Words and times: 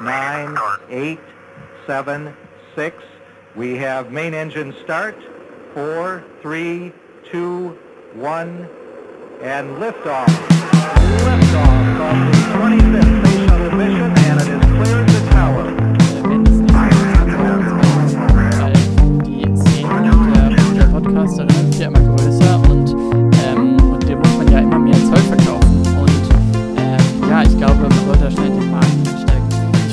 nine, 0.00 0.56
eight, 0.88 1.20
seven, 1.86 2.34
six. 2.74 3.02
We 3.54 3.76
have 3.78 4.10
main 4.12 4.34
engine 4.34 4.74
start. 4.84 5.16
Four, 5.74 6.24
three, 6.40 6.92
two, 7.30 7.78
one, 8.14 8.68
and 9.42 9.76
liftoff. 9.76 10.26
Liftoff 11.26 12.00
of 12.00 12.32
the 12.32 12.42
25th 12.58 13.26
Space 13.26 13.48
Shuttle 13.48 13.70
mission, 13.76 14.18
and 14.18 14.40
it 14.40 14.48
is 14.48 14.64
cleared 14.64 15.08
the 15.08 15.30
tower. 15.30 15.82
wird 21.72 21.80
immer 21.80 22.16
größer 22.16 22.60
und, 22.70 22.94
und 22.94 24.08
dem 24.08 24.18
muss 24.18 24.36
man 24.36 24.52
ja 24.52 24.58
immer 24.60 24.78
mehr 24.78 24.94
verkaufen. 24.94 25.82
Und 26.00 27.28
ja, 27.28 27.42
ich 27.42 27.56
glaube, 27.56 27.82
man 27.82 28.06
sollte 28.06 28.30
schnell. 28.30 28.71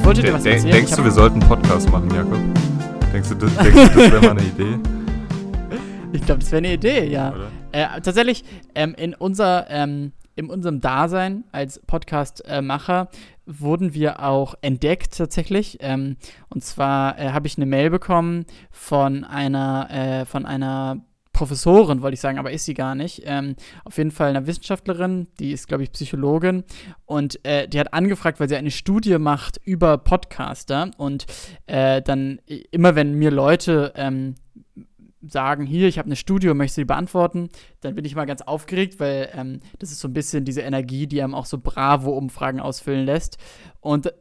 Ich 0.09 0.15
wollte 0.15 0.27
dir 0.27 0.33
was 0.33 0.41
De 0.41 0.53
erzählen. 0.53 0.73
denkst 0.73 0.95
du, 0.95 1.03
wir 1.03 1.11
sollten 1.11 1.39
einen 1.39 1.47
Podcast 1.47 1.91
machen, 1.91 2.09
Jakob? 2.09 2.39
Denkst 3.13 3.29
du, 3.29 3.35
das, 3.35 3.55
denkst 3.57 3.93
du, 3.93 3.99
das 3.99 4.11
wäre 4.11 4.21
mal 4.21 4.31
eine 4.31 4.41
Idee? 4.41 4.79
Ich 6.13 6.25
glaube, 6.25 6.39
das 6.39 6.51
wäre 6.51 6.57
eine 6.57 6.73
Idee, 6.73 7.05
ja. 7.05 7.35
Äh, 7.71 8.01
tatsächlich, 8.01 8.43
ähm, 8.73 8.95
in, 8.97 9.13
unser, 9.13 9.69
ähm, 9.69 10.13
in 10.35 10.49
unserem 10.49 10.81
Dasein 10.81 11.43
als 11.51 11.79
Podcast-Macher 11.85 13.09
wurden 13.45 13.93
wir 13.93 14.23
auch 14.23 14.55
entdeckt 14.61 15.15
tatsächlich. 15.15 15.77
Ähm, 15.81 16.17
und 16.49 16.63
zwar 16.63 17.19
äh, 17.19 17.29
habe 17.29 17.45
ich 17.45 17.57
eine 17.57 17.67
Mail 17.67 17.91
bekommen 17.91 18.47
von 18.71 19.23
einer, 19.23 19.91
äh, 19.91 20.25
von 20.25 20.47
einer 20.47 21.01
Professorin, 21.39 22.01
wollte 22.01 22.15
ich 22.15 22.19
sagen, 22.19 22.37
aber 22.37 22.51
ist 22.51 22.65
sie 22.65 22.73
gar 22.73 22.95
nicht. 22.95 23.21
Ähm, 23.25 23.55
auf 23.85 23.97
jeden 23.97 24.11
Fall 24.11 24.35
eine 24.35 24.45
Wissenschaftlerin, 24.45 25.27
die 25.39 25.53
ist, 25.53 25.69
glaube 25.69 25.83
ich, 25.83 25.91
Psychologin. 25.93 26.65
Und 27.05 27.43
äh, 27.45 27.65
die 27.65 27.79
hat 27.79 27.93
angefragt, 27.93 28.41
weil 28.41 28.49
sie 28.49 28.57
eine 28.57 28.71
Studie 28.71 29.17
macht 29.17 29.57
über 29.63 29.97
Podcaster. 29.97 30.91
Und 30.97 31.27
äh, 31.65 32.01
dann 32.01 32.41
immer, 32.71 32.95
wenn 32.95 33.13
mir 33.13 33.31
Leute 33.31 33.93
ähm, 33.95 34.35
sagen, 35.21 35.65
hier, 35.65 35.87
ich 35.87 35.97
habe 35.97 36.07
eine 36.07 36.17
Studie 36.17 36.53
möchte 36.53 36.75
sie 36.75 36.85
beantworten, 36.85 37.47
dann 37.79 37.95
bin 37.95 38.03
ich 38.03 38.15
mal 38.15 38.25
ganz 38.25 38.41
aufgeregt, 38.41 38.99
weil 38.99 39.29
ähm, 39.33 39.61
das 39.79 39.91
ist 39.91 40.01
so 40.01 40.09
ein 40.09 40.13
bisschen 40.13 40.43
diese 40.43 40.61
Energie, 40.61 41.07
die 41.07 41.23
einem 41.23 41.35
auch 41.35 41.45
so 41.45 41.57
Bravo-Umfragen 41.57 42.59
ausfüllen 42.59 43.05
lässt. 43.05 43.37
Und, 43.79 44.13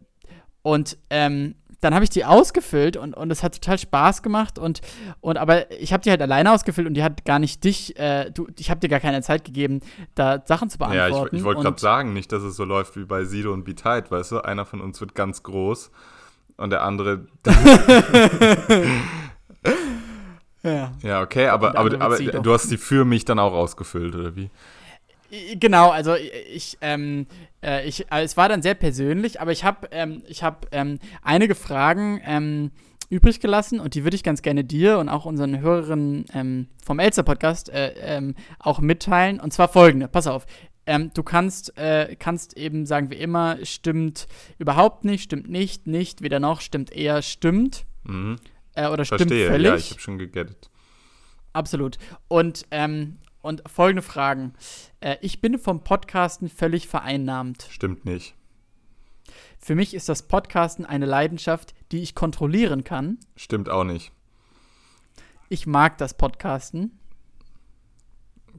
und 0.63 0.99
ähm, 1.11 1.57
dann 1.81 1.95
habe 1.95 2.05
ich 2.05 2.11
die 2.11 2.25
ausgefüllt 2.25 2.97
und, 2.97 3.15
und 3.15 3.31
es 3.31 3.43
hat 3.43 3.55
total 3.55 3.79
Spaß 3.79 4.23
gemacht 4.23 4.59
und, 4.59 4.81
und 5.21 5.37
aber 5.37 5.71
ich 5.71 5.93
habe 5.93 6.03
die 6.03 6.11
halt 6.11 6.21
alleine 6.21 6.53
ausgefüllt 6.53 6.87
und 6.89 6.95
die 6.95 7.03
hat 7.03 7.25
gar 7.25 7.39
nicht 7.39 7.63
dich, 7.65 7.97
äh, 7.99 8.31
du, 8.31 8.49
ich 8.59 8.71
habe 8.71 8.81
dir 8.81 8.89
gar 8.89 9.01
keine 9.01 9.23
Zeit 9.23 9.45
gegeben, 9.45 9.81
da 10.15 10.43
Sachen 10.45 10.71
zu 10.71 10.79
Ja, 10.81 10.89
beantworten. 10.89 11.37
ich, 11.37 11.41
ich 11.41 11.45
wollte 11.45 11.63
gerade 11.63 11.81
sagen, 11.81 12.13
nicht, 12.13 12.33
dass 12.33 12.43
es 12.43 12.57
so 12.57 12.65
läuft 12.65 12.97
wie 12.97 13.05
bei 13.05 13.25
Sido 13.25 13.53
und 13.53 13.65
Tight, 13.77 14.11
weißt 14.11 14.33
du? 14.33 14.41
Einer 14.41 14.65
von 14.65 14.81
uns 14.81 15.01
wird 15.01 15.15
ganz 15.15 15.43
groß 15.43 15.91
und 16.57 16.71
der 16.71 16.83
andere. 16.83 17.27
Ja. 20.65 20.93
Ja, 21.03 21.23
okay, 21.23 21.47
aber, 21.49 21.79
aber, 21.79 22.01
aber 22.01 22.19
du 22.19 22.53
hast 22.53 22.71
die 22.71 22.79
für 22.79 23.05
mich 23.05 23.25
dann 23.25 23.39
auch 23.39 23.53
ausgefüllt, 23.53 24.15
oder 24.15 24.35
wie? 24.35 24.51
Genau, 25.31 25.91
also 25.91 26.15
ich, 26.15 26.79
ähm, 26.81 27.27
äh, 27.63 27.87
ich, 27.87 28.11
äh, 28.11 28.23
es 28.23 28.37
war 28.37 28.49
dann 28.49 28.63
sehr 28.63 28.75
persönlich, 28.75 29.41
aber 29.41 29.53
ich 29.53 29.63
habe, 29.63 29.89
ähm, 29.91 30.23
ich 30.27 30.43
habe 30.43 30.69
ähm, 30.73 30.99
einige 31.23 31.55
Fragen 31.55 32.21
ähm, 32.25 32.71
übrig 33.11 33.41
gelassen 33.41 33.79
und 33.79 33.95
die 33.95 34.05
würde 34.05 34.15
ich 34.15 34.23
ganz 34.23 34.41
gerne 34.41 34.65
dir 34.65 34.99
und 34.99 35.09
auch 35.09 35.27
unseren 35.27 35.61
Hörerinnen 35.61 36.25
ähm, 36.33 36.69
vom 36.83 36.99
Elster 36.99 37.23
Podcast 37.23 37.69
äh, 37.69 37.93
ähm, 38.01 38.35
auch 38.59 38.81
mitteilen. 38.81 39.39
Und 39.39 39.53
zwar 39.53 39.69
folgende: 39.69 40.09
Pass 40.09 40.27
auf. 40.27 40.47
Ähm, 40.87 41.11
du 41.13 41.23
kannst, 41.23 41.77
äh, 41.77 42.17
kannst 42.19 42.57
eben 42.57 42.87
sagen 42.87 43.11
wie 43.11 43.17
immer, 43.17 43.59
stimmt 43.65 44.27
überhaupt 44.59 45.05
nicht, 45.05 45.25
stimmt 45.25 45.51
nicht, 45.51 45.87
nicht, 45.87 46.23
weder 46.23 46.41
noch, 46.41 46.63
stimmt 46.63 46.91
eher, 46.91 47.21
stimmt. 47.21 47.85
Mhm. 48.05 48.37
Äh, 48.75 48.89
oder 48.89 49.05
stimmt 49.05 49.21
Verstehe, 49.21 49.49
völlig. 49.49 49.69
ja, 49.69 49.77
ich 49.77 49.91
habe 49.91 50.01
schon 50.01 50.17
gegettet. 50.17 50.71
Absolut. 51.53 51.99
Und, 52.29 52.65
ähm, 52.71 53.19
und 53.49 53.63
folgende 53.67 54.03
Fragen. 54.03 54.53
Äh, 55.01 55.17
ich 55.23 55.41
bin 55.41 55.59
vom 55.59 55.83
Podcasten 55.83 56.49
völlig 56.49 56.87
vereinnahmt. 56.87 57.67
Stimmt 57.71 58.05
nicht. 58.05 58.35
Für 59.59 59.75
mich 59.75 59.95
ist 59.95 60.09
das 60.09 60.29
Podcasten 60.29 60.85
eine 60.85 61.07
Leidenschaft, 61.07 61.75
die 61.91 62.01
ich 62.01 62.15
kontrollieren 62.15 62.85
kann. 62.85 63.19
Stimmt 63.37 63.71
auch 63.71 63.85
nicht. 63.85 64.13
Ich 65.49 65.67
mag 65.67 65.97
das 65.97 66.15
Podcasten. 66.15 66.99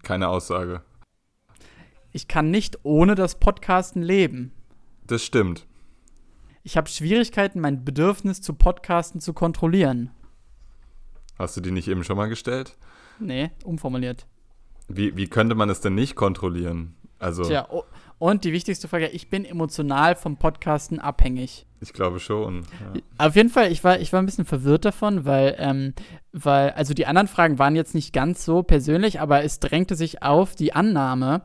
Keine 0.01 0.27
Aussage. 0.27 0.81
Ich 2.11 2.27
kann 2.27 2.49
nicht 2.49 2.79
ohne 2.83 3.13
das 3.13 3.39
Podcasten 3.39 4.01
leben. 4.01 4.51
Das 5.05 5.23
stimmt. 5.23 5.67
Ich 6.63 6.77
habe 6.77 6.89
Schwierigkeiten, 6.89 7.59
mein 7.59 7.85
Bedürfnis 7.85 8.41
zu 8.41 8.53
Podcasten 8.53 9.21
zu 9.21 9.33
kontrollieren. 9.33 10.09
Hast 11.37 11.55
du 11.55 11.61
die 11.61 11.71
nicht 11.71 11.87
eben 11.87 12.03
schon 12.03 12.17
mal 12.17 12.27
gestellt? 12.27 12.75
Nee, 13.19 13.51
umformuliert. 13.63 14.25
Wie, 14.89 15.15
wie 15.15 15.27
könnte 15.27 15.55
man 15.55 15.69
es 15.69 15.81
denn 15.81 15.95
nicht 15.95 16.15
kontrollieren? 16.15 16.95
Also, 17.19 17.43
Tja, 17.43 17.67
oh, 17.69 17.83
und 18.17 18.43
die 18.43 18.51
wichtigste 18.51 18.89
Frage, 18.89 19.07
ich 19.07 19.29
bin 19.29 19.45
emotional 19.45 20.15
vom 20.15 20.37
Podcasten 20.37 20.99
abhängig. 20.99 21.65
ich 21.79 21.93
glaube 21.93 22.19
schon. 22.19 22.63
Ja. 22.93 23.27
Auf 23.27 23.35
jeden 23.37 23.49
Fall, 23.49 23.71
ich 23.71 23.81
war, 23.83 23.99
ich 23.99 24.11
war 24.11 24.21
ein 24.21 24.25
bisschen 24.25 24.45
verwirrt 24.45 24.83
davon, 24.83 25.23
weil, 25.23 25.55
ähm, 25.57 25.93
weil, 26.33 26.71
also 26.71 26.93
die 26.93 27.05
anderen 27.05 27.29
Fragen 27.29 27.59
waren 27.59 27.77
jetzt 27.77 27.95
nicht 27.95 28.11
ganz 28.11 28.43
so 28.43 28.61
persönlich, 28.61 29.21
aber 29.21 29.43
es 29.43 29.61
drängte 29.61 29.95
sich 29.95 30.21
auf 30.21 30.55
die 30.55 30.73
Annahme, 30.73 31.43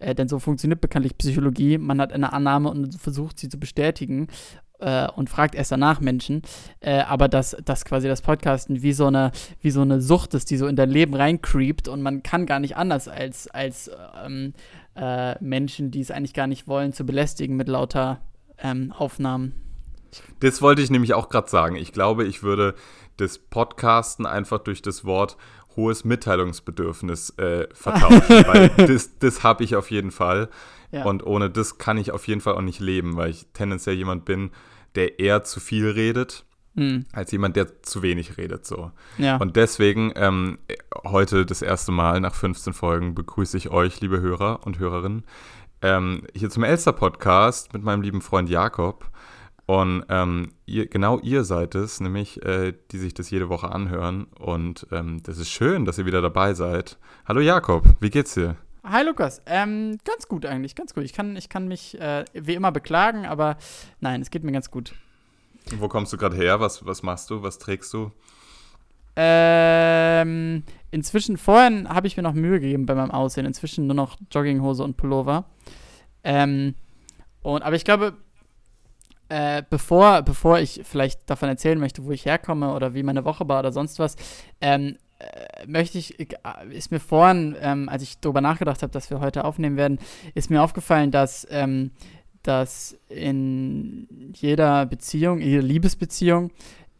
äh, 0.00 0.16
denn 0.16 0.28
so 0.28 0.40
funktioniert 0.40 0.80
bekanntlich 0.80 1.16
Psychologie, 1.16 1.78
man 1.78 2.00
hat 2.00 2.12
eine 2.12 2.32
Annahme 2.32 2.70
und 2.70 3.00
versucht 3.00 3.38
sie 3.38 3.48
zu 3.48 3.60
bestätigen 3.60 4.26
äh, 4.78 5.08
und 5.08 5.30
fragt 5.30 5.54
erst 5.54 5.72
danach 5.72 6.00
Menschen, 6.00 6.42
äh, 6.80 7.00
aber 7.00 7.28
dass, 7.28 7.56
dass 7.64 7.84
quasi 7.84 8.08
das 8.08 8.22
Podcasten 8.22 8.82
wie 8.82 8.92
so, 8.92 9.06
eine, 9.06 9.32
wie 9.60 9.70
so 9.70 9.80
eine 9.80 10.00
Sucht 10.00 10.34
ist, 10.34 10.50
die 10.50 10.56
so 10.56 10.66
in 10.66 10.76
dein 10.76 10.90
Leben 10.90 11.14
reincreept 11.14 11.88
und 11.88 12.02
man 12.02 12.22
kann 12.22 12.46
gar 12.46 12.60
nicht 12.60 12.76
anders 12.76 13.08
als, 13.08 13.48
als 13.48 13.90
ähm, 14.24 14.54
äh, 14.94 15.42
Menschen, 15.42 15.90
die 15.90 16.00
es 16.00 16.10
eigentlich 16.10 16.34
gar 16.34 16.46
nicht 16.46 16.68
wollen, 16.68 16.92
zu 16.92 17.04
belästigen 17.04 17.56
mit 17.56 17.68
lauter 17.68 18.20
ähm, 18.58 18.92
Aufnahmen. 18.92 19.54
Das 20.40 20.62
wollte 20.62 20.82
ich 20.82 20.90
nämlich 20.90 21.14
auch 21.14 21.28
gerade 21.28 21.50
sagen. 21.50 21.76
Ich 21.76 21.92
glaube, 21.92 22.24
ich 22.24 22.42
würde 22.42 22.74
das 23.16 23.38
Podcasten 23.38 24.26
einfach 24.26 24.58
durch 24.58 24.82
das 24.82 25.04
Wort 25.04 25.36
hohes 25.76 26.04
Mitteilungsbedürfnis 26.04 27.30
äh, 27.38 27.68
vertauschen, 27.72 28.46
weil 28.46 28.68
das, 28.86 29.18
das 29.18 29.42
habe 29.42 29.64
ich 29.64 29.76
auf 29.76 29.90
jeden 29.90 30.10
Fall. 30.10 30.48
Ja. 30.90 31.04
Und 31.04 31.26
ohne 31.26 31.50
das 31.50 31.78
kann 31.78 31.98
ich 31.98 32.12
auf 32.12 32.26
jeden 32.28 32.40
Fall 32.40 32.54
auch 32.54 32.62
nicht 32.62 32.80
leben, 32.80 33.16
weil 33.16 33.30
ich 33.30 33.46
tendenziell 33.52 33.96
jemand 33.96 34.24
bin, 34.24 34.50
der 34.94 35.18
eher 35.18 35.44
zu 35.44 35.60
viel 35.60 35.88
redet, 35.88 36.46
Hm, 36.76 37.06
als 37.12 37.32
jemand, 37.32 37.56
der 37.56 37.82
zu 37.82 38.02
wenig 38.02 38.36
redet. 38.36 38.66
So. 38.66 38.90
ja. 39.16 39.38
Und 39.38 39.56
deswegen 39.56 40.12
ähm, 40.14 40.58
heute 41.04 41.46
das 41.46 41.62
erste 41.62 41.90
Mal 41.90 42.20
nach 42.20 42.34
15 42.34 42.74
Folgen 42.74 43.14
begrüße 43.14 43.56
ich 43.56 43.70
euch, 43.70 44.00
liebe 44.02 44.20
Hörer 44.20 44.60
und 44.66 44.78
Hörerinnen, 44.78 45.24
ähm, 45.80 46.26
hier 46.34 46.50
zum 46.50 46.64
Elster-Podcast 46.64 47.72
mit 47.72 47.82
meinem 47.82 48.02
lieben 48.02 48.20
Freund 48.20 48.50
Jakob. 48.50 49.10
Und 49.64 50.04
ähm, 50.10 50.52
ihr, 50.66 50.86
genau 50.86 51.18
ihr 51.20 51.44
seid 51.44 51.74
es, 51.74 51.98
nämlich, 52.00 52.44
äh, 52.44 52.74
die 52.92 52.98
sich 52.98 53.14
das 53.14 53.30
jede 53.30 53.48
Woche 53.48 53.72
anhören. 53.72 54.24
Und 54.38 54.86
ähm, 54.92 55.22
das 55.22 55.38
ist 55.38 55.50
schön, 55.50 55.86
dass 55.86 55.98
ihr 55.98 56.06
wieder 56.06 56.22
dabei 56.22 56.52
seid. 56.54 56.98
Hallo 57.26 57.40
Jakob, 57.40 57.84
wie 58.00 58.10
geht's 58.10 58.34
dir? 58.34 58.56
Hi 58.88 59.02
Lukas, 59.02 59.42
ähm, 59.46 59.98
ganz 60.04 60.28
gut 60.28 60.46
eigentlich, 60.46 60.76
ganz 60.76 60.94
gut. 60.94 61.02
Ich 61.02 61.12
kann, 61.12 61.34
ich 61.34 61.48
kann 61.48 61.66
mich 61.66 62.00
äh, 62.00 62.24
wie 62.34 62.54
immer 62.54 62.70
beklagen, 62.70 63.26
aber 63.26 63.56
nein, 63.98 64.22
es 64.22 64.30
geht 64.30 64.44
mir 64.44 64.52
ganz 64.52 64.70
gut. 64.70 64.94
Wo 65.76 65.88
kommst 65.88 66.12
du 66.12 66.16
gerade 66.16 66.36
her? 66.36 66.60
Was, 66.60 66.86
was 66.86 67.02
machst 67.02 67.28
du? 67.30 67.42
Was 67.42 67.58
trägst 67.58 67.92
du? 67.92 68.12
Ähm, 69.16 70.62
inzwischen, 70.92 71.36
vorhin 71.36 71.88
habe 71.88 72.06
ich 72.06 72.16
mir 72.16 72.22
noch 72.22 72.34
Mühe 72.34 72.60
gegeben 72.60 72.86
bei 72.86 72.94
meinem 72.94 73.10
Aussehen, 73.10 73.44
inzwischen 73.44 73.88
nur 73.88 73.96
noch 73.96 74.18
Jogginghose 74.30 74.84
und 74.84 74.96
Pullover. 74.96 75.46
Ähm, 76.22 76.76
und, 77.42 77.62
aber 77.62 77.74
ich 77.74 77.84
glaube, 77.84 78.16
äh, 79.28 79.64
bevor, 79.68 80.22
bevor 80.22 80.60
ich 80.60 80.82
vielleicht 80.84 81.28
davon 81.28 81.48
erzählen 81.48 81.80
möchte, 81.80 82.04
wo 82.04 82.12
ich 82.12 82.24
herkomme 82.24 82.72
oder 82.72 82.94
wie 82.94 83.02
meine 83.02 83.24
Woche 83.24 83.48
war 83.48 83.58
oder 83.58 83.72
sonst 83.72 83.98
was, 83.98 84.14
ähm, 84.60 84.90
äh, 84.90 85.05
möchte 85.66 85.98
ich, 85.98 86.18
äh, 86.20 86.26
ist 86.70 86.90
mir 86.90 87.00
vorhin, 87.00 87.56
ähm, 87.60 87.88
als 87.88 88.02
ich 88.02 88.18
darüber 88.20 88.40
nachgedacht 88.40 88.82
habe, 88.82 88.92
dass 88.92 89.10
wir 89.10 89.20
heute 89.20 89.44
aufnehmen 89.44 89.76
werden, 89.76 89.98
ist 90.34 90.50
mir 90.50 90.62
aufgefallen, 90.62 91.10
dass, 91.10 91.46
ähm, 91.50 91.90
dass 92.42 92.96
in 93.08 94.32
jeder 94.34 94.86
Beziehung, 94.86 95.40
in 95.40 95.48
jeder 95.48 95.62
Liebesbeziehung, 95.62 96.50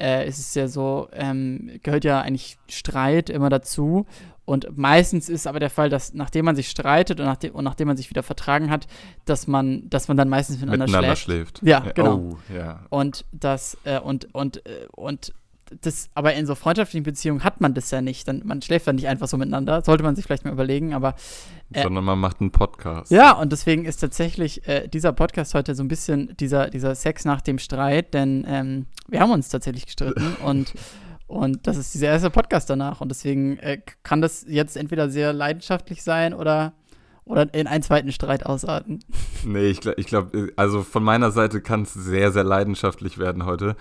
äh, 0.00 0.28
ist 0.28 0.38
es 0.38 0.54
ja 0.54 0.68
so, 0.68 1.08
ähm, 1.12 1.78
gehört 1.82 2.04
ja 2.04 2.20
eigentlich 2.20 2.58
Streit 2.68 3.30
immer 3.30 3.48
dazu. 3.48 4.06
Und 4.44 4.76
meistens 4.76 5.28
ist 5.28 5.46
aber 5.46 5.58
der 5.58 5.70
Fall, 5.70 5.90
dass 5.90 6.14
nachdem 6.14 6.44
man 6.44 6.54
sich 6.54 6.70
streitet 6.70 7.18
und 7.18 7.26
nachdem, 7.26 7.54
und 7.54 7.64
nachdem 7.64 7.88
man 7.88 7.96
sich 7.96 8.10
wieder 8.10 8.22
vertragen 8.22 8.70
hat, 8.70 8.86
dass 9.24 9.48
man, 9.48 9.90
dass 9.90 10.06
man 10.06 10.16
dann 10.16 10.28
meistens 10.28 10.60
miteinander, 10.60 10.86
Miteinander 10.86 11.16
schläft. 11.16 11.58
schläft. 11.58 11.68
Ja, 11.68 11.80
genau. 11.92 12.16
Oh, 12.16 12.38
ja. 12.54 12.84
Und 12.90 13.24
das, 13.32 13.76
äh, 13.84 13.98
und, 13.98 14.32
und, 14.34 14.64
äh, 14.66 14.86
und 14.94 15.32
das, 15.80 16.10
aber 16.14 16.34
in 16.34 16.46
so 16.46 16.54
freundschaftlichen 16.54 17.02
Beziehungen 17.02 17.42
hat 17.42 17.60
man 17.60 17.74
das 17.74 17.90
ja 17.90 18.00
nicht. 18.00 18.28
Dann, 18.28 18.42
man 18.44 18.62
schläft 18.62 18.86
dann 18.86 18.96
nicht 18.96 19.08
einfach 19.08 19.28
so 19.28 19.36
miteinander. 19.36 19.82
Sollte 19.82 20.04
man 20.04 20.14
sich 20.14 20.24
vielleicht 20.24 20.44
mal 20.44 20.52
überlegen, 20.52 20.94
aber. 20.94 21.14
Äh, 21.72 21.82
Sondern 21.82 22.04
man 22.04 22.18
macht 22.18 22.40
einen 22.40 22.52
Podcast. 22.52 23.10
Ja, 23.10 23.32
und 23.32 23.50
deswegen 23.50 23.84
ist 23.84 23.98
tatsächlich 23.98 24.66
äh, 24.68 24.88
dieser 24.88 25.12
Podcast 25.12 25.54
heute 25.54 25.74
so 25.74 25.82
ein 25.82 25.88
bisschen 25.88 26.36
dieser, 26.38 26.70
dieser 26.70 26.94
Sex 26.94 27.24
nach 27.24 27.40
dem 27.40 27.58
Streit, 27.58 28.14
denn 28.14 28.44
ähm, 28.48 28.86
wir 29.08 29.20
haben 29.20 29.32
uns 29.32 29.48
tatsächlich 29.48 29.86
gestritten 29.86 30.36
und. 30.44 30.72
Und 31.28 31.66
das 31.66 31.76
ist 31.76 31.92
dieser 31.92 32.06
erste 32.06 32.30
Podcast 32.30 32.70
danach. 32.70 33.00
Und 33.00 33.08
deswegen 33.08 33.58
äh, 33.58 33.80
kann 34.04 34.20
das 34.20 34.44
jetzt 34.46 34.76
entweder 34.76 35.10
sehr 35.10 35.32
leidenschaftlich 35.32 36.04
sein 36.04 36.32
oder, 36.32 36.72
oder 37.24 37.52
in 37.52 37.66
einen 37.66 37.82
zweiten 37.82 38.12
Streit 38.12 38.46
ausarten. 38.46 39.00
Nee, 39.44 39.66
ich 39.66 39.80
glaube, 39.80 40.00
ich 40.00 40.06
glaub, 40.06 40.30
also 40.54 40.82
von 40.82 41.02
meiner 41.02 41.32
Seite 41.32 41.60
kann 41.60 41.82
es 41.82 41.94
sehr, 41.94 42.30
sehr 42.30 42.44
leidenschaftlich 42.44 43.18
werden 43.18 43.44
heute. 43.44 43.74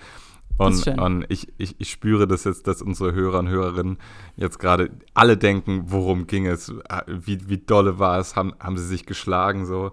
Und, 0.58 0.86
und 0.98 1.26
ich, 1.28 1.52
ich, 1.58 1.76
ich 1.78 1.90
spüre 1.90 2.26
das 2.26 2.44
jetzt, 2.44 2.66
dass 2.66 2.80
unsere 2.80 3.12
Hörer 3.12 3.40
und 3.40 3.48
Hörerinnen 3.48 3.98
jetzt 4.36 4.58
gerade 4.58 4.90
alle 5.12 5.36
denken, 5.36 5.84
worum 5.86 6.26
ging 6.26 6.46
es, 6.46 6.72
wie, 7.06 7.48
wie 7.48 7.58
dolle 7.58 7.98
war 7.98 8.18
es, 8.18 8.36
haben, 8.36 8.54
haben 8.58 8.78
sie 8.78 8.86
sich 8.86 9.04
geschlagen 9.04 9.66
so. 9.66 9.92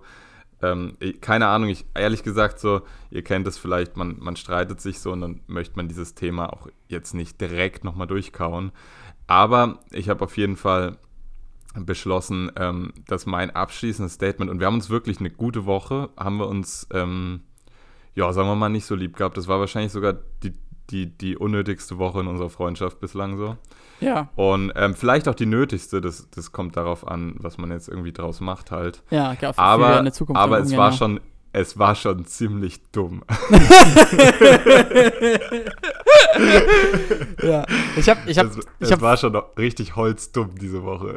Ähm, 0.62 0.96
keine 1.20 1.48
Ahnung, 1.48 1.68
ich 1.68 1.86
ehrlich 1.94 2.24
gesagt 2.24 2.60
so, 2.60 2.84
ihr 3.12 3.24
kennt 3.24 3.46
es 3.48 3.58
vielleicht, 3.58 3.98
man, 3.98 4.18
man 4.20 4.38
streitet 4.38 4.80
sich 4.80 5.00
so 5.00 5.12
und 5.12 5.20
dann 5.20 5.42
möchte 5.48 5.76
man 5.76 5.90
dieses 5.90 6.16
Thema 6.16 6.54
auch 6.54 6.70
jetzt 6.88 7.14
nicht 7.14 7.42
direkt 7.42 7.84
nochmal 7.84 8.08
durchkauen. 8.08 8.72
Aber 9.28 9.80
ich 9.92 10.08
habe 10.08 10.24
auf 10.24 10.38
jeden 10.38 10.56
Fall 10.56 10.98
beschlossen, 11.76 12.52
ähm, 12.56 12.94
dass 13.08 13.26
mein 13.26 13.52
abschließendes 13.52 14.14
Statement, 14.14 14.50
und 14.50 14.60
wir 14.60 14.68
haben 14.68 14.76
uns 14.76 14.90
wirklich 14.90 15.20
eine 15.20 15.32
gute 15.32 15.66
Woche, 15.66 16.10
haben 16.16 16.38
wir 16.38 16.48
uns 16.48 16.88
ähm, 16.94 17.42
ja, 18.16 18.32
sagen 18.34 18.48
wir 18.48 18.56
mal, 18.56 18.70
nicht 18.70 18.86
so 18.86 18.96
lieb 18.96 19.18
gehabt. 19.18 19.38
Das 19.38 19.48
war 19.48 19.60
wahrscheinlich 19.60 19.92
sogar 19.92 20.16
die, 20.44 20.54
die, 20.90 21.18
die 21.18 21.38
unnötigste 21.38 21.98
Woche 21.98 22.20
in 22.20 22.28
unserer 22.28 22.50
Freundschaft 22.50 23.00
bislang 23.00 23.38
so. 23.38 23.58
Ja. 24.00 24.30
Und 24.36 24.74
ähm, 24.76 24.96
vielleicht 24.96 25.28
auch 25.28 25.36
die 25.36 25.46
nötigste, 25.46 26.02
das, 26.02 26.30
das 26.30 26.52
kommt 26.52 26.76
darauf 26.76 27.08
an, 27.08 27.36
was 27.38 27.58
man 27.58 27.72
jetzt 27.72 27.88
irgendwie 27.88 28.12
draus 28.12 28.42
macht 28.42 28.72
halt. 28.72 29.02
Ja, 29.10 29.34
für, 29.36 29.58
aber, 29.58 30.00
eine 30.00 30.12
Zukunft 30.12 30.40
aber 30.42 30.60
es 30.60 30.76
war 30.76 30.92
schon, 30.92 31.20
es 31.54 31.78
war 31.78 31.94
schon 31.94 32.26
ziemlich 32.26 32.82
dumm. 32.92 33.24
ja, 37.44 37.64
ich 37.96 38.10
habe, 38.10 38.22
ich 38.26 38.40
habe, 38.40 38.50
es, 38.80 38.90
es 38.92 39.02
war 39.02 39.18
schon 39.18 39.36
richtig 39.58 39.96
holzdumm 39.96 40.56
diese 40.60 40.82
Woche. 40.84 41.16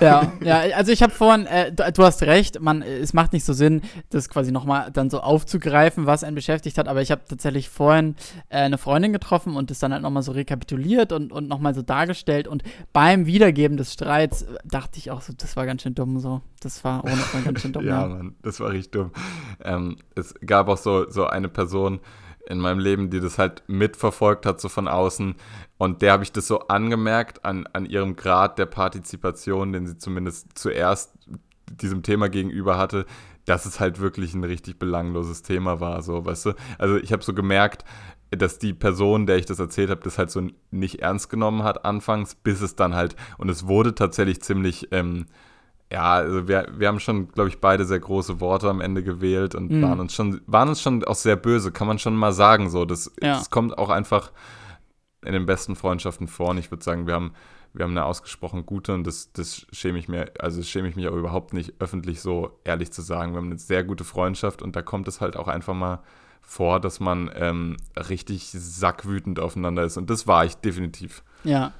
ja, 0.00 0.30
ja, 0.42 0.58
also 0.76 0.92
ich 0.92 1.02
habe 1.02 1.12
vorhin, 1.12 1.46
äh, 1.46 1.72
du, 1.72 1.90
du, 1.92 2.04
hast 2.04 2.22
recht, 2.24 2.60
man, 2.60 2.82
es 2.82 3.14
macht 3.14 3.32
nicht 3.32 3.46
so 3.46 3.54
Sinn, 3.54 3.80
das 4.10 4.28
quasi 4.28 4.52
nochmal 4.52 4.90
dann 4.92 5.08
so 5.08 5.20
aufzugreifen, 5.20 6.04
was 6.04 6.24
einen 6.24 6.34
beschäftigt 6.34 6.76
hat, 6.76 6.86
aber 6.86 7.00
ich 7.00 7.10
habe 7.10 7.22
tatsächlich 7.26 7.70
vorhin 7.70 8.16
äh, 8.50 8.58
eine 8.58 8.76
Freundin 8.76 9.14
getroffen 9.14 9.56
und 9.56 9.70
das 9.70 9.78
dann 9.78 9.94
halt 9.94 10.02
nochmal 10.02 10.22
so 10.22 10.32
rekapituliert 10.32 11.10
und, 11.12 11.32
und 11.32 11.48
nochmal 11.48 11.74
so 11.74 11.80
dargestellt 11.80 12.48
und 12.48 12.62
beim 12.92 13.24
Wiedergeben 13.24 13.78
des 13.78 13.94
Streits 13.94 14.44
dachte 14.64 14.98
ich 14.98 15.10
auch 15.10 15.22
so, 15.22 15.32
das 15.34 15.56
war 15.56 15.64
ganz 15.64 15.80
schön 15.82 15.94
dumm 15.94 16.20
so. 16.20 16.42
Das 16.60 16.84
war 16.84 17.02
ohne 17.04 17.16
ganz 17.42 17.62
schön 17.62 17.72
dumm. 17.72 17.86
ja, 17.86 18.02
ja, 18.02 18.08
Mann, 18.08 18.34
das 18.42 18.60
war 18.60 18.70
richtig 18.70 18.90
dumm. 18.90 19.12
Ähm, 19.70 19.96
es 20.14 20.34
gab 20.44 20.68
auch 20.68 20.78
so, 20.78 21.08
so 21.10 21.26
eine 21.26 21.48
Person, 21.48 22.00
in 22.50 22.58
meinem 22.58 22.80
Leben, 22.80 23.10
die 23.10 23.20
das 23.20 23.38
halt 23.38 23.62
mitverfolgt 23.68 24.44
hat, 24.44 24.60
so 24.60 24.68
von 24.68 24.88
außen. 24.88 25.36
Und 25.78 26.02
der 26.02 26.12
habe 26.12 26.24
ich 26.24 26.32
das 26.32 26.48
so 26.48 26.60
angemerkt 26.66 27.44
an, 27.44 27.66
an 27.72 27.86
ihrem 27.86 28.16
Grad 28.16 28.58
der 28.58 28.66
Partizipation, 28.66 29.72
den 29.72 29.86
sie 29.86 29.98
zumindest 29.98 30.58
zuerst 30.58 31.12
diesem 31.70 32.02
Thema 32.02 32.28
gegenüber 32.28 32.76
hatte, 32.76 33.06
dass 33.44 33.66
es 33.66 33.78
halt 33.78 34.00
wirklich 34.00 34.34
ein 34.34 34.42
richtig 34.42 34.78
belangloses 34.78 35.42
Thema 35.42 35.80
war, 35.80 36.02
so, 36.02 36.24
weißt 36.24 36.46
du? 36.46 36.52
Also 36.78 36.96
ich 36.96 37.12
habe 37.12 37.22
so 37.22 37.32
gemerkt, 37.32 37.84
dass 38.30 38.58
die 38.58 38.74
Person, 38.74 39.26
der 39.26 39.36
ich 39.36 39.46
das 39.46 39.60
erzählt 39.60 39.90
habe, 39.90 40.02
das 40.02 40.18
halt 40.18 40.30
so 40.30 40.48
nicht 40.70 41.00
ernst 41.00 41.30
genommen 41.30 41.62
hat 41.62 41.84
anfangs, 41.84 42.34
bis 42.34 42.60
es 42.60 42.74
dann 42.74 42.94
halt, 42.94 43.14
und 43.38 43.48
es 43.48 43.66
wurde 43.66 43.94
tatsächlich 43.94 44.42
ziemlich, 44.42 44.88
ähm, 44.90 45.26
ja, 45.92 46.12
also 46.12 46.46
wir, 46.46 46.68
wir 46.76 46.86
haben 46.86 47.00
schon, 47.00 47.28
glaube 47.32 47.48
ich, 47.48 47.60
beide 47.60 47.84
sehr 47.84 47.98
große 47.98 48.40
Worte 48.40 48.68
am 48.70 48.80
Ende 48.80 49.02
gewählt 49.02 49.56
und 49.56 49.72
mhm. 49.72 49.82
waren 49.82 50.00
uns 50.00 50.14
schon, 50.14 50.40
waren 50.46 50.68
uns 50.68 50.80
schon 50.80 51.02
auch 51.04 51.16
sehr 51.16 51.36
böse, 51.36 51.72
kann 51.72 51.88
man 51.88 51.98
schon 51.98 52.14
mal 52.14 52.32
sagen. 52.32 52.70
So, 52.70 52.84
das, 52.84 53.10
ja. 53.20 53.34
das 53.34 53.50
kommt 53.50 53.76
auch 53.76 53.90
einfach 53.90 54.30
in 55.24 55.32
den 55.32 55.46
besten 55.46 55.74
Freundschaften 55.74 56.28
vor. 56.28 56.50
Und 56.50 56.58
ich 56.58 56.70
würde 56.70 56.84
sagen, 56.84 57.08
wir 57.08 57.14
haben, 57.14 57.32
wir 57.72 57.84
haben 57.84 57.90
eine 57.90 58.04
ausgesprochen 58.04 58.66
gute 58.66 58.94
und 58.94 59.04
das, 59.04 59.32
das 59.32 59.66
schäme 59.72 59.98
ich 59.98 60.08
mir, 60.08 60.30
also 60.38 60.62
schäme 60.62 60.88
ich 60.88 60.94
mich 60.94 61.08
auch 61.08 61.16
überhaupt 61.16 61.54
nicht 61.54 61.74
öffentlich 61.80 62.20
so 62.20 62.60
ehrlich 62.64 62.92
zu 62.92 63.02
sagen. 63.02 63.32
Wir 63.32 63.38
haben 63.38 63.46
eine 63.46 63.58
sehr 63.58 63.82
gute 63.82 64.04
Freundschaft 64.04 64.62
und 64.62 64.76
da 64.76 64.82
kommt 64.82 65.08
es 65.08 65.20
halt 65.20 65.36
auch 65.36 65.48
einfach 65.48 65.74
mal 65.74 66.00
vor, 66.40 66.80
dass 66.80 67.00
man 67.00 67.30
ähm, 67.34 67.76
richtig 67.96 68.50
sackwütend 68.50 69.40
aufeinander 69.40 69.82
ist. 69.82 69.96
Und 69.96 70.08
das 70.08 70.26
war 70.26 70.44
ich 70.44 70.56
definitiv. 70.56 71.22
Ja. 71.44 71.72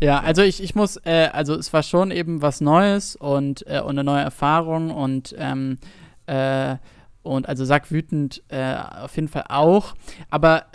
Ja, 0.00 0.20
also 0.20 0.42
ich, 0.42 0.62
ich 0.62 0.74
muss, 0.74 0.98
äh, 1.04 1.30
also 1.32 1.54
es 1.54 1.72
war 1.72 1.82
schon 1.82 2.10
eben 2.10 2.42
was 2.42 2.60
Neues 2.60 3.16
und, 3.16 3.66
äh, 3.66 3.80
und 3.80 3.90
eine 3.90 4.04
neue 4.04 4.22
Erfahrung 4.22 4.90
und 4.90 5.34
ähm, 5.38 5.78
äh, 6.26 6.76
und 7.26 7.48
also 7.48 7.64
sag 7.64 7.90
wütend 7.90 8.42
äh, 8.48 8.74
auf 8.74 9.14
jeden 9.16 9.28
Fall 9.28 9.44
auch. 9.48 9.94
Aber 10.30 10.66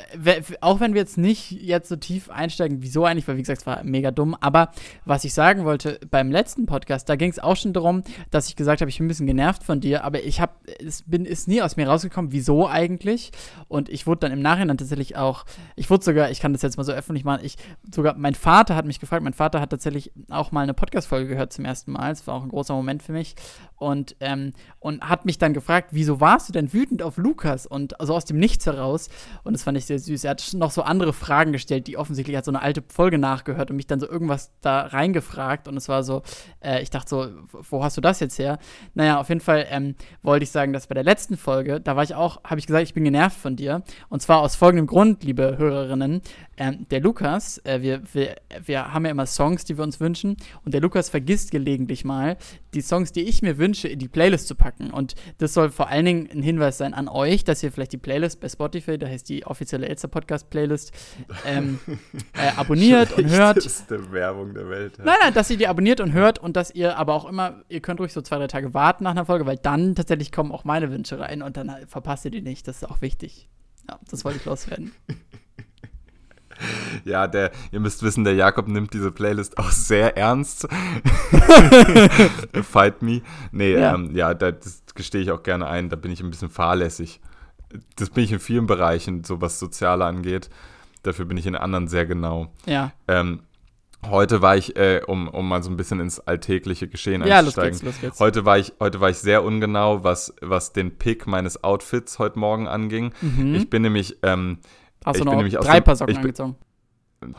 auch 0.61 0.79
wenn 0.79 0.93
wir 0.93 1.01
jetzt 1.01 1.17
nicht 1.17 1.51
jetzt 1.51 1.89
so 1.89 1.95
tief 1.95 2.29
einsteigen, 2.29 2.81
wieso 2.81 3.05
eigentlich, 3.05 3.27
weil 3.27 3.37
wie 3.37 3.41
gesagt, 3.41 3.61
es 3.61 3.67
war 3.67 3.83
mega 3.83 4.11
dumm. 4.11 4.35
Aber 4.39 4.71
was 5.05 5.23
ich 5.23 5.33
sagen 5.33 5.65
wollte 5.65 5.99
beim 6.09 6.31
letzten 6.31 6.65
Podcast, 6.65 7.09
da 7.09 7.15
ging 7.15 7.31
es 7.31 7.39
auch 7.39 7.55
schon 7.55 7.73
darum, 7.73 8.03
dass 8.29 8.47
ich 8.47 8.55
gesagt 8.55 8.81
habe, 8.81 8.89
ich 8.89 8.97
bin 8.97 9.05
ein 9.05 9.07
bisschen 9.07 9.27
genervt 9.27 9.63
von 9.63 9.79
dir, 9.79 10.03
aber 10.03 10.23
ich 10.23 10.41
habe, 10.41 10.53
es 10.85 11.03
bin, 11.03 11.25
ist 11.25 11.47
nie 11.47 11.61
aus 11.61 11.77
mir 11.77 11.87
rausgekommen, 11.87 12.31
wieso 12.31 12.67
eigentlich. 12.67 13.31
Und 13.67 13.89
ich 13.89 14.05
wurde 14.05 14.19
dann 14.21 14.31
im 14.31 14.41
Nachhinein 14.41 14.77
tatsächlich 14.77 15.15
auch, 15.15 15.45
ich 15.75 15.89
wurde 15.89 16.03
sogar, 16.03 16.31
ich 16.31 16.39
kann 16.39 16.53
das 16.53 16.61
jetzt 16.61 16.77
mal 16.77 16.83
so 16.83 16.91
öffentlich 16.91 17.23
machen, 17.23 17.41
ich 17.43 17.55
sogar, 17.93 18.15
mein 18.17 18.35
Vater 18.35 18.75
hat 18.75 18.85
mich 18.85 18.99
gefragt, 18.99 19.23
mein 19.23 19.33
Vater 19.33 19.61
hat 19.61 19.69
tatsächlich 19.69 20.11
auch 20.29 20.51
mal 20.51 20.61
eine 20.61 20.73
Podcast-Folge 20.73 21.29
gehört 21.29 21.53
zum 21.53 21.65
ersten 21.65 21.93
Mal. 21.93 22.11
Es 22.11 22.27
war 22.27 22.35
auch 22.35 22.43
ein 22.43 22.49
großer 22.49 22.73
Moment 22.73 23.03
für 23.03 23.13
mich. 23.13 23.35
Und, 23.77 24.15
ähm, 24.19 24.53
und 24.79 25.01
hat 25.01 25.25
mich 25.25 25.37
dann 25.37 25.53
gefragt, 25.53 25.89
wieso 25.91 26.19
war 26.19 26.40
warst 26.41 26.49
du 26.49 26.53
denn 26.53 26.73
wütend 26.73 27.03
auf 27.03 27.17
Lukas? 27.17 27.67
Und 27.67 27.99
also 27.99 28.15
aus 28.15 28.25
dem 28.25 28.39
Nichts 28.39 28.65
heraus. 28.65 29.09
Und 29.43 29.53
das 29.53 29.61
fand 29.61 29.77
ich 29.77 29.85
sehr 29.85 29.99
süß. 29.99 30.23
Er 30.23 30.31
hat 30.31 30.53
noch 30.53 30.71
so 30.71 30.81
andere 30.81 31.13
Fragen 31.13 31.51
gestellt, 31.51 31.85
die 31.85 31.97
offensichtlich 31.97 32.35
hat 32.35 32.45
so 32.45 32.51
eine 32.51 32.63
alte 32.63 32.83
Folge 32.87 33.19
nachgehört 33.19 33.69
und 33.69 33.75
mich 33.75 33.85
dann 33.85 33.99
so 33.99 34.09
irgendwas 34.09 34.51
da 34.61 34.81
reingefragt. 34.81 35.67
Und 35.67 35.77
es 35.77 35.87
war 35.87 36.03
so, 36.03 36.23
äh, 36.59 36.81
ich 36.81 36.89
dachte 36.89 37.09
so, 37.09 37.27
wo 37.69 37.83
hast 37.83 37.95
du 37.97 38.01
das 38.01 38.19
jetzt 38.21 38.39
her? 38.39 38.57
Naja, 38.95 39.19
auf 39.19 39.29
jeden 39.29 39.41
Fall 39.41 39.67
ähm, 39.69 39.93
wollte 40.23 40.43
ich 40.43 40.49
sagen, 40.49 40.73
dass 40.73 40.87
bei 40.87 40.95
der 40.95 41.03
letzten 41.03 41.37
Folge, 41.37 41.79
da 41.79 41.95
war 41.95 42.01
ich 42.01 42.15
auch, 42.15 42.43
habe 42.43 42.57
ich 42.57 42.65
gesagt, 42.65 42.83
ich 42.83 42.95
bin 42.95 43.03
genervt 43.03 43.37
von 43.37 43.55
dir. 43.55 43.83
Und 44.09 44.23
zwar 44.23 44.39
aus 44.39 44.55
folgendem 44.55 44.87
Grund, 44.87 45.23
liebe 45.23 45.59
Hörerinnen. 45.59 46.21
Ähm, 46.57 46.87
der 46.89 47.01
Lukas, 47.01 47.59
äh, 47.65 47.83
wir, 47.83 48.01
wir, 48.13 48.35
wir 48.65 48.93
haben 48.93 49.05
ja 49.05 49.11
immer 49.11 49.27
Songs, 49.27 49.63
die 49.63 49.77
wir 49.77 49.83
uns 49.83 49.99
wünschen. 49.99 50.37
Und 50.65 50.73
der 50.73 50.81
Lukas 50.81 51.09
vergisst 51.09 51.51
gelegentlich 51.51 52.03
mal, 52.03 52.37
die 52.73 52.81
Songs, 52.81 53.11
die 53.11 53.21
ich 53.21 53.41
mir 53.41 53.57
wünsche, 53.57 53.87
in 53.87 53.99
die 53.99 54.07
Playlist 54.07 54.47
zu 54.47 54.55
packen. 54.55 54.91
Und 54.91 55.15
das 55.37 55.53
soll 55.53 55.69
vor 55.71 55.89
allen 55.89 56.05
Dingen 56.05 56.29
ein 56.31 56.41
Hinweis 56.41 56.77
sein 56.77 56.93
an 56.93 57.07
euch, 57.07 57.43
dass 57.43 57.61
ihr 57.63 57.71
vielleicht 57.71 57.93
die 57.93 57.97
Playlist 57.97 58.39
bei 58.39 58.49
Spotify, 58.49 58.97
da 58.97 59.07
heißt 59.07 59.27
die 59.29 59.45
offizielle 59.45 59.87
Elster 59.87 60.07
Podcast 60.07 60.49
Playlist, 60.49 60.91
ähm, 61.45 61.79
äh, 62.33 62.51
abonniert 62.55 63.17
und 63.17 63.29
hört. 63.29 63.57
Das 63.57 63.65
ist 63.65 63.91
die 63.91 64.11
Werbung 64.11 64.53
der 64.53 64.69
Welt. 64.69 64.97
Ja. 64.97 65.05
Nein, 65.05 65.17
nein, 65.21 65.33
dass 65.33 65.49
ihr 65.49 65.57
die 65.57 65.67
abonniert 65.67 65.99
und 65.99 66.13
hört 66.13 66.39
und 66.39 66.55
dass 66.55 66.71
ihr 66.71 66.97
aber 66.97 67.13
auch 67.13 67.25
immer, 67.25 67.63
ihr 67.69 67.81
könnt 67.81 67.99
ruhig 67.99 68.13
so 68.13 68.21
zwei, 68.21 68.37
drei 68.37 68.47
Tage 68.47 68.73
warten 68.73 69.03
nach 69.03 69.11
einer 69.11 69.25
Folge, 69.25 69.45
weil 69.45 69.57
dann 69.57 69.95
tatsächlich 69.95 70.31
kommen 70.31 70.51
auch 70.51 70.63
meine 70.63 70.91
Wünsche 70.91 71.19
rein 71.19 71.41
und 71.41 71.57
dann 71.57 71.71
verpasst 71.87 72.25
ihr 72.25 72.31
die 72.31 72.41
nicht. 72.41 72.67
Das 72.67 72.77
ist 72.77 72.89
auch 72.89 73.01
wichtig. 73.01 73.49
Ja, 73.89 73.99
das 74.09 74.23
wollte 74.23 74.37
ich 74.37 74.45
loswerden. 74.45 74.91
Ja, 77.05 77.27
der, 77.27 77.51
ihr 77.71 77.79
müsst 77.79 78.03
wissen, 78.03 78.23
der 78.23 78.35
Jakob 78.35 78.67
nimmt 78.67 78.93
diese 78.93 79.11
Playlist 79.11 79.57
auch 79.57 79.71
sehr 79.71 80.17
ernst. 80.17 80.67
Fight 82.63 83.01
me. 83.01 83.21
Nee, 83.51 83.73
ja, 83.73 83.95
ähm, 83.95 84.15
ja 84.15 84.33
das 84.33 84.83
gestehe 84.93 85.21
ich 85.21 85.31
auch 85.31 85.43
gerne 85.43 85.67
ein, 85.67 85.89
da 85.89 85.95
bin 85.95 86.11
ich 86.11 86.21
ein 86.21 86.29
bisschen 86.29 86.49
fahrlässig. 86.49 87.21
Das 87.95 88.09
bin 88.09 88.23
ich 88.23 88.31
in 88.31 88.39
vielen 88.39 88.67
Bereichen, 88.67 89.23
so 89.23 89.41
was 89.41 89.59
Soziale 89.59 90.05
angeht. 90.05 90.49
Dafür 91.03 91.25
bin 91.25 91.37
ich 91.37 91.47
in 91.47 91.55
anderen 91.55 91.87
sehr 91.87 92.05
genau. 92.05 92.53
Ja. 92.65 92.91
Ähm, 93.07 93.41
Heute 94.09 94.41
war 94.41 94.57
ich, 94.57 94.75
äh, 94.77 95.01
um, 95.05 95.27
um 95.27 95.47
mal 95.47 95.61
so 95.61 95.69
ein 95.69 95.77
bisschen 95.77 95.99
ins 95.99 96.19
alltägliche 96.19 96.87
Geschehen 96.87 97.25
ja, 97.25 97.39
einzusteigen. 97.39 97.73
Los 97.73 97.81
geht's, 97.81 97.95
los 97.95 98.01
geht's. 98.01 98.19
Heute 98.19 98.45
war 98.45 98.57
ich, 98.57 98.73
heute 98.79 98.99
war 98.99 99.11
ich 99.11 99.17
sehr 99.17 99.43
ungenau, 99.43 100.03
was, 100.03 100.33
was 100.41 100.73
den 100.73 100.97
Pick 100.97 101.27
meines 101.27 101.63
Outfits 101.63 102.17
heute 102.17 102.39
Morgen 102.39 102.67
anging. 102.67 103.13
Mhm. 103.21 103.53
Ich 103.53 103.69
bin 103.69 103.83
nämlich 103.83 104.17
ähm, 104.23 104.57
Hast 105.05 105.19
du 105.19 105.25
noch 105.25 105.43
drei 105.43 105.81
Paar 105.81 105.95
Socken 105.95 106.17
angezogen? 106.17 106.55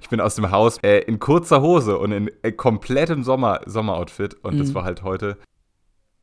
Ich 0.00 0.08
bin 0.08 0.18
aus 0.20 0.34
dem 0.34 0.50
Haus 0.50 0.78
äh, 0.78 1.00
in 1.00 1.18
kurzer 1.18 1.60
Hose 1.60 1.98
und 1.98 2.10
in 2.10 2.30
äh, 2.42 2.52
komplettem 2.52 3.22
Sommer, 3.22 3.60
Sommeroutfit 3.66 4.32
und 4.42 4.54
mhm. 4.54 4.58
das 4.58 4.74
war 4.74 4.84
halt 4.84 5.02
heute, 5.02 5.36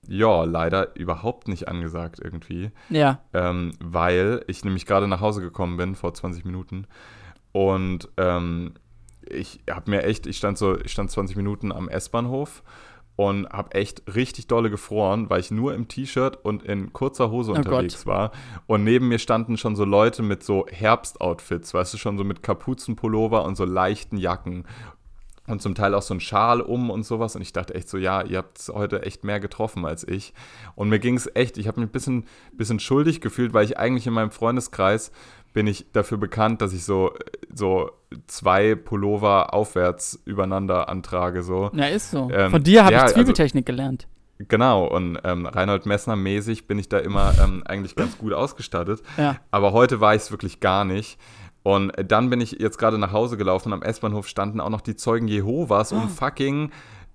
ja, 0.07 0.43
leider 0.45 0.95
überhaupt 0.95 1.47
nicht 1.47 1.67
angesagt 1.67 2.19
irgendwie. 2.19 2.71
Ja. 2.89 3.19
Ähm, 3.33 3.73
weil 3.79 4.43
ich 4.47 4.65
nämlich 4.65 4.88
gerade 4.88 5.07
nach 5.07 5.21
Hause 5.21 5.41
gekommen 5.41 5.77
bin 5.77 5.93
vor 5.93 6.15
20 6.15 6.43
Minuten 6.43 6.88
und 7.51 8.09
ähm, 8.17 8.73
ich 9.29 9.62
habe 9.69 9.91
mir 9.91 10.03
echt, 10.03 10.25
ich 10.25 10.38
stand 10.38 10.57
so, 10.57 10.79
ich 10.79 10.91
stand 10.91 11.12
20 11.12 11.38
Minuten 11.38 11.71
am 11.71 11.89
S-Bahnhof 11.89 12.63
und 13.15 13.48
habe 13.50 13.75
echt 13.75 14.03
richtig 14.15 14.48
dolle 14.48 14.70
gefroren, 14.70 15.29
weil 15.29 15.39
ich 15.39 15.51
nur 15.51 15.74
im 15.75 15.88
T-Shirt 15.88 16.39
und 16.43 16.63
in 16.63 16.93
kurzer 16.93 17.29
Hose 17.29 17.51
Oh 17.51 17.55
unterwegs 17.55 18.05
war. 18.05 18.32
Und 18.65 18.84
neben 18.84 19.08
mir 19.08 19.20
standen 19.20 19.58
schon 19.58 19.75
so 19.75 19.86
Leute 19.86 20.24
mit 20.24 20.43
so 20.43 20.65
Herbstoutfits, 20.67 21.74
weißt 21.74 21.93
du, 21.93 21.98
schon 21.98 22.17
so 22.17 22.24
mit 22.24 22.41
Kapuzenpullover 22.41 23.43
und 23.46 23.55
so 23.55 23.65
leichten 23.65 24.17
Jacken. 24.17 24.65
Und 25.46 25.62
zum 25.62 25.75
Teil 25.75 25.93
auch 25.93 26.01
so 26.01 26.13
ein 26.13 26.22
Schal 26.22 26.62
um 26.62 26.89
und 26.89 27.03
sowas. 27.03 27.36
Und 27.36 27.41
ich 27.41 27.51
dachte 27.51 27.75
echt 27.75 27.89
so, 27.89 27.98
ja, 27.98 28.22
ihr 28.22 28.38
habt 28.38 28.60
es 28.60 28.70
heute 28.70 29.01
echt 29.03 29.25
mehr 29.25 29.41
getroffen 29.41 29.86
als 29.86 30.08
ich. 30.08 30.34
Und 30.75 30.88
mir 30.88 31.00
ging 31.00 31.17
es 31.17 31.29
echt, 31.36 31.58
ich 31.58 31.67
habe 31.67 31.82
mich 31.82 31.89
ein 31.89 31.91
bisschen, 31.91 32.25
bisschen 32.53 32.79
schuldig 32.79 33.20
gefühlt, 33.20 33.53
weil 33.53 33.65
ich 33.65 33.77
eigentlich 33.77 34.08
in 34.08 34.13
meinem 34.13 34.32
Freundeskreis 34.32 35.12
bin 35.53 35.67
ich 35.67 35.86
dafür 35.93 36.17
bekannt, 36.17 36.62
dass 36.62 36.74
ich 36.74 36.83
so, 36.83 37.13
so 37.53 37.91
zwei 38.27 38.75
Pullover 38.75 39.53
aufwärts 39.53 40.19
übereinander 40.25 40.89
antrage. 40.89 41.43
So. 41.43 41.69
Ja, 41.74 41.86
ist 41.86 42.12
so. 42.12 42.29
Ähm, 42.31 42.51
Von 42.51 42.63
dir 42.63 42.83
habe 42.83 42.93
ja, 42.93 43.00
ich 43.00 43.03
also- 43.03 43.15
Zwiebeltechnik 43.15 43.65
gelernt. 43.65 44.07
Genau, 44.39 44.86
und 44.88 45.19
ähm, 45.24 45.45
Reinhold 45.45 45.86
Messner 45.86 46.15
mäßig 46.15 46.67
bin 46.67 46.77
ich 46.79 46.89
da 46.89 46.98
immer 46.98 47.33
ähm, 47.41 47.62
eigentlich 47.65 47.95
ganz 47.95 48.17
gut 48.17 48.33
ausgestattet. 48.33 49.01
Ja. 49.15 49.38
Aber 49.51 49.72
heute 49.72 50.01
war 50.01 50.15
ich 50.15 50.24
es 50.24 50.31
wirklich 50.31 50.60
gar 50.60 50.83
nicht. 50.86 51.17
Und 51.62 51.93
dann 52.07 52.29
bin 52.29 52.41
ich 52.41 52.53
jetzt 52.60 52.77
gerade 52.77 52.98
nach 52.98 53.13
Hause 53.13 53.38
gelaufen 53.38 53.69
und 53.72 53.74
am 53.74 53.83
S-Bahnhof 53.83 54.27
standen 54.27 54.60
auch 54.60 54.69
noch 54.72 54.81
die 54.81 54.95
Zeugen 54.98 55.27
Jehovas 55.29 55.93
Ah. 55.93 55.98
um 55.98 56.10
fucking 56.10 56.72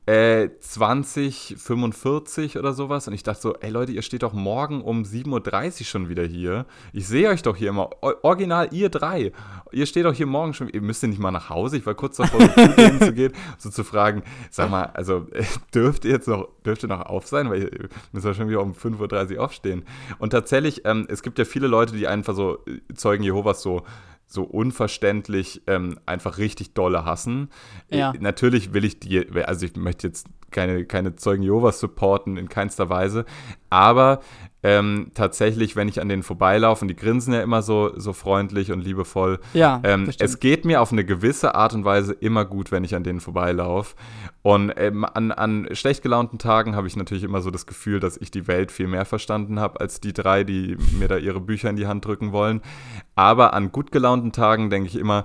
äh, 0.09 0.49
2045 0.61 2.57
oder 2.57 2.73
sowas. 2.73 3.07
Und 3.09 3.13
ich 3.13 3.23
dachte 3.23 3.43
so, 3.43 3.55
ey 3.57 3.69
Leute, 3.69 3.93
ihr 3.93 4.01
steht 4.01 4.23
doch 4.23 4.33
morgen 4.33 4.81
um 4.81 5.03
7.30 5.03 5.81
Uhr 5.81 5.85
schon 5.85 6.09
wieder 6.09 6.25
hier. 6.25 6.65
Ich 6.95 7.07
sehe 7.07 7.29
euch 7.29 7.43
doch 7.43 7.57
hier 7.57 7.69
immer. 7.69 7.91
Original, 8.01 8.69
ihr 8.73 8.89
drei. 8.89 9.33
Ihr 9.71 9.85
steht 9.85 10.07
doch 10.07 10.15
hier 10.15 10.25
morgen 10.25 10.55
schon. 10.55 10.71
Ihr 10.71 10.81
müsst 10.81 11.03
ja 11.03 11.09
nicht 11.09 11.19
mal 11.19 11.31
nach 11.31 11.51
Hause. 11.51 11.77
Ich 11.77 11.85
war 11.85 11.95
kurz 11.95 12.17
davor, 12.17 12.41
so 12.41 13.05
zu 13.05 13.13
gehen, 13.13 13.35
so 13.59 13.69
zu 13.69 13.85
fragen, 13.85 14.23
sag 14.51 14.71
mal, 14.71 14.85
also 14.95 15.27
äh, 15.33 15.45
dürft 15.75 16.07
ihr 16.07 16.13
jetzt 16.13 16.27
noch, 16.27 16.49
dürft 16.65 16.85
ihr 16.85 16.89
noch 16.89 17.03
auf 17.03 17.27
sein? 17.27 17.51
Weil 17.51 17.65
ihr 17.65 17.89
müsst 18.13 18.25
ja 18.25 18.33
schon 18.33 18.49
wieder 18.49 18.63
um 18.63 18.73
5.30 18.73 19.37
Uhr 19.37 19.45
aufstehen. 19.45 19.85
Und 20.19 20.31
tatsächlich, 20.31 20.87
ähm, 20.87 21.07
es 21.11 21.23
gibt 21.23 21.39
ja 21.39 21.45
viele 21.45 21.67
Leute, 21.67 21.95
die 21.95 22.09
einfach 22.09 22.35
so 22.35 22.61
äh, 22.67 22.95
Zeugen 22.95 23.25
Jehovas 23.25 23.61
so 23.61 23.83
so 24.29 24.45
unverständlich 24.45 25.63
ähm, 25.67 25.99
einfach 26.07 26.37
richtig 26.39 26.75
dolle 26.75 27.05
hassen. 27.05 27.51
Ja. 27.89 28.13
Äh, 28.13 28.19
natürlich 28.21 28.75
will 28.75 28.85
ich 28.85 29.01
die, 29.01 29.27
also 29.43 29.67
ich 29.67 29.75
möchte 29.75 30.07
jetzt 30.07 30.29
keine, 30.51 30.85
keine 30.85 31.17
Zeugen 31.17 31.43
Jehovas 31.43 31.81
supporten 31.81 32.37
in 32.37 32.49
keinster 32.49 32.91
Weise, 32.91 33.25
aber 33.71 34.21
ähm, 34.63 35.13
tatsächlich, 35.15 35.77
wenn 35.77 35.89
ich 35.89 36.01
an 36.01 36.09
denen 36.09 36.23
vorbeilaufe, 36.23 36.83
und 36.83 36.89
die 36.89 36.97
grinsen 36.97 37.33
ja 37.33 37.43
immer 37.43 37.63
so, 37.63 37.93
so 37.97 38.13
freundlich 38.13 38.73
und 38.73 38.81
liebevoll, 38.81 39.39
Ja, 39.55 39.81
ähm, 39.85 40.11
es 40.19 40.41
geht 40.41 40.65
mir 40.65 40.81
auf 40.81 40.91
eine 40.93 41.05
gewisse 41.05 41.55
Art 41.55 41.75
und 41.75 41.85
Weise 41.85 42.13
immer 42.13 42.45
gut, 42.45 42.73
wenn 42.73 42.83
ich 42.83 42.95
an 42.95 43.05
denen 43.05 43.21
vorbeilaufe. 43.21 43.95
Und 44.43 44.73
ähm, 44.77 45.05
an, 45.05 45.31
an 45.31 45.69
schlecht 45.73 46.03
gelaunten 46.03 46.39
Tagen 46.39 46.75
habe 46.75 46.87
ich 46.87 46.97
natürlich 46.97 47.25
immer 47.25 47.41
so 47.41 47.51
das 47.51 47.67
Gefühl, 47.67 48.01
dass 48.01 48.17
ich 48.17 48.31
die 48.31 48.49
Welt 48.49 48.73
viel 48.73 48.89
mehr 48.89 49.05
verstanden 49.05 49.61
habe 49.61 49.81
als 49.81 50.01
die 50.01 50.13
drei, 50.13 50.43
die 50.43 50.77
mir 50.99 51.09
da 51.09 51.17
ihre 51.19 51.41
Bücher 51.41 51.71
in 51.71 51.77
die 51.77 51.87
Hand 51.87 52.05
drücken 52.05 52.33
wollen. 52.33 52.61
Aber 53.15 53.55
an 53.55 53.71
gut 53.71 53.93
gelaunten 53.93 54.33
Tagen 54.33 54.71
denke 54.71 54.89
ich 54.89 54.97
immer, 54.97 55.25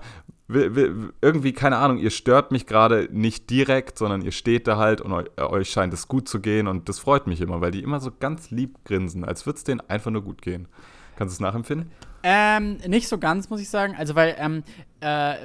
irgendwie, 0.53 1.53
keine 1.53 1.77
Ahnung, 1.77 1.97
ihr 1.97 2.09
stört 2.09 2.51
mich 2.51 2.65
gerade 2.65 3.09
nicht 3.11 3.49
direkt, 3.49 3.97
sondern 3.97 4.21
ihr 4.21 4.31
steht 4.31 4.67
da 4.67 4.77
halt 4.77 5.01
und 5.01 5.11
eu 5.11 5.25
euch 5.37 5.69
scheint 5.69 5.93
es 5.93 6.07
gut 6.07 6.27
zu 6.27 6.39
gehen 6.39 6.67
und 6.67 6.89
das 6.89 6.99
freut 6.99 7.27
mich 7.27 7.41
immer, 7.41 7.61
weil 7.61 7.71
die 7.71 7.83
immer 7.83 7.99
so 7.99 8.11
ganz 8.17 8.51
lieb 8.51 8.83
grinsen, 8.85 9.23
als 9.23 9.45
würde 9.45 9.57
es 9.57 9.63
denen 9.63 9.81
einfach 9.89 10.11
nur 10.11 10.23
gut 10.23 10.41
gehen. 10.41 10.67
Kannst 11.15 11.33
du 11.33 11.35
es 11.35 11.39
nachempfinden? 11.39 11.91
Ähm, 12.23 12.77
nicht 12.87 13.07
so 13.07 13.17
ganz, 13.17 13.49
muss 13.49 13.61
ich 13.61 13.69
sagen. 13.69 13.95
Also, 13.97 14.15
weil, 14.15 14.35
ähm, 14.39 14.63
äh, 15.01 15.35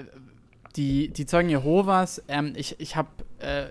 die, 0.76 1.08
die 1.08 1.26
Zeugen 1.26 1.48
Jehovas, 1.48 2.22
ähm, 2.28 2.52
ich, 2.56 2.78
ich 2.80 2.96
habe, 2.96 3.08
äh, 3.40 3.66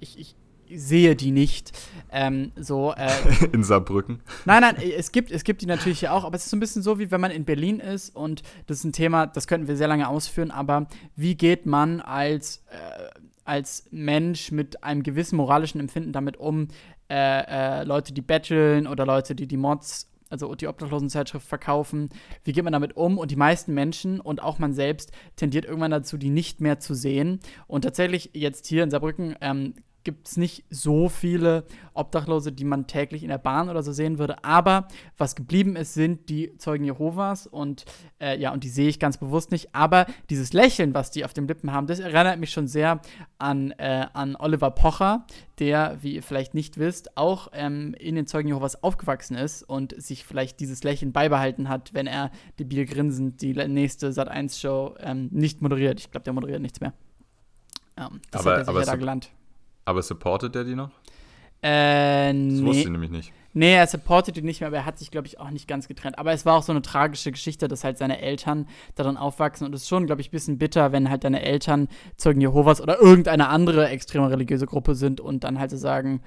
ich, 0.00 0.18
ich 0.18 0.36
sehe 0.76 1.16
die 1.16 1.30
nicht. 1.30 1.72
Ähm, 2.10 2.52
so, 2.56 2.92
äh, 2.92 3.10
In 3.52 3.64
Saarbrücken. 3.64 4.20
Nein, 4.44 4.62
nein, 4.62 4.76
es 4.96 5.12
gibt, 5.12 5.30
es 5.30 5.44
gibt 5.44 5.62
die 5.62 5.66
natürlich 5.66 6.00
hier 6.00 6.12
auch, 6.12 6.24
aber 6.24 6.36
es 6.36 6.44
ist 6.44 6.50
so 6.50 6.56
ein 6.56 6.60
bisschen 6.60 6.82
so, 6.82 6.98
wie 6.98 7.10
wenn 7.10 7.20
man 7.20 7.30
in 7.30 7.44
Berlin 7.44 7.80
ist 7.80 8.14
und 8.14 8.42
das 8.66 8.78
ist 8.78 8.84
ein 8.84 8.92
Thema, 8.92 9.26
das 9.26 9.46
könnten 9.46 9.68
wir 9.68 9.76
sehr 9.76 9.88
lange 9.88 10.08
ausführen, 10.08 10.50
aber 10.50 10.86
wie 11.16 11.34
geht 11.34 11.66
man 11.66 12.00
als, 12.00 12.64
äh, 12.70 13.18
als 13.44 13.86
Mensch 13.90 14.52
mit 14.52 14.84
einem 14.84 15.02
gewissen 15.02 15.36
moralischen 15.36 15.80
Empfinden 15.80 16.12
damit 16.12 16.36
um, 16.36 16.68
äh, 17.10 17.80
äh, 17.80 17.84
Leute, 17.84 18.14
die 18.14 18.22
betteln 18.22 18.86
oder 18.86 19.04
Leute, 19.04 19.34
die 19.34 19.46
die 19.46 19.56
Mods, 19.56 20.10
also 20.30 20.54
die 20.54 20.66
Obdachlosenzeitschrift 20.66 21.46
verkaufen, 21.46 22.08
wie 22.44 22.52
geht 22.52 22.64
man 22.64 22.72
damit 22.72 22.96
um? 22.96 23.18
Und 23.18 23.30
die 23.30 23.36
meisten 23.36 23.74
Menschen 23.74 24.20
und 24.20 24.42
auch 24.42 24.58
man 24.58 24.72
selbst 24.72 25.12
tendiert 25.36 25.64
irgendwann 25.64 25.90
dazu, 25.90 26.16
die 26.16 26.30
nicht 26.30 26.60
mehr 26.60 26.80
zu 26.80 26.94
sehen. 26.94 27.40
Und 27.66 27.82
tatsächlich 27.82 28.30
jetzt 28.32 28.66
hier 28.66 28.82
in 28.82 28.90
Saarbrücken 28.90 29.36
ähm, 29.40 29.74
gibt 30.04 30.28
es 30.28 30.36
nicht 30.36 30.64
so 30.70 31.08
viele 31.08 31.64
Obdachlose, 31.94 32.52
die 32.52 32.64
man 32.64 32.86
täglich 32.86 33.22
in 33.22 33.30
der 33.30 33.38
Bahn 33.38 33.68
oder 33.68 33.82
so 33.82 33.92
sehen 33.92 34.18
würde. 34.18 34.44
Aber 34.44 34.88
was 35.16 35.34
geblieben 35.34 35.76
ist, 35.76 35.94
sind 35.94 36.28
die 36.28 36.56
Zeugen 36.58 36.84
Jehovas 36.84 37.46
und 37.46 37.84
äh, 38.20 38.38
ja, 38.38 38.52
und 38.52 38.64
die 38.64 38.68
sehe 38.68 38.88
ich 38.88 39.00
ganz 39.00 39.16
bewusst 39.18 39.50
nicht. 39.50 39.74
Aber 39.74 40.06
dieses 40.30 40.52
Lächeln, 40.52 40.94
was 40.94 41.10
die 41.10 41.24
auf 41.24 41.32
den 41.32 41.48
Lippen 41.48 41.72
haben, 41.72 41.86
das 41.86 42.00
erinnert 42.00 42.38
mich 42.38 42.50
schon 42.50 42.68
sehr 42.68 43.00
an, 43.38 43.70
äh, 43.72 44.06
an 44.12 44.36
Oliver 44.36 44.70
Pocher, 44.70 45.26
der, 45.58 45.98
wie 46.02 46.14
ihr 46.16 46.22
vielleicht 46.22 46.54
nicht 46.54 46.78
wisst, 46.78 47.16
auch 47.16 47.48
ähm, 47.52 47.94
in 47.98 48.14
den 48.14 48.26
Zeugen 48.26 48.48
Jehovas 48.48 48.82
aufgewachsen 48.82 49.36
ist 49.36 49.62
und 49.62 49.94
sich 50.00 50.24
vielleicht 50.24 50.60
dieses 50.60 50.84
Lächeln 50.84 51.12
beibehalten 51.12 51.68
hat, 51.68 51.94
wenn 51.94 52.06
er 52.06 52.30
debil 52.58 52.84
grinsend 52.84 53.40
die 53.40 53.54
nächste 53.54 54.10
Sat1-Show 54.10 54.96
ähm, 55.00 55.28
nicht 55.30 55.62
moderiert. 55.62 56.00
Ich 56.00 56.10
glaube, 56.10 56.24
der 56.24 56.32
moderiert 56.32 56.60
nichts 56.60 56.80
mehr. 56.80 56.92
Ähm, 57.96 58.20
das 58.30 58.42
Aber- 58.42 58.50
hat 58.52 58.58
er 58.58 58.64
sich 58.64 58.68
aber 58.68 58.80
ja 58.80 58.86
da 58.86 58.96
gelernt. 58.96 59.30
Aber 59.84 60.02
supportet 60.02 60.54
der 60.54 60.64
die 60.64 60.74
noch? 60.74 60.90
Äh, 61.62 62.32
Das 62.32 62.62
wusste 62.62 62.80
ich 62.80 62.84
nee. 62.86 62.90
nämlich 62.90 63.10
nicht. 63.10 63.32
Nee, 63.56 63.74
er 63.74 63.86
supportet 63.86 64.36
ihn 64.36 64.44
nicht 64.44 64.60
mehr, 64.60 64.66
aber 64.66 64.78
er 64.78 64.84
hat 64.84 64.98
sich, 64.98 65.12
glaube 65.12 65.28
ich, 65.28 65.38
auch 65.38 65.50
nicht 65.50 65.68
ganz 65.68 65.86
getrennt. 65.86 66.18
Aber 66.18 66.32
es 66.32 66.44
war 66.44 66.56
auch 66.56 66.64
so 66.64 66.72
eine 66.72 66.82
tragische 66.82 67.30
Geschichte, 67.30 67.68
dass 67.68 67.84
halt 67.84 67.98
seine 67.98 68.20
Eltern 68.20 68.66
daran 68.96 69.16
aufwachsen. 69.16 69.64
Und 69.64 69.74
es 69.74 69.82
ist 69.82 69.88
schon, 69.88 70.06
glaube 70.06 70.20
ich, 70.20 70.28
ein 70.28 70.32
bisschen 70.32 70.58
bitter, 70.58 70.90
wenn 70.90 71.08
halt 71.08 71.22
deine 71.22 71.40
Eltern 71.40 71.88
Zeugen 72.16 72.40
Jehovas 72.40 72.80
oder 72.80 73.00
irgendeine 73.00 73.48
andere 73.48 73.88
extreme 73.88 74.28
religiöse 74.28 74.66
Gruppe 74.66 74.96
sind 74.96 75.20
und 75.20 75.44
dann 75.44 75.60
halt 75.60 75.70
so 75.70 75.76
sagen: 75.76 76.20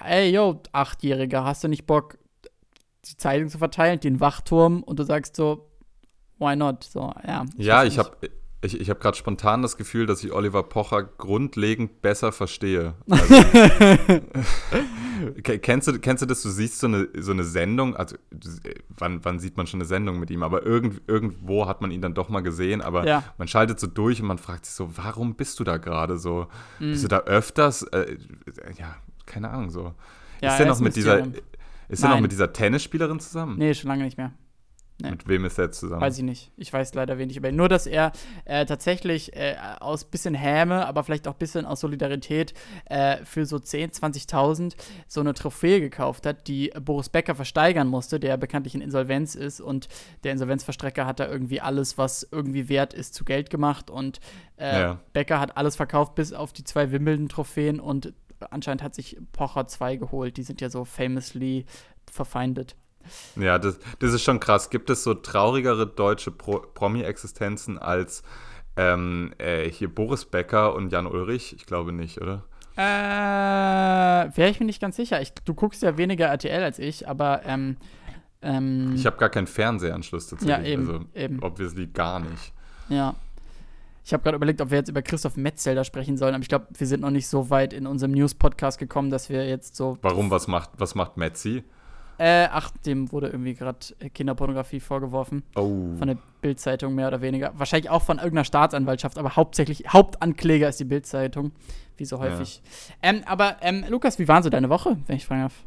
Hey, 0.00 0.34
yo, 0.34 0.60
Achtjähriger, 0.72 1.44
hast 1.44 1.62
du 1.62 1.68
nicht 1.68 1.86
Bock, 1.86 2.18
die 3.04 3.16
Zeitung 3.16 3.48
zu 3.48 3.58
verteilen, 3.58 4.00
den 4.00 4.18
Wachturm? 4.18 4.82
Und 4.82 4.98
du 4.98 5.04
sagst 5.04 5.36
so: 5.36 5.70
Why 6.38 6.56
not? 6.56 6.82
So, 6.82 7.12
ja. 7.24 7.44
Ja, 7.56 7.76
weiß 7.78 7.92
ich 7.92 7.98
habe 7.98 8.16
ich, 8.64 8.80
ich 8.80 8.90
hab 8.90 9.00
gerade 9.00 9.16
spontan 9.16 9.62
das 9.62 9.76
Gefühl, 9.76 10.06
dass 10.06 10.22
ich 10.24 10.32
Oliver 10.32 10.62
Pocher 10.62 11.02
grundlegend 11.04 12.02
besser 12.02 12.32
verstehe. 12.32 12.94
Also, 13.08 13.34
Ke- 15.42 15.58
kennst, 15.58 15.88
du, 15.88 15.98
kennst 15.98 16.22
du 16.22 16.26
das? 16.26 16.42
Du 16.42 16.48
siehst 16.50 16.80
so 16.80 16.86
eine, 16.86 17.08
so 17.18 17.32
eine 17.32 17.44
Sendung, 17.44 17.96
also 17.96 18.16
du- 18.30 18.48
wann, 18.96 19.24
wann 19.24 19.38
sieht 19.38 19.56
man 19.56 19.66
schon 19.66 19.78
eine 19.80 19.86
Sendung 19.86 20.18
mit 20.18 20.30
ihm? 20.30 20.42
Aber 20.42 20.64
irgend, 20.66 21.02
irgendwo 21.06 21.66
hat 21.66 21.80
man 21.80 21.90
ihn 21.90 22.00
dann 22.02 22.14
doch 22.14 22.28
mal 22.28 22.40
gesehen, 22.40 22.82
aber 22.82 23.06
Ja. 23.06 23.22
man 23.38 23.48
schaltet 23.48 23.78
so 23.80 23.86
durch 23.86 24.20
und 24.20 24.26
man 24.28 24.38
fragt 24.38 24.66
sich 24.66 24.74
so, 24.74 24.90
warum 24.96 25.34
bist 25.36 25.60
du 25.60 25.64
da 25.64 25.76
gerade 25.76 26.18
so? 26.18 26.46
Mhm. 26.80 26.90
Bist 26.90 27.04
du 27.04 27.08
da 27.08 27.18
öfters? 27.20 27.82
Äh, 27.84 28.16
ja, 28.78 28.96
keine 29.26 29.50
Ahnung 29.50 29.70
so. 29.70 29.94
Ja, 30.40 30.50
ist 30.50 30.58
der 30.58 30.66
er 30.66 30.72
noch 30.72 30.80
mit 30.80 30.96
dieser, 30.96 31.26
ist 31.88 32.02
noch 32.02 32.20
mit 32.20 32.32
dieser 32.32 32.52
Tennisspielerin 32.52 33.20
zusammen? 33.20 33.56
Nee, 33.58 33.72
schon 33.74 33.88
lange 33.88 34.04
nicht 34.04 34.18
mehr. 34.18 34.32
Nee. 35.02 35.10
Mit 35.10 35.26
wem 35.28 35.44
ist 35.44 35.58
er 35.58 35.66
jetzt 35.66 35.80
zusammen? 35.80 36.00
Weiß 36.00 36.16
ich 36.18 36.24
nicht. 36.24 36.52
Ich 36.56 36.72
weiß 36.72 36.94
leider 36.94 37.18
wenig 37.18 37.36
über 37.36 37.48
ihn. 37.48 37.56
Nur, 37.56 37.68
dass 37.68 37.86
er 37.86 38.12
äh, 38.44 38.64
tatsächlich 38.66 39.34
äh, 39.36 39.56
aus 39.80 40.04
bisschen 40.04 40.34
Häme, 40.34 40.86
aber 40.86 41.02
vielleicht 41.04 41.26
auch 41.28 41.34
bisschen 41.34 41.66
aus 41.66 41.80
Solidarität 41.80 42.54
äh, 42.86 43.18
für 43.24 43.46
so 43.46 43.56
10.000, 43.56 44.28
20.000 44.28 44.74
so 45.06 45.20
eine 45.20 45.34
Trophäe 45.34 45.80
gekauft 45.80 46.26
hat, 46.26 46.46
die 46.48 46.72
Boris 46.80 47.08
Becker 47.08 47.34
versteigern 47.34 47.88
musste, 47.88 48.20
der 48.20 48.36
bekanntlich 48.36 48.74
in 48.74 48.80
Insolvenz 48.80 49.34
ist. 49.34 49.60
Und 49.60 49.88
der 50.22 50.32
Insolvenzverstrecker 50.32 51.06
hat 51.06 51.20
da 51.20 51.28
irgendwie 51.28 51.60
alles, 51.60 51.98
was 51.98 52.26
irgendwie 52.30 52.68
wert 52.68 52.94
ist, 52.94 53.14
zu 53.14 53.24
Geld 53.24 53.50
gemacht. 53.50 53.90
Und 53.90 54.20
äh, 54.56 54.80
Ja. 54.80 55.00
Becker 55.12 55.40
hat 55.40 55.56
alles 55.56 55.76
verkauft, 55.76 56.14
bis 56.14 56.32
auf 56.32 56.52
die 56.52 56.64
zwei 56.64 56.92
Wimbledon-Trophäen. 56.92 57.80
Und 57.80 58.12
anscheinend 58.50 58.82
hat 58.82 58.94
sich 58.94 59.16
Pocher 59.32 59.66
zwei 59.66 59.96
geholt. 59.96 60.36
Die 60.36 60.42
sind 60.42 60.60
ja 60.60 60.70
so 60.70 60.84
famously 60.84 61.66
verfeindet. 62.10 62.76
Ja, 63.36 63.58
das, 63.58 63.78
das 63.98 64.12
ist 64.12 64.22
schon 64.22 64.40
krass. 64.40 64.70
Gibt 64.70 64.90
es 64.90 65.02
so 65.04 65.14
traurigere 65.14 65.86
deutsche 65.86 66.30
Pro 66.30 66.58
Promi-Existenzen 66.74 67.78
als 67.78 68.22
ähm, 68.76 69.32
äh, 69.38 69.68
hier 69.70 69.92
Boris 69.94 70.24
Becker 70.24 70.74
und 70.74 70.90
Jan 70.90 71.06
Ulrich? 71.06 71.54
Ich 71.56 71.66
glaube 71.66 71.92
nicht, 71.92 72.20
oder? 72.20 72.44
Äh, 72.76 74.36
wäre 74.36 74.50
ich 74.50 74.60
mir 74.60 74.66
nicht 74.66 74.80
ganz 74.80 74.96
sicher. 74.96 75.20
Ich, 75.20 75.32
du 75.32 75.54
guckst 75.54 75.82
ja 75.82 75.96
weniger 75.96 76.26
RTL 76.26 76.62
als 76.62 76.78
ich, 76.78 77.08
aber 77.08 77.42
ähm, 77.44 77.76
ähm, 78.42 78.92
Ich 78.94 79.06
habe 79.06 79.16
gar 79.16 79.30
keinen 79.30 79.46
Fernsehanschluss 79.46 80.28
tatsächlich. 80.28 80.66
Ja, 80.66 80.72
eben, 80.72 80.88
Also, 80.88 81.04
eben. 81.14 81.42
obviously 81.42 81.86
gar 81.86 82.20
nicht. 82.20 82.52
ja. 82.88 83.14
Ich 84.06 84.12
habe 84.12 84.22
gerade 84.22 84.36
überlegt, 84.36 84.60
ob 84.60 84.68
wir 84.70 84.76
jetzt 84.76 84.90
über 84.90 85.00
Christoph 85.00 85.38
Metzelder 85.38 85.82
sprechen 85.82 86.18
sollen, 86.18 86.34
aber 86.34 86.42
ich 86.42 86.50
glaube, 86.50 86.66
wir 86.76 86.86
sind 86.86 87.00
noch 87.00 87.08
nicht 87.10 87.26
so 87.26 87.48
weit 87.48 87.72
in 87.72 87.86
unserem 87.86 88.12
News-Podcast 88.12 88.78
gekommen, 88.78 89.08
dass 89.08 89.30
wir 89.30 89.48
jetzt 89.48 89.76
so. 89.76 89.96
Warum? 90.02 90.30
Was 90.30 90.46
macht, 90.46 90.68
was 90.76 90.94
macht 90.94 91.16
Metzi? 91.16 91.64
Äh, 92.18 92.48
ach, 92.50 92.70
dem 92.86 93.10
wurde 93.12 93.28
irgendwie 93.28 93.54
gerade 93.54 93.78
Kinderpornografie 94.14 94.80
vorgeworfen. 94.80 95.42
Oh. 95.56 95.96
Von 95.96 96.08
der 96.08 96.18
Bildzeitung 96.40 96.94
mehr 96.94 97.08
oder 97.08 97.20
weniger. 97.20 97.52
Wahrscheinlich 97.56 97.90
auch 97.90 98.02
von 98.02 98.18
irgendeiner 98.18 98.44
Staatsanwaltschaft, 98.44 99.18
aber 99.18 99.36
hauptsächlich 99.36 99.92
Hauptankläger 99.92 100.68
ist 100.68 100.80
die 100.80 100.84
Bildzeitung. 100.84 101.52
Wie 101.96 102.04
so 102.04 102.18
häufig. 102.18 102.60
Ähm, 103.02 103.22
aber 103.26 103.56
ähm, 103.60 103.84
Lukas, 103.88 104.18
wie 104.18 104.26
war 104.26 104.42
so 104.42 104.50
deine 104.50 104.68
Woche, 104.68 104.96
wenn 105.06 105.16
ich 105.16 105.26
fragen 105.26 105.42
darf? 105.42 105.64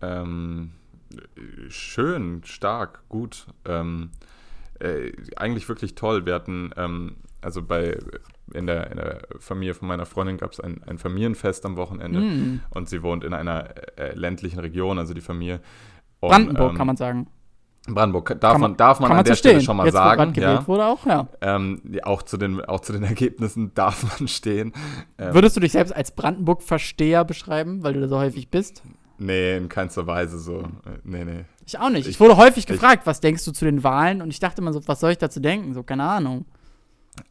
Ähm, 0.00 0.72
schön, 1.68 2.42
stark, 2.44 3.02
gut. 3.08 3.46
Ähm, 3.64 4.10
äh, 4.80 5.12
eigentlich 5.36 5.68
wirklich 5.68 5.94
toll. 5.94 6.26
Wir 6.26 6.34
hatten, 6.34 6.70
ähm, 6.76 7.16
also 7.40 7.62
bei 7.62 7.96
in 8.54 8.66
der, 8.66 8.90
in 8.90 8.96
der 8.96 9.20
Familie 9.38 9.74
von 9.74 9.88
meiner 9.88 10.06
Freundin 10.06 10.36
gab 10.38 10.52
es 10.52 10.60
ein, 10.60 10.82
ein 10.86 10.98
Familienfest 10.98 11.64
am 11.66 11.76
Wochenende 11.76 12.20
Mm. 12.20 12.60
und 12.70 12.88
sie 12.88 13.02
wohnt 13.02 13.22
in 13.24 13.32
einer 13.34 13.68
äh, 13.98 14.14
ländlichen 14.14 14.58
Region, 14.58 14.98
also 14.98 15.14
die 15.14 15.20
Familie. 15.20 15.60
Und, 16.20 16.30
Brandenburg 16.30 16.70
ähm, 16.72 16.76
kann 16.78 16.86
man 16.86 16.96
sagen. 16.96 17.26
Brandenburg 17.86 18.36
darf 18.40 18.52
Kann 18.52 18.60
man, 18.60 18.76
darf 18.76 19.00
man 19.00 19.08
kann 19.08 19.18
an 19.18 19.24
der 19.24 19.34
zu 19.34 19.38
Stelle 19.38 19.54
stehen. 19.60 19.64
schon 19.66 19.76
mal 19.78 19.84
Jetzt, 19.86 19.94
wo 19.94 19.98
sagen. 19.98 20.32
gewählt 20.34 20.60
Ja, 20.60 20.66
wurde 20.68 20.84
auch, 20.86 21.06
ja. 21.06 21.28
ähm, 21.40 21.80
ja, 21.90 22.04
auch, 22.04 22.22
zu 22.22 22.36
den, 22.36 22.62
auch 22.64 22.80
zu 22.80 22.92
den 22.92 23.02
Ergebnissen 23.04 23.72
darf 23.74 24.18
man 24.18 24.28
stehen. 24.28 24.72
Ähm, 25.16 25.32
Würdest 25.32 25.56
du 25.56 25.60
dich 25.60 25.72
selbst 25.72 25.94
als 25.94 26.10
Brandenburg-Versteher 26.12 27.24
beschreiben, 27.24 27.82
weil 27.82 27.94
du 27.94 28.00
da 28.00 28.08
so 28.08 28.18
häufig 28.18 28.50
bist? 28.50 28.82
nee, 29.20 29.56
in 29.56 29.68
keinster 29.68 30.06
Weise 30.06 30.38
so. 30.38 30.60
Äh, 30.60 30.98
nee, 31.02 31.24
nee. 31.24 31.44
Ich 31.66 31.78
auch 31.78 31.90
nicht. 31.90 32.06
Ich, 32.06 32.14
Ich- 32.14 32.20
wurde 32.20 32.36
häufig 32.36 32.58
ich- 32.58 32.66
gefragt, 32.66 33.04
was 33.06 33.20
denkst 33.20 33.44
du 33.44 33.52
zu 33.52 33.64
den 33.64 33.82
Wahlen? 33.82 34.22
Und 34.22 34.30
ich 34.30 34.38
dachte 34.40 34.60
immer 34.62 34.72
so, 34.72 34.80
was 34.86 35.00
soll 35.00 35.10
ich 35.12 35.18
dazu 35.18 35.40
denken? 35.40 35.74
So, 35.74 35.82
keine 35.82 36.04
Ahnung. 36.04 36.44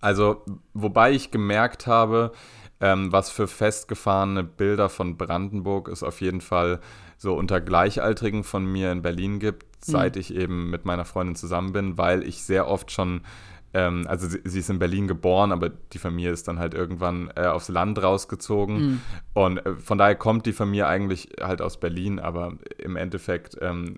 Also, 0.02 0.44
wobei 0.74 1.12
ich 1.12 1.32
gemerkt 1.32 1.88
habe, 1.88 2.32
ähm, 2.80 3.12
was 3.12 3.30
für 3.30 3.48
festgefahrene 3.48 4.44
Bilder 4.44 4.90
von 4.90 5.18
Brandenburg 5.18 5.88
es 5.88 6.04
auf 6.04 6.22
jeden 6.22 6.42
Fall 6.42 6.80
so 7.18 7.36
unter 7.36 7.60
Gleichaltrigen 7.60 8.44
von 8.44 8.66
mir 8.66 8.92
in 8.92 9.02
Berlin 9.02 9.40
gibt, 9.40 9.66
seit 9.84 10.16
ich 10.18 10.36
eben 10.36 10.70
mit 10.70 10.86
meiner 10.86 11.06
Freundin 11.06 11.36
zusammen 11.36 11.74
bin, 11.74 11.98
weil 11.98 12.24
ich 12.24 12.44
sehr 12.44 12.68
oft 12.68 12.92
schon, 12.92 13.22
ähm, 13.78 14.06
also 14.08 14.28
sie, 14.28 14.40
sie 14.44 14.60
ist 14.60 14.70
in 14.72 14.80
Berlin 14.80 15.08
geboren, 15.08 15.52
aber 15.52 15.70
die 15.70 16.00
Familie 16.00 16.32
ist 16.32 16.48
dann 16.48 16.58
halt 16.58 16.74
irgendwann 16.74 17.30
äh, 17.36 17.46
aufs 17.46 17.70
Land 17.70 18.02
rausgezogen. 18.02 19.02
Und 19.34 19.58
äh, 19.60 19.76
von 19.76 19.98
daher 20.00 20.16
kommt 20.16 20.46
die 20.48 20.54
Familie 20.54 20.88
eigentlich 20.88 21.30
halt 21.40 21.62
aus 21.62 21.80
Berlin, 21.80 22.20
aber 22.20 22.54
im 22.80 22.96
Endeffekt 22.96 23.56
ähm, 23.62 23.98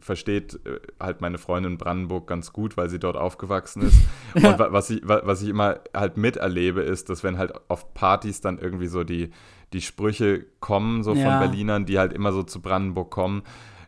versteht 0.00 0.60
äh, 0.66 0.80
halt 1.00 1.20
meine 1.22 1.38
Freundin 1.38 1.78
Brandenburg 1.78 2.26
ganz 2.26 2.52
gut, 2.52 2.76
weil 2.76 2.90
sie 2.90 2.98
dort 2.98 3.16
aufgewachsen 3.16 3.82
ist. 3.82 3.96
Und 4.34 4.58
wa 4.58 4.68
was, 4.72 4.90
ich, 4.90 5.00
wa 5.08 5.22
was 5.24 5.40
ich 5.42 5.48
immer 5.48 5.80
halt 5.94 6.16
miterlebe, 6.18 6.82
ist, 6.82 7.08
dass 7.08 7.24
wenn 7.24 7.38
halt 7.38 7.52
auf 7.68 7.94
Partys 7.94 8.40
dann 8.42 8.58
irgendwie 8.58 8.88
so 8.88 9.04
die, 9.04 9.30
die 9.72 9.80
Sprüche 9.80 10.44
kommen, 10.60 11.02
so 11.02 11.14
Ja. 11.14 11.30
von 11.30 11.38
Berlinern, 11.38 11.86
die 11.86 11.98
halt 11.98 12.12
immer 12.12 12.32
so 12.32 12.42
zu 12.42 12.60
Brandenburg 12.60 13.10
kommen, 13.10 13.42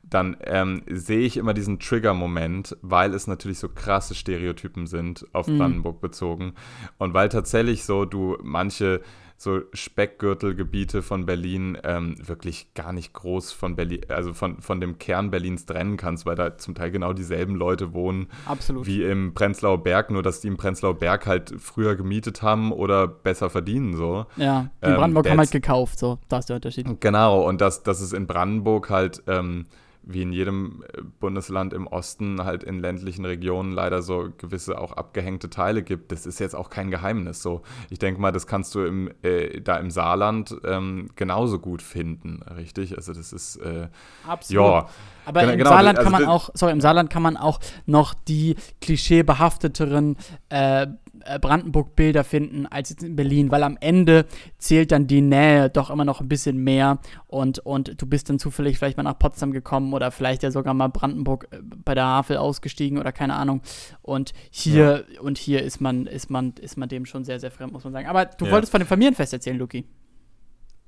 dann 0.09 0.37
ähm, 0.45 0.83
sehe 0.89 1.21
ich 1.21 1.37
immer 1.37 1.55
diesen 1.55 1.79
Trigger-Moment, 1.79 2.77
weil 2.83 3.15
es 3.15 3.27
natürlich 3.27 3.59
so 3.59 3.69
krasse 3.69 4.15
Stereotypen 4.15 4.87
sind 4.87 5.27
auf 5.33 5.47
Brandenburg 5.47 6.01
bezogen. 6.01 6.55
Und 6.99 7.15
weil 7.15 7.29
tatsächlich 7.29 7.85
so 7.85 8.05
du 8.05 8.37
manche 8.43 9.01
so 9.39 9.61
Speckgürtelgebiete 9.75 11.03
von 11.03 11.27
Berlin 11.27 11.77
ähm, 11.85 12.17
wirklich 12.27 12.73
gar 12.75 12.93
nicht 12.93 13.13
groß 13.13 13.53
von 13.53 13.77
Berlin, 13.77 14.01
also 14.09 14.33
von, 14.33 14.63
von 14.63 14.81
dem 14.81 14.99
Kern 14.99 15.31
Berlins 15.31 15.67
trennen 15.67 15.99
kannst, 15.99 16.25
weil 16.25 16.37
da 16.37 16.57
zum 16.57 16.75
Teil 16.75 16.91
genau 16.91 17.13
dieselben 17.13 17.55
Leute 17.55 17.93
wohnen 17.93 18.29
Absolut. 18.47 18.87
wie 18.87 19.03
im 19.03 19.35
Prenzlauer 19.35 19.83
Berg, 19.83 20.11
nur 20.11 20.23
dass 20.23 20.41
die 20.41 20.49
im 20.49 20.57
Prenzlauer 20.57 20.95
Berg 20.95 21.27
halt 21.27 21.55
früher 21.59 21.97
gemietet 21.97 22.41
haben 22.41 22.73
oder 22.73 23.07
besser 23.07 23.51
verdienen 23.51 23.95
so. 23.95 24.25
Ja, 24.37 24.71
die 24.83 24.89
Ähm, 24.89 24.97
Brandenburg 24.97 25.29
haben 25.29 25.39
halt 25.39 25.51
gekauft, 25.51 25.99
so. 25.99 26.19
Da 26.29 26.39
ist 26.39 26.49
der 26.49 26.57
Unterschied. 26.57 27.01
Genau, 27.01 27.47
und 27.47 27.61
dass, 27.61 27.83
dass 27.83 28.01
es 28.01 28.15
in 28.15 28.27
Brandenburg 28.27 28.89
halt, 28.89 29.23
ähm, 29.27 29.67
wie 30.07 30.23
in 30.23 30.33
jedem 30.33 30.85
äh, 30.93 31.03
Bundesland 31.21 31.73
im 31.73 31.87
Osten, 31.89 32.45
halt 32.45 32.63
in 32.63 32.79
ländlichen 32.79 33.25
Regionen 33.25 33.73
leider 33.73 34.03
so 34.03 34.29
gewisse 34.39 34.81
auch 34.81 34.93
abgehängte 34.93 35.51
Teile 35.51 35.83
gibt, 35.83 36.13
das 36.13 36.27
ist 36.27 36.39
jetzt 36.39 36.55
auch 36.55 36.71
kein 36.71 36.91
Geheimnis. 36.91 37.43
So, 37.43 37.63
ich 37.91 37.99
denke 37.99 38.21
mal, 38.21 38.31
das 38.31 38.47
kannst 38.47 38.75
du 38.77 38.85
im, 38.85 39.11
äh, 39.23 39.61
da 39.61 39.77
im 39.77 39.91
Saarland 39.91 40.57
ähm, 40.65 41.11
genauso 41.17 41.59
gut 41.59 41.83
finden, 41.83 42.43
richtig? 42.57 42.97
Also 42.97 43.13
das 43.13 43.33
ist, 43.33 43.57
äh, 43.57 43.89
Absolut. 44.27 44.65
ja. 44.65 44.89
Aber 45.27 45.41
Genau, 45.41 45.53
im 45.53 45.59
genau, 45.59 45.71
Saarland 45.71 45.99
also 45.99 46.11
kann 46.11 46.21
man 46.23 46.31
auch, 46.31 46.51
sorry, 46.55 46.73
im 46.73 46.81
Saarland 46.81 47.11
kann 47.11 47.23
man 47.23 47.37
auch 47.37 47.59
noch 47.85 48.15
die 48.15 48.55
klischeebehafteteren 48.81 50.17
äh, 50.51 50.87
äh, 51.25 51.39
Brandenburg-Bilder 51.39 52.25
finden 52.25 52.67
als 52.67 52.91
jetzt 52.91 53.03
in 53.03 53.17
Berlin, 53.17 53.51
weil 53.51 53.63
am 53.63 53.77
Ende 53.81 54.27
zählt 54.59 54.93
dann 54.93 55.07
die 55.07 55.21
Nähe 55.23 55.71
doch 55.71 55.91
immer 55.91 56.05
noch 56.05 56.21
ein 56.21 56.29
bisschen 56.29 56.59
mehr 56.59 56.99
und, 57.27 57.59
und 57.61 58.01
du 58.01 58.07
bist 58.07 58.29
dann 58.29 58.39
zufällig 58.39 58.79
vielleicht 58.79 58.97
mal 58.97 59.03
nach 59.03 59.19
Potsdam 59.19 59.53
gekommen 59.53 59.93
oder 59.95 60.11
vielleicht 60.11 60.43
ja 60.43 60.51
sogar 60.51 60.75
mal 60.75 60.89
Brandenburg 60.89 61.49
äh, 61.51 61.59
bei 61.63 61.95
der 61.95 62.05
Havel 62.05 62.37
ausgestiegen 62.37 62.99
oder 62.99 63.13
keine 63.13 63.35
Ahnung. 63.35 63.63
Und 64.03 64.33
hier, 64.51 65.05
und 65.21 65.39
hier 65.39 65.63
ist 65.63 65.81
man, 65.81 66.07
ist 66.07 66.31
man, 66.31 66.55
ist 66.61 66.77
man 66.77 66.89
dem 66.89 67.07
schon 67.07 67.25
sehr, 67.25 67.41
sehr 67.41 67.51
fremd, 67.51 67.73
muss 67.73 67.85
man 67.85 67.93
sagen. 67.93 68.07
Aber 68.07 68.25
du 68.27 68.47
Ja. 68.47 68.53
wolltest 68.53 68.71
von 68.71 68.81
dem 68.81 68.87
Familienfest 68.89 69.33
erzählen, 69.33 69.59
Luki. 69.59 69.85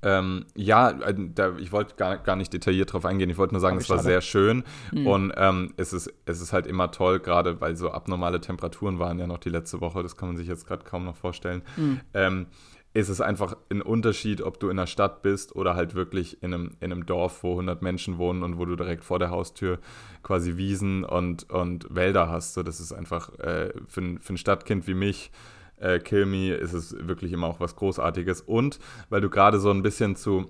Ähm, 0.00 0.46
ja, 0.54 0.90
äh, 0.90 1.14
da, 1.16 1.56
ich 1.56 1.72
wollte 1.72 1.96
gar, 1.96 2.18
gar 2.18 2.36
nicht 2.36 2.52
detailliert 2.52 2.92
drauf 2.92 3.04
eingehen. 3.04 3.30
Ich 3.30 3.38
wollte 3.38 3.54
nur 3.54 3.60
sagen, 3.60 3.78
es 3.78 3.90
war 3.90 3.98
sehr 3.98 4.20
schön. 4.20 4.64
Mhm. 4.92 5.06
Und 5.06 5.32
ähm, 5.36 5.74
es, 5.76 5.92
ist, 5.92 6.12
es 6.24 6.40
ist 6.40 6.52
halt 6.52 6.66
immer 6.66 6.90
toll, 6.90 7.18
gerade 7.20 7.60
weil 7.60 7.76
so 7.76 7.90
abnormale 7.90 8.40
Temperaturen 8.40 8.98
waren 8.98 9.18
ja 9.18 9.26
noch 9.26 9.38
die 9.38 9.50
letzte 9.50 9.80
Woche. 9.80 10.02
Das 10.02 10.16
kann 10.16 10.28
man 10.28 10.36
sich 10.36 10.46
jetzt 10.46 10.66
gerade 10.66 10.84
kaum 10.84 11.04
noch 11.04 11.16
vorstellen. 11.16 11.62
Mhm. 11.76 12.00
Ähm, 12.14 12.46
ist 12.94 13.08
es 13.08 13.20
einfach 13.20 13.56
ein 13.70 13.82
Unterschied, 13.82 14.40
ob 14.40 14.58
du 14.60 14.70
in 14.70 14.76
der 14.76 14.86
Stadt 14.86 15.22
bist 15.22 15.54
oder 15.54 15.74
halt 15.74 15.94
wirklich 15.94 16.42
in 16.42 16.54
einem, 16.54 16.76
in 16.80 16.90
einem 16.90 17.04
Dorf, 17.04 17.42
wo 17.42 17.52
100 17.52 17.82
Menschen 17.82 18.18
wohnen 18.18 18.42
und 18.42 18.58
wo 18.58 18.64
du 18.64 18.76
direkt 18.76 19.04
vor 19.04 19.18
der 19.18 19.30
Haustür 19.30 19.78
quasi 20.22 20.56
Wiesen 20.56 21.04
und, 21.04 21.50
und 21.50 21.94
Wälder 21.94 22.28
hast. 22.30 22.54
So, 22.54 22.62
das 22.62 22.80
ist 22.80 22.92
einfach 22.92 23.36
äh, 23.40 23.72
für, 23.86 24.00
ein, 24.00 24.18
für 24.20 24.34
ein 24.34 24.38
Stadtkind 24.38 24.86
wie 24.86 24.94
mich 24.94 25.30
äh, 25.80 25.98
Kill 25.98 26.26
Me 26.26 26.52
ist 26.52 26.72
es 26.72 26.94
wirklich 26.98 27.32
immer 27.32 27.46
auch 27.46 27.60
was 27.60 27.76
Großartiges. 27.76 28.42
Und 28.42 28.78
weil 29.08 29.20
du 29.20 29.30
gerade 29.30 29.58
so 29.58 29.70
ein 29.70 29.82
bisschen 29.82 30.16
zu, 30.16 30.46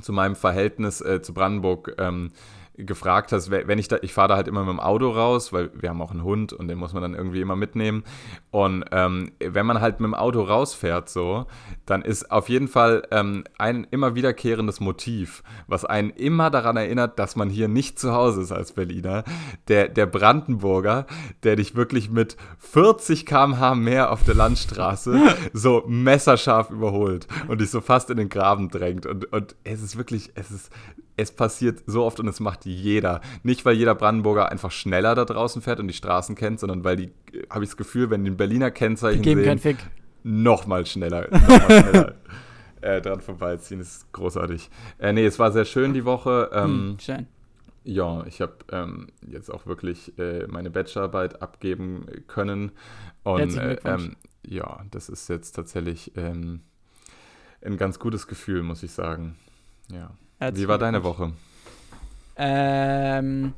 zu 0.00 0.12
meinem 0.12 0.36
Verhältnis 0.36 1.00
äh, 1.00 1.22
zu 1.22 1.34
Brandenburg 1.34 1.94
ähm, 1.98 2.30
gefragt 2.78 3.32
hast, 3.32 3.50
we- 3.50 3.64
wenn 3.66 3.78
ich 3.78 3.88
da, 3.88 3.96
ich 4.02 4.12
fahre 4.12 4.28
da 4.28 4.36
halt 4.36 4.48
immer 4.48 4.60
mit 4.64 4.70
dem 4.70 4.80
Auto 4.80 5.10
raus, 5.10 5.52
weil 5.52 5.70
wir 5.74 5.88
haben 5.88 6.02
auch 6.02 6.10
einen 6.10 6.24
Hund 6.24 6.52
und 6.52 6.68
den 6.68 6.78
muss 6.78 6.92
man 6.92 7.02
dann 7.02 7.14
irgendwie 7.14 7.40
immer 7.40 7.56
mitnehmen. 7.56 8.04
Und 8.50 8.84
ähm, 8.92 9.32
wenn 9.40 9.66
man 9.66 9.80
halt 9.80 10.00
mit 10.00 10.06
dem 10.08 10.14
Auto 10.14 10.42
rausfährt, 10.42 11.08
so, 11.08 11.46
dann 11.86 12.02
ist 12.02 12.30
auf 12.30 12.48
jeden 12.48 12.68
Fall 12.68 13.02
ähm, 13.10 13.44
ein 13.58 13.86
immer 13.90 14.14
wiederkehrendes 14.14 14.80
Motiv, 14.80 15.42
was 15.66 15.84
einen 15.84 16.10
immer 16.10 16.50
daran 16.50 16.76
erinnert, 16.76 17.18
dass 17.18 17.36
man 17.36 17.48
hier 17.50 17.68
nicht 17.68 17.98
zu 17.98 18.12
Hause 18.12 18.42
ist 18.42 18.52
als 18.52 18.72
Berliner. 18.72 19.24
Der, 19.68 19.88
der 19.88 20.06
Brandenburger, 20.06 21.06
der 21.42 21.56
dich 21.56 21.74
wirklich 21.76 22.10
mit 22.10 22.36
40 22.58 23.26
km/h 23.26 23.74
mehr 23.74 24.10
auf 24.12 24.22
der 24.24 24.34
Landstraße 24.34 25.18
so 25.52 25.84
messerscharf 25.86 26.70
überholt 26.70 27.26
und 27.48 27.60
dich 27.60 27.70
so 27.70 27.80
fast 27.80 28.10
in 28.10 28.16
den 28.16 28.28
Graben 28.28 28.68
drängt. 28.68 29.06
Und, 29.06 29.32
und 29.32 29.56
es 29.64 29.82
ist 29.82 29.96
wirklich, 29.96 30.30
es 30.34 30.50
ist, 30.50 30.72
es 31.16 31.32
passiert 31.32 31.82
so 31.86 32.04
oft 32.04 32.20
und 32.20 32.28
es 32.28 32.40
macht 32.40 32.66
jeder. 32.66 33.20
Nicht, 33.42 33.64
weil 33.64 33.74
jeder 33.76 33.94
Brandenburger 33.94 34.50
einfach 34.50 34.70
schneller 34.70 35.14
da 35.14 35.24
draußen 35.24 35.62
fährt 35.62 35.80
und 35.80 35.88
die 35.88 35.94
Straßen 35.94 36.34
kennt, 36.34 36.60
sondern 36.60 36.84
weil 36.84 36.96
die, 36.96 37.12
habe 37.50 37.64
ich 37.64 37.70
das 37.70 37.76
Gefühl, 37.76 38.10
wenn 38.10 38.24
die 38.24 38.30
ein 38.30 38.36
Berliner 38.36 38.70
Kennzeichen 38.70 39.22
Geben 39.22 39.42
keinen 39.44 39.58
sehen, 39.58 39.76
Fick. 39.76 39.86
noch 40.22 40.66
mal 40.66 40.84
schneller, 40.84 41.28
noch 41.30 41.48
mal 41.48 41.82
schneller 41.82 42.14
äh, 42.82 43.00
dran 43.00 43.20
vorbeiziehen. 43.20 43.78
Das 43.80 43.88
ist 43.88 44.12
großartig. 44.12 44.68
Äh, 44.98 45.12
nee, 45.12 45.24
es 45.24 45.38
war 45.38 45.52
sehr 45.52 45.64
schön 45.64 45.94
die 45.94 46.04
Woche. 46.04 46.50
Ähm, 46.52 46.64
Hm, 46.90 46.98
schön. 47.00 47.26
ja, 47.84 48.24
ich 48.26 48.40
habe 48.42 48.54
ähm, 48.70 49.08
jetzt 49.26 49.50
auch 49.50 49.66
wirklich 49.66 50.18
äh, 50.18 50.46
meine 50.48 50.70
Bachelorarbeit 50.70 51.40
abgeben 51.40 52.06
können. 52.26 52.72
Und 53.22 53.56
äh, 53.56 53.78
ähm, 53.84 54.16
ja, 54.46 54.84
das 54.90 55.08
ist 55.08 55.28
jetzt 55.28 55.52
tatsächlich 55.52 56.12
ähm, 56.16 56.60
ein 57.64 57.78
ganz 57.78 57.98
gutes 57.98 58.26
Gefühl, 58.26 58.62
muss 58.62 58.82
ich 58.82 58.92
sagen. 58.92 59.36
Ja. 59.90 60.10
Wie 60.38 60.44
Herzlichen 60.44 60.68
war 60.68 60.78
deine. 60.78 61.02
Woche? 61.02 61.32
Ähm, 62.36 63.54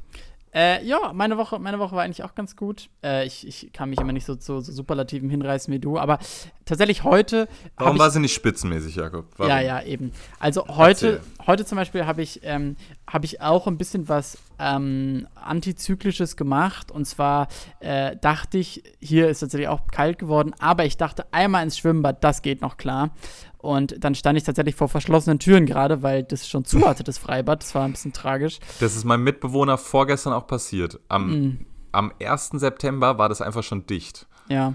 äh, 0.54 0.84
ja, 0.84 1.12
meine 1.12 1.36
Woche, 1.36 1.58
meine 1.58 1.78
Woche 1.78 1.96
war 1.96 2.04
eigentlich 2.04 2.22
auch 2.22 2.34
ganz 2.34 2.54
gut. 2.54 2.88
Äh, 3.02 3.26
ich, 3.26 3.46
ich 3.46 3.72
kann 3.72 3.90
mich 3.90 4.00
immer 4.00 4.12
nicht 4.12 4.24
so 4.24 4.36
zu 4.36 4.60
so 4.60 4.72
Superlativen 4.72 5.28
hinreißen 5.28 5.72
wie 5.74 5.80
du, 5.80 5.98
aber 5.98 6.20
tatsächlich 6.64 7.04
heute. 7.04 7.48
Warum 7.76 7.98
war 7.98 8.10
sie 8.10 8.20
nicht 8.20 8.32
spitzenmäßig, 8.32 8.94
Jakob? 8.96 9.26
Warum? 9.36 9.50
Ja, 9.50 9.60
ja, 9.60 9.82
eben. 9.82 10.12
Also 10.38 10.66
heute, 10.68 11.18
Erzähl. 11.18 11.46
heute 11.46 11.64
zum 11.66 11.76
Beispiel 11.76 12.06
habe 12.06 12.22
ich, 12.22 12.40
ähm, 12.44 12.76
hab 13.06 13.24
ich 13.24 13.40
auch 13.40 13.66
ein 13.66 13.76
bisschen 13.76 14.08
was 14.08 14.38
ähm, 14.58 15.26
Antizyklisches 15.34 16.36
gemacht. 16.36 16.92
Und 16.92 17.06
zwar 17.06 17.48
äh, 17.80 18.16
dachte 18.16 18.58
ich, 18.58 18.84
hier 19.00 19.28
ist 19.28 19.40
tatsächlich 19.40 19.68
auch 19.68 19.88
kalt 19.88 20.18
geworden, 20.18 20.54
aber 20.60 20.84
ich 20.84 20.96
dachte 20.96 21.26
einmal 21.32 21.64
ins 21.64 21.76
Schwimmbad, 21.76 22.22
das 22.22 22.40
geht 22.40 22.62
noch 22.62 22.76
klar. 22.76 23.10
Und 23.58 24.02
dann 24.02 24.14
stand 24.14 24.38
ich 24.38 24.44
tatsächlich 24.44 24.76
vor 24.76 24.88
verschlossenen 24.88 25.38
Türen 25.40 25.66
gerade, 25.66 26.02
weil 26.02 26.22
das 26.22 26.48
schon 26.48 26.64
zu 26.64 26.86
hatte, 26.86 27.02
das 27.02 27.18
Freibad. 27.18 27.62
Das 27.62 27.74
war 27.74 27.84
ein 27.84 27.92
bisschen 27.92 28.12
tragisch. 28.12 28.60
Das 28.80 28.94
ist 28.94 29.04
meinem 29.04 29.24
Mitbewohner 29.24 29.78
vorgestern 29.78 30.32
auch 30.32 30.46
passiert. 30.46 31.00
Am, 31.08 31.28
Mm. 31.30 31.66
am 31.92 32.12
1. 32.22 32.50
September 32.60 33.18
war 33.18 33.28
das 33.28 33.40
einfach 33.42 33.64
schon 33.64 33.84
dicht. 33.86 34.26
Ja. 34.48 34.74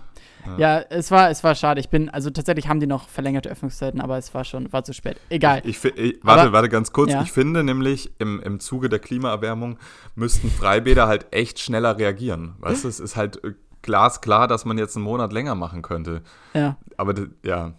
ja. 0.57 0.79
Es 0.89 1.09
war, 1.11 1.29
es 1.29 1.43
war 1.43 1.55
schade. 1.55 1.79
Ich 1.79 1.89
bin, 1.89 2.09
also 2.09 2.29
tatsächlich 2.29 2.67
haben 2.67 2.79
die 2.81 2.85
noch 2.87 3.07
verlängerte 3.07 3.49
Öffnungszeiten, 3.49 4.01
aber 4.01 4.17
es 4.17 4.33
war 4.33 4.43
schon, 4.43 4.71
war 4.73 4.83
zu 4.83 4.93
spät. 4.93 5.17
Egal. 5.29 5.61
Ich, 5.63 5.83
ich, 5.83 5.97
ich 5.97 6.19
warte, 6.21 6.41
aber, 6.43 6.51
warte 6.51 6.69
ganz 6.69 6.91
kurz. 6.91 7.11
Ja. 7.11 7.21
Ich 7.23 7.31
finde 7.31 7.63
nämlich, 7.63 8.11
im, 8.19 8.41
im 8.41 8.59
Zuge 8.59 8.89
der 8.89 8.99
Klimaerwärmung 8.99 9.77
müssten 10.15 10.51
Freibäder 10.51 11.07
halt 11.07 11.27
echt 11.31 11.59
schneller 11.59 11.97
reagieren. 11.97 12.55
Weißt 12.59 12.83
du, 12.83 12.87
es 12.89 12.99
ist 12.99 13.15
halt 13.15 13.43
äh, 13.43 13.53
glasklar, 13.81 14.47
dass 14.47 14.65
man 14.65 14.77
jetzt 14.77 14.95
einen 14.95 15.05
Monat 15.05 15.31
länger 15.33 15.55
machen 15.55 15.81
könnte. 15.81 16.21
Ja. 16.53 16.77
Aber 16.97 17.13
ja. 17.43 17.73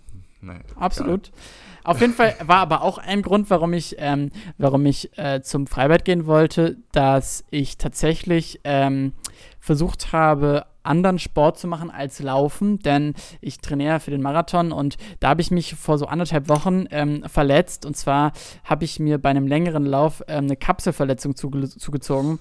Nee, 0.45 0.61
Absolut. 0.77 1.29
Egal. 1.29 1.41
Auf 1.85 2.01
jeden 2.01 2.15
Fall 2.15 2.35
war 2.43 2.59
aber 2.59 2.83
auch 2.83 2.97
ein 2.97 3.21
Grund, 3.21 3.51
warum 3.51 3.75
ich, 3.75 3.97
ähm, 3.99 4.31
warum 4.57 4.87
ich 4.87 5.17
äh, 5.19 5.43
zum 5.43 5.67
Freibad 5.67 6.05
gehen 6.05 6.27
wollte, 6.27 6.79
dass 6.93 7.45
ich 7.51 7.77
tatsächlich 7.77 8.61
ähm, 8.65 9.13
versucht 9.61 10.13
habe, 10.13 10.65
anderen 10.83 11.19
Sport 11.19 11.59
zu 11.59 11.67
machen 11.67 11.91
als 11.91 12.21
Laufen, 12.21 12.79
denn 12.79 13.15
ich 13.41 13.59
trainiere 13.59 14.01
für 14.01 14.11
den 14.11 14.23
Marathon 14.23 14.73
und 14.73 14.97
da 15.21 15.29
habe 15.29 15.41
ich 15.41 15.51
mich 15.51 15.75
vor 15.75 15.99
so 15.99 16.07
anderthalb 16.07 16.49
Wochen 16.49 16.87
ähm, 16.91 17.25
verletzt 17.27 17.87
und 17.87 17.97
zwar 17.97 18.33
habe 18.65 18.85
ich 18.85 18.99
mir 18.99 19.19
bei 19.19 19.31
einem 19.31 19.47
längeren 19.47 19.85
Lauf 19.85 20.23
ähm, 20.29 20.45
eine 20.45 20.57
Kapselverletzung 20.57 21.37
zuge 21.37 21.69
zugezogen 21.69 22.39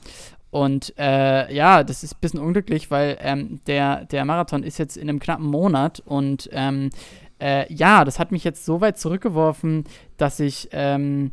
und 0.54 0.94
äh, 1.00 1.52
ja, 1.52 1.84
das 1.84 2.04
ist 2.04 2.14
ein 2.14 2.20
bisschen 2.22 2.40
unglücklich, 2.40 2.92
weil 2.92 3.18
ähm, 3.22 3.60
der, 3.66 4.06
der 4.06 4.24
Marathon 4.24 4.62
ist 4.62 4.78
jetzt 4.78 4.98
in 4.98 5.10
einem 5.10 5.20
knappen 5.20 5.48
Monat 5.48 6.00
und 6.06 6.48
ähm, 6.52 6.92
äh, 7.44 7.72
ja, 7.74 8.06
das 8.06 8.20
hat 8.20 8.32
mich 8.32 8.46
jetzt 8.46 8.64
so 8.64 8.80
weit 8.80 8.98
zurückgeworfen, 8.98 9.84
dass 10.16 10.40
ich 10.40 10.70
ähm, 10.72 11.32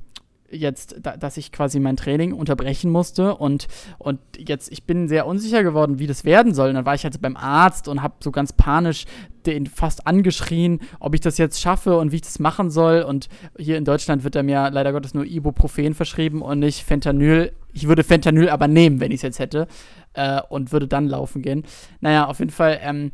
jetzt, 0.50 0.96
da, 1.00 1.16
dass 1.16 1.36
ich 1.36 1.52
quasi 1.52 1.78
mein 1.78 1.96
Training 1.96 2.32
unterbrechen 2.32 2.90
musste 2.90 3.36
und, 3.36 3.68
und 3.98 4.18
jetzt, 4.36 4.72
ich 4.72 4.84
bin 4.84 5.06
sehr 5.06 5.24
unsicher 5.26 5.62
geworden, 5.62 6.00
wie 6.00 6.08
das 6.08 6.24
werden 6.24 6.52
soll. 6.52 6.70
Und 6.70 6.74
dann 6.74 6.84
war 6.84 6.96
ich 6.96 7.04
halt 7.04 7.20
beim 7.20 7.36
Arzt 7.36 7.86
und 7.86 8.02
habe 8.02 8.14
so 8.18 8.32
ganz 8.32 8.52
panisch 8.52 9.04
den 9.46 9.66
fast 9.66 10.06
angeschrien, 10.06 10.80
ob 10.98 11.14
ich 11.14 11.20
das 11.20 11.38
jetzt 11.38 11.60
schaffe 11.60 11.96
und 11.96 12.10
wie 12.10 12.16
ich 12.16 12.22
das 12.22 12.40
machen 12.40 12.70
soll. 12.70 13.02
Und 13.02 13.28
hier 13.56 13.78
in 13.78 13.84
Deutschland 13.84 14.24
wird 14.24 14.34
er 14.34 14.42
mir 14.42 14.68
leider 14.70 14.92
Gottes 14.92 15.14
nur 15.14 15.24
Ibuprofen 15.24 15.94
verschrieben 15.94 16.42
und 16.42 16.58
nicht 16.58 16.82
Fentanyl. 16.82 17.52
Ich 17.72 17.86
würde 17.86 18.02
Fentanyl 18.02 18.48
aber 18.48 18.66
nehmen, 18.66 18.98
wenn 18.98 19.12
ich 19.12 19.18
es 19.18 19.22
jetzt 19.22 19.38
hätte. 19.38 19.68
Äh, 20.12 20.40
und 20.48 20.72
würde 20.72 20.88
dann 20.88 21.06
laufen 21.06 21.40
gehen. 21.40 21.62
Naja, 22.00 22.26
auf 22.26 22.40
jeden 22.40 22.50
Fall 22.50 22.80
ähm, 22.82 23.12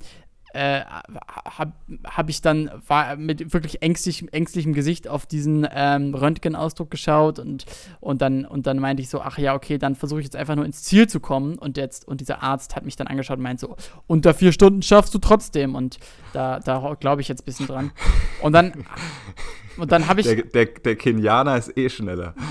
äh, 0.56 0.84
habe 1.44 1.72
hab 2.04 2.30
ich 2.30 2.40
dann 2.40 2.70
war 2.88 3.16
mit 3.16 3.52
wirklich 3.52 3.82
ängstlich, 3.82 4.32
ängstlichem 4.32 4.72
Gesicht 4.72 5.06
auf 5.06 5.26
diesen 5.26 5.66
ähm, 5.70 6.14
Röntgenausdruck 6.14 6.90
geschaut 6.90 7.38
und, 7.38 7.66
und, 8.00 8.22
dann, 8.22 8.46
und 8.46 8.66
dann 8.66 8.78
meinte 8.78 9.02
ich 9.02 9.10
so, 9.10 9.20
ach 9.20 9.36
ja, 9.38 9.54
okay, 9.54 9.76
dann 9.76 9.94
versuche 9.94 10.20
ich 10.20 10.24
jetzt 10.24 10.36
einfach 10.36 10.56
nur 10.56 10.64
ins 10.64 10.82
Ziel 10.82 11.08
zu 11.08 11.20
kommen 11.20 11.58
und 11.58 11.76
jetzt, 11.76 12.08
und 12.08 12.20
dieser 12.20 12.42
Arzt 12.42 12.74
hat 12.74 12.84
mich 12.84 12.96
dann 12.96 13.06
angeschaut 13.06 13.36
und 13.36 13.42
meint 13.42 13.60
so, 13.60 13.76
unter 14.06 14.32
vier 14.32 14.52
Stunden 14.52 14.80
schaffst 14.80 15.14
du 15.14 15.18
trotzdem 15.18 15.74
und 15.74 15.98
da, 16.32 16.60
da 16.60 16.96
glaube 16.98 17.20
ich 17.20 17.28
jetzt 17.28 17.42
ein 17.42 17.44
bisschen 17.44 17.66
dran. 17.66 17.92
Und 18.42 18.52
dann 18.52 18.72
und 19.76 19.92
dann 19.92 20.08
habe 20.08 20.20
ich. 20.20 20.26
Der, 20.26 20.36
der, 20.42 20.64
der 20.64 20.96
Kenianer 20.96 21.58
ist 21.58 21.76
eh 21.76 21.90
schneller. 21.90 22.34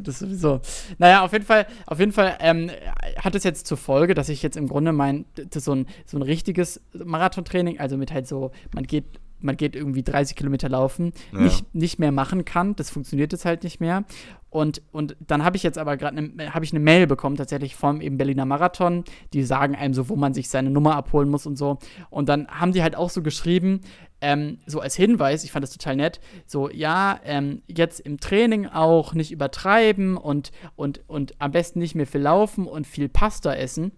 Das 0.00 0.18
sowieso. 0.18 0.60
Naja, 0.98 1.24
auf 1.24 1.32
jeden 1.32 1.44
Fall, 1.44 1.66
auf 1.86 1.98
jeden 1.98 2.12
Fall 2.12 2.36
ähm, 2.40 2.70
hat 3.18 3.34
es 3.34 3.44
jetzt 3.44 3.66
zur 3.66 3.76
Folge, 3.76 4.14
dass 4.14 4.28
ich 4.28 4.42
jetzt 4.42 4.56
im 4.56 4.68
Grunde 4.68 4.92
mein, 4.92 5.24
so 5.54 5.74
ein, 5.74 5.86
so 6.06 6.18
ein 6.18 6.22
richtiges 6.22 6.80
Marathontraining, 6.92 7.78
also 7.80 7.96
mit 7.96 8.12
halt 8.12 8.26
so, 8.26 8.50
man 8.74 8.84
geht, 8.84 9.04
man 9.42 9.56
geht 9.56 9.76
irgendwie 9.76 10.02
30 10.02 10.36
Kilometer 10.36 10.68
laufen, 10.68 11.12
ja. 11.32 11.40
nicht, 11.40 11.74
nicht 11.74 11.98
mehr 11.98 12.12
machen 12.12 12.44
kann. 12.44 12.76
Das 12.76 12.90
funktioniert 12.90 13.32
jetzt 13.32 13.44
halt 13.44 13.64
nicht 13.64 13.80
mehr. 13.80 14.04
Und, 14.50 14.82
und 14.92 15.16
dann 15.18 15.44
habe 15.44 15.56
ich 15.56 15.62
jetzt 15.62 15.78
aber 15.78 15.96
gerade 15.96 16.30
habe 16.52 16.64
ich 16.64 16.72
eine 16.72 16.80
Mail 16.80 17.06
bekommen, 17.06 17.36
tatsächlich 17.36 17.74
vom 17.74 18.02
eben 18.02 18.18
Berliner 18.18 18.44
Marathon. 18.44 19.04
Die 19.32 19.44
sagen 19.44 19.74
einem 19.74 19.94
so, 19.94 20.10
wo 20.10 20.16
man 20.16 20.34
sich 20.34 20.50
seine 20.50 20.68
Nummer 20.70 20.94
abholen 20.94 21.30
muss 21.30 21.46
und 21.46 21.56
so. 21.56 21.78
Und 22.10 22.28
dann 22.28 22.48
haben 22.48 22.72
die 22.72 22.82
halt 22.82 22.94
auch 22.94 23.08
so 23.08 23.22
geschrieben, 23.22 23.80
ähm, 24.20 24.58
so 24.66 24.80
als 24.80 24.94
Hinweis, 24.94 25.42
ich 25.42 25.52
fand 25.52 25.64
das 25.64 25.72
total 25.72 25.96
nett, 25.96 26.20
so, 26.46 26.70
ja, 26.70 27.18
ähm, 27.24 27.62
jetzt 27.66 27.98
im 28.00 28.20
Training 28.20 28.66
auch 28.66 29.14
nicht 29.14 29.32
übertreiben 29.32 30.16
und, 30.16 30.52
und, 30.76 31.00
und 31.08 31.34
am 31.40 31.50
besten 31.50 31.80
nicht 31.80 31.94
mehr 31.94 32.06
viel 32.06 32.20
laufen 32.20 32.66
und 32.66 32.86
viel 32.86 33.08
Pasta 33.08 33.54
essen. 33.54 33.90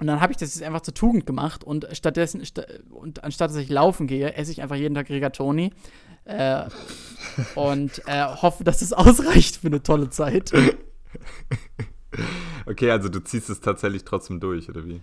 Und 0.00 0.06
dann 0.06 0.20
habe 0.20 0.32
ich 0.32 0.36
das 0.36 0.54
jetzt 0.54 0.64
einfach 0.64 0.80
zur 0.80 0.94
Tugend 0.94 1.24
gemacht 1.26 1.62
und 1.62 1.86
stattdessen, 1.92 2.44
st 2.44 2.66
und 2.90 3.22
anstatt 3.22 3.50
dass 3.50 3.56
ich 3.56 3.68
laufen 3.68 4.06
gehe, 4.06 4.34
esse 4.34 4.50
ich 4.50 4.60
einfach 4.60 4.76
jeden 4.76 4.94
Tag 4.94 5.08
Rigatoni. 5.08 5.72
Äh, 6.24 6.64
und 7.54 8.02
äh, 8.06 8.24
hoffe, 8.24 8.64
dass 8.64 8.82
es 8.82 8.92
ausreicht 8.92 9.58
für 9.58 9.68
eine 9.68 9.82
tolle 9.82 10.10
Zeit. 10.10 10.52
Okay, 12.66 12.90
also 12.90 13.08
du 13.08 13.18
ziehst 13.22 13.50
es 13.50 13.60
tatsächlich 13.60 14.04
trotzdem 14.04 14.40
durch, 14.40 14.68
oder 14.68 14.84
wie? 14.84 15.00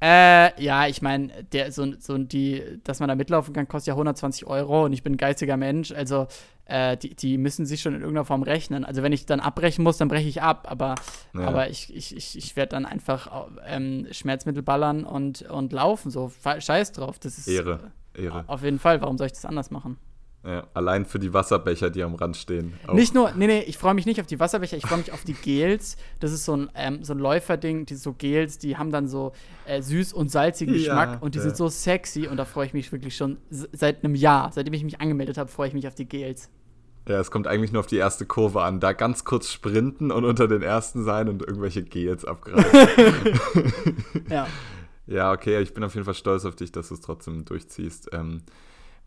Äh, 0.00 0.62
ja, 0.62 0.86
ich 0.86 1.02
meine, 1.02 1.32
so, 1.70 1.92
so 1.98 2.18
die, 2.18 2.62
dass 2.84 3.00
man 3.00 3.08
da 3.08 3.16
mitlaufen 3.16 3.52
kann, 3.52 3.66
kostet 3.66 3.88
ja 3.88 3.94
120 3.94 4.46
Euro 4.46 4.84
und 4.84 4.92
ich 4.92 5.02
bin 5.02 5.14
ein 5.14 5.16
geistiger 5.16 5.56
Mensch. 5.56 5.90
Also, 5.90 6.28
äh, 6.66 6.96
die, 6.96 7.16
die 7.16 7.36
müssen 7.36 7.66
sich 7.66 7.80
schon 7.82 7.94
in 7.94 8.00
irgendeiner 8.00 8.24
Form 8.24 8.42
rechnen. 8.42 8.84
Also, 8.84 9.02
wenn 9.02 9.12
ich 9.12 9.26
dann 9.26 9.40
abbrechen 9.40 9.82
muss, 9.82 9.96
dann 9.96 10.06
breche 10.06 10.28
ich 10.28 10.40
ab. 10.40 10.68
Aber, 10.70 10.94
ja. 11.34 11.40
aber 11.40 11.68
ich, 11.68 11.94
ich, 11.94 12.16
ich, 12.16 12.38
ich 12.38 12.54
werde 12.54 12.70
dann 12.70 12.86
einfach 12.86 13.48
ähm, 13.66 14.06
Schmerzmittel 14.12 14.62
ballern 14.62 15.02
und, 15.02 15.42
und 15.42 15.72
laufen. 15.72 16.10
So, 16.10 16.30
scheiß 16.44 16.92
drauf. 16.92 17.18
Das 17.18 17.36
ist. 17.38 17.48
Ehre. 17.48 17.90
Ehre. 18.14 18.44
Auf 18.46 18.62
jeden 18.62 18.78
Fall. 18.78 19.00
Warum 19.00 19.18
soll 19.18 19.26
ich 19.26 19.32
das 19.32 19.44
anders 19.44 19.70
machen? 19.72 19.98
Ja, 20.44 20.66
allein 20.72 21.04
für 21.04 21.18
die 21.18 21.34
Wasserbecher, 21.34 21.90
die 21.90 22.02
am 22.02 22.14
Rand 22.14 22.36
stehen. 22.36 22.74
Auch. 22.86 22.94
Nicht 22.94 23.12
nur, 23.12 23.32
nee, 23.32 23.48
nee, 23.48 23.60
ich 23.62 23.76
freue 23.76 23.94
mich 23.94 24.06
nicht 24.06 24.20
auf 24.20 24.26
die 24.26 24.38
Wasserbecher, 24.38 24.76
ich 24.76 24.86
freue 24.86 24.98
mich 24.98 25.12
auf 25.12 25.24
die 25.24 25.34
Gels. 25.34 25.96
Das 26.20 26.32
ist 26.32 26.44
so 26.44 26.56
ein, 26.56 26.70
ähm, 26.74 27.02
so 27.02 27.12
ein 27.12 27.18
Läuferding, 27.18 27.86
die 27.86 27.96
so 27.96 28.12
Gels, 28.12 28.58
die 28.58 28.76
haben 28.76 28.92
dann 28.92 29.08
so 29.08 29.32
äh, 29.66 29.82
süß 29.82 30.12
und 30.12 30.30
salzigen 30.30 30.74
ja, 30.74 30.80
Geschmack 30.80 31.22
und 31.22 31.34
die 31.34 31.38
ja. 31.38 31.44
sind 31.44 31.56
so 31.56 31.68
sexy 31.68 32.28
und 32.28 32.36
da 32.36 32.44
freue 32.44 32.66
ich 32.66 32.72
mich 32.72 32.92
wirklich 32.92 33.16
schon 33.16 33.38
seit 33.48 34.04
einem 34.04 34.14
Jahr. 34.14 34.52
Seitdem 34.52 34.74
ich 34.74 34.84
mich 34.84 35.00
angemeldet 35.00 35.38
habe, 35.38 35.50
freue 35.50 35.68
ich 35.68 35.74
mich 35.74 35.88
auf 35.88 35.96
die 35.96 36.06
Gels. 36.06 36.48
Ja, 37.08 37.18
es 37.18 37.30
kommt 37.30 37.46
eigentlich 37.46 37.72
nur 37.72 37.80
auf 37.80 37.86
die 37.86 37.96
erste 37.96 38.24
Kurve 38.26 38.62
an. 38.62 38.80
Da 38.80 38.92
ganz 38.92 39.24
kurz 39.24 39.50
sprinten 39.50 40.12
und 40.12 40.24
unter 40.24 40.46
den 40.46 40.62
ersten 40.62 41.04
sein 41.04 41.28
und 41.28 41.42
irgendwelche 41.42 41.82
Gels 41.82 42.24
abgreifen. 42.24 43.34
ja. 44.30 44.46
Ja, 45.10 45.32
okay, 45.32 45.62
ich 45.62 45.72
bin 45.72 45.82
auf 45.84 45.94
jeden 45.94 46.04
Fall 46.04 46.12
stolz 46.12 46.44
auf 46.44 46.54
dich, 46.54 46.70
dass 46.70 46.88
du 46.88 46.94
es 46.94 47.00
trotzdem 47.00 47.46
durchziehst. 47.46 48.10
Ähm, 48.12 48.42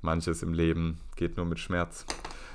manches 0.02 0.44
im 0.44 0.54
Leben 0.54 1.00
geht 1.16 1.38
nur 1.38 1.46
mit 1.46 1.60
Schmerz. 1.60 2.06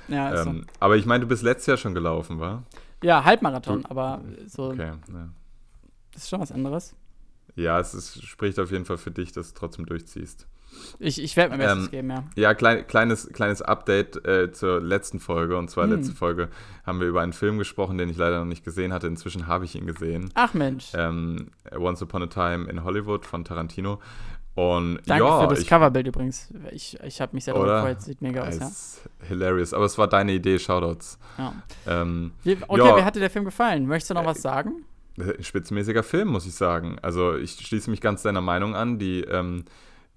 Ja, 0.07 0.29
ist 0.29 0.45
ähm, 0.45 0.61
so. 0.61 0.67
Aber 0.79 0.95
ich 0.95 1.05
meine, 1.05 1.21
du 1.21 1.27
bist 1.27 1.43
letztes 1.43 1.67
Jahr 1.67 1.77
schon 1.77 1.93
gelaufen, 1.93 2.39
war? 2.39 2.63
Ja, 3.03 3.23
Halbmarathon, 3.23 3.83
du, 3.83 3.89
aber 3.89 4.21
so. 4.47 4.69
Okay, 4.69 4.87
ja. 4.87 5.29
Das 6.13 6.23
ist 6.23 6.29
schon 6.29 6.39
was 6.39 6.51
anderes. 6.51 6.95
Ja, 7.55 7.79
es 7.79 7.93
ist, 7.93 8.23
spricht 8.23 8.59
auf 8.59 8.71
jeden 8.71 8.85
Fall 8.85 8.97
für 8.97 9.11
dich, 9.11 9.31
dass 9.31 9.53
du 9.53 9.59
trotzdem 9.59 9.85
durchziehst. 9.85 10.47
Ich, 10.99 11.21
ich 11.21 11.35
werde 11.37 11.51
mein 11.51 11.59
Bestes 11.59 11.85
ähm, 11.85 11.91
geben, 11.91 12.09
ja. 12.09 12.23
Ja, 12.35 12.53
klein, 12.53 12.85
kleines, 12.87 13.29
kleines 13.29 13.61
Update 13.61 14.25
äh, 14.27 14.51
zur 14.51 14.81
letzten 14.81 15.19
Folge. 15.19 15.57
Und 15.57 15.69
zwar 15.69 15.85
hm. 15.85 15.95
letzte 15.95 16.13
Folge 16.13 16.49
haben 16.85 16.99
wir 16.99 17.07
über 17.07 17.21
einen 17.21 17.33
Film 17.33 17.57
gesprochen, 17.57 17.97
den 17.97 18.09
ich 18.09 18.17
leider 18.17 18.39
noch 18.39 18.45
nicht 18.45 18.63
gesehen 18.63 18.93
hatte. 18.93 19.07
Inzwischen 19.07 19.47
habe 19.47 19.65
ich 19.65 19.75
ihn 19.75 19.87
gesehen. 19.87 20.29
Ach 20.35 20.53
Mensch. 20.53 20.91
Ähm, 20.93 21.51
Once 21.75 22.01
Upon 22.01 22.23
a 22.23 22.27
Time 22.27 22.69
in 22.69 22.83
Hollywood 22.83 23.25
von 23.25 23.43
Tarantino. 23.43 23.99
Und 24.57 25.01
Danke 25.05 25.23
ja, 25.23 25.41
für 25.41 25.47
das 25.49 25.59
ich, 25.59 25.67
Coverbild 25.67 26.07
übrigens. 26.07 26.51
Ich, 26.71 26.99
ich 27.03 27.21
habe 27.21 27.35
mich 27.35 27.45
sehr 27.45 27.53
darüber 27.53 27.75
gefreut. 27.75 28.01
Sieht 28.01 28.23
mega 28.23 28.47
aus, 28.47 28.57
ja. 28.59 29.27
Hilarious. 29.27 29.71
Aber 29.71 29.85
es 29.85 29.99
war 29.99 30.07
deine 30.07 30.31
Idee, 30.31 30.57
Shoutouts. 30.57 31.19
Ja. 31.37 31.53
Ähm, 31.85 32.31
okay, 32.43 32.87
ja. 32.87 32.97
wie 32.97 33.03
hat 33.03 33.15
dir 33.15 33.19
der 33.19 33.29
Film 33.29 33.45
gefallen? 33.45 33.85
Möchtest 33.85 34.09
du 34.09 34.13
noch 34.15 34.23
äh, 34.23 34.25
was 34.25 34.41
sagen? 34.41 34.83
Äh, 35.19 35.43
spitzenmäßiger 35.43 36.01
Film, 36.01 36.29
muss 36.29 36.47
ich 36.47 36.55
sagen. 36.55 36.97
Also 37.03 37.35
ich 37.35 37.51
schließe 37.51 37.91
mich 37.91 38.01
ganz 38.01 38.23
deiner 38.23 38.41
Meinung 38.41 38.75
an. 38.75 38.97
Die, 38.97 39.21
ähm, 39.21 39.65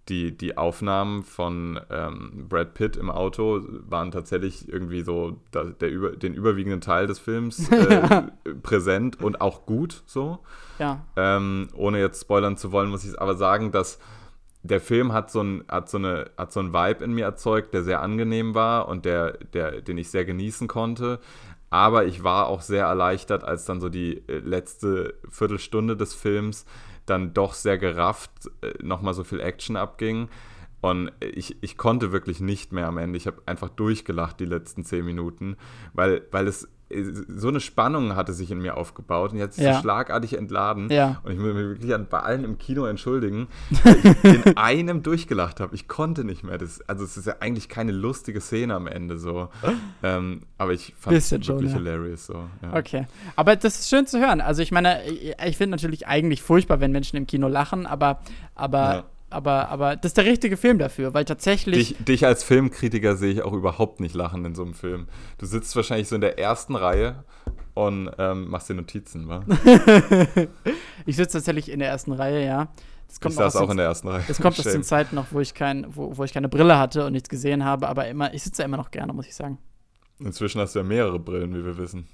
die, 0.08 0.34
die 0.34 0.56
Aufnahmen 0.56 1.22
von 1.22 1.78
ähm, 1.90 2.46
Brad 2.48 2.72
Pitt 2.72 2.96
im 2.96 3.10
Auto 3.10 3.60
waren 3.90 4.10
tatsächlich 4.10 4.66
irgendwie 4.72 5.02
so 5.02 5.36
der, 5.52 5.64
der 5.64 5.90
über, 5.90 6.12
den 6.12 6.32
überwiegenden 6.32 6.80
Teil 6.80 7.06
des 7.06 7.18
Films 7.18 7.68
äh, 7.70 8.22
präsent 8.62 9.20
und 9.20 9.42
auch 9.42 9.66
gut 9.66 10.02
so. 10.06 10.38
Ja. 10.78 11.04
Ähm, 11.16 11.68
ohne 11.74 12.00
jetzt 12.00 12.22
spoilern 12.22 12.56
zu 12.56 12.72
wollen, 12.72 12.88
muss 12.88 13.04
ich 13.04 13.20
aber 13.20 13.36
sagen, 13.36 13.70
dass 13.70 13.98
der 14.62 14.80
Film 14.80 15.12
hat 15.12 15.30
so, 15.30 15.42
ein, 15.42 15.64
hat, 15.68 15.88
so 15.88 15.98
eine, 15.98 16.30
hat 16.36 16.52
so 16.52 16.60
einen 16.60 16.72
Vibe 16.72 17.04
in 17.04 17.12
mir 17.12 17.24
erzeugt, 17.24 17.72
der 17.72 17.82
sehr 17.82 18.02
angenehm 18.02 18.54
war 18.54 18.88
und 18.88 19.04
der, 19.04 19.38
der, 19.52 19.80
den 19.80 19.98
ich 19.98 20.10
sehr 20.10 20.24
genießen 20.24 20.68
konnte. 20.68 21.18
Aber 21.70 22.04
ich 22.04 22.24
war 22.24 22.48
auch 22.48 22.60
sehr 22.60 22.86
erleichtert, 22.86 23.44
als 23.44 23.64
dann 23.64 23.80
so 23.80 23.88
die 23.88 24.28
äh, 24.28 24.38
letzte 24.38 25.14
Viertelstunde 25.28 25.96
des 25.96 26.14
Films 26.14 26.66
dann 27.06 27.32
doch 27.32 27.54
sehr 27.54 27.78
gerafft 27.78 28.30
äh, 28.60 28.72
nochmal 28.82 29.14
so 29.14 29.24
viel 29.24 29.40
Action 29.40 29.76
abging. 29.76 30.28
Und 30.80 31.12
ich, 31.20 31.62
ich 31.62 31.76
konnte 31.76 32.10
wirklich 32.10 32.40
nicht 32.40 32.72
mehr 32.72 32.86
am 32.86 32.98
Ende. 32.98 33.16
Ich 33.16 33.26
habe 33.26 33.42
einfach 33.46 33.68
durchgelacht 33.68 34.40
die 34.40 34.46
letzten 34.46 34.84
zehn 34.84 35.04
Minuten, 35.04 35.56
weil, 35.92 36.22
weil 36.30 36.48
es 36.48 36.68
so 37.36 37.48
eine 37.48 37.60
Spannung 37.60 38.16
hatte 38.16 38.32
sich 38.32 38.50
in 38.50 38.58
mir 38.58 38.76
aufgebaut 38.76 39.32
und 39.32 39.38
jetzt 39.38 39.58
ist 39.58 39.64
Ja. 39.64 39.74
sie 39.74 39.80
schlagartig 39.80 40.36
entladen. 40.36 40.90
Ja. 40.90 41.20
Und 41.22 41.32
ich 41.32 41.38
muss 41.38 41.54
mich 41.54 41.68
wirklich 41.68 41.94
an, 41.94 42.06
bei 42.10 42.20
allen 42.20 42.44
im 42.44 42.58
Kino 42.58 42.84
entschuldigen, 42.84 43.48
weil 43.84 43.96
ich 44.02 44.24
in 44.46 44.56
einem 44.56 45.02
durchgelacht 45.02 45.60
habe. 45.60 45.74
Ich 45.74 45.86
konnte 45.88 46.24
nicht 46.24 46.42
mehr. 46.42 46.58
Das, 46.58 46.80
also 46.88 47.04
es 47.04 47.16
ist 47.16 47.26
ja 47.26 47.36
eigentlich 47.40 47.68
keine 47.68 47.92
lustige 47.92 48.40
Szene 48.40 48.74
am 48.74 48.86
Ende 48.86 49.18
so. 49.18 49.48
Ähm, 50.02 50.42
aber 50.58 50.72
ich 50.72 50.94
fand 50.98 51.16
es 51.16 51.30
wirklich 51.30 51.46
schon, 51.46 51.66
ja. 51.66 51.72
hilarious 51.74 52.26
so. 52.26 52.44
Okay. 52.72 53.06
Aber 53.36 53.56
das 53.56 53.78
ist 53.80 53.88
schön 53.88 54.06
zu 54.06 54.18
hören. 54.18 54.40
Also 54.40 54.62
ich 54.62 54.72
meine, 54.72 55.00
ich 55.08 55.56
finde 55.56 55.72
natürlich 55.76 56.06
eigentlich 56.08 56.42
furchtbar, 56.42 56.80
wenn 56.80 56.90
Menschen 56.92 57.16
im 57.16 57.26
Kino 57.26 57.48
lachen, 57.48 57.86
aber, 57.86 58.20
aber. 58.54 59.04
Aber, 59.30 59.68
aber 59.68 59.96
das 59.96 60.10
ist 60.10 60.16
der 60.16 60.24
richtige 60.26 60.56
Film 60.56 60.78
dafür, 60.78 61.14
weil 61.14 61.24
tatsächlich. 61.24 61.88
Dich, 61.96 62.04
dich 62.04 62.26
als 62.26 62.42
Filmkritiker 62.44 63.16
sehe 63.16 63.32
ich 63.32 63.42
auch 63.42 63.52
überhaupt 63.52 64.00
nicht 64.00 64.14
lachen 64.14 64.44
in 64.44 64.54
so 64.54 64.62
einem 64.62 64.74
Film. 64.74 65.06
Du 65.38 65.46
sitzt 65.46 65.74
wahrscheinlich 65.76 66.08
so 66.08 66.14
in 66.16 66.20
der 66.20 66.38
ersten 66.38 66.74
Reihe 66.76 67.24
und 67.74 68.10
ähm, 68.18 68.48
machst 68.48 68.68
dir 68.68 68.74
Notizen, 68.74 69.28
wa? 69.28 69.42
Ich 71.06 71.16
sitze 71.16 71.38
tatsächlich 71.38 71.70
in 71.70 71.78
der 71.78 71.88
ersten 71.88 72.12
Reihe, 72.12 72.44
ja. 72.44 72.68
Das 73.06 73.16
Ich 73.16 73.20
kommt 73.22 73.34
saß 73.34 73.56
aus 73.56 73.62
auch 73.62 73.66
den- 73.66 73.72
in 73.72 73.76
der 73.78 73.86
ersten 73.86 74.08
Reihe. 74.08 74.22
Das 74.28 74.40
kommt 74.40 74.58
aus 74.58 74.64
Shame. 74.64 74.74
den 74.74 74.82
Zeiten 74.84 75.14
noch, 75.16 75.26
wo 75.30 75.40
ich, 75.40 75.54
kein, 75.54 75.86
wo, 75.94 76.16
wo 76.16 76.24
ich 76.24 76.32
keine 76.32 76.48
Brille 76.48 76.78
hatte 76.78 77.06
und 77.06 77.12
nichts 77.12 77.28
gesehen 77.28 77.64
habe, 77.64 77.88
aber 77.88 78.06
immer, 78.08 78.32
ich 78.34 78.42
sitze 78.42 78.58
da 78.62 78.64
immer 78.66 78.76
noch 78.76 78.90
gerne, 78.90 79.12
muss 79.12 79.26
ich 79.26 79.34
sagen. 79.34 79.58
Inzwischen 80.20 80.60
hast 80.60 80.74
du 80.74 80.80
ja 80.80 80.84
mehrere 80.84 81.18
Brillen, 81.18 81.54
wie 81.54 81.64
wir 81.64 81.76
wissen. 81.78 82.06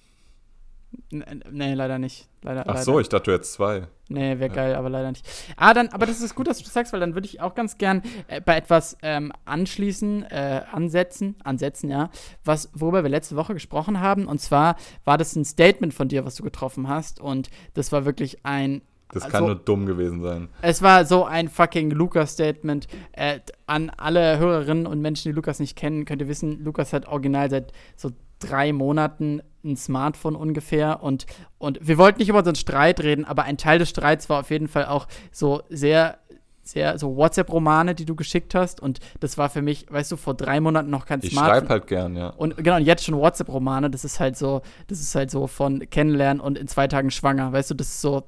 Nee, 1.10 1.74
leider 1.74 1.98
nicht. 1.98 2.28
Leider, 2.42 2.62
Ach 2.62 2.66
leider. 2.74 2.82
so, 2.82 3.00
ich 3.00 3.08
dachte, 3.08 3.24
du 3.30 3.32
hättest 3.32 3.52
zwei. 3.54 3.86
Nee, 4.08 4.38
wäre 4.38 4.50
geil, 4.50 4.74
aber 4.74 4.88
leider 4.88 5.10
nicht. 5.10 5.26
Ah, 5.56 5.74
dann, 5.74 5.88
aber 5.88 6.06
das 6.06 6.20
ist 6.20 6.34
gut, 6.34 6.46
dass 6.46 6.58
du 6.58 6.64
das 6.64 6.72
sagst, 6.72 6.92
weil 6.92 7.00
dann 7.00 7.14
würde 7.14 7.26
ich 7.26 7.40
auch 7.40 7.54
ganz 7.54 7.76
gern 7.78 8.02
äh, 8.28 8.40
bei 8.40 8.56
etwas 8.56 8.96
ähm, 9.02 9.32
anschließen, 9.44 10.24
äh, 10.24 10.62
ansetzen, 10.70 11.36
ansetzen, 11.42 11.90
ja, 11.90 12.10
was, 12.44 12.70
worüber 12.72 13.02
wir 13.02 13.10
letzte 13.10 13.36
Woche 13.36 13.54
gesprochen 13.54 14.00
haben. 14.00 14.26
Und 14.26 14.40
zwar 14.40 14.76
war 15.04 15.18
das 15.18 15.34
ein 15.36 15.44
Statement 15.44 15.92
von 15.94 16.08
dir, 16.08 16.24
was 16.24 16.36
du 16.36 16.42
getroffen 16.44 16.88
hast. 16.88 17.20
Und 17.20 17.50
das 17.74 17.90
war 17.92 18.04
wirklich 18.04 18.44
ein 18.44 18.82
Das 19.12 19.22
Also- 19.24 19.36
kann 19.36 19.44
nur 19.46 19.54
dumm 19.56 19.86
gewesen 19.86 20.20
sein. 20.22 20.48
Es 20.62 20.82
war 20.82 21.04
so 21.04 21.24
ein 21.24 21.48
fucking 21.48 21.90
Lukas-Statement. 21.92 22.88
Äh, 23.12 23.40
an 23.66 23.90
alle 23.96 24.38
Hörerinnen 24.38 24.86
und 24.86 25.00
Menschen, 25.00 25.30
die 25.30 25.34
Lukas 25.36 25.60
nicht 25.60 25.76
kennen, 25.76 26.04
könnt 26.04 26.20
ihr 26.22 26.28
wissen, 26.28 26.62
Lukas 26.64 26.92
hat 26.92 27.06
original 27.06 27.48
seit 27.50 27.72
so 27.96 28.10
drei 28.38 28.72
Monaten 28.72 29.42
ein 29.64 29.76
Smartphone 29.76 30.36
ungefähr. 30.36 31.02
Und, 31.02 31.26
und 31.58 31.78
wir 31.82 31.98
wollten 31.98 32.18
nicht 32.18 32.28
über 32.28 32.38
unseren 32.38 32.54
Streit 32.54 33.00
reden, 33.00 33.24
aber 33.24 33.44
ein 33.44 33.58
Teil 33.58 33.78
des 33.78 33.90
Streits 33.90 34.28
war 34.28 34.40
auf 34.40 34.50
jeden 34.50 34.68
Fall 34.68 34.86
auch 34.86 35.06
so 35.32 35.62
sehr, 35.68 36.18
sehr, 36.66 36.98
so 36.98 37.16
WhatsApp-Romane, 37.16 37.94
die 37.94 38.04
du 38.04 38.14
geschickt 38.16 38.54
hast 38.54 38.80
und 38.80 38.98
das 39.20 39.38
war 39.38 39.48
für 39.48 39.62
mich, 39.62 39.86
weißt 39.88 40.10
du, 40.12 40.16
vor 40.16 40.34
drei 40.34 40.60
Monaten 40.60 40.90
noch 40.90 41.06
kein 41.06 41.20
Ich 41.22 41.30
Smartphone. 41.30 41.54
schreibe 41.58 41.68
halt 41.68 41.86
gern, 41.86 42.16
ja. 42.16 42.30
Und 42.30 42.56
genau, 42.56 42.76
und 42.76 42.82
jetzt 42.82 43.04
schon 43.04 43.16
WhatsApp-Romane, 43.16 43.88
das 43.88 44.04
ist 44.04 44.18
halt 44.20 44.36
so, 44.36 44.62
das 44.88 45.00
ist 45.00 45.14
halt 45.14 45.30
so 45.30 45.46
von 45.46 45.88
kennenlernen 45.88 46.40
und 46.40 46.58
in 46.58 46.66
zwei 46.68 46.88
Tagen 46.88 47.10
schwanger, 47.10 47.52
weißt 47.52 47.70
du, 47.70 47.74
das 47.74 47.86
ist 47.88 48.00
so, 48.00 48.24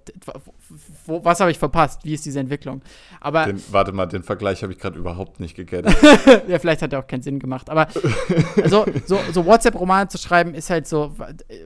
wo, 1.06 1.24
was 1.24 1.40
habe 1.40 1.50
ich 1.50 1.58
verpasst? 1.58 2.04
Wie 2.04 2.14
ist 2.14 2.24
diese 2.26 2.38
Entwicklung? 2.40 2.82
Aber 3.20 3.46
Den, 3.46 3.62
warte 3.70 3.92
mal, 3.92 4.06
den 4.06 4.22
Vergleich 4.22 4.62
habe 4.62 4.72
ich 4.72 4.78
gerade 4.78 4.98
überhaupt 4.98 5.40
nicht 5.40 5.56
gegettet. 5.56 5.96
ja, 6.48 6.58
vielleicht 6.58 6.82
hat 6.82 6.92
er 6.92 7.00
auch 7.00 7.06
keinen 7.06 7.22
Sinn 7.22 7.38
gemacht. 7.38 7.70
Aber 7.70 7.88
also, 8.62 8.84
so, 9.06 9.18
so 9.32 9.46
WhatsApp-Romane 9.46 10.08
zu 10.08 10.18
schreiben, 10.18 10.54
ist 10.54 10.70
halt 10.70 10.86
so, 10.86 11.14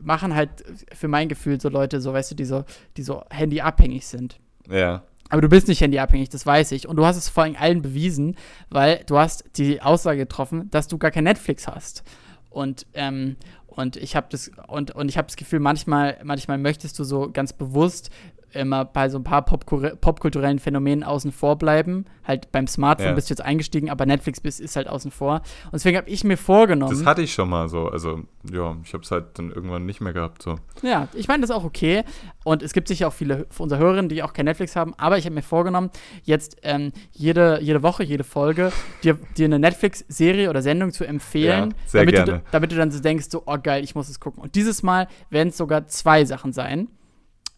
machen 0.02 0.34
halt 0.34 0.50
für 0.94 1.08
mein 1.08 1.28
Gefühl 1.28 1.60
so 1.60 1.68
Leute, 1.68 2.00
so 2.00 2.12
weißt 2.12 2.30
du, 2.30 2.34
die 2.34 2.44
so, 2.44 2.64
die 2.96 3.02
so 3.02 3.22
handyabhängig 3.30 4.06
sind. 4.06 4.38
ja. 4.70 5.02
Aber 5.32 5.40
du 5.40 5.48
bist 5.48 5.66
nicht 5.66 5.80
handyabhängig, 5.80 6.28
das 6.28 6.44
weiß 6.44 6.72
ich. 6.72 6.86
Und 6.86 6.96
du 6.96 7.06
hast 7.06 7.16
es 7.16 7.30
vor 7.30 7.44
allem 7.44 7.56
allen 7.58 7.80
bewiesen, 7.80 8.36
weil 8.68 9.02
du 9.06 9.16
hast 9.16 9.44
die 9.56 9.80
Aussage 9.80 10.18
getroffen, 10.18 10.70
dass 10.70 10.88
du 10.88 10.98
gar 10.98 11.10
kein 11.10 11.24
Netflix 11.24 11.66
hast. 11.66 12.04
Und, 12.50 12.86
ähm, 12.92 13.36
und 13.66 13.96
ich 13.96 14.14
habe 14.14 14.26
das, 14.28 14.50
und, 14.68 14.90
und 14.90 15.08
ich 15.08 15.16
das 15.16 15.36
Gefühl, 15.36 15.60
manchmal, 15.60 16.18
manchmal 16.22 16.58
möchtest 16.58 16.98
du 16.98 17.04
so 17.04 17.30
ganz 17.32 17.54
bewusst 17.54 18.10
immer 18.54 18.84
bei 18.84 19.08
so 19.08 19.18
ein 19.18 19.24
paar 19.24 19.42
popkulturellen 19.44 20.58
Phänomenen 20.58 21.04
außen 21.04 21.32
vor 21.32 21.56
bleiben. 21.56 22.04
Halt 22.24 22.52
beim 22.52 22.66
Smartphone 22.66 23.08
Ja. 23.08 23.14
bist 23.14 23.30
du 23.30 23.32
jetzt 23.32 23.40
eingestiegen, 23.40 23.90
aber 23.90 24.06
Netflix 24.06 24.40
bist, 24.40 24.60
ist 24.60 24.76
halt 24.76 24.88
außen 24.88 25.10
vor. 25.10 25.42
Und 25.64 25.74
deswegen 25.74 25.96
habe 25.96 26.08
ich 26.08 26.22
mir 26.22 26.36
vorgenommen. 26.36 26.92
Das 26.96 27.04
hatte 27.04 27.22
ich 27.22 27.32
schon 27.32 27.48
mal 27.48 27.68
so. 27.68 27.88
Also, 27.88 28.20
ja, 28.50 28.76
ich 28.84 28.92
habe 28.94 29.02
es 29.02 29.10
halt 29.10 29.38
dann 29.38 29.50
irgendwann 29.50 29.86
nicht 29.86 30.00
mehr 30.00 30.12
gehabt. 30.12 30.42
So. 30.42 30.56
Ja, 30.82 31.08
ich 31.14 31.26
meine, 31.28 31.40
das 31.40 31.50
ist 31.50 31.56
auch 31.56 31.64
okay. 31.64 32.04
Und 32.44 32.62
es 32.62 32.72
gibt 32.72 32.88
sicher 32.88 33.08
auch 33.08 33.12
viele 33.12 33.46
von 33.50 33.64
unseren 33.64 33.80
Hörerinnen, 33.80 34.08
die 34.08 34.22
auch 34.22 34.32
kein 34.32 34.44
Netflix 34.44 34.76
haben. 34.76 34.94
Aber 34.98 35.18
ich 35.18 35.24
habe 35.24 35.34
mir 35.34 35.42
vorgenommen, 35.42 35.90
jetzt 36.22 36.58
ähm, 36.62 36.92
jede, 37.12 37.60
jede 37.60 37.82
Woche, 37.82 38.04
jede 38.04 38.24
Folge, 38.24 38.72
dir, 39.02 39.18
dir 39.36 39.46
eine 39.46 39.58
Netflix-Serie 39.58 40.48
oder 40.48 40.62
Sendung 40.62 40.92
zu 40.92 41.04
empfehlen. 41.04 41.70
Ja, 41.70 41.76
sehr 41.86 42.00
damit, 42.02 42.14
gerne. 42.14 42.32
Du, 42.38 42.44
damit 42.52 42.72
du 42.72 42.76
dann 42.76 42.90
so 42.90 43.00
denkst, 43.00 43.26
so, 43.30 43.42
oh 43.46 43.56
geil, 43.60 43.82
ich 43.82 43.94
muss 43.94 44.08
es 44.08 44.20
gucken. 44.20 44.42
Und 44.42 44.54
dieses 44.54 44.82
Mal 44.82 45.08
werden 45.30 45.48
es 45.48 45.56
sogar 45.56 45.86
zwei 45.88 46.24
Sachen 46.24 46.52
sein. 46.52 46.88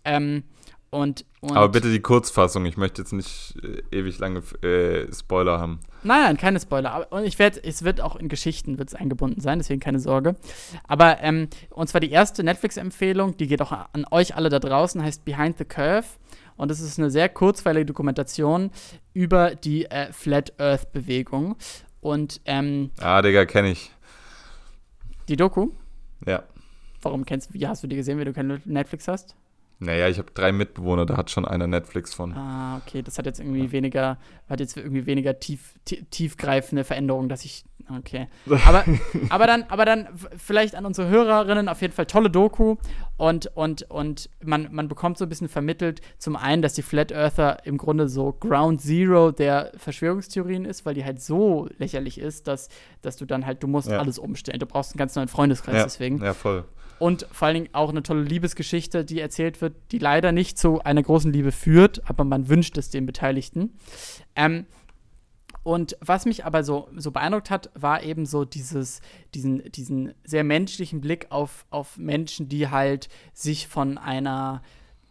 Ähm, 0.04 0.44
und, 0.94 1.24
und 1.40 1.56
Aber 1.56 1.68
bitte 1.68 1.90
die 1.90 2.00
Kurzfassung. 2.00 2.64
Ich 2.66 2.76
möchte 2.76 3.02
jetzt 3.02 3.12
nicht 3.12 3.56
äh, 3.62 3.82
ewig 3.98 4.18
lange 4.18 4.40
äh, 4.62 5.12
Spoiler 5.12 5.58
haben. 5.60 5.80
Nein, 6.02 6.22
nein, 6.22 6.36
keine 6.36 6.60
Spoiler. 6.60 6.92
Aber, 6.92 7.12
und 7.12 7.24
ich 7.24 7.38
werde, 7.38 7.62
es 7.64 7.82
wird 7.84 8.00
auch 8.00 8.16
in 8.16 8.28
Geschichten 8.28 8.78
wird's 8.78 8.94
eingebunden 8.94 9.40
sein, 9.40 9.58
deswegen 9.58 9.80
keine 9.80 9.98
Sorge. 10.00 10.36
Aber, 10.86 11.20
ähm, 11.20 11.48
und 11.70 11.88
zwar 11.88 12.00
die 12.00 12.10
erste 12.10 12.44
Netflix-Empfehlung, 12.44 13.36
die 13.36 13.46
geht 13.46 13.60
auch 13.62 13.72
an 13.72 14.06
euch 14.10 14.36
alle 14.36 14.48
da 14.48 14.58
draußen, 14.58 15.02
heißt 15.02 15.24
Behind 15.24 15.58
the 15.58 15.64
Curve. 15.64 16.06
Und 16.56 16.70
das 16.70 16.80
ist 16.80 16.98
eine 16.98 17.10
sehr 17.10 17.28
kurzweilige 17.28 17.86
Dokumentation 17.86 18.70
über 19.12 19.54
die 19.56 19.86
äh, 19.86 20.12
Flat 20.12 20.52
Earth-Bewegung. 20.60 21.56
Und 22.00 22.40
ähm, 22.44 22.90
Ah, 23.00 23.20
Digga, 23.22 23.44
kenne 23.46 23.70
ich. 23.72 23.90
die 25.28 25.36
Doku, 25.36 25.70
Ja. 26.26 26.42
warum 27.02 27.24
kennst 27.24 27.50
du, 27.50 27.54
wie 27.54 27.66
hast 27.66 27.82
du 27.82 27.86
die 27.88 27.96
gesehen, 27.96 28.18
wenn 28.18 28.26
du 28.26 28.32
kein 28.32 28.60
Netflix 28.66 29.08
hast? 29.08 29.34
Naja, 29.80 30.08
ich 30.08 30.18
habe 30.18 30.30
drei 30.32 30.52
Mitbewohner, 30.52 31.04
da 31.04 31.16
hat 31.16 31.30
schon 31.30 31.44
einer 31.44 31.66
Netflix 31.66 32.14
von. 32.14 32.32
Ah, 32.32 32.78
okay, 32.78 33.02
das 33.02 33.18
hat 33.18 33.26
jetzt 33.26 33.40
irgendwie 33.40 33.72
weniger, 33.72 34.18
hat 34.48 34.60
jetzt 34.60 34.76
irgendwie 34.76 35.04
weniger 35.06 35.38
tief, 35.40 35.74
tie- 35.84 36.04
tiefgreifende 36.10 36.84
Veränderungen, 36.84 37.28
dass 37.28 37.44
ich, 37.44 37.64
okay. 37.98 38.28
Aber, 38.66 38.84
aber 39.30 39.46
dann, 39.46 39.64
aber 39.64 39.84
dann 39.84 40.08
vielleicht 40.38 40.74
an 40.76 40.86
unsere 40.86 41.08
Hörerinnen 41.08 41.68
auf 41.68 41.82
jeden 41.82 41.92
Fall 41.92 42.06
tolle 42.06 42.30
Doku 42.30 42.76
und, 43.16 43.46
und, 43.56 43.82
und 43.90 44.30
man, 44.42 44.68
man 44.72 44.88
bekommt 44.88 45.18
so 45.18 45.26
ein 45.26 45.28
bisschen 45.28 45.48
vermittelt, 45.48 46.00
zum 46.18 46.36
einen, 46.36 46.62
dass 46.62 46.74
die 46.74 46.82
Flat 46.82 47.10
Earther 47.12 47.58
im 47.66 47.76
Grunde 47.76 48.08
so 48.08 48.32
Ground 48.32 48.80
Zero 48.80 49.32
der 49.32 49.72
Verschwörungstheorien 49.76 50.64
ist, 50.64 50.86
weil 50.86 50.94
die 50.94 51.04
halt 51.04 51.20
so 51.20 51.68
lächerlich 51.78 52.18
ist, 52.18 52.46
dass, 52.46 52.68
dass 53.02 53.16
du 53.16 53.26
dann 53.26 53.44
halt, 53.44 53.62
du 53.62 53.66
musst 53.66 53.88
Ja. 53.90 53.98
alles 53.98 54.18
umstellen. 54.18 54.60
Du 54.60 54.66
brauchst 54.66 54.92
einen 54.92 54.98
ganz 54.98 55.14
neuen 55.16 55.28
Freundeskreis 55.28 55.76
ja, 55.76 55.82
deswegen. 55.84 56.22
ja, 56.22 56.32
voll. 56.32 56.64
Und 56.98 57.26
vor 57.32 57.46
allen 57.46 57.54
Dingen 57.54 57.68
auch 57.72 57.90
eine 57.90 58.02
tolle 58.02 58.22
Liebesgeschichte, 58.22 59.04
die 59.04 59.20
erzählt 59.20 59.60
wird, 59.60 59.74
die 59.90 59.98
leider 59.98 60.32
nicht 60.32 60.58
zu 60.58 60.80
einer 60.80 61.02
großen 61.02 61.32
Liebe 61.32 61.52
führt, 61.52 62.08
aber 62.08 62.24
man 62.24 62.48
wünscht 62.48 62.78
es 62.78 62.90
den 62.90 63.06
Beteiligten. 63.06 63.76
Ähm, 64.36 64.66
und 65.64 65.96
was 66.00 66.26
mich 66.26 66.44
aber 66.44 66.62
so, 66.62 66.88
so 66.94 67.10
beeindruckt 67.10 67.50
hat, 67.50 67.70
war 67.74 68.02
eben 68.02 68.26
so 68.26 68.44
dieses, 68.44 69.00
diesen, 69.34 69.70
diesen 69.72 70.12
sehr 70.22 70.44
menschlichen 70.44 71.00
Blick 71.00 71.26
auf, 71.30 71.64
auf 71.70 71.96
Menschen, 71.96 72.48
die 72.50 72.68
halt 72.68 73.08
sich 73.32 73.66
von 73.66 73.96
einer 73.96 74.62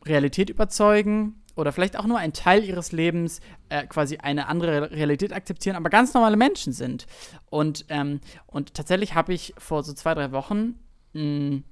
Realität 0.05 0.51
überzeugen 0.51 1.41
oder 1.55 1.71
vielleicht 1.71 1.97
auch 1.97 2.05
nur 2.05 2.19
ein 2.19 2.33
Teil 2.33 2.63
ihres 2.63 2.91
Lebens 2.91 3.41
äh, 3.69 3.87
quasi 3.87 4.17
eine 4.17 4.47
andere 4.47 4.91
Realität 4.91 5.33
akzeptieren, 5.33 5.75
aber 5.75 5.89
ganz 5.89 6.13
normale 6.13 6.37
Menschen 6.37 6.71
sind. 6.71 7.07
Und, 7.49 7.85
ähm, 7.89 8.21
und 8.45 8.75
tatsächlich 8.75 9.15
habe 9.15 9.33
ich 9.33 9.55
vor 9.57 9.83
so 9.83 9.93
zwei, 9.93 10.13
drei 10.13 10.31
Wochen 10.31 10.75
mh, 11.13 11.63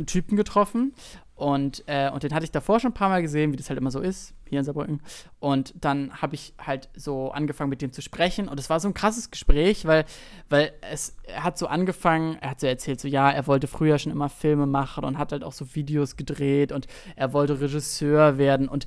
einen 0.00 0.06
Typen 0.06 0.36
getroffen. 0.36 0.92
Und, 1.34 1.84
äh, 1.86 2.10
und 2.10 2.22
den 2.22 2.34
hatte 2.34 2.44
ich 2.44 2.50
davor 2.50 2.80
schon 2.80 2.90
ein 2.90 2.94
paar 2.94 3.08
Mal 3.08 3.22
gesehen, 3.22 3.52
wie 3.52 3.56
das 3.56 3.70
halt 3.70 3.78
immer 3.78 3.90
so 3.90 4.00
ist, 4.00 4.34
hier 4.50 4.58
in 4.58 4.64
Saarbrücken. 4.64 5.00
Und 5.38 5.74
dann 5.80 6.12
habe 6.20 6.34
ich 6.34 6.52
halt 6.64 6.88
so 6.94 7.30
angefangen 7.30 7.70
mit 7.70 7.82
dem 7.82 7.92
zu 7.92 8.02
sprechen. 8.02 8.48
Und 8.48 8.60
es 8.60 8.68
war 8.68 8.80
so 8.80 8.88
ein 8.88 8.94
krasses 8.94 9.30
Gespräch, 9.30 9.86
weil, 9.86 10.04
weil 10.48 10.72
es 10.90 11.16
er 11.30 11.44
hat 11.44 11.58
so 11.58 11.66
angefangen, 11.66 12.36
er 12.40 12.50
hat 12.50 12.60
so 12.60 12.66
erzählt, 12.66 13.00
so 13.00 13.08
ja, 13.08 13.30
er 13.30 13.46
wollte 13.46 13.66
früher 13.66 13.98
schon 13.98 14.12
immer 14.12 14.28
Filme 14.28 14.66
machen 14.66 15.04
und 15.04 15.18
hat 15.18 15.32
halt 15.32 15.44
auch 15.44 15.52
so 15.52 15.74
Videos 15.74 16.16
gedreht 16.16 16.72
und 16.72 16.86
er 17.16 17.32
wollte 17.32 17.60
Regisseur 17.60 18.38
werden. 18.38 18.68
Und 18.68 18.86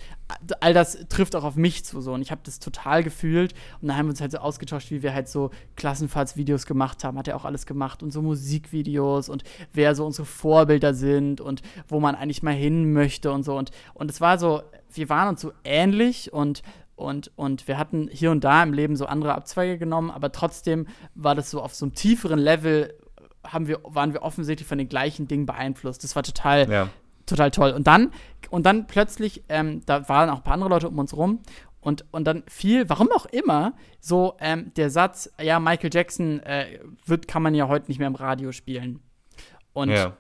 all 0.60 0.74
das 0.74 0.98
trifft 1.10 1.36
auch 1.36 1.44
auf 1.44 1.56
mich 1.56 1.86
zu 1.86 2.02
so. 2.02 2.14
Und 2.14 2.22
ich 2.22 2.32
habe 2.32 2.42
das 2.44 2.60
total 2.60 3.04
gefühlt. 3.04 3.54
Und 3.82 3.88
dann 3.88 3.98
haben 3.98 4.08
wir 4.08 4.12
uns 4.12 4.22
halt 4.22 4.32
so 4.32 4.40
ausgetauscht, 4.40 4.92
wie 4.92 5.04
wir 5.04 5.14
halt 5.14 5.28
so 5.28 5.52
Klassenfahrtsvideos 5.76 6.66
gemacht 6.66 7.04
haben, 7.04 7.18
hat 7.18 7.28
er 7.28 7.36
auch 7.36 7.46
alles 7.46 7.66
gemacht 7.66 8.04
und 8.04 8.12
so 8.12 8.22
Musikvideos 8.22 9.30
und 9.30 9.44
wer 9.74 9.96
so 9.96 10.06
unsere 10.06 10.26
Vorbilder 10.26 10.94
sind 10.94 11.42
und 11.42 11.62
wo 11.88 12.00
man 12.00 12.16
eigentlich 12.16 12.44
mal 12.44 12.54
hin 12.54 12.94
möchte 12.94 13.32
und 13.32 13.44
so. 13.44 13.58
Und 13.58 13.72
und 13.94 14.10
es 14.10 14.22
war 14.22 14.38
so, 14.38 14.62
wir 14.96 15.10
waren 15.10 15.30
uns 15.30 15.42
so 15.42 15.52
ähnlich 15.64 16.32
und 16.34 16.64
und, 16.96 17.32
und 17.36 17.68
wir 17.68 17.78
hatten 17.78 18.08
hier 18.12 18.30
und 18.30 18.44
da 18.44 18.62
im 18.62 18.72
Leben 18.72 18.96
so 18.96 19.08
andere 19.08 19.34
Abzweige 19.34 19.78
genommen, 19.80 20.12
aber 20.12 20.32
trotzdem 20.32 20.88
war 21.16 21.34
das 21.34 21.50
so 21.50 21.62
auf 21.62 21.74
so 21.74 21.86
einem 21.86 21.96
tieferen 21.96 22.38
Level, 22.40 22.94
haben 23.46 23.68
wir, 23.68 23.80
waren 23.84 24.14
wir 24.14 24.22
offensichtlich 24.22 24.68
von 24.68 24.78
den 24.78 24.90
gleichen 24.90 25.28
Dingen 25.28 25.46
beeinflusst. 25.46 26.04
Das 26.04 26.16
war 26.16 26.22
total, 26.24 26.70
Ja. 26.72 26.90
total 27.26 27.50
toll. 27.52 27.72
Und 27.72 27.88
dann, 27.88 28.12
und 28.52 28.66
dann 28.66 28.86
plötzlich, 28.86 29.44
ähm, 29.50 29.82
da 29.86 30.08
waren 30.08 30.30
auch 30.30 30.38
ein 30.38 30.44
paar 30.44 30.54
andere 30.54 30.70
Leute 30.70 30.88
um 30.88 31.00
uns 31.00 31.16
rum. 31.18 31.40
Und, 31.82 32.06
und 32.12 32.26
dann 32.26 32.44
fiel, 32.48 32.88
warum 32.90 33.12
auch 33.12 33.26
immer, 33.26 33.74
so 34.00 34.36
ähm, 34.40 34.72
der 34.76 34.90
Satz, 34.90 35.30
ja, 35.42 35.60
Michael 35.60 35.90
Jackson 35.92 36.40
äh, 36.42 36.80
wird, 37.06 37.28
kann 37.28 37.42
man 37.42 37.56
ja 37.56 37.68
heute 37.68 37.88
nicht 37.88 37.98
mehr 37.98 38.08
im 38.08 38.16
Radio 38.16 38.52
spielen. 38.54 39.02
Und, 39.74 39.90
ja. 39.90 40.16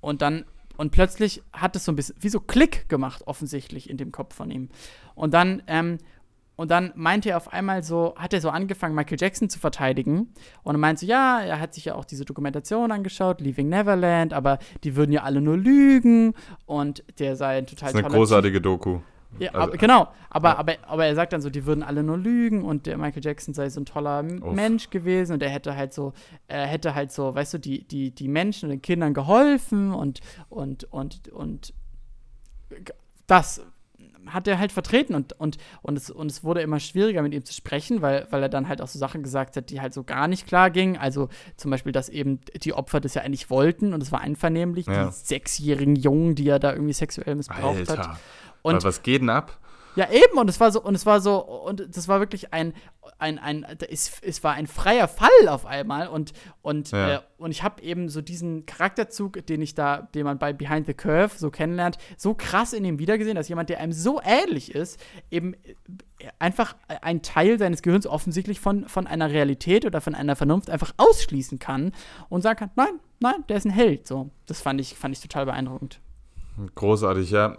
und 0.00 0.20
dann 0.20 0.44
und 0.78 0.90
plötzlich 0.90 1.42
hat 1.52 1.76
es 1.76 1.84
so 1.84 1.92
ein 1.92 1.96
bisschen 1.96 2.16
wie 2.20 2.30
so 2.30 2.40
Klick 2.40 2.88
gemacht 2.88 3.24
offensichtlich 3.26 3.90
in 3.90 3.98
dem 3.98 4.10
Kopf 4.10 4.34
von 4.34 4.50
ihm 4.50 4.70
und 5.14 5.34
dann 5.34 5.62
ähm, 5.66 5.98
und 6.58 6.72
dann 6.72 6.92
meinte 6.96 7.30
er 7.30 7.36
auf 7.36 7.52
einmal 7.52 7.84
so, 7.84 8.16
hat 8.16 8.32
er 8.32 8.40
so 8.40 8.50
angefangen, 8.50 8.92
Michael 8.92 9.16
Jackson 9.20 9.48
zu 9.48 9.60
verteidigen. 9.60 10.34
Und 10.64 10.74
er 10.74 10.78
meinte 10.78 11.02
so, 11.02 11.06
ja, 11.06 11.40
er 11.40 11.60
hat 11.60 11.72
sich 11.72 11.84
ja 11.84 11.94
auch 11.94 12.04
diese 12.04 12.24
Dokumentation 12.24 12.90
angeschaut, 12.90 13.40
Leaving 13.40 13.68
Neverland, 13.68 14.32
aber 14.32 14.58
die 14.82 14.96
würden 14.96 15.12
ja 15.12 15.22
alle 15.22 15.40
nur 15.40 15.56
lügen 15.56 16.34
und 16.66 17.04
der 17.20 17.36
sei 17.36 17.58
ein 17.58 17.66
total 17.68 17.92
Das 17.92 18.00
ist 18.00 18.04
eine 18.04 18.12
großartige 18.12 18.60
Doku. 18.60 18.98
Ja, 19.38 19.50
Also, 19.50 19.60
aber, 19.68 19.76
genau, 19.76 20.08
aber, 20.30 20.48
ja. 20.50 20.56
aber, 20.58 20.72
aber 20.86 21.06
er 21.06 21.14
sagt 21.14 21.32
dann 21.32 21.40
so, 21.42 21.50
die 21.50 21.66
würden 21.66 21.82
alle 21.82 22.02
nur 22.02 22.16
lügen 22.16 22.64
und 22.64 22.86
der 22.86 22.96
Michael 22.96 23.22
Jackson 23.24 23.52
sei 23.54 23.68
so 23.68 23.80
ein 23.80 23.84
toller 23.84 24.24
Uff. 24.24 24.54
Mensch 24.54 24.90
gewesen 24.90 25.34
und 25.34 25.42
er 25.42 25.50
hätte 25.50 25.76
halt 25.76 25.92
so, 25.92 26.12
er 26.48 26.66
hätte 26.66 26.94
halt 26.94 27.12
so, 27.12 27.34
weißt 27.34 27.54
du, 27.54 27.58
die, 27.58 27.86
die, 27.86 28.10
die 28.10 28.28
Menschen 28.28 28.66
und 28.66 28.70
den 28.70 28.82
Kindern 28.82 29.12
geholfen 29.14 29.92
und, 29.92 30.20
und, 30.48 30.84
und, 30.92 31.28
und 31.28 31.74
das 33.26 33.60
hat 34.26 34.46
er 34.46 34.58
halt 34.58 34.72
vertreten 34.72 35.14
und, 35.14 35.32
und, 35.40 35.56
und, 35.80 35.96
es, 35.96 36.10
und 36.10 36.30
es 36.30 36.44
wurde 36.44 36.60
immer 36.60 36.80
schwieriger 36.80 37.22
mit 37.22 37.32
ihm 37.32 37.44
zu 37.44 37.54
sprechen, 37.54 38.02
weil, 38.02 38.26
weil 38.30 38.42
er 38.42 38.48
dann 38.50 38.68
halt 38.68 38.82
auch 38.82 38.88
so 38.88 38.98
Sachen 38.98 39.22
gesagt 39.22 39.56
hat, 39.56 39.70
die 39.70 39.80
halt 39.80 39.94
so 39.94 40.04
gar 40.04 40.28
nicht 40.28 40.46
klar 40.46 40.70
gingen. 40.70 40.98
Also 40.98 41.28
zum 41.56 41.70
Beispiel, 41.70 41.92
dass 41.92 42.10
eben 42.10 42.40
die 42.62 42.74
Opfer 42.74 43.00
das 43.00 43.14
ja 43.14 43.22
eigentlich 43.22 43.48
wollten 43.48 43.94
und 43.94 44.02
es 44.02 44.12
war 44.12 44.20
einvernehmlich, 44.20 44.86
Ja. 44.86 45.06
die 45.06 45.12
sechsjährigen 45.12 45.96
Jungen, 45.96 46.34
die 46.34 46.46
er 46.48 46.58
da 46.58 46.72
irgendwie 46.72 46.92
sexuell 46.92 47.36
missbraucht 47.36 47.88
hat. 47.88 48.18
Und 48.62 48.74
Und 48.76 48.84
was 48.84 49.02
geht 49.02 49.22
denn 49.22 49.30
ab? 49.30 49.58
ja, 49.96 50.08
eben, 50.12 50.38
und 50.38 50.48
es 50.48 50.60
war 50.60 50.70
so, 50.70 50.80
und 50.80 50.94
es 50.94 51.06
war 51.06 51.20
so, 51.20 51.38
und 51.44 51.84
das 51.96 52.06
war 52.06 52.20
wirklich 52.20 52.52
ein, 52.52 52.72
ein, 53.18 53.40
ein, 53.40 53.66
es, 53.90 54.20
es 54.22 54.44
war 54.44 54.52
ein 54.54 54.68
freier 54.68 55.08
Fall 55.08 55.48
auf 55.48 55.66
einmal 55.66 56.06
und, 56.06 56.32
und, 56.62 56.92
Ja. 56.92 57.14
äh, 57.16 57.20
und 57.36 57.50
ich 57.50 57.64
habe 57.64 57.82
eben 57.82 58.08
so 58.08 58.20
diesen 58.22 58.64
Charakterzug, 58.64 59.44
den 59.46 59.60
ich 59.60 59.74
da, 59.74 60.02
den 60.14 60.24
man 60.24 60.38
bei 60.38 60.52
Behind 60.52 60.86
the 60.86 60.94
Curve 60.94 61.36
so 61.36 61.50
kennenlernt, 61.50 61.98
so 62.16 62.34
krass 62.34 62.74
in 62.74 62.84
ihm 62.84 63.00
wiedergesehen, 63.00 63.34
dass 63.34 63.48
jemand, 63.48 63.70
der 63.70 63.80
einem 63.80 63.92
so 63.92 64.20
ähnlich 64.22 64.72
ist, 64.72 65.00
eben 65.32 65.54
äh, 65.54 65.74
einfach 66.38 66.76
ein 67.02 67.22
Teil 67.22 67.58
seines 67.58 67.82
Gehirns 67.82 68.06
offensichtlich 68.06 68.60
von, 68.60 68.86
von 68.88 69.08
einer 69.08 69.30
Realität 69.32 69.84
oder 69.84 70.00
von 70.00 70.14
einer 70.14 70.36
Vernunft 70.36 70.70
einfach 70.70 70.92
ausschließen 70.96 71.58
kann 71.58 71.90
und 72.28 72.42
sagen 72.42 72.58
kann, 72.60 72.70
nein, 72.76 73.00
nein, 73.18 73.44
der 73.48 73.56
ist 73.56 73.64
ein 73.64 73.70
Held. 73.72 74.06
So, 74.06 74.30
das 74.46 74.60
fand 74.60 74.80
ich, 74.80 74.94
fand 74.94 75.16
ich 75.16 75.20
total 75.20 75.46
beeindruckend. 75.46 75.98
Großartig, 76.76 77.30
ja. 77.32 77.56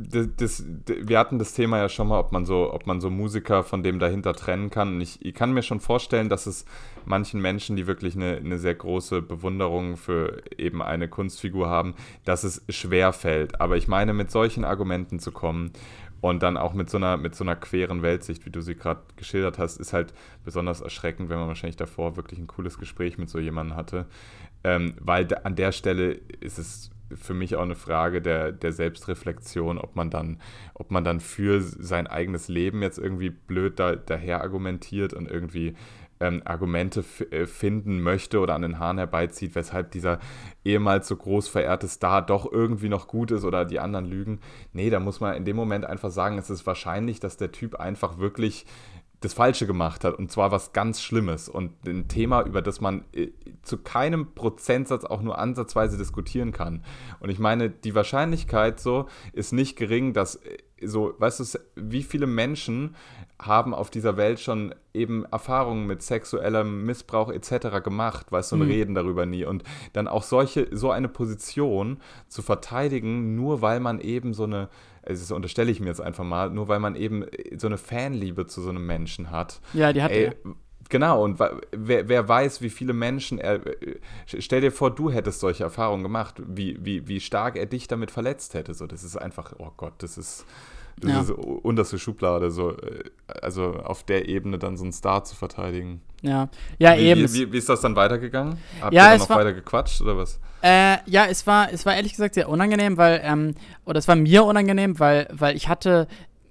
Das, 0.00 0.28
das, 0.36 0.64
wir 0.86 1.18
hatten 1.18 1.40
das 1.40 1.54
Thema 1.54 1.78
ja 1.78 1.88
schon 1.88 2.06
mal, 2.06 2.20
ob 2.20 2.30
man 2.30 2.46
so, 2.46 2.72
ob 2.72 2.86
man 2.86 3.00
so 3.00 3.10
Musiker 3.10 3.64
von 3.64 3.82
dem 3.82 3.98
dahinter 3.98 4.32
trennen 4.32 4.70
kann. 4.70 4.94
Und 4.94 5.00
ich, 5.00 5.24
ich 5.24 5.34
kann 5.34 5.52
mir 5.52 5.62
schon 5.62 5.80
vorstellen, 5.80 6.28
dass 6.28 6.46
es 6.46 6.64
manchen 7.04 7.40
Menschen, 7.40 7.74
die 7.74 7.88
wirklich 7.88 8.14
eine, 8.14 8.36
eine 8.36 8.58
sehr 8.58 8.76
große 8.76 9.22
Bewunderung 9.22 9.96
für 9.96 10.42
eben 10.56 10.82
eine 10.82 11.08
Kunstfigur 11.08 11.68
haben, 11.68 11.94
dass 12.24 12.44
es 12.44 12.62
schwer 12.68 13.12
fällt. 13.12 13.60
Aber 13.60 13.76
ich 13.76 13.88
meine, 13.88 14.12
mit 14.12 14.30
solchen 14.30 14.64
Argumenten 14.64 15.18
zu 15.18 15.32
kommen 15.32 15.72
und 16.20 16.42
dann 16.42 16.56
auch 16.56 16.74
mit 16.74 16.90
so 16.90 16.96
einer, 16.96 17.16
mit 17.16 17.34
so 17.34 17.44
einer 17.44 17.56
queren 17.56 18.02
Weltsicht, 18.02 18.44
wie 18.46 18.50
du 18.50 18.60
sie 18.60 18.74
gerade 18.74 19.00
geschildert 19.16 19.58
hast, 19.58 19.78
ist 19.78 19.92
halt 19.92 20.12
besonders 20.44 20.80
erschreckend, 20.80 21.28
wenn 21.28 21.38
man 21.38 21.48
wahrscheinlich 21.48 21.76
davor 21.76 22.16
wirklich 22.16 22.38
ein 22.38 22.46
cooles 22.46 22.78
Gespräch 22.78 23.18
mit 23.18 23.28
so 23.28 23.38
jemandem 23.38 23.76
hatte. 23.76 24.06
Ähm, 24.64 24.94
weil 25.00 25.28
an 25.44 25.54
der 25.54 25.72
Stelle 25.72 26.12
ist 26.40 26.58
es 26.58 26.90
für 27.14 27.34
mich 27.34 27.56
auch 27.56 27.62
eine 27.62 27.74
Frage 27.74 28.20
der, 28.20 28.52
der 28.52 28.72
Selbstreflexion, 28.72 29.78
ob 29.78 29.96
man 29.96 30.10
dann, 30.10 30.40
ob 30.74 30.90
man 30.90 31.04
dann 31.04 31.20
für 31.20 31.60
sein 31.60 32.06
eigenes 32.06 32.48
Leben 32.48 32.82
jetzt 32.82 32.98
irgendwie 32.98 33.30
blöd 33.30 33.78
da, 33.78 33.96
daher 33.96 34.42
argumentiert 34.42 35.14
und 35.14 35.30
irgendwie 35.30 35.74
ähm, 36.20 36.42
Argumente 36.44 37.04
äh, 37.30 37.46
finden 37.46 38.00
möchte 38.00 38.40
oder 38.40 38.54
an 38.54 38.62
den 38.62 38.78
Haaren 38.78 38.98
herbeizieht, 38.98 39.54
weshalb 39.54 39.90
dieser 39.92 40.18
ehemals 40.64 41.08
so 41.08 41.16
groß 41.16 41.48
verehrte 41.48 41.88
Star 41.88 42.24
doch 42.24 42.50
irgendwie 42.50 42.88
noch 42.88 43.06
gut 43.06 43.30
ist 43.30 43.44
oder 43.44 43.64
die 43.64 43.80
anderen 43.80 44.06
lügen. 44.06 44.40
Nee, 44.72 44.90
da 44.90 45.00
muss 45.00 45.20
man 45.20 45.36
in 45.36 45.44
dem 45.44 45.56
Moment 45.56 45.84
einfach 45.84 46.10
sagen, 46.10 46.38
es 46.38 46.50
ist 46.50 46.66
wahrscheinlich, 46.66 47.20
dass 47.20 47.36
der 47.36 47.52
Typ 47.52 47.76
einfach 47.76 48.18
wirklich 48.18 48.66
das 49.20 49.34
Falsche 49.34 49.66
gemacht 49.66 50.04
hat 50.04 50.14
und 50.14 50.30
zwar 50.30 50.52
was 50.52 50.72
ganz 50.72 51.02
Schlimmes 51.02 51.48
und 51.48 51.72
ein 51.86 52.06
Thema, 52.08 52.42
über 52.42 52.62
das 52.62 52.80
man 52.80 53.04
äh, 53.12 53.28
zu 53.62 53.78
keinem 53.78 54.34
Prozentsatz 54.34 55.04
auch 55.04 55.22
nur 55.22 55.38
ansatzweise 55.38 55.98
diskutieren 55.98 56.52
kann. 56.52 56.84
Und 57.18 57.28
ich 57.28 57.38
meine, 57.38 57.68
die 57.68 57.94
Wahrscheinlichkeit 57.94 58.78
so 58.78 59.06
ist 59.32 59.52
nicht 59.52 59.76
gering, 59.76 60.12
dass 60.12 60.36
äh, 60.36 60.58
so, 60.80 61.14
weißt 61.18 61.40
du, 61.40 61.58
wie 61.74 62.04
viele 62.04 62.28
Menschen 62.28 62.94
haben 63.40 63.74
auf 63.74 63.90
dieser 63.90 64.16
Welt 64.16 64.38
schon 64.38 64.74
eben 64.94 65.24
Erfahrungen 65.24 65.86
mit 65.86 66.02
sexuellem 66.02 66.84
Missbrauch 66.84 67.30
etc. 67.32 67.82
gemacht, 67.82 68.30
weißt 68.30 68.52
du, 68.52 68.56
und 68.56 68.62
Mhm. 68.62 68.68
reden 68.68 68.94
darüber 68.94 69.26
nie. 69.26 69.44
Und 69.44 69.64
dann 69.92 70.06
auch 70.06 70.22
solche, 70.22 70.68
so 70.70 70.92
eine 70.92 71.08
Position 71.08 71.98
zu 72.28 72.42
verteidigen, 72.42 73.34
nur 73.34 73.60
weil 73.60 73.80
man 73.80 74.00
eben 74.00 74.34
so 74.34 74.44
eine, 74.44 74.68
also 75.08 75.22
das 75.22 75.30
unterstelle 75.30 75.70
ich 75.70 75.80
mir 75.80 75.86
jetzt 75.86 76.00
einfach 76.00 76.24
mal, 76.24 76.50
nur 76.50 76.68
weil 76.68 76.80
man 76.80 76.94
eben 76.94 77.24
so 77.56 77.66
eine 77.66 77.78
Fanliebe 77.78 78.46
zu 78.46 78.60
so 78.60 78.70
einem 78.70 78.86
Menschen 78.86 79.30
hat. 79.30 79.60
Ja, 79.72 79.92
die 79.92 80.02
hat 80.02 80.10
Ey, 80.10 80.26
er. 80.26 80.34
Genau, 80.90 81.22
und 81.22 81.38
wer, 81.38 82.08
wer 82.08 82.28
weiß, 82.28 82.62
wie 82.62 82.70
viele 82.70 82.92
Menschen 82.92 83.38
er. 83.38 83.66
äh, 83.66 83.98
Stell 84.26 84.60
dir 84.60 84.72
vor, 84.72 84.94
du 84.94 85.10
hättest 85.10 85.40
solche 85.40 85.64
Erfahrungen 85.64 86.02
gemacht, 86.02 86.36
wie, 86.46 86.78
wie, 86.84 87.08
wie 87.08 87.20
stark 87.20 87.56
er 87.56 87.66
dich 87.66 87.88
damit 87.88 88.10
verletzt 88.10 88.54
hätte. 88.54 88.74
So, 88.74 88.86
das 88.86 89.04
ist 89.04 89.16
einfach, 89.16 89.54
oh 89.58 89.70
Gott, 89.76 89.94
das 89.98 90.16
ist. 90.18 90.44
Das 91.00 91.10
Ja. 91.10 91.20
ist 91.20 91.30
unterste 91.30 91.98
Schublade, 91.98 92.50
so, 92.50 92.72
äh, 92.72 93.04
also 93.42 93.74
auf 93.84 94.02
der 94.04 94.28
Ebene 94.28 94.58
dann 94.58 94.76
so 94.76 94.84
einen 94.84 94.92
Star 94.92 95.24
zu 95.24 95.36
verteidigen. 95.36 96.00
Ja, 96.22 96.48
ja 96.78 96.96
wie, 96.96 97.02
eben. 97.02 97.32
Wie, 97.32 97.52
wie, 97.52 97.58
ist 97.58 97.68
das 97.68 97.80
dann 97.80 97.94
weitergegangen? 97.94 98.58
Habt 98.80 98.92
Ja, 98.94 99.04
ihr 99.06 99.10
dann 99.10 99.18
noch 99.20 99.30
war- 99.30 99.38
weiter 99.38 99.52
gequatscht 99.52 100.00
oder 100.00 100.16
was? 100.16 100.40
Äh, 100.60 100.96
ja, 101.06 101.26
es 101.26 101.46
war, 101.46 101.72
es 101.72 101.86
war 101.86 101.94
ehrlich 101.94 102.12
gesagt 102.12 102.34
sehr 102.34 102.48
unangenehm, 102.48 102.96
weil, 102.96 103.20
ähm, 103.22 103.54
oder 103.84 103.98
es 104.00 104.08
war 104.08 104.16
mir 104.16 104.44
unangenehm, 104.44 104.98
weil, 104.98 105.28
weil 105.30 105.54
ich 105.54 105.68
hatte 105.68 106.08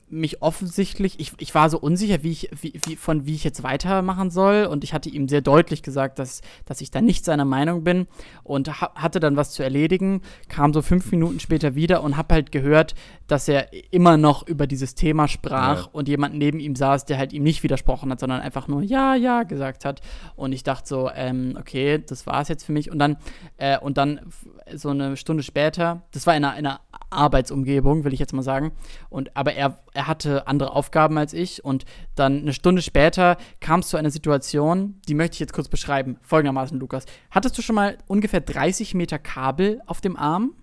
mich 0.10 0.42
offensichtlich, 0.42 1.20
ich, 1.20 1.34
ich 1.38 1.54
war 1.54 1.70
so 1.70 1.80
unsicher, 1.80 2.24
wie 2.24 2.32
ich, 2.32 2.50
wie, 2.62 2.74
wie, 2.86 2.96
von 2.96 3.26
wie 3.26 3.36
ich 3.36 3.44
jetzt 3.44 3.64
weitermachen 3.64 4.32
soll. 4.32 4.66
Und 4.66 4.84
ich 4.84 4.94
hatte 4.94 5.10
ihm 5.10 5.28
sehr 5.28 5.42
deutlich 5.42 5.84
gesagt, 5.84 6.18
dass, 6.20 6.42
dass 6.66 6.80
ich 6.82 6.92
da 6.92 7.02
nicht 7.02 7.26
seiner 7.26 7.46
Meinung 7.46 7.84
bin 7.84 8.08
und 8.44 8.82
ha 8.82 8.92
hatte 8.96 9.20
dann 9.20 9.36
was 9.36 9.52
zu 9.52 9.64
erledigen, 9.64 10.22
kam 10.48 10.74
so 10.74 10.82
fünf 10.82 11.12
Minuten 11.12 11.40
später 11.40 11.76
wieder 11.76 12.04
und 12.04 12.16
hab 12.16 12.32
halt 12.32 12.52
gehört, 12.52 12.96
dass 13.28 13.48
er 13.50 13.68
immer 13.92 14.16
noch 14.16 14.48
über 14.48 14.66
dieses 14.66 14.96
Thema 14.96 15.28
sprach 15.28 15.86
Ja. 15.86 15.90
und 15.92 16.08
jemand 16.08 16.36
neben 16.36 16.60
ihm 16.60 16.76
saß, 16.76 17.06
der 17.06 17.18
halt 17.18 17.34
ihm 17.34 17.44
nicht 17.44 17.64
widersprochen 17.64 18.10
hat, 18.12 18.20
sondern 18.22 18.40
einfach 18.40 18.68
nur 18.70 18.82
ja, 18.82 19.16
ja 19.16 19.44
gesagt 19.44 19.84
hat. 19.84 20.02
Und 20.36 20.54
ich 20.54 20.64
dachte 20.64 20.88
so, 20.88 21.12
ähm, 21.14 21.58
okay, 21.60 22.02
das 22.08 22.26
war 22.26 22.42
es 22.42 22.48
jetzt 22.48 22.64
für 22.64 22.72
mich. 22.72 22.90
Und 22.90 23.00
dann, 23.00 23.18
äh, 23.58 23.78
und 23.78 23.98
dann 23.98 24.22
so 24.74 24.90
eine 24.90 25.18
Stunde 25.18 25.44
später, 25.44 26.04
das 26.12 26.26
war 26.26 26.36
in 26.36 26.46
einer, 26.46 26.58
in 26.58 26.66
einer 26.66 26.80
Arbeitsumgebung, 27.10 28.04
will 28.04 28.14
ich 28.14 28.20
jetzt 28.20 28.34
mal 28.34 28.42
sagen. 28.42 28.72
Und, 29.10 29.36
aber 29.36 29.54
er, 29.54 29.80
er 29.94 30.08
hatte 30.08 30.48
andere 30.48 30.74
Aufgaben 30.74 31.18
als 31.18 31.34
ich. 31.34 31.64
Und 31.64 31.86
dann 32.16 32.40
eine 32.40 32.54
Stunde 32.54 32.82
später 32.82 33.38
kam 33.60 33.82
es 33.82 33.90
zu 33.90 33.98
einer 33.98 34.12
Situation, 34.12 35.00
die 35.08 35.16
möchte 35.16 35.36
ich 35.36 35.40
jetzt 35.40 35.54
kurz 35.54 35.68
beschreiben. 35.68 36.18
Folgendermaßen, 36.22 36.80
Lukas. 36.80 37.06
Hattest 37.32 37.58
du 37.58 37.62
schon 37.62 37.76
mal 37.76 37.98
ungefähr 38.08 38.42
30 38.42 38.94
Meter 38.94 39.20
Kabel 39.20 39.82
auf 39.86 40.02
dem 40.02 40.18
Arm? 40.18 40.54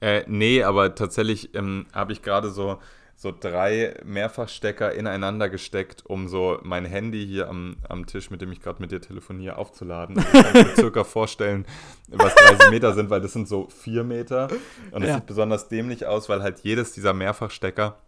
Äh, 0.00 0.24
nee, 0.26 0.62
aber 0.62 0.94
tatsächlich 0.94 1.54
ähm, 1.54 1.86
habe 1.92 2.12
ich 2.12 2.22
gerade 2.22 2.50
so, 2.50 2.78
so 3.22 3.34
drei 3.38 3.94
Mehrfachstecker 4.02 4.94
ineinander 4.94 5.50
gesteckt, 5.50 6.06
um 6.06 6.26
so 6.26 6.58
mein 6.62 6.86
Handy 6.86 7.26
hier 7.26 7.50
am, 7.50 7.76
am 7.86 8.06
Tisch, 8.06 8.30
mit 8.30 8.40
dem 8.40 8.50
ich 8.50 8.62
gerade 8.62 8.80
mit 8.80 8.92
dir 8.92 9.00
telefoniere, 9.02 9.58
aufzuladen. 9.58 10.18
Ich 10.18 10.42
kann 10.42 10.52
mir 10.54 10.74
circa 10.74 11.04
vorstellen, 11.04 11.66
was 12.08 12.34
30 12.34 12.70
Meter 12.70 12.94
sind, 12.94 13.10
weil 13.10 13.20
das 13.20 13.34
sind 13.34 13.46
so 13.46 13.68
vier 13.68 14.04
Meter. 14.04 14.48
Und 14.90 15.02
es 15.02 15.10
Ja. 15.10 15.16
sieht 15.16 15.26
besonders 15.26 15.68
dämlich 15.68 16.06
aus, 16.06 16.30
weil 16.30 16.42
halt 16.42 16.60
jedes 16.60 16.92
dieser 16.92 17.12
Mehrfachstecker 17.12 17.98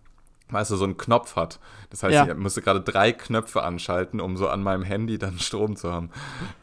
weißt 0.51 0.71
du, 0.71 0.77
so 0.77 0.85
einen 0.85 0.97
Knopf 0.99 1.35
hat. 1.37 1.61
Das 1.91 2.03
heißt, 2.03 2.15
Ja. 2.15 2.27
ich 2.29 2.35
musste 2.35 2.61
gerade 2.61 2.81
drei 2.83 3.13
Knöpfe 3.13 3.63
anschalten, 3.63 4.21
um 4.21 4.37
so 4.37 4.49
an 4.49 4.63
meinem 4.63 4.83
Handy 4.83 5.17
dann 5.19 5.39
Strom 5.39 5.77
zu 5.77 5.91
haben. 5.93 6.11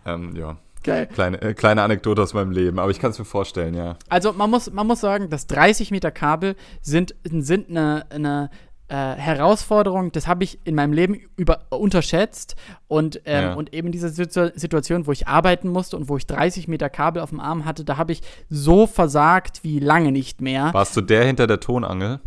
Ähm, 0.05 0.35
ja, 0.35 0.57
Geil. 0.83 1.07
kleine, 1.07 1.41
äh, 1.41 1.53
kleine 1.53 1.81
Anekdote 1.83 2.21
aus 2.21 2.33
meinem 2.33 2.51
Leben, 2.51 2.79
aber 2.79 2.89
ich 2.91 2.99
kann 2.99 3.11
es 3.11 3.19
mir 3.19 3.25
vorstellen, 3.25 3.73
ja. 3.73 3.97
Also 4.09 4.33
man 4.33 4.49
muss, 4.49 4.71
man 4.71 4.87
muss 4.87 5.01
sagen, 5.01 5.29
dass 5.29 5.47
30 5.47 5.91
Meter 5.91 6.11
Kabel 6.11 6.55
sind, 6.81 7.15
sind 7.23 7.69
eine, 7.69 8.05
eine 8.09 8.49
äh, 8.87 8.95
Herausforderung, 8.95 10.11
das 10.11 10.25
habe 10.27 10.43
ich 10.43 10.59
in 10.63 10.73
meinem 10.75 10.93
Leben 10.93 11.19
über, 11.37 11.59
unterschätzt. 11.69 12.55
Und, 12.87 13.21
ähm, 13.25 13.43
Ja. 13.43 13.53
und 13.53 13.71
eben 13.73 13.91
diese 13.91 14.09
Situ 14.09 14.49
Situation, 14.55 15.05
wo 15.05 15.11
ich 15.11 15.27
arbeiten 15.27 15.69
musste 15.69 15.95
und 15.95 16.09
wo 16.09 16.17
ich 16.17 16.25
30 16.25 16.67
Meter 16.67 16.89
Kabel 16.89 17.21
auf 17.21 17.29
dem 17.29 17.39
Arm 17.39 17.65
hatte, 17.65 17.83
da 17.83 17.97
habe 17.97 18.11
ich 18.13 18.21
so 18.49 18.87
versagt 18.87 19.63
wie 19.63 19.79
lange 19.79 20.11
nicht 20.11 20.41
mehr. 20.41 20.73
Warst 20.73 20.97
du 20.97 21.01
der 21.01 21.23
hinter 21.25 21.45
der 21.45 21.59
Tonangel? 21.59 22.19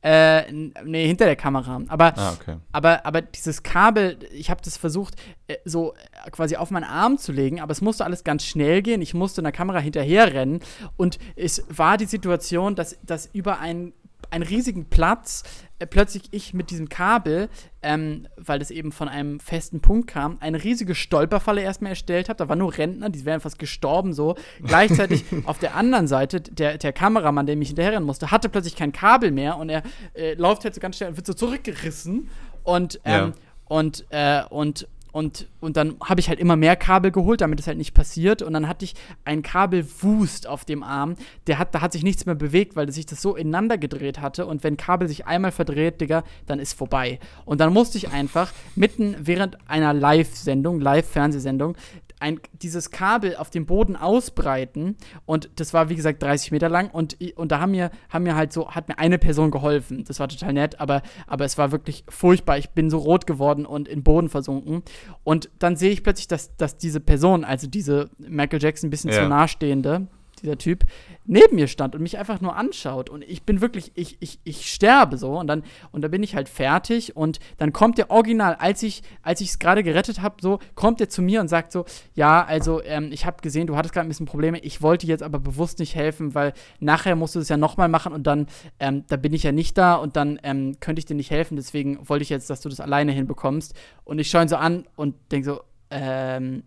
Äh, 0.00 0.52
nee, 0.52 1.06
hinter 1.08 1.24
der 1.24 1.34
Kamera. 1.34 1.80
Aber, 1.88 2.16
Ah, 2.16 2.32
okay. 2.40 2.56
aber, 2.70 3.04
aber 3.04 3.20
dieses 3.20 3.64
Kabel, 3.64 4.16
ich 4.32 4.48
habe 4.48 4.60
das 4.62 4.76
versucht, 4.76 5.16
äh, 5.48 5.56
so 5.64 5.94
äh, 6.24 6.30
quasi 6.30 6.54
auf 6.54 6.70
meinen 6.70 6.84
Arm 6.84 7.18
zu 7.18 7.32
legen, 7.32 7.60
aber 7.60 7.72
es 7.72 7.80
musste 7.80 8.04
alles 8.04 8.22
ganz 8.22 8.44
schnell 8.44 8.80
gehen. 8.82 9.02
Ich 9.02 9.12
musste 9.12 9.40
in 9.40 9.44
der 9.44 9.52
Kamera 9.52 9.80
hinterherrennen 9.80 10.60
und 10.96 11.18
es 11.34 11.64
war 11.68 11.96
die 11.96 12.04
Situation, 12.06 12.76
dass, 12.76 12.96
dass 13.02 13.26
über 13.32 13.58
einen 13.58 13.92
einen 14.30 14.44
riesigen 14.44 14.86
Platz, 14.86 15.42
äh, 15.78 15.86
plötzlich 15.86 16.24
ich 16.32 16.54
mit 16.54 16.70
diesem 16.70 16.88
Kabel, 16.88 17.48
ähm, 17.82 18.26
weil 18.36 18.58
das 18.58 18.70
eben 18.70 18.92
von 18.92 19.08
einem 19.08 19.40
festen 19.40 19.80
Punkt 19.80 20.08
kam, 20.08 20.38
eine 20.40 20.62
riesige 20.62 20.94
Stolperfalle 20.94 21.62
erstmal 21.62 21.90
erstellt 21.90 22.28
habe. 22.28 22.36
Da 22.36 22.48
waren 22.48 22.58
nur 22.58 22.76
Rentner, 22.76 23.10
die 23.10 23.24
wären 23.24 23.40
fast 23.40 23.58
gestorben 23.58 24.12
so. 24.12 24.36
Gleichzeitig 24.62 25.24
auf 25.44 25.58
der 25.58 25.74
anderen 25.74 26.06
Seite, 26.06 26.40
der, 26.40 26.78
der 26.78 26.92
Kameramann, 26.92 27.46
der 27.46 27.56
mich 27.56 27.68
hinterherrennen 27.68 28.04
musste, 28.04 28.30
hatte 28.30 28.48
plötzlich 28.48 28.76
kein 28.76 28.92
Kabel 28.92 29.30
mehr 29.30 29.56
und 29.56 29.68
er 29.68 29.82
äh, 30.14 30.34
läuft 30.34 30.64
halt 30.64 30.74
so 30.74 30.80
ganz 30.80 30.96
schnell 30.96 31.10
und 31.10 31.16
wird 31.16 31.26
so 31.26 31.34
zurückgerissen. 31.34 32.28
Und, 32.64 33.00
ähm, 33.04 33.12
ja. 33.12 33.32
und, 33.66 34.04
äh, 34.10 34.42
und 34.50 34.88
und, 35.12 35.48
und 35.60 35.76
dann 35.76 35.96
habe 36.04 36.20
ich 36.20 36.28
halt 36.28 36.38
immer 36.38 36.56
mehr 36.56 36.76
Kabel 36.76 37.10
geholt, 37.10 37.40
damit 37.40 37.60
es 37.60 37.66
halt 37.66 37.78
nicht 37.78 37.94
passiert. 37.94 38.42
Und 38.42 38.52
dann 38.52 38.68
hatte 38.68 38.84
ich 38.84 38.94
einen 39.24 39.42
Kabelwust 39.42 40.46
auf 40.46 40.64
dem 40.64 40.82
Arm. 40.82 41.16
Der 41.46 41.58
hat, 41.58 41.74
da 41.74 41.80
hat 41.80 41.92
sich 41.92 42.02
nichts 42.02 42.26
mehr 42.26 42.34
bewegt, 42.34 42.76
weil 42.76 42.90
sich 42.92 43.06
das 43.06 43.22
so 43.22 43.34
ineinander 43.34 43.78
gedreht 43.78 44.20
hatte. 44.20 44.46
Und 44.46 44.64
wenn 44.64 44.76
Kabel 44.76 45.08
sich 45.08 45.26
einmal 45.26 45.52
verdreht, 45.52 46.00
Digga, 46.00 46.24
dann 46.46 46.58
ist 46.58 46.74
vorbei. 46.74 47.18
Und 47.44 47.60
dann 47.60 47.72
musste 47.72 47.96
ich 47.98 48.10
einfach 48.10 48.52
mitten 48.74 49.16
während 49.18 49.58
einer 49.68 49.94
Live-Sendung, 49.94 50.80
Live-Fernsehsendung, 50.80 51.76
ein, 52.20 52.40
dieses 52.52 52.90
Kabel 52.90 53.36
auf 53.36 53.50
dem 53.50 53.66
Boden 53.66 53.96
ausbreiten 53.96 54.96
und 55.26 55.50
das 55.56 55.72
war 55.74 55.88
wie 55.88 55.96
gesagt 55.96 56.22
30 56.22 56.52
Meter 56.52 56.68
lang 56.68 56.90
und, 56.90 57.16
und 57.36 57.52
da 57.52 57.60
haben 57.60 57.72
mir, 57.72 57.90
haben 58.08 58.24
mir 58.24 58.36
halt 58.36 58.52
so, 58.52 58.70
hat 58.70 58.88
mir 58.88 58.98
eine 58.98 59.18
Person 59.18 59.50
geholfen. 59.50 60.04
Das 60.04 60.20
war 60.20 60.28
total 60.28 60.52
nett, 60.52 60.80
aber, 60.80 61.02
aber 61.26 61.44
es 61.44 61.58
war 61.58 61.72
wirklich 61.72 62.04
furchtbar. 62.08 62.58
Ich 62.58 62.70
bin 62.70 62.90
so 62.90 62.98
rot 62.98 63.26
geworden 63.26 63.66
und 63.66 63.88
in 63.88 64.02
Boden 64.02 64.28
versunken. 64.28 64.82
Und 65.24 65.50
dann 65.58 65.76
sehe 65.76 65.90
ich 65.90 66.02
plötzlich, 66.02 66.28
dass, 66.28 66.56
dass 66.56 66.78
diese 66.78 67.00
Person, 67.00 67.44
also 67.44 67.66
diese 67.66 68.10
Michael 68.18 68.62
Jackson 68.62 68.88
ein 68.88 68.90
bisschen 68.90 69.10
ja. 69.10 69.22
zu 69.22 69.28
nahestehende, 69.28 70.08
dieser 70.42 70.58
Typ, 70.58 70.84
neben 71.24 71.56
mir 71.56 71.66
stand 71.66 71.94
und 71.94 72.02
mich 72.02 72.18
einfach 72.18 72.40
nur 72.40 72.56
anschaut. 72.56 73.10
Und 73.10 73.22
ich 73.22 73.42
bin 73.42 73.60
wirklich, 73.60 73.92
ich, 73.94 74.16
ich, 74.20 74.40
ich 74.44 74.72
sterbe 74.72 75.18
so. 75.18 75.38
Und 75.38 75.46
dann, 75.46 75.62
und 75.92 76.02
dann 76.02 76.10
bin 76.10 76.22
ich 76.22 76.34
halt 76.34 76.48
fertig. 76.48 77.16
Und 77.16 77.38
dann 77.56 77.72
kommt 77.72 77.98
der 77.98 78.10
Original, 78.10 78.54
als 78.54 78.82
ich 78.82 79.02
als 79.22 79.40
es 79.40 79.58
gerade 79.58 79.82
gerettet 79.82 80.22
habe, 80.22 80.36
so, 80.40 80.58
kommt 80.74 81.00
er 81.00 81.08
zu 81.08 81.22
mir 81.22 81.40
und 81.40 81.48
sagt 81.48 81.72
so, 81.72 81.84
ja, 82.14 82.44
also 82.44 82.82
ähm, 82.82 83.10
ich 83.12 83.26
habe 83.26 83.42
gesehen, 83.42 83.66
du 83.66 83.76
hattest 83.76 83.94
gerade 83.94 84.06
ein 84.06 84.08
bisschen 84.08 84.26
Probleme. 84.26 84.58
Ich 84.60 84.82
wollte 84.82 85.06
jetzt 85.06 85.22
aber 85.22 85.38
bewusst 85.38 85.78
nicht 85.78 85.94
helfen, 85.94 86.34
weil 86.34 86.52
nachher 86.80 87.16
musst 87.16 87.34
du 87.34 87.40
es 87.40 87.48
ja 87.48 87.56
nochmal 87.56 87.88
machen 87.88 88.12
und 88.12 88.26
dann, 88.26 88.46
ähm, 88.80 89.04
da 89.08 89.16
bin 89.16 89.32
ich 89.32 89.42
ja 89.42 89.52
nicht 89.52 89.76
da 89.78 89.94
und 89.94 90.16
dann 90.16 90.38
ähm, 90.42 90.76
könnte 90.80 91.00
ich 91.00 91.06
dir 91.06 91.14
nicht 91.14 91.30
helfen. 91.30 91.56
Deswegen 91.56 92.08
wollte 92.08 92.22
ich 92.22 92.28
jetzt, 92.28 92.50
dass 92.50 92.60
du 92.60 92.68
das 92.68 92.80
alleine 92.80 93.12
hinbekommst. 93.12 93.74
Und 94.04 94.18
ich 94.18 94.30
schaue 94.30 94.42
ihn 94.42 94.48
so 94.48 94.56
an 94.56 94.86
und 94.96 95.14
denke 95.30 95.50
so, 95.50 95.60
ähm, 95.90 96.64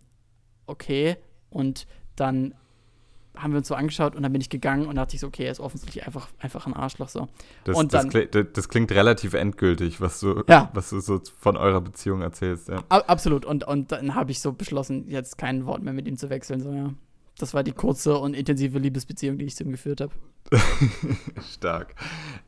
okay. 0.66 1.18
Und 1.50 1.88
dann 2.16 2.54
haben 3.36 3.54
wir 3.54 3.58
uns 3.58 3.68
so 3.68 3.76
angeschaut 3.76 4.16
und 4.16 4.24
dann 4.24 4.32
bin 4.32 4.42
ich 4.42 4.50
gegangen 4.50 4.88
und 4.88 4.96
dachte 4.96 5.16
ich 5.16 5.22
so, 5.22 5.28
okay, 5.28 5.46
er 5.46 5.52
ist 5.52 5.60
offensichtlich 5.60 6.06
einfach, 6.06 6.28
einfach 6.40 6.68
ein 6.68 6.74
Arschloch 6.74 7.10
so. 7.10 7.28
Das, 7.64 7.78
und 7.78 7.94
dann, 7.94 8.10
das, 8.10 8.30
klingt, 8.30 8.58
das 8.58 8.70
klingt 8.70 8.92
relativ 8.92 9.34
endgültig, 9.34 10.02
was 10.02 10.20
du, 10.20 10.44
ja. 10.48 10.70
was 10.74 10.90
du 10.90 11.00
so 11.00 11.22
von 11.40 11.58
eurer 11.58 11.82
Beziehung 11.82 12.22
erzählst. 12.22 12.68
Ja. 12.70 12.84
Absolut. 12.90 13.46
Und, 13.46 13.66
und 13.66 13.92
dann 13.92 14.16
habe 14.16 14.32
ich 14.32 14.42
so 14.42 14.52
beschlossen, 14.52 15.08
jetzt 15.08 15.38
kein 15.38 15.66
Wort 15.66 15.82
mehr 15.82 15.94
mit 15.94 16.08
ihm 16.08 16.18
zu 16.18 16.30
wechseln. 16.30 16.62
So, 16.62 16.72
ja. 16.72 16.94
Das 17.38 17.54
war 17.54 17.64
die 17.64 17.72
kurze 17.72 18.18
und 18.18 18.36
intensive 18.36 18.78
Liebesbeziehung, 18.78 19.38
die 19.38 19.46
ich 19.46 19.56
zu 19.56 19.64
ihm 19.64 19.72
geführt 19.72 20.02
habe. 20.02 20.14
Stark. 21.54 21.96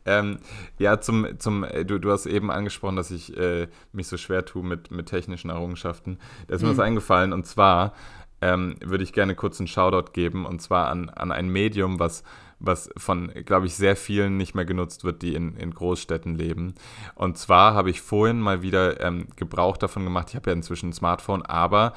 Ähm, 0.05 0.39
ja, 0.77 0.99
zum, 0.99 1.39
zum 1.39 1.63
äh, 1.63 1.85
du, 1.85 1.99
du 1.99 2.11
hast 2.11 2.25
eben 2.25 2.51
angesprochen, 2.51 2.97
dass 2.97 3.09
ich 3.09 3.35
äh, 3.37 3.67
mich 3.93 4.07
so 4.07 4.17
schwer 4.17 4.45
tue 4.45 4.63
mit, 4.63 4.91
mit 4.91 5.07
technischen 5.07 5.49
Errungenschaften. 5.49 6.19
Da 6.47 6.55
ist 6.55 6.61
mir 6.61 6.67
mhm. 6.67 6.77
was 6.77 6.79
eingefallen 6.79 7.33
und 7.33 7.45
zwar 7.45 7.93
ähm, 8.43 8.75
würde 8.83 9.05
ich 9.05 9.13
gerne 9.13 9.35
kurz 9.35 9.59
einen 9.59 9.67
Shoutout 9.67 10.11
geben 10.11 10.45
und 10.45 10.61
zwar 10.61 10.89
an, 10.89 11.09
an 11.09 11.31
ein 11.31 11.47
Medium, 11.47 11.97
was, 11.97 12.25
was 12.59 12.89
von, 12.97 13.31
glaube 13.45 13.67
ich, 13.67 13.75
sehr 13.75 13.95
vielen 13.95 14.35
nicht 14.35 14.53
mehr 14.53 14.65
genutzt 14.65 15.05
wird, 15.05 15.21
die 15.21 15.33
in, 15.33 15.55
in 15.55 15.73
Großstädten 15.73 16.35
leben. 16.35 16.75
Und 17.15 17.37
zwar 17.37 17.73
habe 17.73 17.89
ich 17.89 18.01
vorhin 18.01 18.41
mal 18.41 18.61
wieder 18.61 18.99
ähm, 18.99 19.27
Gebrauch 19.37 19.77
davon 19.77 20.03
gemacht. 20.03 20.27
Ich 20.29 20.35
habe 20.35 20.49
ja 20.49 20.55
inzwischen 20.55 20.89
ein 20.89 20.93
Smartphone, 20.93 21.41
aber 21.41 21.93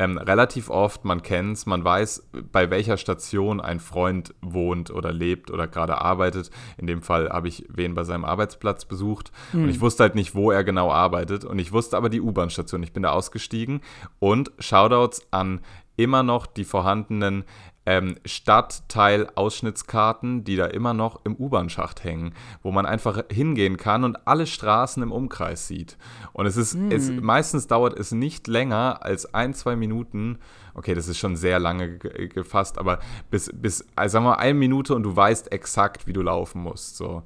ähm, 0.00 0.16
relativ 0.16 0.70
oft, 0.70 1.04
man 1.04 1.22
kennt 1.22 1.58
es, 1.58 1.66
man 1.66 1.84
weiß, 1.84 2.30
bei 2.50 2.70
welcher 2.70 2.96
Station 2.96 3.60
ein 3.60 3.80
Freund 3.80 4.34
wohnt 4.40 4.90
oder 4.90 5.12
lebt 5.12 5.50
oder 5.50 5.68
gerade 5.68 6.00
arbeitet. 6.00 6.50
In 6.78 6.86
dem 6.86 7.02
Fall 7.02 7.28
habe 7.28 7.48
ich 7.48 7.66
wen 7.68 7.94
bei 7.94 8.04
seinem 8.04 8.24
Arbeitsplatz 8.24 8.86
besucht 8.86 9.30
mhm. 9.52 9.64
und 9.64 9.68
ich 9.68 9.82
wusste 9.82 10.04
halt 10.04 10.14
nicht, 10.14 10.34
wo 10.34 10.50
er 10.50 10.64
genau 10.64 10.90
arbeitet 10.90 11.44
und 11.44 11.58
ich 11.58 11.72
wusste 11.72 11.98
aber 11.98 12.08
die 12.08 12.22
U-Bahn-Station. 12.22 12.82
Ich 12.82 12.94
bin 12.94 13.02
da 13.02 13.12
ausgestiegen 13.12 13.82
und 14.18 14.52
Shoutouts 14.58 15.26
an 15.32 15.60
immer 16.00 16.22
noch 16.22 16.46
die 16.46 16.64
vorhandenen 16.64 17.44
ähm, 17.86 18.16
Stadtteil-Ausschnittskarten, 18.24 20.42
die 20.44 20.56
da 20.56 20.66
immer 20.66 20.92
noch 20.94 21.20
im 21.24 21.36
U-Bahn-Schacht 21.36 22.02
hängen, 22.04 22.34
wo 22.62 22.70
man 22.72 22.86
einfach 22.86 23.22
hingehen 23.30 23.76
kann 23.76 24.04
und 24.04 24.26
alle 24.26 24.46
Straßen 24.46 25.02
im 25.02 25.12
Umkreis 25.12 25.66
sieht. 25.66 25.98
Und 26.32 26.46
es 26.46 26.56
ist, 26.56 26.74
mm. 26.74 26.92
es, 26.92 27.08
hm. 27.08 27.22
meistens 27.24 27.66
dauert 27.66 27.98
es 27.98 28.12
nicht 28.12 28.46
länger 28.48 29.00
als 29.02 29.34
ein, 29.34 29.52
zwei 29.54 29.76
Minuten. 29.76 30.38
Okay, 30.74 30.94
das 30.94 31.08
ist 31.08 31.18
schon 31.18 31.36
sehr 31.36 31.58
lange 31.58 31.98
gefasst, 31.98 32.78
aber 32.78 33.00
bis, 33.30 33.50
bis 33.54 33.86
also 33.96 34.14
sagen 34.14 34.24
wir 34.24 34.30
mal, 34.30 34.36
eine 34.36 34.54
Minute 34.54 34.94
und 34.94 35.02
du 35.02 35.14
weißt 35.14 35.52
exakt, 35.52 36.06
wie 36.06 36.12
du 36.12 36.22
laufen 36.22 36.62
musst. 36.62 36.96
So. 36.96 37.22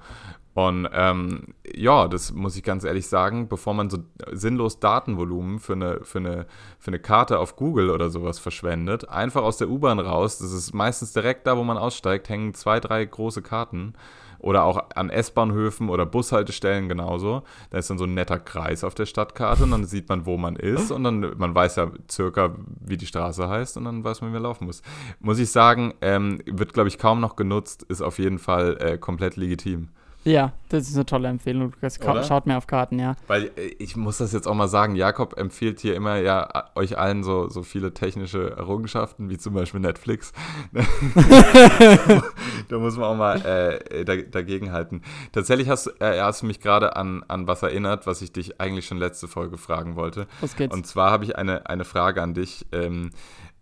Und 0.55 0.89
ähm, 0.93 1.55
ja, 1.75 2.07
das 2.07 2.33
muss 2.33 2.57
ich 2.57 2.63
ganz 2.63 2.85
ehrlich 2.85 3.09
sagen, 3.09 3.49
bevor 3.49 3.75
man 3.75 3.91
so 3.91 3.99
sinnlos 4.31 4.79
Datenvolumen 4.79 5.59
für 5.59 5.73
eine, 5.73 6.05
für, 6.05 6.19
eine, 6.19 6.47
für 6.79 6.89
eine 6.89 7.01
Karte 7.01 7.41
auf 7.41 7.57
Google 7.57 7.91
oder 7.91 8.09
sowas 8.09 8.39
verschwendet, 8.39 9.09
einfach 9.09 9.43
aus 9.43 9.57
der 9.57 9.69
U-Bahn 9.69 9.99
raus, 9.99 10.39
das 10.39 10.53
ist 10.53 10.73
meistens 10.73 11.13
direkt 11.13 11.49
da, 11.49 11.57
wo 11.57 11.65
man 11.65 11.77
aussteigt, 11.77 12.29
hängen 12.29 12.55
zwei, 12.55 12.79
drei 12.79 13.05
große 13.05 13.43
Karten. 13.43 13.95
Oder 14.45 14.65
auch 14.65 14.91
an 14.95 15.09
S-Bahnhöfen 15.09 15.89
oder 15.89 16.05
Bushaltestellen 16.05 16.87
genauso. 16.87 17.45
Da 17.71 17.79
ist 17.79 17.89
dann 17.89 17.97
so 17.97 18.05
ein 18.05 18.13
netter 18.13 18.39
Kreis 18.39 18.85
auf 18.85 18.95
der 18.95 19.07
Stadtkarte 19.07 19.63
und 19.63 19.71
dann 19.71 19.87
sieht 19.87 20.11
man, 20.11 20.27
wo 20.27 20.37
man 20.37 20.57
ist 20.57 20.91
und 20.91 21.03
dann, 21.03 21.33
man 21.39 21.55
weiß 21.55 21.77
ja 21.77 21.91
circa, 22.11 22.55
wie 22.81 22.99
die 22.99 23.07
Straße 23.07 23.49
heißt 23.49 23.79
und 23.79 23.85
dann 23.85 24.05
weiß 24.05 24.21
man, 24.21 24.29
wie 24.29 24.35
man 24.35 24.43
laufen 24.43 24.67
muss. 24.67 24.83
Muss 25.19 25.39
ich 25.39 25.51
sagen, 25.51 25.95
ähm, 26.03 26.43
wird, 26.45 26.75
glaube 26.75 26.91
ich, 26.91 26.99
kaum 26.99 27.21
noch 27.21 27.37
genutzt, 27.37 27.85
ist 27.85 28.03
auf 28.03 28.19
jeden 28.19 28.39
Fall 28.39 28.77
äh, 28.81 28.99
komplett 28.99 29.37
legitim. 29.37 29.89
Ja, 30.25 30.55
das 30.70 30.89
ist 30.89 30.95
eine 30.95 31.05
tolle 31.05 31.29
Empfehlung, 31.29 31.70
Lukas. 31.72 31.99
Schaut 32.27 32.47
mehr 32.47 32.57
auf 32.57 32.66
Karten, 32.66 32.99
ja. 32.99 33.14
Weil 33.27 33.51
äh, 33.57 33.75
ich 33.79 33.95
muss 33.95 34.18
das 34.18 34.33
jetzt 34.33 34.49
auch 34.49 34.55
mal 34.55 34.68
sagen, 34.68 34.97
Jakob 34.97 35.37
empfiehlt 35.37 35.81
hier 35.81 35.95
immer 35.95 36.16
ja 36.16 36.70
euch 36.75 36.97
allen 36.97 37.22
so, 37.22 37.51
so 37.51 37.62
viele 37.62 37.93
technische 37.93 38.57
Errungenschaften, 38.57 39.29
wie 39.29 39.37
zum 39.37 39.53
Beispiel 39.53 39.81
Netflix. 39.81 40.33
da 42.68 42.79
muss 42.79 42.97
man 42.97 43.05
auch 43.05 43.16
mal 43.16 43.41
äh, 43.45 44.05
dagegen 44.05 44.72
halten. 44.72 45.03
Tatsächlich 45.33 45.68
hast, 45.68 45.89
äh, 46.01 46.18
hast 46.20 46.41
du 46.41 46.47
mich 46.47 46.61
gerade 46.61 46.97
an, 46.97 47.22
an 47.29 47.47
was 47.47 47.62
erinnert, 47.62 48.07
was 48.07 48.22
ich 48.22 48.33
dich 48.33 48.61
eigentlich 48.62 48.87
schon 48.87 48.97
letzte 48.97 49.29
Folge 49.29 49.59
fragen 49.59 49.95
wollte. 49.95 50.27
Was 50.41 50.57
geht's? 50.57 50.75
Und 50.75 50.87
zwar 50.87 51.11
habe 51.11 51.25
ich 51.25 51.37
eine, 51.37 51.66
eine 51.68 51.85
Frage 51.85 52.22
an 52.22 52.33
dich. 52.33 52.64
Ähm, 52.72 53.11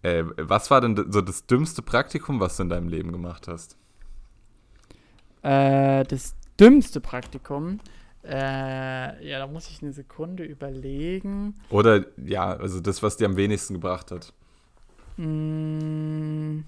äh, 0.03 0.23
was 0.37 0.71
war 0.71 0.81
denn 0.81 1.11
so 1.11 1.21
das 1.21 1.47
dümmste 1.47 1.83
Praktikum, 1.83 2.39
was 2.39 2.57
du 2.57 2.63
in 2.63 2.69
deinem 2.69 2.89
Leben 2.89 3.11
gemacht 3.11 3.49
hast? 3.49 3.77
Äh, 5.43 6.05
das 6.05 6.37
dümmste 6.59 7.01
Praktikum. 7.01 7.81
Äh, 8.25 9.29
ja, 9.29 9.39
da 9.39 9.47
muss 9.47 9.69
ich 9.69 9.83
eine 9.83 9.93
Sekunde 9.93 10.45
überlegen. 10.45 11.55
Oder 11.71 12.07
ja, 12.25 12.53
also 12.53 12.81
das, 12.81 13.03
was 13.03 13.17
dir 13.17 13.27
am 13.27 13.37
wenigsten 13.37 13.75
gebracht 13.75 14.13
hat. 14.13 14.33
Mm, 15.17 16.61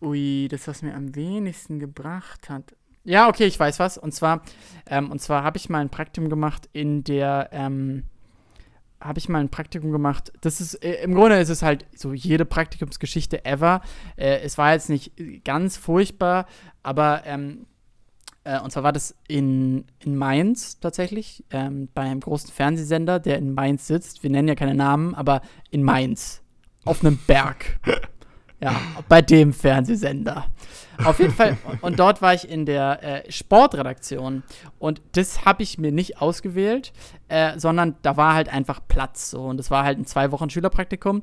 ui, 0.00 0.48
das, 0.50 0.66
was 0.66 0.82
mir 0.82 0.94
am 0.94 1.14
wenigsten 1.14 1.78
gebracht 1.78 2.50
hat. 2.50 2.74
Ja, 3.04 3.28
okay, 3.28 3.46
ich 3.46 3.58
weiß 3.58 3.78
was. 3.78 3.96
Und 3.96 4.12
zwar, 4.12 4.42
ähm, 4.86 5.10
und 5.10 5.20
zwar 5.20 5.44
habe 5.44 5.56
ich 5.56 5.68
mal 5.68 5.80
ein 5.80 5.90
Praktikum 5.90 6.28
gemacht 6.28 6.68
in 6.72 7.04
der, 7.04 7.48
ähm, 7.52 8.04
habe 9.00 9.18
ich 9.18 9.28
mal 9.28 9.40
ein 9.40 9.50
Praktikum 9.50 9.90
gemacht. 9.90 10.32
Das 10.40 10.60
ist, 10.60 10.74
äh, 10.84 11.02
im 11.02 11.14
Grunde 11.14 11.38
ist 11.38 11.48
es 11.48 11.62
halt 11.62 11.86
so 11.96 12.12
jede 12.12 12.44
Praktikumsgeschichte 12.44 13.44
ever. 13.44 13.82
Äh, 14.16 14.40
es 14.40 14.58
war 14.58 14.72
jetzt 14.72 14.88
nicht 14.88 15.12
ganz 15.44 15.76
furchtbar, 15.76 16.46
aber 16.82 17.22
ähm, 17.24 17.66
äh, 18.44 18.60
und 18.60 18.70
zwar 18.70 18.82
war 18.82 18.92
das 18.92 19.14
in, 19.28 19.84
in 20.00 20.16
Mainz 20.16 20.80
tatsächlich, 20.80 21.44
ähm, 21.50 21.88
bei 21.94 22.02
einem 22.02 22.20
großen 22.20 22.50
Fernsehsender, 22.50 23.20
der 23.20 23.38
in 23.38 23.54
Mainz 23.54 23.86
sitzt. 23.86 24.22
Wir 24.22 24.30
nennen 24.30 24.48
ja 24.48 24.54
keine 24.54 24.74
Namen, 24.74 25.14
aber 25.14 25.42
in 25.70 25.82
Mainz. 25.82 26.42
Auf 26.84 27.04
einem 27.04 27.16
Berg. 27.16 27.78
Ja, 28.62 28.80
bei 29.08 29.20
dem 29.20 29.52
Fernsehsender. 29.52 30.46
Auf 31.04 31.18
jeden 31.18 31.32
Fall. 31.32 31.56
Und 31.80 31.98
dort 31.98 32.22
war 32.22 32.32
ich 32.32 32.48
in 32.48 32.64
der 32.64 33.24
äh, 33.26 33.32
Sportredaktion. 33.32 34.44
Und 34.78 35.02
das 35.12 35.44
habe 35.44 35.64
ich 35.64 35.78
mir 35.78 35.90
nicht 35.90 36.20
ausgewählt, 36.20 36.92
äh, 37.28 37.58
sondern 37.58 37.96
da 38.02 38.16
war 38.16 38.34
halt 38.34 38.48
einfach 38.48 38.80
Platz. 38.86 39.30
So. 39.30 39.42
Und 39.42 39.56
das 39.56 39.70
war 39.72 39.84
halt 39.84 39.98
ein 39.98 40.06
zwei 40.06 40.30
Wochen 40.30 40.48
Schülerpraktikum. 40.48 41.22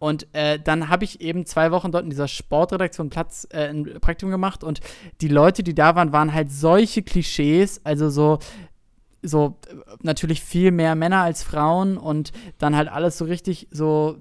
Und 0.00 0.26
äh, 0.32 0.58
dann 0.58 0.88
habe 0.88 1.04
ich 1.04 1.20
eben 1.20 1.46
zwei 1.46 1.70
Wochen 1.70 1.92
dort 1.92 2.02
in 2.04 2.10
dieser 2.10 2.26
Sportredaktion 2.26 3.08
Platz, 3.08 3.46
äh, 3.50 3.68
ein 3.68 3.84
Praktikum 4.00 4.32
gemacht. 4.32 4.64
Und 4.64 4.80
die 5.20 5.28
Leute, 5.28 5.62
die 5.62 5.74
da 5.74 5.94
waren, 5.94 6.12
waren 6.12 6.34
halt 6.34 6.50
solche 6.50 7.02
Klischees. 7.02 7.80
Also 7.84 8.10
so 8.10 8.38
so 9.22 9.58
natürlich 10.00 10.40
viel 10.40 10.70
mehr 10.70 10.94
Männer 10.94 11.18
als 11.18 11.42
Frauen 11.42 11.98
und 11.98 12.32
dann 12.56 12.74
halt 12.74 12.88
alles 12.88 13.18
so 13.18 13.26
richtig 13.26 13.68
so 13.70 14.16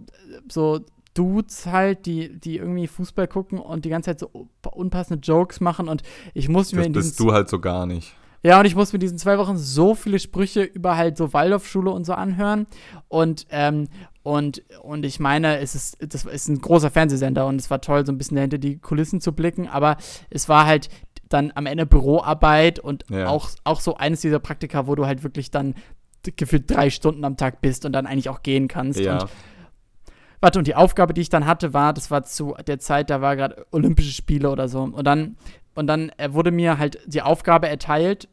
so 0.49 0.81
Dudes 1.13 1.65
halt, 1.65 2.05
die, 2.05 2.39
die 2.39 2.57
irgendwie 2.57 2.87
Fußball 2.87 3.27
gucken 3.27 3.59
und 3.59 3.85
die 3.85 3.89
ganze 3.89 4.11
Zeit 4.11 4.19
so 4.19 4.47
unpassende 4.71 5.21
Jokes 5.25 5.59
machen 5.59 5.87
und 5.87 6.03
ich 6.33 6.49
musste 6.49 6.75
mir 6.75 6.81
Das 6.83 6.87
in 6.87 6.93
diesen 6.93 7.09
bist 7.09 7.19
du 7.19 7.33
halt 7.33 7.49
so 7.49 7.59
gar 7.59 7.85
nicht. 7.85 8.13
ja, 8.43 8.59
und 8.59 8.65
ich 8.65 8.75
muss 8.75 8.93
mir 8.93 8.99
diesen 8.99 9.17
zwei 9.17 9.37
Wochen 9.37 9.57
so 9.57 9.95
viele 9.95 10.19
Sprüche 10.19 10.63
über 10.63 10.95
halt 10.95 11.17
so 11.17 11.33
Waldorfschule 11.33 11.89
und 11.91 12.05
so 12.05 12.13
anhören. 12.13 12.67
Und, 13.07 13.47
ähm, 13.49 13.87
und, 14.23 14.61
und 14.83 15.05
ich 15.05 15.19
meine, 15.19 15.57
es 15.59 15.75
ist, 15.75 15.97
das 15.99 16.25
ist 16.25 16.47
ein 16.47 16.59
großer 16.59 16.91
Fernsehsender 16.91 17.47
und 17.47 17.59
es 17.59 17.69
war 17.69 17.81
toll, 17.81 18.05
so 18.05 18.11
ein 18.11 18.17
bisschen 18.17 18.37
hinter 18.37 18.57
die 18.59 18.77
Kulissen 18.77 19.19
zu 19.19 19.33
blicken, 19.33 19.67
aber 19.67 19.97
es 20.29 20.47
war 20.47 20.65
halt 20.65 20.89
dann 21.27 21.51
am 21.55 21.65
Ende 21.65 21.85
Büroarbeit 21.85 22.79
und 22.79 23.05
Ja. 23.09 23.27
auch, 23.27 23.49
auch 23.63 23.81
so 23.81 23.95
eines 23.97 24.21
dieser 24.21 24.39
Praktika, 24.39 24.87
wo 24.87 24.95
du 24.95 25.05
halt 25.05 25.23
wirklich 25.23 25.51
dann 25.51 25.75
gefühlt 26.35 26.69
drei 26.69 26.89
Stunden 26.89 27.23
am 27.23 27.37
Tag 27.37 27.61
bist 27.61 27.85
und 27.85 27.93
dann 27.93 28.05
eigentlich 28.05 28.29
auch 28.29 28.41
gehen 28.43 28.67
kannst. 28.67 28.99
Ja. 28.99 29.21
Und 29.23 29.29
Warte, 30.41 30.59
und 30.59 30.67
die 30.67 30.75
Aufgabe, 30.75 31.13
die 31.13 31.21
ich 31.21 31.29
dann 31.29 31.45
hatte, 31.45 31.73
war, 31.73 31.93
das 31.93 32.11
war 32.11 32.23
zu 32.23 32.55
der 32.65 32.79
Zeit, 32.79 33.09
da 33.09 33.21
war 33.21 33.35
gerade 33.35 33.65
Olympische 33.71 34.13
Spiele 34.13 34.49
oder 34.49 34.67
so. 34.67 34.81
Und 34.81 35.05
dann, 35.05 35.37
und 35.75 35.87
dann 35.87 36.11
äh, 36.17 36.31
wurde 36.33 36.51
mir 36.51 36.77
halt 36.77 36.99
die 37.05 37.21
Aufgabe 37.21 37.67
erteilt, 37.67 38.29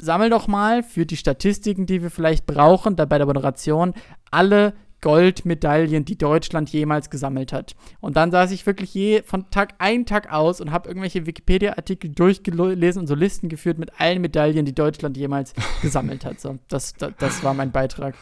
sammel 0.00 0.30
doch 0.30 0.48
mal 0.48 0.82
für 0.82 1.06
die 1.06 1.16
Statistiken, 1.16 1.86
die 1.86 2.02
wir 2.02 2.10
vielleicht 2.10 2.46
brauchen, 2.46 2.96
da 2.96 3.04
bei 3.04 3.18
der 3.18 3.26
Moderation, 3.26 3.94
alle 4.30 4.74
Goldmedaillen, 5.00 6.04
die 6.04 6.18
Deutschland 6.18 6.70
jemals 6.70 7.08
gesammelt 7.08 7.52
hat. 7.52 7.74
Und 8.00 8.16
dann 8.16 8.30
saß 8.30 8.50
ich 8.50 8.66
wirklich 8.66 8.92
je 8.92 9.22
von 9.22 9.50
Tag 9.50 9.74
ein 9.78 10.04
Tag 10.04 10.30
aus 10.30 10.60
und 10.60 10.72
habe 10.72 10.88
irgendwelche 10.88 11.26
Wikipedia-Artikel 11.26 12.10
durchgelesen 12.10 13.00
und 13.00 13.06
so 13.06 13.14
Listen 13.14 13.48
geführt 13.48 13.78
mit 13.78 13.98
allen 13.98 14.20
Medaillen, 14.20 14.66
die 14.66 14.74
Deutschland 14.74 15.16
jemals 15.16 15.54
gesammelt 15.82 16.24
hat. 16.24 16.40
So, 16.40 16.58
das, 16.68 16.92
das, 16.94 17.12
das 17.18 17.42
war 17.42 17.54
mein 17.54 17.72
Beitrag. 17.72 18.14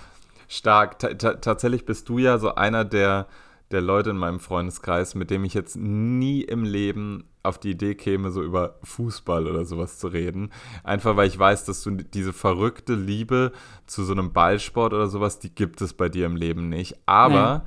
Stark. 0.48 0.98
Ta 0.98 1.14
ta 1.14 1.34
tatsächlich 1.34 1.84
bist 1.84 2.08
du 2.08 2.18
ja 2.18 2.38
so 2.38 2.54
einer 2.54 2.84
der, 2.84 3.28
der 3.70 3.80
Leute 3.80 4.10
in 4.10 4.16
meinem 4.16 4.40
Freundeskreis, 4.40 5.14
mit 5.14 5.30
dem 5.30 5.44
ich 5.44 5.54
jetzt 5.54 5.76
nie 5.76 6.42
im 6.42 6.64
Leben 6.64 7.24
auf 7.42 7.58
die 7.58 7.70
Idee 7.70 7.94
käme, 7.94 8.30
so 8.30 8.42
über 8.42 8.78
Fußball 8.82 9.46
oder 9.46 9.64
sowas 9.64 9.98
zu 9.98 10.08
reden. 10.08 10.50
Einfach 10.84 11.16
weil 11.16 11.28
ich 11.28 11.38
weiß, 11.38 11.64
dass 11.64 11.82
du 11.82 11.90
diese 11.92 12.32
verrückte 12.32 12.94
Liebe 12.94 13.52
zu 13.86 14.04
so 14.04 14.12
einem 14.12 14.32
Ballsport 14.32 14.92
oder 14.92 15.06
sowas, 15.06 15.38
die 15.38 15.54
gibt 15.54 15.80
es 15.80 15.94
bei 15.94 16.08
dir 16.08 16.26
im 16.26 16.36
Leben 16.36 16.68
nicht. 16.68 16.96
Aber 17.06 17.64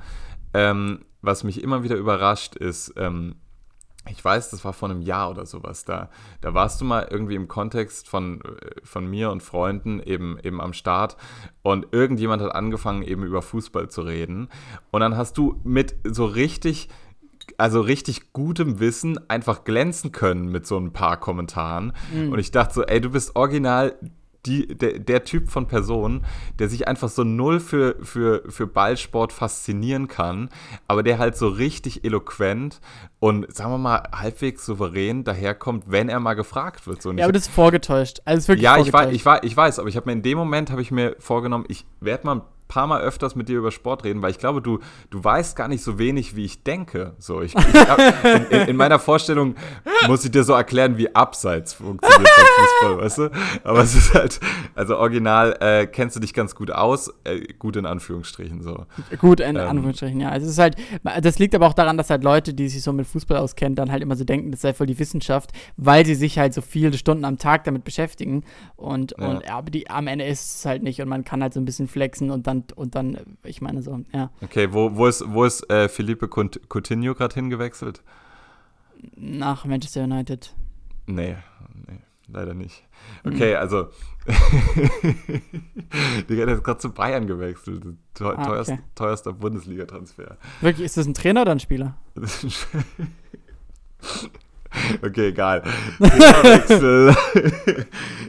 ähm, 0.54 1.00
was 1.20 1.44
mich 1.44 1.62
immer 1.62 1.82
wieder 1.82 1.96
überrascht 1.96 2.56
ist, 2.56 2.94
ähm, 2.96 3.36
ich 4.08 4.24
weiß, 4.24 4.50
das 4.50 4.64
war 4.64 4.72
vor 4.72 4.90
einem 4.90 5.00
Jahr 5.00 5.30
oder 5.30 5.46
sowas. 5.46 5.84
Da, 5.84 6.10
da 6.40 6.54
warst 6.54 6.80
du 6.80 6.84
mal 6.84 7.06
irgendwie 7.10 7.36
im 7.36 7.48
Kontext 7.48 8.08
von, 8.08 8.40
äh, 8.40 8.80
von 8.82 9.08
mir 9.08 9.30
und 9.30 9.42
Freunden 9.42 10.00
eben, 10.00 10.38
eben 10.42 10.60
am 10.60 10.72
Start 10.72 11.16
und 11.62 11.88
irgendjemand 11.92 12.42
hat 12.42 12.54
angefangen, 12.54 13.02
eben 13.02 13.24
über 13.24 13.42
Fußball 13.42 13.88
zu 13.88 14.02
reden. 14.02 14.48
Und 14.90 15.00
dann 15.00 15.16
hast 15.16 15.38
du 15.38 15.60
mit 15.62 15.94
so 16.04 16.24
richtig, 16.24 16.88
also 17.58 17.80
richtig 17.80 18.32
gutem 18.32 18.80
Wissen 18.80 19.18
einfach 19.30 19.64
glänzen 19.64 20.10
können 20.10 20.48
mit 20.48 20.66
so 20.66 20.78
ein 20.78 20.92
paar 20.92 21.18
Kommentaren. 21.18 21.92
Und 22.32 22.38
ich 22.38 22.50
dachte 22.50 22.74
so, 22.74 22.82
ey, 22.82 23.00
du 23.00 23.10
bist 23.10 23.36
original 23.36 23.94
die, 24.46 24.66
der, 24.66 24.98
der 24.98 25.24
Typ 25.24 25.48
von 25.48 25.66
Person, 25.66 26.24
der 26.58 26.68
sich 26.68 26.88
einfach 26.88 27.08
so 27.08 27.22
null 27.22 27.60
für, 27.60 27.96
für, 28.02 28.42
für 28.50 28.66
Ballsport 28.66 29.32
faszinieren 29.32 30.08
kann, 30.08 30.50
aber 30.88 31.02
der 31.02 31.18
halt 31.18 31.36
so 31.36 31.48
richtig 31.48 32.04
eloquent 32.04 32.80
und 33.20 33.54
sagen 33.54 33.70
wir 33.70 33.78
mal 33.78 34.02
halbwegs 34.12 34.66
souverän 34.66 35.22
daherkommt, 35.22 35.84
wenn 35.86 36.08
er 36.08 36.18
mal 36.18 36.34
gefragt 36.34 36.86
wird. 36.86 37.02
So, 37.02 37.12
Ja, 37.12 37.24
aber 37.24 37.32
das 37.32 37.46
ist 37.46 37.54
vorgetäuscht. 37.54 38.20
Also 38.24 38.48
wirklich 38.48 38.64
ja, 38.64 38.78
ich, 38.78 38.88
ich, 38.88 39.24
weiß, 39.24 39.40
ich 39.44 39.56
weiß, 39.56 39.78
aber 39.78 39.88
ich 39.88 39.96
habe 39.96 40.06
mir 40.06 40.12
in 40.12 40.22
dem 40.22 40.38
Moment 40.38 40.70
habe 40.70 40.82
ich 40.82 40.90
mir 40.90 41.14
vorgenommen, 41.20 41.64
ich 41.68 41.86
werde 42.00 42.26
mal 42.26 42.42
paar 42.72 42.86
Mal 42.86 43.02
öfters 43.02 43.34
mit 43.34 43.50
dir 43.50 43.58
über 43.58 43.70
Sport 43.70 44.04
reden, 44.04 44.22
weil 44.22 44.30
ich 44.30 44.38
glaube, 44.38 44.62
du, 44.62 44.78
du 45.10 45.22
weißt 45.22 45.56
gar 45.56 45.68
nicht 45.68 45.84
so 45.84 45.98
wenig, 45.98 46.34
wie 46.36 46.44
ich 46.46 46.62
denke. 46.62 47.14
So, 47.18 47.42
ich, 47.42 47.54
ich 47.54 47.88
hab, 47.88 47.98
in, 48.24 48.46
in, 48.46 48.68
in 48.68 48.76
meiner 48.76 48.98
Vorstellung 48.98 49.56
muss 50.06 50.24
ich 50.24 50.30
dir 50.30 50.42
so 50.42 50.54
erklären, 50.54 50.96
wie 50.96 51.14
Abseits 51.14 51.74
funktioniert 51.74 52.30
beim 52.34 52.46
Fußball, 52.64 53.04
weißt 53.04 53.18
du? 53.18 53.30
Aber 53.64 53.80
es 53.80 53.94
ist 53.94 54.14
halt, 54.14 54.40
also 54.74 54.96
original 54.96 55.54
äh, 55.60 55.86
kennst 55.86 56.16
du 56.16 56.20
dich 56.20 56.32
ganz 56.32 56.54
gut 56.54 56.70
aus, 56.70 57.12
äh, 57.24 57.40
gut 57.58 57.76
in 57.76 57.84
Anführungsstrichen 57.84 58.62
so. 58.62 58.86
Gut, 59.18 59.40
in 59.40 59.56
Ähm. 59.56 59.68
Anführungsstrichen, 59.68 60.20
ja. 60.20 60.30
Also 60.30 60.46
es 60.46 60.52
ist 60.52 60.58
halt, 60.58 60.76
das 61.22 61.38
liegt 61.38 61.54
aber 61.54 61.66
auch 61.66 61.74
daran, 61.74 61.98
dass 61.98 62.08
halt 62.08 62.24
Leute, 62.24 62.54
die 62.54 62.68
sich 62.70 62.82
so 62.82 62.92
mit 62.94 63.06
Fußball 63.06 63.36
auskennen, 63.36 63.74
dann 63.74 63.92
halt 63.92 64.02
immer 64.02 64.16
so 64.16 64.24
denken, 64.24 64.50
das 64.50 64.62
sei 64.62 64.72
voll 64.72 64.86
die 64.86 64.98
Wissenschaft, 64.98 65.50
weil 65.76 66.06
sie 66.06 66.14
sich 66.14 66.38
halt 66.38 66.54
so 66.54 66.62
viele 66.62 66.96
Stunden 66.96 67.26
am 67.26 67.36
Tag 67.36 67.64
damit 67.64 67.84
beschäftigen. 67.84 68.44
Und, 68.76 69.14
Ja. 69.18 69.26
und 69.28 69.50
aber 69.50 69.70
die, 69.70 69.90
am 69.90 70.06
Ende 70.06 70.24
ist 70.24 70.56
es 70.56 70.64
halt 70.64 70.82
nicht 70.82 71.02
und 71.02 71.08
man 71.08 71.24
kann 71.24 71.42
halt 71.42 71.52
so 71.52 71.60
ein 71.60 71.64
bisschen 71.64 71.88
flexen 71.88 72.30
und 72.30 72.46
dann, 72.46 72.61
und 72.70 72.94
dann, 72.94 73.18
ich 73.42 73.60
meine 73.60 73.82
so, 73.82 74.00
ja, 74.14 74.30
Okay, 74.42 74.72
wo, 74.72 74.94
wo 74.94 75.06
ist, 75.06 75.24
wo 75.26 75.44
ist 75.44 75.68
äh, 75.70 75.88
Felipe 75.88 76.28
Coutinho 76.28 77.14
gerade 77.14 77.34
hingewechselt? 77.34 78.02
nach 79.16 79.64
Manchester 79.64 80.04
United. 80.04 80.54
Nee, 81.06 81.34
nee, 81.88 81.98
leider 82.28 82.54
nicht. 82.54 82.84
Hm. 83.24 83.32
Okay, 83.34 83.56
also. 83.56 83.88
Digga, 86.28 86.46
der 86.46 86.54
ist 86.54 86.62
gerade 86.62 86.78
zu 86.78 86.92
Bayern 86.92 87.26
gewechselt. 87.26 87.82
Teu 88.14 88.34
Ah, 88.36 88.60
okay. 88.60 88.78
teuerster 88.94 89.32
Bundesliga-Transfer. 89.32 90.36
Wirklich, 90.60 90.84
ist 90.86 90.96
das 90.96 91.06
ein 91.06 91.14
Trainer 91.14 91.42
oder 91.42 91.50
ein 91.50 91.58
Spieler? 91.58 91.96
okay, 95.02 95.28
egal. 95.28 95.62
Themawechsel. 95.98 97.14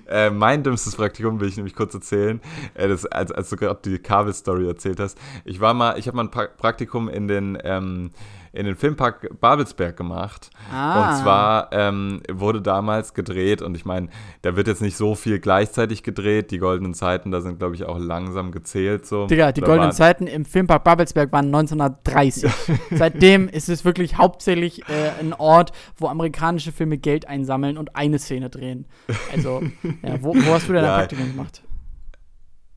äh, 0.08 0.30
mein 0.30 0.64
dümmstes 0.64 0.96
Praktikum 0.96 1.40
will 1.40 1.48
ich 1.48 1.58
nämlich 1.58 1.76
kurz 1.76 1.94
erzählen. 1.94 2.42
Äh, 2.74 2.88
das, 2.88 3.06
als, 3.06 3.32
als 3.32 3.50
du 3.50 3.56
gerade 3.56 3.80
die 3.84 4.00
Kabel-Story 4.00 4.68
erzählt 4.68 5.00
hast. 5.00 5.18
Ich 5.46 5.60
war 5.60 5.74
mal, 5.74 5.98
ich 5.98 6.08
habe 6.08 6.18
mal 6.18 6.24
ein 6.24 6.32
pra 6.32 6.48
Praktikum 6.48 7.10
in 7.10 7.28
den, 7.28 7.58
ähm, 7.64 8.12
in 8.54 8.66
den 8.68 8.76
Filmpark 8.76 9.40
Babelsberg 9.42 9.98
gemacht. 9.98 10.52
Ah. 10.72 11.10
Und 11.10 11.22
zwar 11.24 11.70
ähm, 11.74 12.22
wurde 12.32 12.62
damals 12.62 13.14
gedreht, 13.16 13.62
und 13.64 13.76
ich 13.76 13.84
meine, 13.84 14.10
da 14.44 14.56
wird 14.56 14.68
jetzt 14.68 14.82
nicht 14.82 14.96
so 14.96 15.16
viel 15.16 15.40
gleichzeitig 15.40 16.04
gedreht. 16.04 16.52
Die 16.52 16.60
goldenen 16.60 16.94
Zeiten, 16.94 17.32
da 17.32 17.42
sind, 17.42 17.58
glaube 17.58 17.74
ich, 17.76 17.84
auch 17.86 17.98
langsam 17.98 18.52
gezählt. 18.52 19.08
So. 19.08 19.26
Digga, 19.26 19.52
die 19.52 19.62
Da 19.62 19.66
goldenen 19.66 19.88
waren- 19.90 19.96
Zeiten 19.96 20.28
im 20.28 20.46
Filmpark 20.46 20.84
Babelsberg 20.84 21.32
waren 21.32 21.48
1930. 21.48 22.50
Seitdem 22.92 23.50
ist 23.50 23.70
es 23.70 23.84
wirklich 23.86 24.18
hauptsächlich 24.18 24.88
äh, 24.88 25.20
ein 25.20 25.34
Ort, 25.34 25.72
wo 25.98 26.08
amerikanische 26.08 26.72
Filme 26.72 27.00
Geld 27.00 27.28
einsammeln 27.28 27.78
und 27.80 27.96
eine 27.96 28.20
Szene 28.20 28.52
drehen. 28.52 28.86
Also, 29.34 29.64
ja, 30.04 30.22
wo, 30.22 30.36
wo 30.36 30.54
hast 30.54 30.70
du 30.70 30.74
denn 30.74 30.84
Ja. 30.84 30.90
dein 30.98 31.00
Praktikum 31.08 31.32
gemacht? 31.32 31.63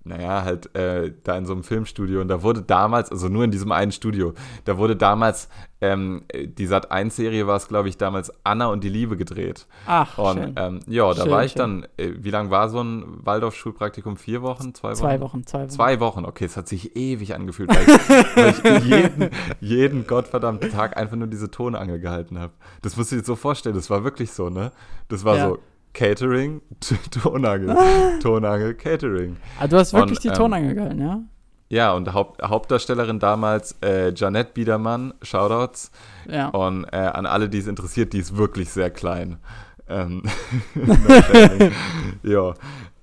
Naja, 0.06 0.44
halt 0.44 0.74
äh, 0.76 1.12
da 1.24 1.36
in 1.36 1.46
so 1.46 1.52
einem 1.52 1.64
Filmstudio. 1.64 2.20
Und 2.20 2.28
da 2.28 2.42
wurde 2.42 2.62
damals, 2.62 3.10
also 3.10 3.28
nur 3.28 3.42
in 3.44 3.50
diesem 3.50 3.72
einen 3.72 3.90
Studio, 3.92 4.34
da 4.64 4.78
wurde 4.78 4.94
damals, 4.94 5.48
ähm, 5.80 6.22
äh, 6.28 6.46
die 6.46 6.68
Sat1-Serie 6.68 7.46
war 7.46 7.56
es, 7.56 7.66
glaube 7.68 7.88
ich, 7.88 7.98
damals 7.98 8.32
Anna 8.44 8.66
und 8.66 8.84
die 8.84 8.88
Liebe 8.88 9.16
gedreht. 9.16 9.66
Ach, 9.86 10.16
Und 10.16 10.38
schön. 10.38 10.54
ähm, 10.56 10.80
ja, 10.86 11.12
da 11.12 11.22
Schön, 11.22 11.30
war 11.32 11.44
ich 11.44 11.52
schön. 11.52 11.58
dann, 11.58 11.86
äh, 11.96 12.12
wie 12.18 12.30
lang 12.30 12.50
war 12.50 12.68
so 12.68 12.80
ein 12.80 13.04
Waldorf-Schulpraktikum? 13.24 14.16
Vier 14.16 14.42
Wochen? 14.42 14.74
Zwei 14.74 14.90
Wochen? 14.90 14.96
zwei 14.96 15.20
Wochen, 15.20 15.46
zwei 15.46 15.58
Wochen. 15.62 15.70
Zwei 15.70 16.00
Wochen, 16.00 16.24
okay, 16.24 16.44
es 16.44 16.56
hat 16.56 16.68
sich 16.68 16.96
ewig 16.96 17.34
angefühlt, 17.34 17.68
weil 17.70 17.82
ich, 17.82 18.36
weil 18.36 18.78
ich 18.78 18.84
jeden, 18.84 19.30
jeden 19.60 20.06
gottverdammten 20.06 20.70
Tag 20.70 20.96
einfach 20.96 21.16
nur 21.16 21.26
diese 21.28 21.50
Tonangel 21.50 21.98
gehalten 22.00 22.38
habe. 22.38 22.52
Das 22.82 22.96
musst 22.96 23.12
du 23.12 23.16
dir 23.16 23.24
so 23.24 23.36
vorstellen, 23.36 23.74
das 23.74 23.90
war 23.90 24.04
wirklich 24.04 24.32
so, 24.32 24.48
ne? 24.50 24.72
Das 25.08 25.24
war 25.24 25.36
Ja. 25.36 25.48
so 25.48 25.58
Catering, 25.96 26.60
Tonangel, 27.10 27.74
Tonangel, 28.22 28.74
Catering. 28.74 29.38
Ah, 29.58 29.66
du 29.66 29.78
hast 29.78 29.94
wirklich 29.94 30.18
Und, 30.18 30.24
die 30.24 30.28
ähm, 30.28 30.34
Tonangel 30.34 30.74
gehalten, 30.74 31.00
ja? 31.00 31.20
Ja, 31.70 31.92
und 31.94 32.12
Haupt, 32.12 32.42
Hauptdarstellerin 32.42 33.18
damals 33.18 33.76
äh, 33.82 34.12
Janette 34.14 34.50
Biedermann, 34.52 35.14
Shoutouts. 35.22 35.90
Ja. 36.28 36.48
Und 36.48 36.84
äh, 36.92 36.96
an 36.96 37.24
alle, 37.24 37.48
die 37.48 37.58
es 37.58 37.66
interessiert, 37.66 38.12
die 38.12 38.18
ist 38.18 38.36
wirklich 38.36 38.70
sehr 38.70 38.90
klein. 38.90 39.38
Ähm, 39.88 40.22
ja. 42.22 42.52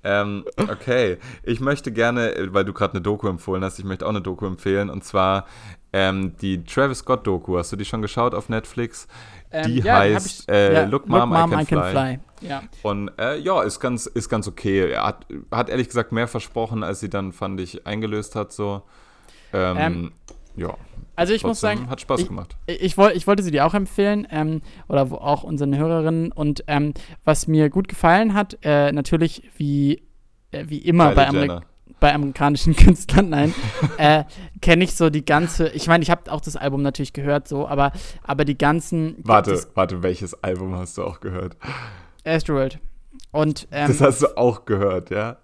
Ähm, 0.04 0.44
okay, 0.56 1.16
ich 1.42 1.60
möchte 1.60 1.90
gerne, 1.90 2.34
äh, 2.36 2.54
weil 2.54 2.64
du 2.64 2.72
gerade 2.72 2.92
eine 2.92 3.00
Doku 3.00 3.26
empfohlen 3.26 3.64
hast, 3.64 3.78
ich 3.80 3.84
möchte 3.84 4.04
auch 4.04 4.10
eine 4.10 4.20
Doku 4.22 4.46
empfehlen 4.46 4.88
und 4.88 5.02
zwar 5.02 5.46
ähm, 5.92 6.36
die 6.40 6.62
Travis 6.62 6.98
Scott 6.98 7.26
Doku. 7.26 7.58
Hast 7.58 7.72
du 7.72 7.76
die 7.76 7.84
schon 7.86 8.02
geschaut 8.02 8.34
auf 8.34 8.48
Netflix? 8.48 9.08
Ähm, 9.50 9.66
die 9.66 9.80
ja, 9.80 9.96
heißt 9.98 10.42
ich- 10.42 10.48
äh, 10.48 10.74
ja, 10.74 10.84
Look, 10.84 11.08
Mom, 11.08 11.32
I 11.32 11.64
Can, 11.64 11.90
Fly. 11.90 12.20
Ja. 12.48 12.62
Und 12.82 13.10
äh, 13.18 13.38
ja, 13.38 13.62
ist 13.62 13.80
ganz, 13.80 14.06
ist 14.06 14.28
ganz 14.28 14.46
okay. 14.48 14.90
Er 14.92 15.04
hat, 15.06 15.26
hat 15.50 15.68
ehrlich 15.68 15.88
gesagt 15.88 16.12
mehr 16.12 16.28
versprochen, 16.28 16.82
als 16.82 17.00
sie 17.00 17.08
dann, 17.10 17.32
fand 17.32 17.60
ich, 17.60 17.86
eingelöst 17.86 18.36
hat. 18.36 18.52
So. 18.52 18.82
Ähm, 19.52 19.76
Ähm, 19.78 20.12
ja. 20.56 20.74
Also 21.16 21.32
ich 21.32 21.42
muss 21.44 21.60
trotzdem 21.60 21.78
sagen, 21.78 21.90
Hat 21.90 22.00
Spaß 22.00 22.20
ich- 22.22 22.28
gemacht. 22.28 22.56
Ich, 22.66 22.98
woll, 22.98 23.12
ich 23.14 23.26
wollte 23.26 23.42
sie 23.44 23.50
dir 23.52 23.64
auch 23.66 23.74
empfehlen, 23.74 24.26
ähm, 24.30 24.62
oder 24.88 25.10
wo 25.10 25.16
auch 25.16 25.44
unseren 25.44 25.76
Hörerinnen. 25.76 26.32
Und 26.32 26.64
ähm, 26.66 26.92
was 27.24 27.46
mir 27.46 27.70
gut 27.70 27.86
gefallen 27.88 28.34
hat, 28.34 28.58
äh, 28.62 28.90
natürlich 28.92 29.48
wie, 29.56 30.02
äh, 30.50 30.64
wie 30.68 30.78
immer 30.78 31.04
Kylie 31.12 31.14
bei, 31.16 31.28
Ameri 31.28 31.46
Jenner. 31.46 31.60
bei 32.00 32.14
amerikanischen 32.14 32.74
Künstlern, 32.76 33.28
nein, 33.30 33.54
äh, 33.98 34.24
kenne 34.60 34.82
ich 34.82 34.96
so 34.96 35.08
die 35.08 35.24
ganze, 35.24 35.68
ich 35.68 35.86
meine, 35.86 36.02
ich 36.02 36.10
habe 36.10 36.32
auch 36.32 36.40
das 36.40 36.56
Album 36.56 36.82
natürlich 36.82 37.12
gehört, 37.12 37.46
so, 37.46 37.68
aber, 37.68 37.92
aber 38.24 38.44
die 38.44 38.58
ganzen. 38.58 39.14
Warte, 39.22 39.64
warte, 39.74 40.02
welches 40.02 40.34
Album 40.42 40.74
hast 40.74 40.98
du 40.98 41.04
auch 41.04 41.20
gehört? 41.20 41.56
Astroworld. 42.24 42.78
Und, 43.30 43.68
ähm, 43.72 43.88
das 43.88 44.00
hast 44.00 44.22
du 44.22 44.36
auch 44.36 44.64
gehört, 44.64 45.10
ja? 45.10 45.36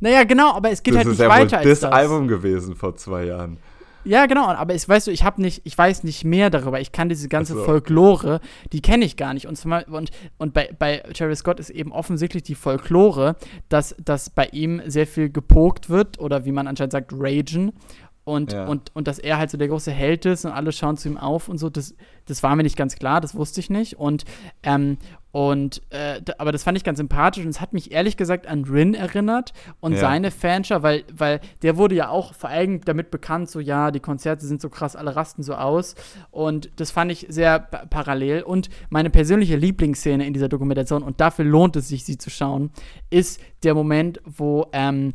naja, 0.00 0.24
genau, 0.24 0.52
aber 0.52 0.70
es 0.70 0.82
geht 0.82 0.94
das 0.94 0.98
halt 0.98 1.06
ist 1.08 1.18
nicht 1.18 1.20
ja 1.20 1.28
weiter 1.28 1.50
wohl 1.52 1.58
als 1.58 1.68
das 1.68 1.80
das. 1.80 1.92
Album 1.92 2.28
gewesen 2.28 2.74
vor 2.76 2.96
zwei 2.96 3.24
Jahren. 3.24 3.58
Ja, 4.04 4.26
genau, 4.26 4.46
aber 4.46 4.74
ich, 4.74 4.88
weißt 4.88 5.08
du, 5.08 5.10
ich 5.10 5.22
habe 5.24 5.42
nicht, 5.42 5.62
ich 5.64 5.76
weiß 5.76 6.02
nicht 6.04 6.24
mehr 6.24 6.48
darüber. 6.50 6.80
Ich 6.80 6.92
kann 6.92 7.08
diese 7.08 7.28
ganze 7.28 7.54
so. 7.54 7.64
Folklore, 7.64 8.40
die 8.72 8.80
kenne 8.80 9.04
ich 9.04 9.16
gar 9.16 9.34
nicht. 9.34 9.46
Und, 9.46 9.62
Beispiel- 9.62 9.94
und, 9.94 10.10
und 10.38 10.54
bei, 10.54 10.70
bei 10.78 10.98
Travis 11.12 11.40
Scott 11.40 11.60
ist 11.60 11.68
eben 11.70 11.92
offensichtlich 11.92 12.42
die 12.44 12.54
Folklore, 12.54 13.36
dass, 13.68 13.94
dass 14.02 14.30
bei 14.30 14.46
ihm 14.46 14.80
sehr 14.86 15.06
viel 15.06 15.30
gepokt 15.30 15.90
wird 15.90 16.18
oder 16.20 16.44
wie 16.46 16.52
man 16.52 16.66
anscheinend 16.68 16.92
sagt, 16.92 17.12
ragen. 17.12 17.72
Und, 18.24 18.52
Ja. 18.52 18.66
und, 18.66 18.94
und 18.94 19.08
dass 19.08 19.18
er 19.18 19.38
halt 19.38 19.50
so 19.50 19.58
der 19.58 19.68
große 19.68 19.90
Held 19.90 20.26
ist 20.26 20.44
und 20.44 20.52
alle 20.52 20.70
schauen 20.72 20.96
zu 20.96 21.08
ihm 21.08 21.16
auf 21.18 21.48
und 21.48 21.58
so, 21.58 21.68
das, 21.70 21.94
das 22.26 22.42
war 22.42 22.54
mir 22.56 22.62
nicht 22.62 22.76
ganz 22.76 22.94
klar, 22.96 23.20
das 23.20 23.34
wusste 23.34 23.60
ich 23.60 23.68
nicht. 23.68 23.98
Und, 23.98 24.24
ähm, 24.62 24.98
und 25.30 25.82
äh, 25.90 26.22
aber 26.38 26.52
das 26.52 26.62
fand 26.62 26.78
ich 26.78 26.84
ganz 26.84 26.96
sympathisch 26.98 27.44
und 27.44 27.50
es 27.50 27.60
hat 27.60 27.74
mich 27.74 27.92
ehrlich 27.92 28.16
gesagt 28.16 28.46
an 28.46 28.64
Rin 28.64 28.94
erinnert 28.94 29.52
und 29.80 29.92
Ja. 29.92 29.98
seine 30.00 30.30
Fanschar, 30.30 30.82
weil, 30.82 31.04
weil 31.14 31.40
der 31.62 31.76
wurde 31.76 31.94
ja 31.94 32.08
auch 32.08 32.32
vor 32.34 32.48
allem 32.48 32.80
damit 32.82 33.10
bekannt, 33.10 33.50
so 33.50 33.60
ja, 33.60 33.90
die 33.90 34.00
Konzerte 34.00 34.46
sind 34.46 34.62
so 34.62 34.70
krass, 34.70 34.96
alle 34.96 35.14
rasten 35.16 35.42
so 35.42 35.54
aus. 35.54 35.94
Und 36.30 36.70
das 36.76 36.90
fand 36.90 37.12
ich 37.12 37.26
sehr 37.28 37.58
pa- 37.58 37.84
parallel. 37.90 38.42
Und 38.42 38.70
meine 38.88 39.10
persönliche 39.10 39.56
Lieblingsszene 39.56 40.26
in 40.26 40.32
dieser 40.32 40.48
Dokumentation, 40.48 41.02
und 41.02 41.20
dafür 41.20 41.44
lohnt 41.44 41.76
es 41.76 41.88
sich, 41.88 42.04
sie 42.06 42.16
zu 42.16 42.30
schauen, 42.30 42.70
ist 43.10 43.38
der 43.64 43.74
Moment, 43.74 44.20
wo 44.24 44.66
ähm, 44.72 45.12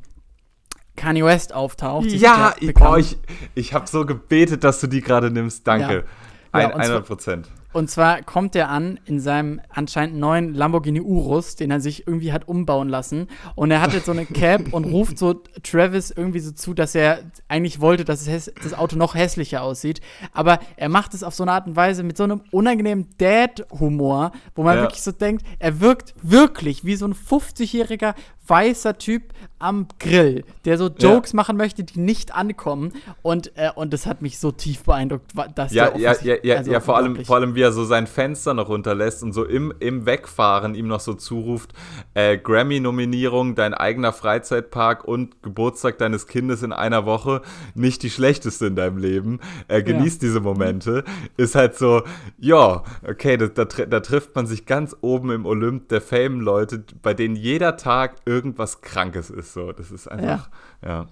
Kanye 0.95 1.25
West 1.25 1.53
auftaucht. 1.55 2.05
Ja, 2.11 2.53
ich, 2.59 2.79
oh, 2.79 2.95
ich, 2.97 3.17
ich 3.55 3.73
habe 3.73 3.87
so 3.87 4.05
gebetet, 4.05 4.63
dass 4.63 4.79
du 4.79 4.85
die 4.85 5.01
gerade 5.01 5.31
nimmst. 5.31 5.67
Danke. 5.67 6.05
Ja. 6.53 6.59
Ja, 6.61 6.67
Ein, 6.67 6.67
und 6.67 6.71
zwar- 6.73 6.81
100 6.83 7.05
Prozent. 7.07 7.49
Und 7.73 7.89
zwar 7.89 8.21
kommt 8.21 8.55
er 8.55 8.69
an 8.69 8.99
in 9.05 9.19
seinem 9.19 9.59
anscheinend 9.69 10.17
neuen 10.17 10.53
Lamborghini 10.53 11.01
Urus, 11.01 11.55
den 11.55 11.71
er 11.71 11.81
sich 11.81 12.07
irgendwie 12.07 12.31
hat 12.31 12.47
umbauen 12.47 12.87
lassen. 12.87 13.27
Und 13.55 13.71
er 13.71 13.81
hat 13.81 13.93
jetzt 13.93 14.05
so 14.05 14.11
eine 14.11 14.25
Cap 14.27 14.73
und 14.73 14.85
ruft 14.85 15.17
so 15.17 15.33
Travis 15.63 16.11
irgendwie 16.11 16.39
so 16.39 16.51
zu, 16.51 16.73
dass 16.73 16.95
er 16.95 17.19
eigentlich 17.47 17.81
wollte, 17.81 18.05
dass 18.05 18.25
das 18.25 18.73
Auto 18.73 18.95
noch 18.95 19.15
hässlicher 19.15 19.63
aussieht. 19.63 20.01
Aber 20.31 20.59
er 20.77 20.89
macht 20.89 21.13
es 21.13 21.23
auf 21.23 21.33
so 21.33 21.43
eine 21.43 21.51
Art 21.51 21.67
und 21.67 21.75
Weise 21.75 22.03
mit 22.03 22.15
so 22.17 22.23
einem 22.23 22.41
unangenehmen 22.51 23.09
Dad-Humor, 23.17 24.31
wo 24.55 24.63
man 24.63 24.75
Ja. 24.77 24.81
wirklich 24.83 25.01
so 25.01 25.11
denkt, 25.11 25.43
er 25.59 25.79
wirkt 25.79 26.13
wirklich 26.21 26.85
wie 26.85 26.95
so 26.95 27.05
ein 27.07 27.13
50-jähriger 27.13 28.13
weißer 28.47 28.97
Typ 28.97 29.33
am 29.59 29.87
Grill, 29.97 30.43
der 30.65 30.77
so 30.77 30.89
Jokes 30.89 31.31
machen 31.31 31.55
möchte, 31.55 31.85
die 31.85 31.97
nicht 31.99 32.35
ankommen. 32.35 32.91
Und, 33.21 33.53
äh, 33.55 33.69
und 33.73 33.93
das 33.93 34.05
hat 34.05 34.21
mich 34.21 34.37
so 34.37 34.51
tief 34.51 34.83
beeindruckt, 34.83 35.31
dass 35.55 35.73
Ja, 35.73 35.95
ja, 35.97 36.13
ja, 36.21 36.35
ja, 36.43 36.57
also 36.57 36.71
ja 36.71 36.81
vor, 36.81 36.97
allem, 36.97 37.23
vor 37.23 37.37
allem, 37.37 37.55
wie 37.55 37.61
er 37.61 37.71
so 37.71 37.85
sein 37.85 38.05
Fenster 38.05 38.53
noch 38.53 38.67
runterlässt 38.67 39.23
und 39.23 39.31
so 39.31 39.45
im, 39.45 39.73
im 39.79 40.05
Wegfahren 40.05 40.75
ihm 40.75 40.87
noch 40.87 40.99
so 40.99 41.13
zuruft, 41.13 41.71
äh, 42.13 42.37
Grammy-Nominierung, 42.37 43.55
dein 43.55 43.73
eigener 43.73 44.11
Freizeitpark 44.11 45.05
und 45.05 45.41
Geburtstag 45.41 45.97
deines 45.97 46.27
Kindes 46.27 46.61
in 46.61 46.73
einer 46.73 47.05
Woche, 47.05 47.41
nicht 47.73 48.03
die 48.03 48.09
schlechteste 48.09 48.65
in 48.65 48.75
deinem 48.75 48.97
Leben. 48.97 49.39
Äh, 49.69 49.81
genießt 49.81 50.21
diese 50.21 50.41
Momente. 50.41 51.05
Ist 51.37 51.55
halt 51.55 51.77
so, 51.77 52.03
ja, 52.37 52.83
okay, 53.07 53.37
da, 53.37 53.47
da, 53.47 53.63
da 53.63 53.99
trifft 54.01 54.35
man 54.35 54.45
sich 54.45 54.65
ganz 54.65 54.93
oben 54.99 55.31
im 55.31 55.45
Olymp 55.45 55.87
der 55.87 56.01
Fame-Leute, 56.01 56.83
bei 57.01 57.13
denen 57.13 57.37
jeder 57.37 57.77
Tag 57.77 58.15
irgendwas 58.33 58.81
Krankes 58.81 59.29
ist. 59.29 59.53
So, 59.53 59.71
das 59.71 59.91
ist 59.91 60.07
einfach, 60.07 60.49
ja. 60.83 61.07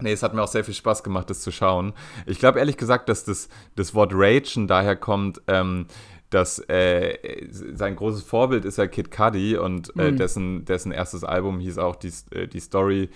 Nee, 0.00 0.12
es 0.12 0.22
hat 0.22 0.34
mir 0.34 0.42
auch 0.42 0.48
sehr 0.48 0.64
viel 0.64 0.74
Spaß 0.74 1.02
gemacht, 1.02 1.30
das 1.30 1.40
zu 1.40 1.50
schauen. 1.50 1.92
Ich 2.26 2.38
glaube 2.38 2.58
ehrlich 2.58 2.76
gesagt, 2.76 3.08
dass 3.08 3.24
das, 3.24 3.48
das 3.76 3.94
Wort 3.94 4.12
Ragen 4.14 4.66
daher 4.66 4.94
kommt, 4.96 5.40
ähm, 5.46 5.86
dass 6.30 6.58
äh, 6.68 7.46
sein 7.50 7.96
großes 7.96 8.22
Vorbild 8.22 8.64
ist 8.64 8.78
ja 8.78 8.86
Kid 8.88 9.10
Cudi 9.10 9.56
und 9.56 9.96
äh, 9.96 10.10
Mhm. 10.10 10.16
dessen, 10.18 10.64
dessen 10.64 10.92
erstes 10.92 11.24
Album 11.24 11.60
hieß 11.60 11.78
auch 11.78 11.96
die, 11.96 12.12
äh, 12.32 12.46
die 12.46 12.60
Story 12.60 13.08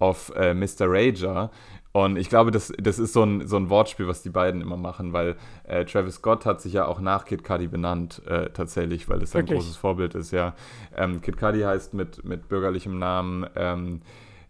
of 0.00 0.32
äh, 0.34 0.54
Mr. 0.54 0.86
Rager. 0.88 1.50
Und 1.96 2.16
ich 2.16 2.28
glaube, 2.28 2.50
das, 2.50 2.72
das 2.76 2.98
ist 2.98 3.12
so 3.12 3.22
ein, 3.22 3.46
so 3.46 3.56
ein 3.56 3.70
Wortspiel, 3.70 4.08
was 4.08 4.20
die 4.20 4.30
beiden 4.30 4.60
immer 4.60 4.76
machen, 4.76 5.12
weil 5.12 5.36
äh, 5.62 5.84
Travis 5.84 6.16
Scott 6.16 6.44
hat 6.44 6.60
sich 6.60 6.72
ja 6.72 6.86
auch 6.86 6.98
nach 6.98 7.24
Kid 7.24 7.44
Cudi 7.44 7.68
benannt, 7.68 8.20
äh, 8.26 8.50
tatsächlich, 8.50 9.08
weil 9.08 9.20
das 9.20 9.30
sein 9.30 9.42
Wirklich? 9.42 9.60
großes 9.60 9.76
Vorbild 9.76 10.16
ist, 10.16 10.32
ja. 10.32 10.54
Ähm, 10.96 11.22
Kid 11.22 11.36
Cudi 11.36 11.60
heißt 11.60 11.94
mit, 11.94 12.24
mit 12.24 12.48
bürgerlichem 12.48 12.98
Namen 12.98 13.46
ähm, 13.54 14.02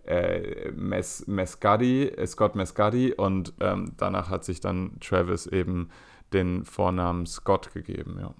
äh, 0.06 0.70
Mes, 0.70 1.26
Mescadi, 1.26 2.04
äh, 2.04 2.26
Scott 2.26 2.54
Mescadi 2.54 3.12
und 3.12 3.52
ähm, 3.60 3.92
danach 3.98 4.30
hat 4.30 4.46
sich 4.46 4.60
dann 4.60 4.98
Travis 5.00 5.46
eben 5.46 5.90
den 6.32 6.64
Vornamen 6.64 7.26
Scott 7.26 7.74
gegeben, 7.74 8.16
ja. 8.22 8.34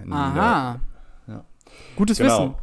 Ein 0.00 0.12
Aha. 0.12 0.80
Ja. 1.28 1.44
Gutes 1.94 2.18
Genau. 2.18 2.40
Wissen. 2.40 2.54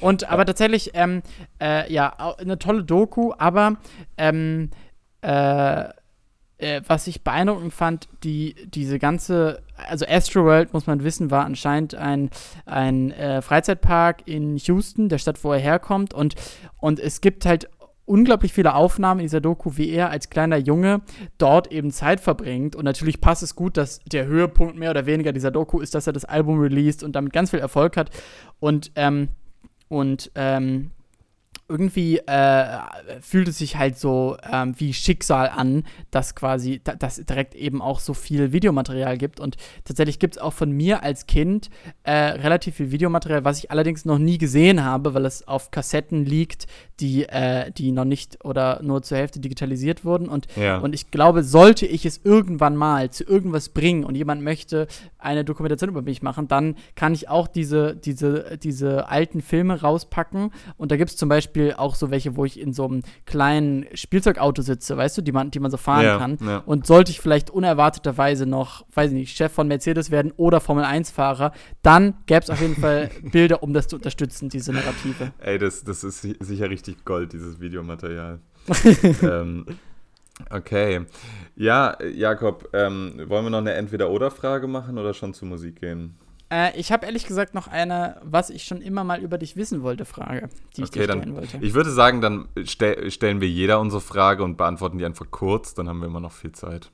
Und 0.00 0.28
aber 0.28 0.44
tatsächlich, 0.44 0.90
ähm, 0.94 1.22
äh, 1.60 1.90
ja, 1.92 2.08
eine 2.38 2.58
tolle 2.58 2.84
Doku, 2.84 3.32
aber 3.38 3.76
ähm, 4.18 4.70
äh, 5.22 5.88
äh, 6.58 6.80
was 6.86 7.06
ich 7.06 7.22
beeindruckend 7.22 7.72
fand, 7.72 8.08
die, 8.24 8.54
diese 8.66 8.98
ganze, 8.98 9.62
also 9.88 10.06
Astroworld, 10.06 10.72
muss 10.72 10.86
man 10.86 11.04
wissen, 11.04 11.30
war 11.30 11.44
anscheinend 11.44 11.94
ein, 11.94 12.30
ein 12.64 13.10
äh, 13.12 13.42
Freizeitpark 13.42 14.26
in 14.26 14.56
Houston, 14.56 15.08
der 15.08 15.18
Stadt, 15.18 15.42
wo 15.44 15.52
er 15.52 15.58
herkommt. 15.58 16.14
Und, 16.14 16.34
und 16.78 16.98
es 16.98 17.20
gibt 17.20 17.44
halt 17.44 17.68
unglaublich 18.06 18.52
viele 18.52 18.74
Aufnahmen 18.74 19.20
in 19.20 19.26
dieser 19.26 19.40
Doku, 19.40 19.72
wie 19.76 19.90
er 19.90 20.10
als 20.10 20.30
kleiner 20.30 20.56
Junge 20.56 21.02
dort 21.38 21.70
eben 21.72 21.90
Zeit 21.90 22.20
verbringt. 22.20 22.74
Und 22.74 22.84
natürlich 22.84 23.20
passt 23.20 23.42
es 23.42 23.54
gut, 23.54 23.76
dass 23.76 23.98
der 24.06 24.26
Höhepunkt 24.26 24.76
mehr 24.76 24.90
oder 24.90 25.06
weniger 25.06 25.32
dieser 25.32 25.50
Doku 25.50 25.80
ist, 25.80 25.94
dass 25.94 26.06
er 26.06 26.12
das 26.12 26.24
Album 26.24 26.58
released 26.60 27.02
und 27.02 27.14
damit 27.14 27.32
ganz 27.32 27.50
viel 27.50 27.58
Erfolg 27.58 27.96
hat. 27.96 28.10
Und, 28.60 28.92
ähm, 28.94 29.28
und 29.88 30.30
ähm, 30.36 30.92
irgendwie 31.68 32.18
äh, 32.18 32.78
fühlt 33.20 33.48
es 33.48 33.58
sich 33.58 33.76
halt 33.76 33.98
so 33.98 34.36
ähm, 34.50 34.74
wie 34.78 34.92
Schicksal 34.94 35.48
an, 35.48 35.82
dass 36.10 36.34
quasi, 36.36 36.80
da, 36.84 36.94
dass 36.94 37.16
direkt 37.16 37.54
eben 37.54 37.82
auch 37.82 37.98
so 37.98 38.14
viel 38.14 38.52
Videomaterial 38.52 39.18
gibt. 39.18 39.40
Und 39.40 39.56
tatsächlich 39.84 40.18
gibt 40.18 40.36
es 40.36 40.42
auch 40.42 40.52
von 40.52 40.70
mir 40.70 41.02
als 41.02 41.26
Kind 41.26 41.70
äh, 42.04 42.12
relativ 42.12 42.76
viel 42.76 42.92
Videomaterial, 42.92 43.44
was 43.44 43.58
ich 43.58 43.70
allerdings 43.70 44.04
noch 44.04 44.18
nie 44.18 44.38
gesehen 44.38 44.84
habe, 44.84 45.14
weil 45.14 45.26
es 45.26 45.46
auf 45.48 45.72
Kassetten 45.72 46.24
liegt, 46.24 46.66
die, 47.00 47.24
äh, 47.24 47.72
die 47.72 47.90
noch 47.90 48.04
nicht 48.04 48.44
oder 48.44 48.80
nur 48.82 49.02
zur 49.02 49.18
Hälfte 49.18 49.40
digitalisiert 49.40 50.04
wurden. 50.04 50.28
Und, 50.28 50.46
Ja. 50.56 50.78
und 50.78 50.94
ich 50.94 51.10
glaube, 51.10 51.42
sollte 51.42 51.84
ich 51.86 52.06
es 52.06 52.20
irgendwann 52.22 52.76
mal 52.76 53.10
zu 53.10 53.24
irgendwas 53.24 53.70
bringen 53.70 54.04
und 54.04 54.14
jemand 54.14 54.42
möchte 54.42 54.86
eine 55.18 55.44
Dokumentation 55.44 55.90
über 55.90 56.02
mich 56.02 56.22
machen, 56.22 56.46
dann 56.46 56.76
kann 56.94 57.12
ich 57.12 57.28
auch 57.28 57.48
diese, 57.48 57.96
diese, 57.96 58.56
diese 58.58 59.08
alten 59.08 59.42
Filme 59.42 59.80
rauspacken. 59.80 60.52
Und 60.76 60.92
da 60.92 60.96
gibt 60.96 61.10
es 61.10 61.16
zum 61.16 61.28
Beispiel 61.28 61.55
auch 61.76 61.94
so 61.94 62.10
welche, 62.10 62.36
wo 62.36 62.44
ich 62.44 62.58
in 62.60 62.72
so 62.72 62.84
einem 62.86 63.02
kleinen 63.24 63.86
Spielzeugauto 63.94 64.62
sitze, 64.62 64.96
weißt 64.96 65.18
du, 65.18 65.22
die 65.22 65.32
man, 65.32 65.50
die 65.50 65.60
man 65.60 65.70
so 65.70 65.76
fahren 65.76 66.04
Ja, 66.04 66.18
kann. 66.18 66.38
ja. 66.40 66.58
Und 66.66 66.86
sollte 66.86 67.10
ich 67.10 67.20
vielleicht 67.20 67.50
unerwarteterweise 67.50 68.46
noch, 68.46 68.84
weiß 68.94 69.10
ich 69.10 69.16
nicht, 69.16 69.36
Chef 69.36 69.52
von 69.52 69.68
Mercedes 69.68 70.10
werden 70.10 70.32
oder 70.36 70.60
Formel-1-Fahrer, 70.60 71.52
dann 71.82 72.14
gäbe 72.26 72.40
es 72.40 72.50
auf 72.50 72.60
jeden 72.60 72.76
Fall 72.76 73.10
Bilder, 73.32 73.62
um 73.62 73.72
das 73.72 73.88
zu 73.88 73.96
unterstützen, 73.96 74.48
diese 74.48 74.72
Narrative. 74.72 75.32
Ey, 75.38 75.58
das, 75.58 75.82
das 75.84 76.04
ist 76.04 76.22
si- 76.22 76.36
sicher 76.40 76.68
richtig 76.70 77.04
Gold, 77.04 77.32
dieses 77.32 77.60
Videomaterial. 77.60 78.38
ähm, 79.22 79.66
okay. 80.50 81.06
Ja, 81.56 81.96
Jakob, 82.14 82.68
ähm, 82.72 83.14
wollen 83.26 83.44
wir 83.46 83.50
noch 83.50 83.58
eine 83.58 83.72
Entweder-Oder-Frage 83.74 84.66
machen 84.66 84.98
oder 84.98 85.14
schon 85.14 85.32
zur 85.34 85.48
Musik 85.48 85.80
gehen? 85.80 86.16
Äh, 86.50 86.78
ich 86.78 86.92
habe 86.92 87.06
ehrlich 87.06 87.26
gesagt 87.26 87.54
noch 87.54 87.66
eine, 87.66 88.20
was 88.22 88.50
ich 88.50 88.64
schon 88.64 88.80
immer 88.80 89.02
mal 89.04 89.20
über 89.20 89.38
dich 89.38 89.56
wissen 89.56 89.82
wollte, 89.82 90.04
Frage, 90.04 90.48
die 90.76 90.82
ich 90.82 90.88
Okay, 90.88 91.00
dir 91.00 91.04
stellen 91.04 91.20
dann. 91.20 91.34
wollte. 91.36 91.58
Ich 91.60 91.74
würde 91.74 91.90
sagen, 91.90 92.20
dann 92.20 92.48
stell, 92.64 93.10
stellen 93.10 93.40
wir 93.40 93.48
jeder 93.48 93.80
unsere 93.80 94.00
Frage 94.00 94.44
und 94.44 94.56
beantworten 94.56 94.98
die 94.98 95.04
einfach 95.04 95.30
kurz, 95.30 95.74
dann 95.74 95.88
haben 95.88 95.98
wir 96.00 96.06
immer 96.06 96.20
noch 96.20 96.32
viel 96.32 96.52
Zeit. 96.52 96.90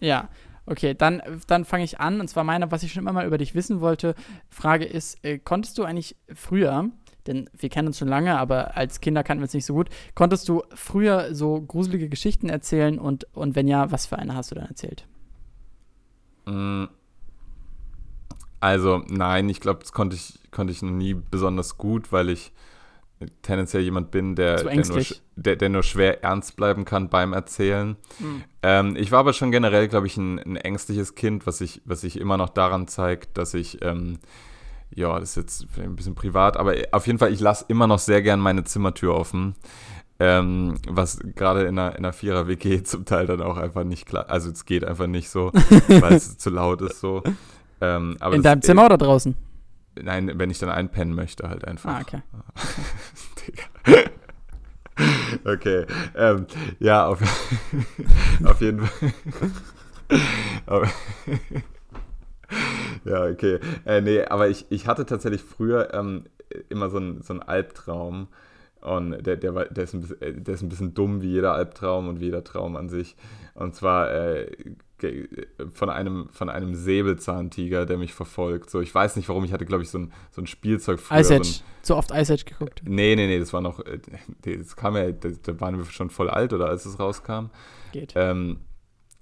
Ja, 0.00 0.28
okay, 0.66 0.94
dann, 0.94 1.22
dann 1.46 1.64
fange 1.64 1.84
ich 1.84 2.00
an. 2.00 2.20
Und 2.20 2.28
zwar 2.28 2.44
meine, 2.44 2.70
was 2.70 2.82
ich 2.82 2.92
schon 2.92 3.02
immer 3.02 3.12
mal 3.12 3.26
über 3.26 3.38
dich 3.38 3.54
wissen 3.54 3.80
wollte. 3.80 4.14
Frage 4.50 4.84
ist, 4.84 5.22
äh, 5.24 5.38
konntest 5.38 5.76
du 5.78 5.84
eigentlich 5.84 6.16
früher, 6.34 6.88
denn 7.26 7.48
wir 7.56 7.68
kennen 7.68 7.88
uns 7.88 7.98
schon 7.98 8.08
lange, 8.08 8.38
aber 8.38 8.76
als 8.76 9.00
Kinder 9.00 9.22
kannten 9.22 9.42
wir 9.42 9.44
uns 9.44 9.54
nicht 9.54 9.66
so 9.66 9.74
gut, 9.74 9.90
konntest 10.14 10.48
du 10.48 10.62
früher 10.74 11.34
so 11.34 11.60
gruselige 11.60 12.08
Geschichten 12.08 12.48
erzählen 12.48 12.98
und, 12.98 13.26
und 13.34 13.54
wenn 13.54 13.68
ja, 13.68 13.92
was 13.92 14.06
für 14.06 14.18
eine 14.18 14.34
hast 14.34 14.50
du 14.50 14.54
dann 14.56 14.66
erzählt? 14.66 15.06
Mm. 16.46 16.86
Also, 18.62 19.02
nein, 19.08 19.48
ich 19.48 19.58
glaube, 19.58 19.80
das 19.80 19.90
konnte 19.90 20.14
ich, 20.14 20.38
konnte 20.52 20.72
ich 20.72 20.82
noch 20.82 20.92
nie 20.92 21.14
besonders 21.14 21.78
gut, 21.78 22.12
weil 22.12 22.30
ich 22.30 22.52
tendenziell 23.42 23.82
jemand 23.82 24.12
bin, 24.12 24.36
der, 24.36 24.62
der, 24.62 24.86
nur, 24.86 25.02
der, 25.34 25.56
der 25.56 25.68
nur 25.68 25.82
schwer 25.82 26.22
ernst 26.22 26.54
bleiben 26.54 26.84
kann 26.84 27.08
beim 27.08 27.32
Erzählen. 27.32 27.96
Hm. 28.18 28.44
Ähm, 28.62 28.96
ich 28.96 29.10
war 29.10 29.18
aber 29.18 29.32
schon 29.32 29.50
generell, 29.50 29.88
glaube 29.88 30.06
ich, 30.06 30.16
ein, 30.16 30.38
ein 30.38 30.54
ängstliches 30.54 31.16
Kind, 31.16 31.44
was 31.44 31.58
sich 31.58 31.82
was 31.86 32.02
sich 32.02 32.20
immer 32.20 32.36
noch 32.36 32.50
daran 32.50 32.86
zeigt, 32.86 33.36
dass 33.36 33.52
ich, 33.54 33.82
ähm, 33.82 34.20
ja, 34.94 35.18
das 35.18 35.30
ist 35.30 35.36
jetzt 35.36 35.66
ein 35.80 35.96
bisschen 35.96 36.14
privat, 36.14 36.56
aber 36.56 36.76
auf 36.92 37.08
jeden 37.08 37.18
Fall, 37.18 37.32
ich 37.32 37.40
lasse 37.40 37.64
immer 37.66 37.88
noch 37.88 37.98
sehr 37.98 38.22
gern 38.22 38.38
meine 38.38 38.62
Zimmertür 38.62 39.16
offen. 39.16 39.56
Ähm, 40.20 40.76
was 40.88 41.18
gerade 41.34 41.62
in 41.62 41.76
einer, 41.76 41.98
in 41.98 42.04
einer 42.04 42.12
Vierer-WG 42.12 42.82
zum 42.84 43.06
Teil 43.06 43.26
dann 43.26 43.42
auch 43.42 43.56
einfach 43.56 43.82
nicht 43.82 44.06
klar, 44.06 44.30
also 44.30 44.50
es 44.50 44.66
geht 44.66 44.84
einfach 44.84 45.08
nicht 45.08 45.30
so, 45.30 45.50
weil 45.88 46.12
es 46.12 46.38
zu 46.38 46.50
laut 46.50 46.80
ist 46.80 47.00
so. 47.00 47.24
Ähm, 47.82 48.16
In 48.30 48.42
deinem 48.42 48.62
Zimmer 48.62 48.86
oder 48.86 48.96
draußen? 48.96 49.34
Nein, 50.00 50.30
wenn 50.36 50.50
ich 50.50 50.58
dann 50.58 50.70
einpennen 50.70 51.14
möchte, 51.14 51.48
halt 51.48 51.66
einfach. 51.66 51.90
Ah, 51.90 52.00
okay. 52.00 52.22
Digga. 53.92 54.10
Okay. 55.44 55.86
Ähm, 56.14 56.46
ja, 56.78 57.06
auf, 57.06 57.20
auf 58.44 58.60
jeden 58.60 58.86
Fall. 58.86 59.12
ja, 63.04 63.24
okay. 63.24 63.58
Äh, 63.84 64.00
nee, 64.00 64.22
aber 64.24 64.48
ich, 64.48 64.66
ich 64.70 64.86
hatte 64.86 65.06
tatsächlich 65.06 65.42
früher 65.42 65.92
ähm, 65.94 66.24
immer 66.68 66.90
so 66.90 66.98
einen 66.98 67.22
so 67.22 67.34
Albtraum. 67.34 68.28
Und 68.80 69.24
der, 69.24 69.36
der, 69.36 69.54
war, 69.54 69.64
der, 69.66 69.84
ist 69.84 69.94
ein 69.94 70.00
bisschen, 70.00 70.20
äh, 70.22 70.32
der 70.32 70.54
ist 70.54 70.62
ein 70.62 70.68
bisschen 70.68 70.94
dumm 70.94 71.22
wie 71.22 71.30
jeder 71.30 71.54
Albtraum 71.54 72.08
und 72.08 72.20
wie 72.20 72.26
jeder 72.26 72.44
Traum 72.44 72.76
an 72.76 72.88
sich. 72.88 73.16
Und 73.54 73.74
zwar 73.74 74.12
äh, 74.12 74.50
von 75.72 75.90
einem, 75.90 76.28
von 76.30 76.48
einem 76.48 76.74
Säbelzahntiger, 76.74 77.86
der 77.86 77.98
mich 77.98 78.12
verfolgt. 78.12 78.70
So, 78.70 78.80
ich 78.80 78.94
weiß 78.94 79.16
nicht 79.16 79.28
warum, 79.28 79.44
ich 79.44 79.52
hatte, 79.52 79.66
glaube 79.66 79.82
ich, 79.82 79.90
so 79.90 79.98
ein, 79.98 80.12
so 80.30 80.42
ein 80.42 80.46
Spielzeug 80.46 81.00
früher. 81.00 81.20
Ice 81.20 81.34
Age. 81.34 81.46
So 81.46 81.62
Zu 81.82 81.96
oft 81.96 82.10
Ice 82.12 82.32
Age 82.32 82.44
geguckt. 82.44 82.82
Nee, 82.84 83.16
nee, 83.16 83.26
nee, 83.26 83.38
das 83.38 83.52
war 83.52 83.60
noch, 83.60 83.80
äh, 83.80 83.98
das 84.42 84.76
kam 84.76 84.96
ja, 84.96 85.10
da 85.12 85.60
waren 85.60 85.78
wir 85.78 85.84
schon 85.86 86.10
voll 86.10 86.30
alt, 86.30 86.52
oder 86.52 86.66
als 86.68 86.86
es 86.86 86.98
rauskam. 86.98 87.46
Geht. 87.92 88.12
Ähm, 88.16 88.58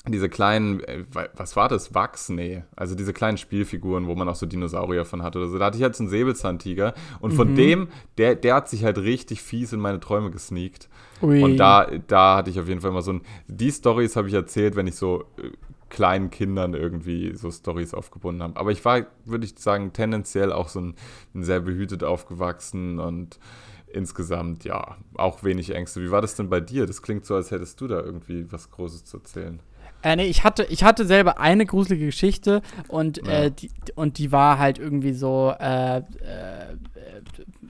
diese 0.09 0.31
kleinen, 0.31 0.81
äh, 0.81 1.05
was 1.35 1.57
war 1.57 1.69
das? 1.69 1.95
Wachs? 1.95 2.31
Nee. 2.31 2.63
Also 2.75 2.95
diese 2.95 3.13
kleinen 3.13 3.37
Spielfiguren, 3.37 4.07
wo 4.07 4.15
man 4.15 4.29
auch 4.29 4.35
so 4.35 4.47
Dinosaurier 4.47 5.05
von 5.05 5.23
hat 5.23 5.37
oder 5.37 5.49
so. 5.49 5.59
Da 5.59 5.67
hatte 5.67 5.77
ich 5.77 5.83
halt 5.83 5.95
so 5.95 6.05
einen 6.05 6.11
Säbelzahntiger. 6.11 6.95
Und 7.21 7.33
von 7.33 7.51
mhm. 7.51 7.57
dem, 7.57 7.89
der, 8.17 8.35
der 8.35 8.55
hat 8.55 8.69
sich 8.71 8.85
halt 8.85 8.97
richtig 8.99 9.43
fies 9.43 9.75
in 9.75 9.81
meine 9.81 10.01
Träume 10.01 10.31
gesneakt. 10.31 10.89
Ui. 11.21 11.43
Und 11.43 11.59
da, 11.59 11.87
da 12.07 12.37
hatte 12.37 12.49
ich 12.49 12.59
auf 12.59 12.67
jeden 12.67 12.81
Fall 12.81 12.91
immer 12.91 13.03
so 13.03 13.13
ein. 13.13 13.21
Die 13.47 13.71
Stories 13.71 14.17
habe 14.17 14.29
ich 14.29 14.35
erzählt, 14.35 14.75
wenn 14.75 14.87
ich 14.87 14.97
so 14.97 15.25
äh, 15.37 15.51
kleinen 15.91 16.31
Kindern 16.31 16.73
irgendwie 16.73 17.37
so 17.37 17.51
Stories 17.51 17.93
aufgebunden 17.93 18.43
habe. 18.43 18.59
Aber 18.59 18.71
ich 18.71 18.83
war, 18.87 19.07
würde 19.27 19.45
ich 19.45 19.59
sagen, 19.59 19.93
tendenziell 19.93 20.51
auch 20.51 20.69
so 20.69 20.81
ein, 20.81 20.95
ein 21.35 21.45
sehr 21.45 21.61
behütet 21.61 22.05
aufgewachsen 22.05 22.99
und 22.99 23.39
insgesamt, 23.93 24.65
ja, 24.65 24.97
auch 25.15 25.43
wenig 25.43 25.75
Ängste. 25.75 26.01
Wie 26.01 26.11
war 26.11 26.23
das 26.23 26.37
denn 26.37 26.49
bei 26.49 26.61
dir? 26.61 26.87
Das 26.87 27.03
klingt 27.03 27.27
so, 27.27 27.35
als 27.35 27.51
hättest 27.51 27.81
du 27.81 27.89
da 27.89 28.01
irgendwie 28.01 28.51
was 28.51 28.71
Großes 28.71 29.05
zu 29.05 29.19
erzählen. 29.19 29.61
Äh, 30.03 30.17
nee, 30.17 30.27
ich 30.27 30.45
hatte, 30.45 30.65
ich 30.65 30.83
hatte 30.83 31.05
selber 31.05 31.41
eine 31.41 31.67
gruselige 31.67 32.07
Geschichte 32.07 32.63
und, 32.89 33.19
ja. 33.27 33.45
äh, 33.45 33.51
die, 33.51 33.71
und 33.95 34.19
die 34.19 34.33
war 34.33 34.59
halt 34.59 34.79
irgendwie 34.79 35.13
so, 35.13 35.55
äh, 35.59 35.99
äh 35.99 36.03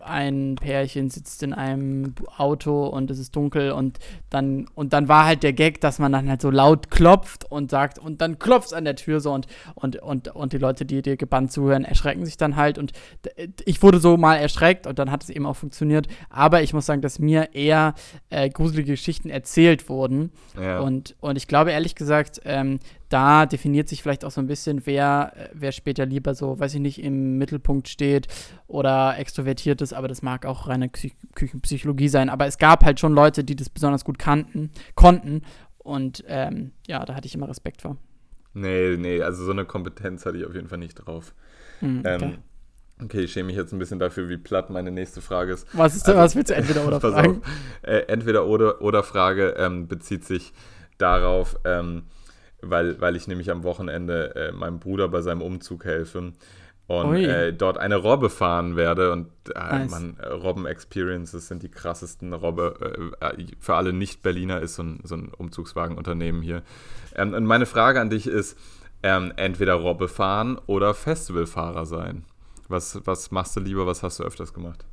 ein 0.03 0.57
Pärchen 0.57 1.11
sitzt 1.11 1.43
in 1.43 1.53
einem 1.53 2.15
Auto 2.37 2.87
und 2.87 3.11
es 3.11 3.19
ist 3.19 3.35
dunkel 3.37 3.73
und 3.73 3.99
dann 4.29 4.67
und 4.75 4.93
dann 4.93 5.09
war 5.09 5.27
halt 5.27 5.43
der 5.43 5.53
Gag, 5.53 5.81
dass 5.81 5.99
man 5.99 6.13
dann 6.13 6.29
halt 6.29 6.43
so 6.43 6.51
laut 6.51 6.91
klopft 6.91 7.51
und 7.51 7.71
sagt 7.71 7.99
und 7.99 8.21
dann 8.21 8.39
klopft 8.39 8.75
an 8.75 8.85
der 8.85 8.97
Tür 8.97 9.21
so 9.21 9.33
und 9.33 9.47
und 9.75 9.97
und 9.97 10.29
und 10.29 10.53
die 10.53 10.59
Leute, 10.59 10.85
die 10.85 11.03
dir 11.03 11.17
gebannt 11.17 11.53
zuhören, 11.53 11.85
erschrecken 11.85 12.25
sich 12.25 12.37
dann 12.37 12.57
halt 12.57 12.79
und 12.79 12.93
ich 13.65 13.83
wurde 13.83 14.01
so 14.01 14.17
mal 14.17 14.37
erschreckt 14.37 14.87
und 14.87 14.99
dann 14.99 15.11
hat 15.11 15.23
es 15.23 15.31
eben 15.31 15.47
auch 15.47 15.57
funktioniert, 15.57 16.09
aber 16.29 16.63
ich 16.63 16.73
muss 16.73 16.87
sagen, 16.87 17.03
dass 17.03 17.19
mir 17.19 17.55
eher 17.55 17.95
äh, 18.31 18.49
gruselige 18.49 18.93
Geschichten 18.93 19.31
erzählt 19.31 19.89
wurden 19.89 20.31
ja. 20.61 20.81
und 20.81 21.17
und 21.21 21.37
ich 21.37 21.47
glaube 21.47 21.73
ehrlich 21.73 21.95
gesagt, 21.95 22.41
ähm, 22.45 22.79
da 23.11 23.45
definiert 23.45 23.89
sich 23.89 24.03
vielleicht 24.03 24.25
auch 24.25 24.31
so 24.31 24.41
ein 24.41 24.47
bisschen, 24.47 24.87
wer, 24.87 25.51
wer 25.53 25.73
später 25.73 26.07
lieber 26.07 26.35
so, 26.35 26.59
weiß 26.59 26.75
ich 26.75 26.81
nicht, 26.81 27.03
im 27.03 27.39
Mittelpunkt 27.39 27.89
steht 27.89 28.29
oder 28.69 29.19
extrovertiert 29.19 29.83
ist, 29.83 29.93
aber 29.93 30.09
das 30.09 30.23
mag 30.23 30.47
auch 30.47 30.69
reine 30.69 30.89
Küchenpsychologie 30.89 32.09
sein. 32.09 32.31
Aber 32.31 32.47
es 32.47 32.57
gab 32.57 32.85
halt 32.85 33.01
schon 33.01 33.13
Leute, 33.13 33.45
die 33.45 33.57
das 33.57 33.69
besonders 33.69 34.05
gut 34.05 34.19
kannten, 34.19 34.71
konnten. 34.95 35.43
Und 35.79 36.25
ähm, 36.29 36.71
ja, 36.87 37.05
da 37.05 37.15
hatte 37.15 37.27
ich 37.27 37.35
immer 37.35 37.49
Respekt 37.49 37.83
vor. 37.83 37.97
Nee, 38.55 38.97
nee, 38.97 39.23
also 39.23 39.45
so 39.45 39.51
eine 39.51 39.65
Kompetenz 39.65 40.25
hatte 40.25 40.39
ich 40.39 40.45
auf 40.45 40.55
jeden 40.55 40.69
Fall 40.69 40.79
nicht 40.79 40.95
drauf. 40.95 41.35
Hm, 41.81 42.01
okay. 42.01 42.19
Ähm, 42.23 42.39
okay, 43.03 43.21
ich 43.23 43.33
schäme 43.33 43.49
mich 43.49 43.57
jetzt 43.57 43.73
ein 43.73 43.79
bisschen 43.81 43.99
dafür, 43.99 44.29
wie 44.29 44.37
platt 44.37 44.71
meine 44.71 44.93
nächste 44.93 45.21
Frage 45.21 45.53
ist. 45.53 45.67
Was 45.73 45.97
ist 45.97 46.07
denn, 46.07 46.17
also, 46.17 46.25
was 46.25 46.37
willst 46.37 46.51
du 46.51 46.55
entweder 46.55 46.87
oder 46.87 47.01
fragen? 47.01 47.43
Äh, 47.83 48.03
entweder 48.07 48.47
oder 48.47 48.81
oder 48.83 49.03
Frage 49.03 49.55
ähm, 49.59 49.89
bezieht 49.89 50.25
sich 50.25 50.53
darauf, 50.99 51.59
ähm, 51.65 52.05
weil, 52.63 53.01
weil 53.01 53.17
ich 53.17 53.29
nämlich 53.29 53.51
am 53.51 53.63
Wochenende 53.63 54.35
äh, 54.35 54.53
meinem 54.53 54.79
Bruder 54.79 55.09
bei 55.09 55.21
seinem 55.21 55.43
Umzug 55.43 55.85
helfe 55.85 56.33
und 56.91 57.15
äh, 57.15 57.53
dort 57.53 57.79
eine 57.79 57.97
Robbe 57.97 58.31
fahren 58.31 58.75
werde. 58.75 59.13
Und 59.13 59.29
äh, 59.55 59.59
nice. 59.59 59.91
man, 59.93 60.17
äh, 60.19 60.27
Robben-Experiences 60.27 61.47
sind 61.47 61.63
die 61.63 61.69
krassesten. 61.69 62.33
Robbe, 62.33 63.13
äh, 63.21 63.27
äh, 63.27 63.47
für 63.61 63.77
alle 63.77 63.93
Nicht-Berliner 63.93 64.61
ist 64.61 64.75
so 64.75 64.83
ein, 64.83 65.01
so 65.05 65.15
ein 65.15 65.29
Umzugswagenunternehmen 65.29 66.43
hier. 66.43 66.63
Ähm, 67.15 67.33
und 67.33 67.45
meine 67.45 67.67
Frage 67.67 68.01
an 68.01 68.11
dich 68.11 68.27
ist, 68.27 68.59
ähm, 69.05 69.33
entweder 69.37 69.75
Robbe 69.75 70.09
fahren 70.09 70.59
oder 70.67 70.93
Festivalfahrer 70.93 71.87
sein. 71.87 72.25
Was, 72.67 73.01
was 73.05 73.31
machst 73.31 73.55
du 73.55 73.61
lieber, 73.61 73.87
was 73.87 74.03
hast 74.03 74.19
du 74.19 74.25
öfters 74.25 74.53
gemacht? 74.53 74.85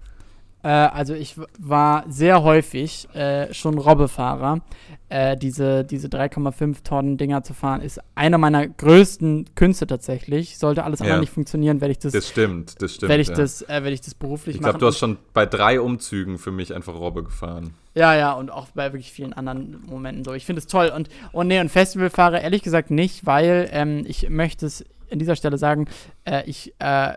Äh, 0.68 0.70
also 0.70 1.14
ich 1.14 1.36
war 1.60 2.04
sehr 2.10 2.44
häufig 2.44 3.08
äh, 3.16 3.54
schon 3.54 3.78
Robbefahrer. 3.78 4.60
Äh, 5.08 5.38
diese 5.38 5.86
diese 5.86 6.10
3,5 6.10 6.84
Tonnen 6.84 7.18
Dinger 7.18 7.42
zu 7.42 7.54
fahren, 7.54 7.80
ist 7.80 8.02
einer 8.16 8.38
meiner 8.38 8.68
größten 8.68 9.56
Künste 9.56 9.88
tatsächlich. 9.88 10.58
Sollte 10.58 10.84
alles 10.84 11.02
andere 11.02 11.22
nicht 11.22 11.32
funktionieren, 11.32 11.80
werde 11.80 11.94
ich 11.94 12.00
das. 12.00 12.12
Das 12.12 12.28
stimmt, 12.28 12.82
das 12.82 12.96
stimmt. 12.96 13.10
Werde 13.10 13.22
ich, 13.22 13.30
ja. 13.30 13.36
das, 13.36 13.62
äh, 13.62 13.82
werd 13.82 13.94
ich 13.94 14.02
das 14.02 14.14
beruflich 14.14 14.56
ich 14.56 14.62
glaub, 14.62 14.74
machen. 14.74 14.76
Ich 14.76 14.80
glaube, 14.80 14.80
du 14.80 14.88
hast 14.88 15.00
schon 15.00 15.18
bei 15.34 15.46
drei 15.46 15.80
Umzügen 15.80 16.38
für 16.38 16.52
mich 16.52 16.76
einfach 16.76 16.96
Robbe 16.96 17.24
gefahren. 17.24 17.74
Ja, 17.96 18.14
ja, 18.14 18.34
und 18.34 18.52
auch 18.52 18.68
bei 18.76 18.92
wirklich 18.92 19.14
vielen 19.14 19.32
anderen 19.32 19.82
Momenten 19.86 20.26
so. 20.26 20.34
Ich 20.34 20.46
finde 20.46 20.60
es 20.60 20.68
toll. 20.68 20.92
Und, 20.94 21.08
und 21.32 21.48
nee, 21.48 21.62
und 21.62 21.70
Festivalfahrer 21.70 22.42
ehrlich 22.42 22.62
gesagt 22.62 22.92
nicht, 22.92 23.26
weil 23.26 23.70
ähm, 23.72 24.04
ich 24.06 24.30
möchte 24.30 24.66
es 24.66 24.84
an 25.10 25.20
dieser 25.20 25.38
Stelle 25.38 25.58
sagen, 25.58 25.88
äh, 26.26 26.44
ich, 26.46 26.74
äh, 26.80 27.14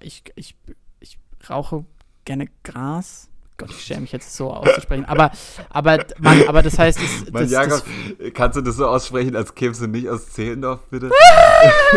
ich, 0.00 0.24
ich, 0.36 0.56
ich 1.00 1.18
rauche 1.48 1.86
gerne 2.24 2.48
Gras. 2.62 3.28
Gott, 3.58 3.70
ich 3.70 3.84
schäme 3.84 4.00
mich 4.00 4.12
jetzt 4.12 4.34
so 4.34 4.50
auszusprechen. 4.52 5.04
Aber, 5.04 5.30
aber, 5.70 6.04
Mann, 6.18 6.48
aber 6.48 6.62
das 6.62 6.78
heißt, 6.78 6.98
es, 7.00 7.32
Mann, 7.32 7.42
das, 7.42 7.50
Jakob, 7.52 7.84
das, 8.18 8.32
kannst 8.32 8.56
du 8.56 8.62
das 8.62 8.76
so 8.76 8.86
aussprechen, 8.86 9.36
als 9.36 9.54
kämst 9.54 9.80
du 9.80 9.86
nicht 9.86 10.08
aus 10.08 10.30
Zehlendorf, 10.30 10.80
bitte? 10.90 11.10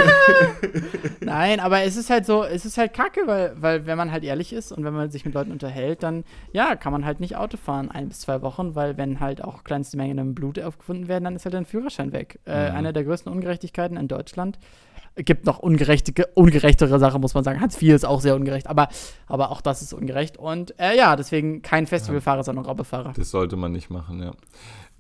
Nein, 1.22 1.60
aber 1.60 1.82
es 1.82 1.96
ist 1.96 2.10
halt 2.10 2.26
so, 2.26 2.44
es 2.44 2.66
ist 2.66 2.78
halt 2.78 2.94
kacke, 2.94 3.22
weil, 3.26 3.56
weil 3.60 3.86
wenn 3.86 3.98
man 3.98 4.12
halt 4.12 4.24
ehrlich 4.24 4.54
ist 4.54 4.72
und 4.72 4.84
wenn 4.84 4.94
man 4.94 5.10
sich 5.10 5.26
mit 5.26 5.34
Leuten 5.34 5.52
unterhält, 5.52 6.04
dann 6.04 6.24
ja, 6.52 6.76
kann 6.76 6.92
man 6.92 7.06
halt 7.06 7.20
nicht 7.20 7.36
Auto 7.36 7.58
fahren 7.58 7.90
ein 7.90 8.10
bis 8.10 8.20
zwei 8.20 8.42
Wochen, 8.42 8.76
weil 8.76 8.98
wenn 8.98 9.20
halt 9.20 9.44
auch 9.44 9.64
kleinste 9.64 9.98
Mengen 9.98 10.18
im 10.18 10.36
Blut 10.36 10.60
aufgefunden 10.60 11.08
werden, 11.08 11.24
dann 11.24 11.36
ist 11.36 11.46
halt 11.46 11.56
dein 11.56 11.66
Führerschein 11.66 12.12
weg. 12.12 12.40
Äh, 12.46 12.70
mhm. 12.70 12.76
Eine 12.76 12.94
der 12.94 13.04
größten 13.06 13.32
Ungerechtigkeiten 13.32 13.98
in 13.98 14.08
Deutschland 14.08 14.60
gibt 15.16 15.46
noch 15.46 15.60
ungerechte, 15.60 16.28
ungerechtere 16.34 17.00
Sachen, 17.00 17.22
muss 17.22 17.34
man 17.34 17.44
sagen. 17.44 17.62
Hartz 17.62 17.82
IV 17.82 17.94
ist 17.94 18.06
auch 18.06 18.22
sehr 18.22 18.36
ungerecht, 18.36 18.68
aber, 18.68 18.90
aber 19.28 19.52
auch 19.52 19.62
das 19.62 19.82
ist 19.82 19.94
ungerecht. 19.94 20.38
Und 20.38 20.78
äh, 20.80 20.98
ja, 20.98 21.16
deswegen 21.16 21.62
kein 21.62 21.88
Festivalfahrer, 21.88 22.38
ja. 22.38 22.44
sondern 22.44 22.66
Robbefahrer. 22.66 23.14
Das 23.16 23.32
sollte 23.32 23.56
man 23.56 23.72
nicht 23.72 23.90
machen, 23.90 24.22
ja. 24.22 24.32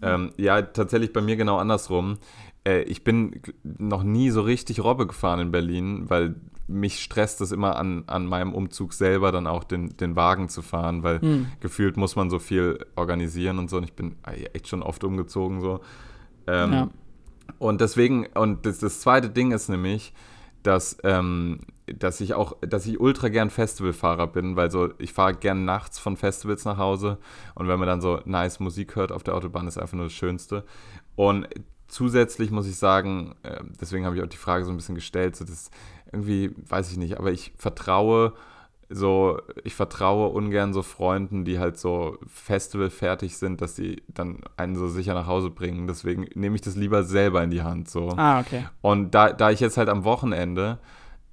Ähm, 0.01 0.31
ja, 0.37 0.61
tatsächlich 0.61 1.13
bei 1.13 1.21
mir 1.21 1.35
genau 1.35 1.57
andersrum. 1.57 2.17
Äh, 2.65 2.83
ich 2.83 3.03
bin 3.03 3.41
noch 3.63 4.03
nie 4.03 4.29
so 4.29 4.41
richtig 4.41 4.83
Robbe 4.83 5.07
gefahren 5.07 5.39
in 5.39 5.51
Berlin, 5.51 6.09
weil 6.09 6.35
mich 6.67 6.99
stresst 6.99 7.41
es 7.41 7.51
immer 7.51 7.75
an, 7.77 8.03
an 8.07 8.25
meinem 8.25 8.53
Umzug 8.53 8.93
selber 8.93 9.31
dann 9.31 9.47
auch 9.47 9.63
den, 9.63 9.95
den 9.97 10.15
Wagen 10.15 10.49
zu 10.49 10.61
fahren, 10.61 11.03
weil 11.03 11.21
hm. 11.21 11.47
gefühlt 11.59 11.95
muss 11.95 12.15
man 12.15 12.29
so 12.29 12.39
viel 12.39 12.79
organisieren 12.95 13.59
und 13.59 13.69
so. 13.69 13.77
Und 13.77 13.83
ich 13.83 13.93
bin 13.93 14.15
echt 14.53 14.67
schon 14.67 14.81
oft 14.81 15.03
umgezogen 15.03 15.61
so. 15.61 15.81
Ähm, 16.47 16.73
ja. 16.73 16.89
Und 17.59 17.81
deswegen, 17.81 18.27
und 18.27 18.65
das, 18.65 18.79
das 18.79 18.99
zweite 18.99 19.29
Ding 19.29 19.51
ist 19.51 19.69
nämlich, 19.69 20.13
dass, 20.63 20.97
ähm, 21.03 21.59
dass 21.85 22.21
ich 22.21 22.33
auch, 22.33 22.57
dass 22.61 22.85
ich 22.85 22.99
ultra 22.99 23.29
gern 23.29 23.49
Festivalfahrer 23.49 24.27
bin, 24.27 24.55
weil 24.55 24.71
so, 24.71 24.89
ich 24.97 25.13
fahre 25.13 25.35
gern 25.35 25.65
nachts 25.65 25.99
von 25.99 26.17
Festivals 26.17 26.65
nach 26.65 26.77
Hause 26.77 27.17
und 27.53 27.67
wenn 27.67 27.79
man 27.79 27.87
dann 27.87 28.01
so 28.01 28.19
nice 28.25 28.59
Musik 28.59 28.95
hört 28.95 29.11
auf 29.11 29.23
der 29.23 29.35
Autobahn, 29.35 29.67
ist 29.67 29.77
einfach 29.77 29.95
nur 29.95 30.07
das 30.07 30.13
Schönste. 30.13 30.63
Und 31.15 31.47
zusätzlich 31.87 32.51
muss 32.51 32.67
ich 32.67 32.77
sagen, 32.77 33.35
äh, 33.43 33.61
deswegen 33.79 34.05
habe 34.05 34.15
ich 34.15 34.23
auch 34.23 34.27
die 34.27 34.37
Frage 34.37 34.65
so 34.65 34.71
ein 34.71 34.77
bisschen 34.77 34.95
gestellt, 34.95 35.35
so 35.35 35.45
das 35.45 35.69
irgendwie, 36.11 36.51
weiß 36.67 36.91
ich 36.91 36.97
nicht, 36.97 37.19
aber 37.19 37.31
ich 37.31 37.53
vertraue 37.57 38.33
so, 38.89 39.39
ich 39.63 39.73
vertraue 39.73 40.29
ungern 40.29 40.73
so 40.73 40.83
Freunden, 40.83 41.45
die 41.45 41.59
halt 41.59 41.77
so 41.77 42.17
Festival 42.27 42.89
fertig 42.89 43.37
sind, 43.37 43.61
dass 43.61 43.75
sie 43.75 44.03
dann 44.07 44.41
einen 44.57 44.75
so 44.75 44.87
sicher 44.87 45.13
nach 45.13 45.27
Hause 45.27 45.49
bringen. 45.49 45.87
Deswegen 45.87 46.27
nehme 46.35 46.55
ich 46.55 46.61
das 46.61 46.75
lieber 46.75 47.03
selber 47.03 47.43
in 47.43 47.49
die 47.49 47.63
Hand. 47.63 47.89
So. 47.89 48.09
Ah, 48.09 48.39
okay. 48.39 48.65
Und 48.81 49.15
da, 49.15 49.33
da 49.33 49.49
ich 49.51 49.59
jetzt 49.59 49.77
halt 49.77 49.89
am 49.89 50.03
Wochenende 50.03 50.79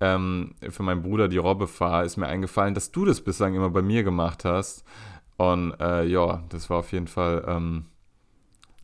ähm, 0.01 0.55
für 0.71 0.83
meinen 0.83 1.03
Bruder 1.03 1.29
die 1.29 1.39
Robbe 1.39 1.67
fahre, 1.67 2.05
ist 2.05 2.17
mir 2.17 2.27
eingefallen, 2.27 2.75
dass 2.75 2.91
du 2.91 3.05
das 3.05 3.21
bislang 3.21 3.55
immer 3.55 3.71
bei 3.71 3.83
mir 3.83 4.03
gemacht 4.03 4.45
hast. 4.45 4.85
Und 5.37 5.75
äh, 5.81 6.05
ja, 6.05 6.43
das 6.49 6.71
war 6.71 6.79
auf 6.79 6.93
jeden 6.93 7.07
Fall, 7.07 7.45
ähm, 7.47 7.87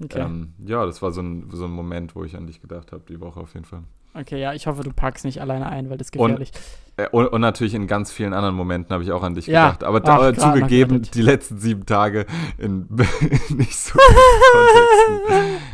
okay. 0.03 0.21
ähm, 0.21 0.55
ja, 0.59 0.85
das 0.85 1.03
war 1.03 1.13
so 1.13 1.23
ein, 1.23 1.49
so 1.51 1.65
ein 1.65 1.71
Moment, 1.71 2.15
wo 2.15 2.25
ich 2.25 2.37
an 2.37 2.47
dich 2.47 2.61
gedacht 2.61 2.93
habe, 2.93 3.05
die 3.09 3.21
Woche 3.21 3.41
auf 3.41 3.55
jeden 3.55 3.67
Fall. 3.67 3.83
Okay, 4.15 4.41
ja, 4.41 4.53
ich 4.53 4.67
hoffe, 4.67 4.83
du 4.83 4.93
packst 4.93 5.25
nicht 5.25 5.41
alleine 5.41 5.69
ein, 5.69 5.91
weil 5.91 5.99
das 5.99 6.09
ist 6.09 6.13
gefährlich. 6.13 6.51
Und, 6.55 6.88
und, 7.13 7.29
und 7.29 7.41
natürlich 7.41 7.75
in 7.75 7.87
ganz 7.87 8.11
vielen 8.11 8.33
anderen 8.33 8.57
Momenten 8.57 8.93
habe 8.93 9.05
ich 9.05 9.13
auch 9.13 9.23
an 9.23 9.35
dich 9.35 9.47
ja. 9.47 9.67
gedacht. 9.67 9.85
Aber 9.85 10.03
Ach, 10.05 10.33
zugegeben, 10.37 11.03
die 11.03 11.23
letzten 11.23 11.59
sieben 11.59 11.87
Tage 11.87 12.27
in 12.59 12.87
nicht 13.51 13.77
so 13.77 13.99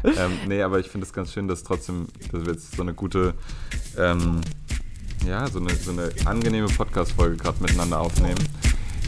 Kontexten. 0.02 0.22
ähm, 0.22 0.38
nee, 0.48 0.62
aber 0.62 0.80
ich 0.80 0.88
finde 0.88 1.06
es 1.06 1.12
ganz 1.12 1.32
schön, 1.32 1.48
dass 1.48 1.62
trotzdem, 1.62 2.08
dass 2.30 2.44
wir 2.44 2.52
jetzt 2.52 2.76
so 2.76 2.82
eine 2.82 2.92
gute, 2.92 3.34
ähm, 3.98 4.42
ja, 5.26 5.46
so 5.46 5.60
eine, 5.60 5.70
so 5.74 5.92
eine 5.92 6.10
angenehme 6.26 6.68
Podcast-Folge 6.68 7.36
gerade 7.36 7.62
miteinander 7.62 8.00
aufnehmen. 8.00 8.38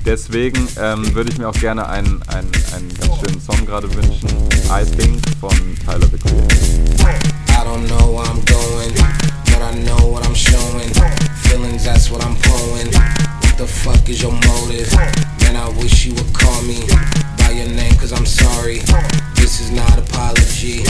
Deswegen 0.06 0.68
ähm, 0.80 1.14
würde 1.14 1.30
ich 1.30 1.38
mir 1.38 1.48
auch 1.48 1.60
gerne 1.60 1.88
einen, 1.88 2.22
einen, 2.28 2.50
einen 2.74 2.88
ganz 2.94 3.16
schönen 3.16 3.40
Song 3.40 3.66
gerade 3.66 3.92
wünschen. 3.92 4.28
I 4.70 4.84
Think 4.84 5.20
von 5.40 5.50
Tyler 5.84 6.06
the 6.06 6.16
Creator. 6.16 7.16
I 7.50 7.64
don't 7.64 7.86
know 7.88 8.14
where 8.14 8.24
I'm 8.24 8.44
going, 8.46 9.45
I 9.66 9.74
know 9.82 9.98
what 10.06 10.24
I'm 10.24 10.34
showing. 10.34 10.94
Feelings, 11.50 11.82
that's 11.82 12.08
what 12.08 12.24
I'm 12.24 12.38
pulling. 12.46 12.86
What 12.86 13.58
the 13.58 13.66
fuck 13.66 14.08
is 14.08 14.22
your 14.22 14.30
motive? 14.30 14.86
Man, 15.42 15.58
I 15.58 15.66
wish 15.82 16.06
you 16.06 16.14
would 16.14 16.30
call 16.32 16.62
me 16.62 16.86
by 17.42 17.50
your 17.50 17.66
name, 17.74 17.90
cause 17.98 18.12
I'm 18.12 18.26
sorry. 18.26 18.78
This 19.34 19.58
is 19.58 19.72
not 19.72 19.98
apology. 19.98 20.86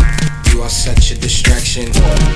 You 0.53 0.61
are 0.61 0.69
such 0.69 1.11
a 1.11 1.17
distraction. 1.17 1.89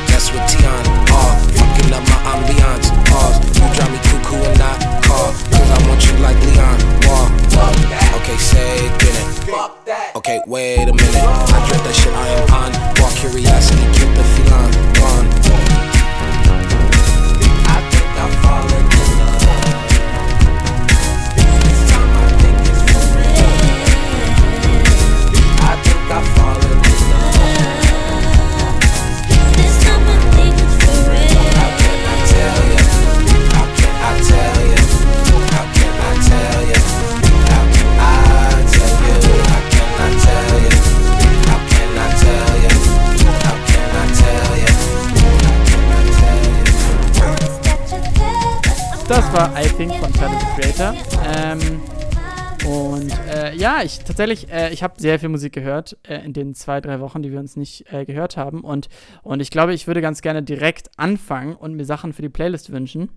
That's 0.09 0.33
what 0.33 0.49
Tiana 0.49 0.89
are. 1.13 1.37
Fucking 1.61 1.93
up 1.93 2.09
my 2.09 2.21
ambiance. 2.33 2.89
Pause. 3.13 3.37
You 3.61 3.69
drive 3.77 3.93
me 3.93 4.01
cuckoo 4.09 4.41
and 4.41 4.59
not 4.59 4.81
call. 5.05 5.37
Cause 5.53 5.71
I 5.77 5.79
want 5.93 6.01
you 6.09 6.17
like 6.25 6.41
Leon. 6.41 6.81
Wall. 7.05 7.29
Okay, 8.17 8.39
say 8.41 8.89
that. 9.05 10.17
Okay, 10.17 10.41
wait 10.47 10.89
a 10.89 10.95
minute. 10.97 11.21
I 11.21 11.69
dread 11.69 11.85
that 11.85 11.93
shit 11.93 12.15
I 12.17 12.29
am 12.33 12.49
on. 12.65 12.73
Raw 12.97 13.13
curiosity, 13.13 13.85
keep 13.93 14.09
the 14.17 14.25
feline 14.25 14.73
gone. 14.97 15.50
War 49.33 49.53
I 49.61 49.69
Think 49.69 49.95
von 49.95 50.13
Tyler 50.13 50.39
the 50.41 50.61
Creator. 50.61 50.95
Ähm, 51.37 51.81
und 52.67 53.13
äh, 53.29 53.55
ja, 53.55 53.83
ich 53.83 54.01
tatsächlich, 54.01 54.51
äh, 54.51 54.73
ich 54.73 54.83
habe 54.83 55.01
sehr 55.01 55.19
viel 55.19 55.29
Musik 55.29 55.53
gehört 55.53 55.97
äh, 56.03 56.25
in 56.25 56.33
den 56.33 56.55
zwei, 56.55 56.81
drei 56.81 57.01
Wochen, 57.01 57.23
die 57.23 57.31
wir 57.31 57.39
uns 57.39 57.57
nicht 57.57 57.93
äh, 57.93 58.05
gehört 58.05 58.37
haben. 58.37 58.63
Und, 58.63 58.89
und 59.23 59.41
ich 59.41 59.51
glaube, 59.51 59.73
ich 59.73 59.87
würde 59.87 60.01
ganz 60.01 60.23
gerne 60.23 60.43
direkt 60.43 60.91
anfangen 60.97 61.55
und 61.55 61.75
mir 61.75 61.85
Sachen 61.85 62.13
für 62.13 62.23
die 62.23 62.29
Playlist 62.29 62.73
wünschen. 62.73 63.11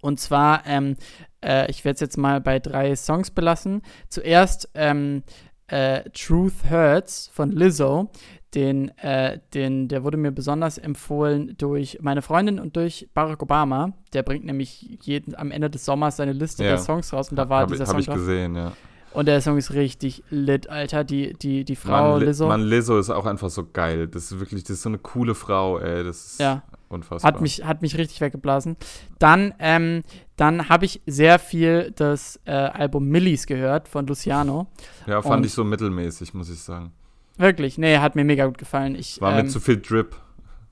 Und 0.00 0.18
zwar, 0.18 0.62
ähm, 0.66 0.96
äh, 1.44 1.70
ich 1.70 1.84
werde 1.84 1.94
es 1.94 2.00
jetzt 2.00 2.16
mal 2.16 2.40
bei 2.40 2.58
drei 2.58 2.94
Songs 2.96 3.30
belassen. 3.30 3.82
Zuerst 4.08 4.70
ähm, 4.74 5.24
äh, 5.66 6.08
Truth 6.10 6.70
Hurts 6.70 7.30
von 7.32 7.50
Lizzo. 7.52 8.10
Den, 8.54 8.88
äh, 8.98 9.40
den, 9.52 9.88
der 9.88 10.04
wurde 10.04 10.16
mir 10.16 10.32
besonders 10.32 10.78
empfohlen 10.78 11.54
durch 11.58 11.98
meine 12.00 12.22
Freundin 12.22 12.58
und 12.58 12.76
durch 12.76 13.06
Barack 13.12 13.42
Obama. 13.42 13.92
Der 14.14 14.22
bringt 14.22 14.46
nämlich 14.46 14.98
jeden, 15.02 15.34
am 15.34 15.50
Ende 15.50 15.68
des 15.68 15.84
Sommers 15.84 16.16
seine 16.16 16.32
Liste 16.32 16.64
Ja. 16.64 16.70
der 16.70 16.78
Songs 16.78 17.12
raus 17.12 17.28
und 17.30 17.36
da 17.36 17.48
war 17.50 17.60
Habe 17.60 17.72
dieser 17.72 17.84
hab 17.84 17.90
Song 17.90 18.00
ich 18.00 18.06
drauf. 18.06 18.16
gesehen, 18.16 18.56
ja. 18.56 18.72
Und 19.12 19.26
der 19.26 19.40
Song 19.42 19.56
ist 19.58 19.72
richtig 19.72 20.22
lit, 20.30 20.68
Alter. 20.70 21.02
Die, 21.04 21.32
die, 21.34 21.64
die 21.64 21.76
Frau 21.76 22.12
Mann, 22.12 22.20
Li- 22.20 22.26
Lizzo 22.26 22.46
Mann, 22.48 22.62
Lizzo 22.62 22.98
ist 22.98 23.10
auch 23.10 23.26
einfach 23.26 23.50
so 23.50 23.66
geil. 23.70 24.06
Das 24.06 24.30
ist 24.30 24.38
wirklich, 24.38 24.62
das 24.62 24.70
ist 24.72 24.82
so 24.82 24.88
eine 24.90 24.98
coole 24.98 25.34
Frau, 25.34 25.78
ey. 25.78 26.04
Das 26.04 26.24
ist 26.32 26.40
Ja. 26.40 26.62
unfassbar. 26.88 27.32
hat 27.32 27.40
mich, 27.40 27.64
hat 27.64 27.82
mich 27.82 27.96
richtig 27.98 28.20
weggeblasen. 28.20 28.76
Dann, 29.18 29.52
ähm, 29.58 30.02
dann 30.36 30.68
habe 30.70 30.84
ich 30.86 31.00
sehr 31.06 31.38
viel 31.38 31.92
das 31.96 32.38
äh, 32.44 32.50
Album 32.52 33.08
Millies 33.08 33.46
gehört 33.46 33.88
von 33.88 34.06
Luciano. 34.06 34.68
ja, 35.06 35.20
fand 35.22 35.36
und- 35.38 35.46
ich 35.46 35.52
so 35.52 35.64
mittelmäßig, 35.64 36.32
muss 36.34 36.48
ich 36.50 36.60
sagen. 36.60 36.92
Wirklich, 37.38 37.78
nee, 37.78 37.98
hat 37.98 38.14
mir 38.16 38.24
mega 38.24 38.44
gut 38.46 38.58
gefallen. 38.58 38.94
Ich, 38.94 39.20
War 39.20 39.30
ähm, 39.32 39.44
mit 39.44 39.50
zu 39.52 39.60
viel 39.60 39.78
Drip. 39.80 40.14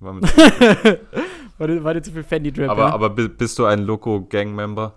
War 0.00 0.12
mit, 0.12 0.24
war, 1.58 1.66
dir- 1.68 1.82
war 1.84 1.94
dir 1.94 2.02
zu 2.02 2.12
viel 2.12 2.22
Fendi 2.22 2.52
Drip, 2.52 2.68
aber 2.68 2.88
ja? 2.88 2.92
aber 2.92 3.10
bi- 3.10 3.28
bist 3.28 3.58
du 3.58 3.64
ein 3.64 3.80
Loco-Gang-Member? 3.80 4.92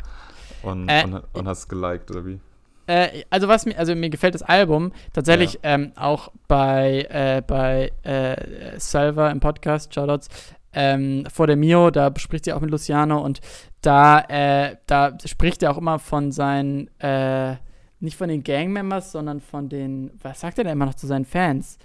Und, 0.63 0.89
Äh, 0.89 1.03
und, 1.05 1.23
und 1.33 1.47
hast 1.47 1.69
geliked, 1.69 2.11
oder 2.11 2.25
wie? 2.25 2.39
Äh, 2.87 3.23
also 3.29 3.47
was 3.47 3.65
mir, 3.65 3.77
also 3.77 3.95
mir 3.95 4.09
gefällt 4.09 4.33
das 4.35 4.41
Album 4.43 4.91
tatsächlich 5.13 5.59
ähm, 5.63 5.93
auch 5.95 6.31
bei, 6.49 7.07
äh, 7.09 7.41
bei 7.45 7.91
äh, 8.03 8.77
Salva 8.77 9.29
im 9.29 9.39
Podcast, 9.39 9.93
Shoutouts, 9.93 10.27
ähm, 10.73 11.25
vor 11.31 11.47
der 11.47 11.55
Mio, 11.55 11.91
da 11.91 12.09
bespricht 12.09 12.45
sie 12.45 12.53
auch 12.53 12.59
mit 12.61 12.71
Luciano 12.71 13.21
und 13.21 13.39
da, 13.81 14.19
äh, 14.27 14.75
da 14.87 15.15
spricht 15.25 15.63
er 15.63 15.71
auch 15.71 15.77
immer 15.77 15.97
von 15.99 16.31
seinen, 16.31 16.89
äh, 16.99 17.55
nicht 17.99 18.17
von 18.17 18.29
den 18.29 18.43
Gangmembers, 18.43 19.11
sondern 19.11 19.39
von 19.41 19.69
den, 19.69 20.11
was 20.21 20.39
sagt 20.39 20.57
er 20.57 20.63
denn 20.65 20.73
immer 20.73 20.85
noch 20.85 20.95
zu 20.95 21.07
seinen 21.07 21.25
Fans? 21.25 21.77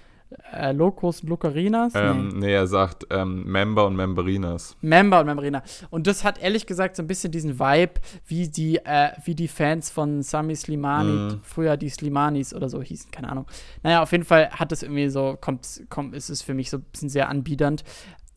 Äh, 0.52 0.72
Locos 0.72 1.20
und 1.20 1.28
Locarinas? 1.28 1.92
Ähm, 1.94 2.28
nee, 2.40 2.52
er 2.52 2.66
sagt 2.66 3.06
ähm, 3.10 3.44
Member 3.44 3.86
und 3.86 3.94
Memberinas. 3.94 4.76
Member 4.80 5.20
und 5.20 5.26
Memberina. 5.26 5.62
Und 5.90 6.08
das 6.08 6.24
hat 6.24 6.38
ehrlich 6.42 6.66
gesagt 6.66 6.96
so 6.96 7.02
ein 7.02 7.06
bisschen 7.06 7.30
diesen 7.30 7.60
Vibe, 7.60 8.00
wie 8.26 8.48
die, 8.48 8.78
äh, 8.84 9.10
wie 9.24 9.36
die 9.36 9.46
Fans 9.46 9.90
von 9.90 10.22
Sami 10.22 10.56
Slimani, 10.56 11.12
Mhm. 11.34 11.40
früher 11.42 11.76
die 11.76 11.88
Slimanis 11.90 12.52
oder 12.52 12.68
so 12.68 12.82
hießen, 12.82 13.12
keine 13.12 13.28
Ahnung. 13.30 13.46
Naja, 13.84 14.02
auf 14.02 14.10
jeden 14.10 14.24
Fall 14.24 14.50
hat 14.50 14.72
das 14.72 14.82
irgendwie 14.82 15.08
so, 15.08 15.36
kommt, 15.40 15.82
kommt, 15.88 16.16
ist 16.16 16.30
es 16.30 16.42
für 16.42 16.54
mich 16.54 16.68
so 16.70 16.78
ein 16.78 16.82
bisschen 16.90 17.10
sehr 17.10 17.28
anbiedernd. 17.28 17.84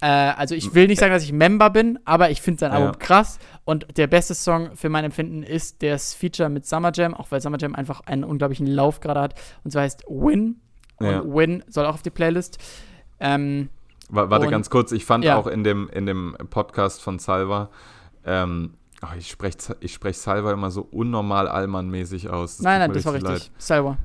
Äh, 0.02 0.06
also 0.08 0.54
ich 0.54 0.76
will 0.76 0.88
nicht 0.88 1.00
sagen, 1.00 1.12
dass 1.12 1.24
ich 1.24 1.32
Member 1.34 1.70
bin, 1.72 1.98
aber 2.06 2.30
ich 2.30 2.42
finde 2.42 2.60
sein 2.60 2.72
Ja. 2.72 2.78
Album 2.78 3.00
krass. 3.00 3.40
Und 3.66 3.98
der 3.98 4.08
beste 4.08 4.36
Song 4.36 4.76
für 4.76 4.90
mein 4.90 5.04
Empfinden 5.04 5.42
ist 5.44 5.82
das 5.82 6.14
Feature 6.14 6.50
mit 6.50 6.66
Summer 6.68 6.92
Jam, 6.94 7.14
auch 7.16 7.32
weil 7.32 7.42
Summer 7.42 7.58
Jam 7.60 7.74
einfach 7.76 8.02
einen 8.02 8.24
unglaublichen 8.24 8.68
Lauf 8.68 9.00
gerade 9.00 9.20
hat. 9.22 9.36
Und 9.64 9.72
zwar 9.72 9.82
heißt 9.84 10.04
Win. 10.08 10.62
Und 10.98 11.06
Ja. 11.08 11.24
Win 11.26 11.64
soll 11.68 11.86
auch 11.86 11.96
auf 11.96 12.02
die 12.04 12.10
Playlist. 12.12 12.60
Ähm, 13.20 13.70
Wa- 14.10 14.30
Warte 14.30 14.46
Und- 14.46 14.52
ganz 14.52 14.70
kurz, 14.70 14.92
ich 14.92 15.04
fand 15.04 15.26
ja. 15.26 15.36
auch 15.36 15.48
in 15.48 15.64
dem, 15.64 15.90
in 15.90 16.06
dem 16.06 16.38
Podcast 16.50 17.02
von 17.02 17.20
Salva, 17.20 17.70
ähm, 18.26 18.76
ach, 19.02 19.16
ich 19.18 19.30
spreche 19.30 19.76
ich 19.80 19.94
sprech 19.94 20.18
Salva 20.18 20.54
immer 20.54 20.72
so 20.72 20.82
unnormal 20.92 21.48
Allmann-mäßig 21.48 22.30
aus. 22.30 22.60
nein, 22.62 22.76
tut 22.76 22.80
nein, 22.80 22.90
mir 22.90 22.94
das 22.96 23.06
war 23.06 23.14
richtig 23.16 23.32
richtig. 23.32 23.52
Selber. 23.58 23.98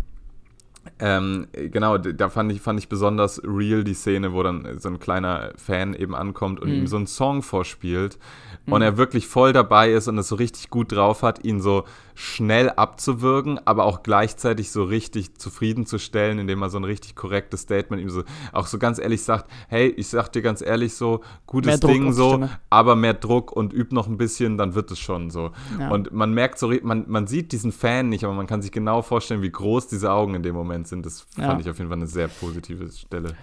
Ähm, 0.99 1.47
genau, 1.53 1.97
da 1.99 2.29
fand 2.29 2.51
ich, 2.51 2.61
fand 2.61 2.79
ich 2.79 2.89
besonders 2.89 3.41
real 3.45 3.85
die 3.85 3.95
Szene, 3.95 4.33
wo 4.33 4.43
dann 4.43 4.79
so 4.81 4.89
ein 4.89 4.99
kleiner 4.99 5.53
Fan 5.57 5.95
eben 5.95 6.15
ankommt 6.15 6.59
und 6.61 6.71
Mhm. 6.71 6.75
ihm 6.75 6.87
so 6.89 6.97
einen 6.97 7.07
Song 7.07 7.43
vorspielt 7.43 8.19
und 8.67 8.83
er 8.83 8.97
wirklich 8.97 9.27
voll 9.29 9.53
dabei 9.53 9.93
ist 9.93 10.09
und 10.09 10.19
es 10.19 10.29
so 10.29 10.35
richtig 10.37 10.71
gut 10.71 10.91
drauf 10.93 11.23
hat, 11.23 11.45
ihn 11.45 11.61
so 11.61 11.85
schnell 12.15 12.71
abzuwürgen, 12.71 13.61
aber 13.65 13.85
auch 13.85 14.03
gleichzeitig 14.03 14.71
so 14.71 14.85
richtig 14.85 15.39
zufriedenzustellen, 15.39 16.39
indem 16.39 16.63
er 16.63 16.71
so 16.71 16.79
ein 16.79 16.85
richtig 16.85 17.15
korrektes 17.17 17.63
Statement 17.63 18.03
ihm 18.03 18.11
so 18.11 18.23
auch 18.53 18.67
so 18.67 18.79
ganz 18.79 18.99
ehrlich 18.99 19.23
sagt, 19.23 19.51
hey, 19.69 19.89
ich 19.89 20.09
sag 20.09 20.29
dir 20.33 20.43
ganz 20.43 20.61
ehrlich 20.61 20.95
so, 20.95 21.21
gutes 21.47 21.81
Ding 21.81 22.13
so, 22.13 22.49
aber 22.71 22.97
mehr 22.97 23.15
Druck 23.15 23.53
und 23.53 23.73
üb 23.73 23.93
noch 23.93 24.07
ein 24.07 24.19
bisschen, 24.19 24.59
dann 24.59 24.75
wird 24.75 24.91
es 24.91 24.99
schon 24.99 25.31
so. 25.31 25.53
Ja. 25.79 25.91
Und 25.91 26.13
man 26.13 26.33
merkt 26.33 26.59
so, 26.59 26.73
man, 26.83 27.05
man 27.09 27.27
sieht 27.27 27.53
diesen 27.53 27.73
Fan 27.73 28.09
nicht, 28.09 28.25
aber 28.25 28.35
man 28.35 28.47
kann 28.47 28.63
sich 28.63 28.73
genau 28.73 29.03
vorstellen, 29.03 29.43
wie 29.43 29.51
groß 29.51 29.89
diese 29.89 30.13
Augen 30.13 30.35
in 30.35 30.43
dem 30.43 30.55
Moment 30.55 30.89
sind. 30.89 31.07
Das 31.07 31.27
Ja. 31.37 31.47
fand 31.47 31.61
ich 31.61 31.71
auf 31.71 31.79
jeden 31.79 31.89
Fall 31.89 31.99
eine 31.99 32.07
sehr 32.07 32.29
positive 32.29 32.91
Stelle. 32.93 33.35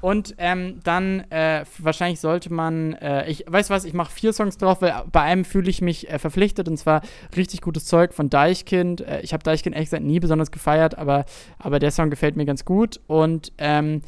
Und 0.00 0.36
ähm, 0.38 0.78
dann 0.84 1.24
äh, 1.30 1.64
wahrscheinlich 1.78 2.20
sollte 2.20 2.52
man, 2.52 2.92
äh, 2.94 3.28
ich 3.28 3.44
weiß 3.48 3.68
was, 3.70 3.84
ich 3.84 3.94
mache 3.94 4.12
vier 4.12 4.32
Songs 4.32 4.56
drauf, 4.56 4.80
weil 4.80 4.94
bei 5.10 5.22
einem 5.22 5.44
fühle 5.44 5.68
ich 5.68 5.82
mich 5.82 6.08
äh, 6.08 6.20
verpflichtet 6.20 6.68
und 6.68 6.76
zwar 6.76 7.02
richtig 7.36 7.62
gutes 7.62 7.84
Zeug 7.84 8.14
von 8.14 8.30
Deichkind. 8.30 9.00
Äh, 9.00 9.22
ich 9.22 9.32
habe 9.32 9.42
Deichkind 9.42 9.74
ehrlich 9.74 9.88
gesagt 9.88 10.04
nie 10.04 10.20
besonders 10.20 10.52
gefeiert, 10.52 10.96
aber, 10.96 11.24
aber 11.58 11.80
der 11.80 11.90
Song 11.90 12.10
gefällt 12.10 12.36
mir 12.36 12.44
ganz 12.44 12.64
gut. 12.64 13.00
Und, 13.08 13.52
ähm, 13.58 14.02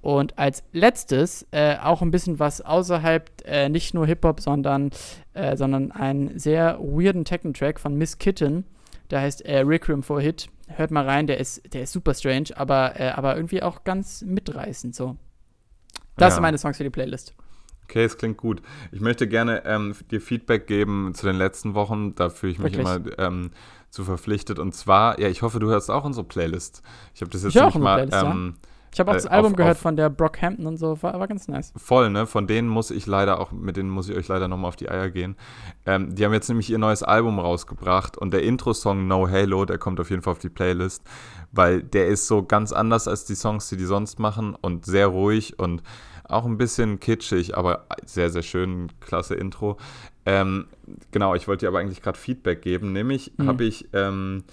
und 0.00 0.38
als 0.38 0.64
letztes 0.72 1.46
äh, 1.50 1.76
auch 1.76 2.00
ein 2.00 2.10
bisschen 2.10 2.38
was 2.38 2.62
außerhalb, 2.62 3.30
äh, 3.44 3.68
nicht 3.68 3.92
nur 3.92 4.06
Hip-Hop, 4.06 4.40
sondern, 4.40 4.90
sondern 5.56 5.90
einen 5.90 6.38
sehr 6.38 6.78
weirden 6.78 7.24
Techno-Track 7.24 7.80
von 7.80 7.96
Miss 7.96 8.18
Kitten. 8.18 8.64
Der 9.10 9.20
heißt 9.20 9.44
äh, 9.44 9.58
Requiem 9.60 10.02
for 10.02 10.20
Hit. 10.20 10.48
Hört 10.68 10.90
mal 10.90 11.04
rein, 11.04 11.26
der 11.26 11.38
ist, 11.38 11.74
der 11.74 11.82
ist 11.82 11.92
super 11.92 12.14
strange, 12.14 12.50
aber, 12.54 12.94
aber 13.16 13.36
irgendwie 13.36 13.62
auch 13.62 13.84
ganz 13.84 14.22
mitreißend 14.22 14.94
so. 14.94 15.16
Das 16.16 16.30
Ja. 16.30 16.34
sind 16.36 16.42
meine 16.42 16.58
Songs 16.58 16.76
für 16.76 16.84
die 16.84 16.90
Playlist. 16.90 17.34
Okay, 17.84 18.04
es 18.04 18.16
klingt 18.16 18.38
gut. 18.38 18.62
Ich 18.92 19.00
möchte 19.00 19.28
gerne 19.28 19.64
ähm, 19.66 19.94
dir 20.10 20.20
Feedback 20.20 20.66
geben 20.66 21.12
zu 21.14 21.26
den 21.26 21.36
letzten 21.36 21.74
Wochen. 21.74 22.14
Da 22.14 22.30
fühle 22.30 22.52
ich 22.52 22.58
mich 22.58 22.76
Wirklich? 22.76 22.96
immer 23.06 23.18
ähm, 23.18 23.50
zu 23.90 24.04
verpflichtet. 24.04 24.58
Und 24.58 24.74
zwar, 24.74 25.20
ja, 25.20 25.28
ich 25.28 25.42
hoffe, 25.42 25.58
du 25.60 25.68
hörst 25.68 25.90
auch 25.90 26.04
unsere 26.04 26.24
Playlist. 26.24 26.82
Ich 27.14 27.20
habe 27.20 27.30
das 27.30 27.42
jetzt 27.42 27.54
Ich 27.54 27.62
nicht 27.62 27.78
mal 27.78 28.06
Playlist, 28.06 28.26
ähm, 28.26 28.54
Ich 28.94 29.00
habe 29.00 29.10
auch 29.10 29.14
Äh, 29.14 29.18
das 29.18 29.26
Album 29.26 29.52
auf- 29.52 29.56
gehört 29.56 29.76
auf- 29.76 29.82
von 29.82 29.96
der 29.96 30.08
Brockhampton 30.08 30.66
und 30.66 30.76
so, 30.78 31.02
war, 31.02 31.18
war 31.18 31.28
ganz 31.28 31.48
nice. 31.48 31.72
voll, 31.76 32.10
ne? 32.10 32.26
Von 32.26 32.46
denen 32.46 32.68
muss 32.68 32.90
ich 32.90 33.06
leider 33.06 33.40
auch, 33.40 33.50
mit 33.52 33.76
denen 33.76 33.90
muss 33.90 34.08
ich 34.08 34.16
euch 34.16 34.28
leider 34.28 34.46
nochmal 34.48 34.68
auf 34.68 34.76
die 34.76 34.88
Eier 34.88 35.10
gehen. 35.10 35.36
Ähm, 35.84 36.14
die 36.14 36.24
haben 36.24 36.32
jetzt 36.32 36.48
nämlich 36.48 36.70
ihr 36.70 36.78
neues 36.78 37.02
Album 37.02 37.38
rausgebracht 37.40 38.16
und 38.16 38.32
der 38.32 38.42
Intro-Song 38.44 39.06
No 39.08 39.28
Halo, 39.28 39.64
der 39.64 39.78
kommt 39.78 39.98
auf 40.00 40.10
jeden 40.10 40.22
Fall 40.22 40.30
auf 40.32 40.38
die 40.38 40.48
Playlist, 40.48 41.02
weil 41.52 41.82
der 41.82 42.06
ist 42.06 42.26
so 42.28 42.44
ganz 42.44 42.72
anders 42.72 43.08
als 43.08 43.24
die 43.24 43.34
Songs, 43.34 43.68
die 43.68 43.76
die 43.76 43.84
sonst 43.84 44.18
machen 44.20 44.54
und 44.60 44.86
sehr 44.86 45.08
ruhig 45.08 45.58
und 45.58 45.82
auch 46.26 46.46
ein 46.46 46.56
bisschen 46.56 47.00
kitschig, 47.00 47.56
aber 47.56 47.86
sehr, 48.06 48.30
sehr 48.30 48.42
schön, 48.42 48.88
klasse 49.00 49.34
Intro. 49.34 49.76
Ähm, 50.24 50.66
genau, 51.10 51.34
ich 51.34 51.48
wollte 51.48 51.66
dir 51.66 51.68
aber 51.68 51.80
eigentlich 51.80 52.00
gerade 52.00 52.18
Feedback 52.18 52.62
geben. 52.62 52.92
Nämlich 52.94 53.32
Mhm. 53.36 53.46
habe 53.46 53.64
ich 53.64 53.88
ähm, 53.92 54.44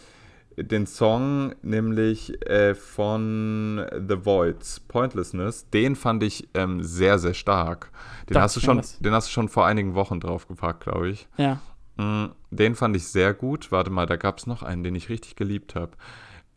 den 0.58 0.86
Song 0.86 1.54
nämlich 1.62 2.46
äh, 2.48 2.76
von 2.76 3.86
The 4.08 4.26
Voids, 4.26 4.80
Pointlessness, 4.82 5.70
den 5.70 5.96
fand 5.96 6.24
ich 6.24 6.50
ähm, 6.54 6.84
sehr, 6.84 7.20
sehr 7.20 7.34
stark. 7.34 7.92
Den 8.30 8.42
hast, 8.42 8.56
du 8.56 8.60
schon, 8.60 8.80
was. 8.80 9.00
den 9.00 9.14
hast 9.14 9.28
du 9.28 9.32
schon 9.32 9.50
vor 9.50 9.66
einigen 9.66 9.96
Wochen 9.96 10.20
draufgepackt, 10.20 10.84
glaube 10.84 11.10
ich. 11.10 11.28
Ja. 11.38 11.60
Mm, 11.98 12.32
Den 12.50 12.76
fand 12.76 12.96
ich 12.96 13.08
sehr 13.08 13.34
gut. 13.34 13.72
Warte 13.72 13.90
mal, 13.90 14.06
da 14.06 14.16
gab 14.16 14.38
es 14.38 14.48
noch 14.48 14.64
einen, 14.64 14.84
den 14.84 14.96
ich 14.96 15.10
richtig 15.10 15.36
geliebt 15.36 15.76
habe. 15.76 15.92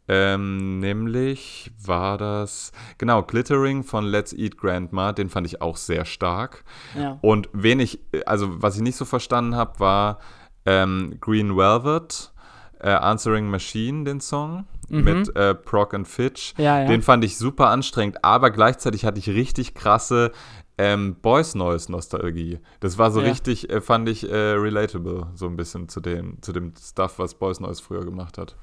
Ähm, 0.06 0.80
nämlich 0.80 1.70
war 1.82 2.18
das, 2.18 2.72
genau, 2.98 3.22
Glittering 3.22 3.84
von 3.84 4.04
Let's 4.04 4.34
Eat 4.34 4.58
Grandma, 4.58 5.12
den 5.12 5.30
fand 5.30 5.46
ich 5.46 5.62
auch 5.62 5.78
sehr 5.78 6.04
stark. 6.04 6.62
Ja. 6.94 7.18
Und 7.22 7.48
wenig, 7.54 8.00
also 8.26 8.62
was 8.62 8.76
ich 8.76 8.82
nicht 8.82 8.96
so 8.96 9.06
verstanden 9.06 9.56
habe, 9.56 9.80
war 9.80 10.18
ähm, 10.66 11.16
Green 11.20 11.56
Velvet, 11.56 12.33
äh, 12.84 12.90
Answering 12.90 13.48
Machine, 13.48 14.04
den 14.04 14.20
Song 14.20 14.66
mit 14.90 15.34
äh, 15.34 15.54
Proc 15.54 15.94
and 15.94 16.06
Fitch. 16.06 16.52
Mhm. 16.58 16.64
Ja, 16.64 16.80
ja. 16.82 16.86
Den 16.86 17.00
fand 17.00 17.24
ich 17.24 17.38
super 17.38 17.68
anstrengend, 17.70 18.22
aber 18.22 18.50
gleichzeitig 18.50 19.04
hatte 19.06 19.18
ich 19.18 19.28
richtig 19.30 19.74
krasse 19.74 20.30
ähm, 20.76 21.16
Boys 21.22 21.54
Noise 21.54 21.90
Nostalgie. 21.90 22.58
Das 22.80 22.98
war 22.98 23.10
so 23.10 23.20
Ja. 23.20 23.28
richtig, 23.28 23.70
äh, 23.70 23.80
fand 23.80 24.08
ich 24.08 24.28
äh, 24.28 24.34
relatable, 24.34 25.28
so 25.34 25.46
ein 25.46 25.56
bisschen 25.56 25.88
zu 25.88 26.00
dem, 26.00 26.42
zu 26.42 26.52
dem 26.52 26.74
Stuff, 26.78 27.18
was 27.18 27.34
Boys 27.34 27.60
Noise 27.60 27.82
früher 27.82 28.04
gemacht 28.04 28.36
hat. 28.38 28.56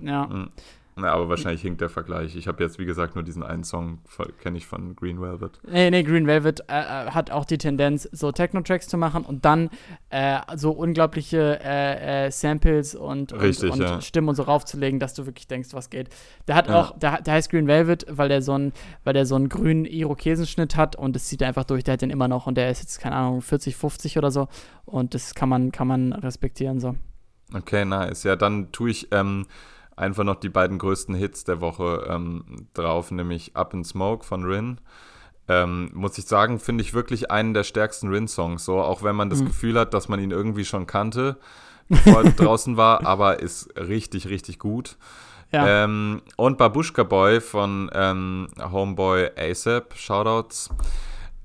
Ja. 0.00 0.28
Na, 0.98 1.12
aber 1.12 1.28
wahrscheinlich 1.28 1.60
hinkt 1.60 1.82
der 1.82 1.90
Vergleich. 1.90 2.36
Ich 2.36 2.48
habe 2.48 2.64
jetzt, 2.64 2.78
wie 2.78 2.86
gesagt, 2.86 3.16
nur 3.16 3.22
diesen 3.22 3.42
einen 3.42 3.64
Song, 3.64 3.98
kenne 4.40 4.56
ich 4.56 4.66
von 4.66 4.96
Green 4.96 5.20
Velvet. 5.20 5.60
Nee, 5.68 5.90
nee, 5.90 6.02
Green 6.02 6.26
Velvet 6.26 6.60
äh, 6.70 6.80
äh, 6.80 7.10
hat 7.10 7.30
auch 7.30 7.44
die 7.44 7.58
Tendenz, 7.58 8.08
so 8.12 8.32
Techno-Tracks 8.32 8.88
zu 8.88 8.96
machen 8.96 9.22
und 9.26 9.44
dann 9.44 9.68
äh, 10.08 10.38
so 10.56 10.70
unglaubliche 10.70 11.60
äh, 11.62 12.28
äh, 12.28 12.30
Samples 12.30 12.94
und, 12.94 13.34
und, 13.34 13.42
Richtig, 13.42 13.72
und 13.72 13.80
ja. 13.82 14.00
Stimmen 14.00 14.30
und 14.30 14.36
so 14.36 14.44
raufzulegen, 14.44 14.98
dass 14.98 15.12
du 15.12 15.26
wirklich 15.26 15.46
denkst, 15.46 15.68
was 15.72 15.90
geht. 15.90 16.08
Der 16.48 16.54
hat 16.54 16.68
Ja. 16.68 16.80
auch, 16.80 16.98
der, 16.98 17.20
der 17.20 17.34
heißt 17.34 17.50
Green 17.50 17.66
Velvet, 17.66 18.06
weil 18.08 18.30
der 18.30 18.40
so 18.40 18.52
einen, 18.54 18.72
weil 19.04 19.12
der 19.12 19.26
so 19.26 19.34
einen 19.34 19.50
grünen 19.50 19.84
Irokesenschnitt 19.84 20.76
hat 20.76 20.96
und 20.96 21.14
das 21.14 21.26
zieht 21.26 21.42
er 21.42 21.48
einfach 21.48 21.64
durch, 21.64 21.84
der 21.84 21.92
hat 21.92 22.00
den 22.00 22.08
immer 22.10 22.26
noch 22.28 22.46
und 22.46 22.54
der 22.56 22.70
ist 22.70 22.80
jetzt, 22.80 23.00
keine 23.00 23.16
Ahnung, 23.16 23.42
40, 23.42 23.76
50 23.76 24.16
oder 24.16 24.30
so 24.30 24.48
und 24.86 25.12
das 25.12 25.34
kann 25.34 25.50
man, 25.50 25.72
kann 25.72 25.88
man 25.88 26.14
respektieren 26.14 26.80
so. 26.80 26.96
Okay, 27.54 27.84
nice. 27.84 28.22
Ja, 28.22 28.34
dann 28.34 28.72
tue 28.72 28.88
ich 28.90 29.08
ähm, 29.12 29.44
einfach 29.96 30.24
noch 30.24 30.36
die 30.36 30.48
beiden 30.48 30.78
größten 30.78 31.14
Hits 31.14 31.44
der 31.44 31.60
Woche 31.60 32.06
ähm, 32.08 32.68
drauf, 32.74 33.10
nämlich 33.10 33.56
Up 33.56 33.74
in 33.74 33.84
Smoke 33.84 34.24
von 34.24 34.44
Rin. 34.44 34.78
Ähm, 35.48 35.90
muss 35.94 36.18
ich 36.18 36.26
sagen, 36.26 36.58
finde 36.58 36.82
ich 36.82 36.92
wirklich 36.92 37.30
einen 37.30 37.54
der 37.54 37.64
stärksten 37.64 38.08
Rin-Songs. 38.08 38.64
So, 38.64 38.80
auch 38.80 39.02
wenn 39.02 39.16
man 39.16 39.30
das 39.30 39.44
Gefühl 39.44 39.78
hat, 39.78 39.94
dass 39.94 40.08
man 40.08 40.20
ihn 40.20 40.32
irgendwie 40.32 40.64
schon 40.64 40.86
kannte, 40.86 41.36
bevor 41.88 42.24
er 42.24 42.30
draußen 42.36 42.76
war, 42.76 43.06
aber 43.06 43.40
ist 43.40 43.74
richtig, 43.76 44.28
richtig 44.28 44.58
gut. 44.58 44.96
Ja. 45.52 45.84
Ähm, 45.84 46.22
und 46.36 46.58
Babushka 46.58 47.04
Boy 47.04 47.40
von 47.40 47.88
ähm, 47.94 48.48
Homeboy 48.60 49.30
ASAP, 49.36 49.94
Shoutouts. 49.96 50.70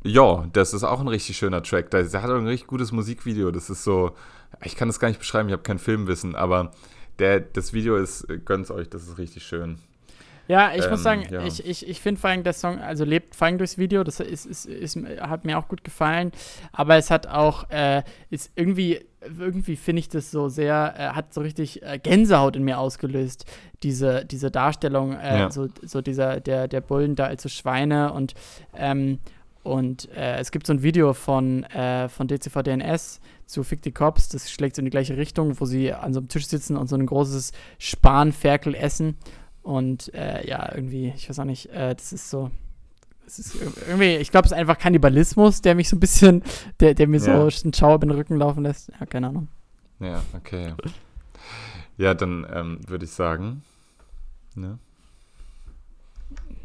Ja, 0.03 0.45
das 0.51 0.73
ist 0.73 0.83
auch 0.83 0.99
ein 0.99 1.07
richtig 1.07 1.37
schöner 1.37 1.61
Track. 1.61 1.91
Der 1.91 2.03
hat 2.03 2.29
auch 2.29 2.37
ein 2.37 2.47
richtig 2.47 2.67
gutes 2.67 2.91
Musikvideo. 2.91 3.51
Das 3.51 3.69
ist 3.69 3.83
so, 3.83 4.15
ich 4.63 4.75
kann 4.75 4.87
das 4.89 4.99
gar 4.99 5.09
nicht 5.09 5.19
beschreiben, 5.19 5.47
ich 5.49 5.53
habe 5.53 5.61
kein 5.61 5.77
Filmwissen, 5.77 6.35
aber 6.35 6.71
der, 7.21 7.39
das 7.39 7.71
Video 7.71 7.95
ist, 7.95 8.29
äh, 8.29 8.37
gönnt's 8.37 8.69
euch, 8.71 8.89
das 8.89 9.03
ist 9.07 9.17
richtig 9.17 9.43
schön. 9.43 9.77
Ja, 10.47 10.73
ich 10.75 10.83
Ähm, 10.83 10.89
muss 10.89 11.03
sagen, 11.03 11.25
ja. 11.29 11.45
ich, 11.45 11.65
ich, 11.65 11.87
ich 11.87 12.01
finde 12.01 12.19
vor 12.19 12.29
allem, 12.29 12.43
der 12.43 12.51
Song, 12.51 12.79
also 12.79 13.05
lebt 13.05 13.35
vor 13.35 13.47
allem 13.47 13.57
durchs 13.57 13.77
Video, 13.77 14.03
das 14.03 14.19
ist, 14.19 14.45
ist, 14.45 14.65
ist, 14.65 14.97
hat 15.21 15.45
mir 15.45 15.57
auch 15.57 15.69
gut 15.69 15.83
gefallen, 15.85 16.31
aber 16.73 16.97
es 16.97 17.09
hat 17.09 17.27
auch, 17.27 17.69
äh, 17.69 18.03
ist 18.31 18.51
irgendwie, 18.55 18.99
irgendwie 19.39 19.77
finde 19.77 20.01
ich 20.01 20.09
das 20.09 20.29
so 20.31 20.49
sehr, 20.49 20.93
äh, 20.97 21.03
hat 21.15 21.33
so 21.33 21.39
richtig 21.41 21.83
äh, 21.83 21.99
Gänsehaut 21.99 22.57
in 22.57 22.63
mir 22.63 22.79
ausgelöst, 22.79 23.45
diese, 23.83 24.25
diese 24.25 24.51
Darstellung, 24.51 25.13
äh, 25.13 25.39
Ja. 25.41 25.51
so, 25.51 25.67
so 25.83 26.01
dieser, 26.01 26.41
der, 26.41 26.67
der 26.67 26.81
Bullen 26.81 27.15
da 27.15 27.27
als 27.27 27.43
so 27.43 27.49
Schweine 27.49 28.11
und, 28.11 28.33
ähm, 28.75 29.19
und 29.63 30.09
äh, 30.17 30.39
es 30.39 30.51
gibt 30.51 30.65
so 30.67 30.73
ein 30.73 30.81
Video 30.81 31.13
von, 31.13 31.65
von 32.09 32.27
DCVDNS 32.27 33.21
zu 33.51 33.63
Fick 33.63 33.81
die 33.81 33.91
Cops, 33.91 34.29
das 34.29 34.49
schlägt 34.49 34.75
so 34.75 34.79
in 34.81 34.85
die 34.85 34.91
gleiche 34.91 35.17
Richtung, 35.17 35.59
wo 35.59 35.65
sie 35.65 35.93
an 35.93 36.13
so 36.13 36.19
einem 36.19 36.27
Tisch 36.29 36.47
sitzen 36.47 36.75
und 36.77 36.87
so 36.87 36.95
ein 36.95 37.05
großes 37.05 37.51
Spanferkel 37.77 38.73
essen. 38.75 39.17
Und 39.61 40.13
äh, 40.15 40.47
ja, 40.47 40.73
irgendwie, 40.73 41.13
ich 41.15 41.29
weiß 41.29 41.37
auch 41.39 41.45
nicht, 41.45 41.69
äh, 41.69 41.93
das 41.95 42.11
ist 42.13 42.29
so. 42.29 42.49
Das 43.25 43.37
ist 43.39 43.55
ir- 43.55 43.87
irgendwie, 43.87 44.15
ich 44.17 44.31
glaube, 44.31 44.45
es 44.47 44.51
ist 44.51 44.57
einfach 44.57 44.77
Kannibalismus, 44.77 45.61
der 45.61 45.75
mich 45.75 45.87
so 45.87 45.95
ein 45.95 45.99
bisschen, 45.99 46.41
der, 46.79 46.95
der 46.95 47.07
mir 47.07 47.19
so 47.19 47.31
Ja. 47.31 47.47
einen 47.63 47.73
Schauer 47.73 47.95
über 47.95 48.07
den 48.07 48.11
Rücken 48.15 48.35
laufen 48.37 48.63
lässt. 48.63 48.91
Ja, 48.99 49.05
keine 49.05 49.27
Ahnung. 49.27 49.47
Ja, 49.99 50.21
okay. 50.35 50.73
Ja, 51.97 52.13
dann 52.15 52.45
ähm, 52.51 52.79
würde 52.87 53.05
ich 53.05 53.11
sagen, 53.11 53.61
ne? 54.55 54.79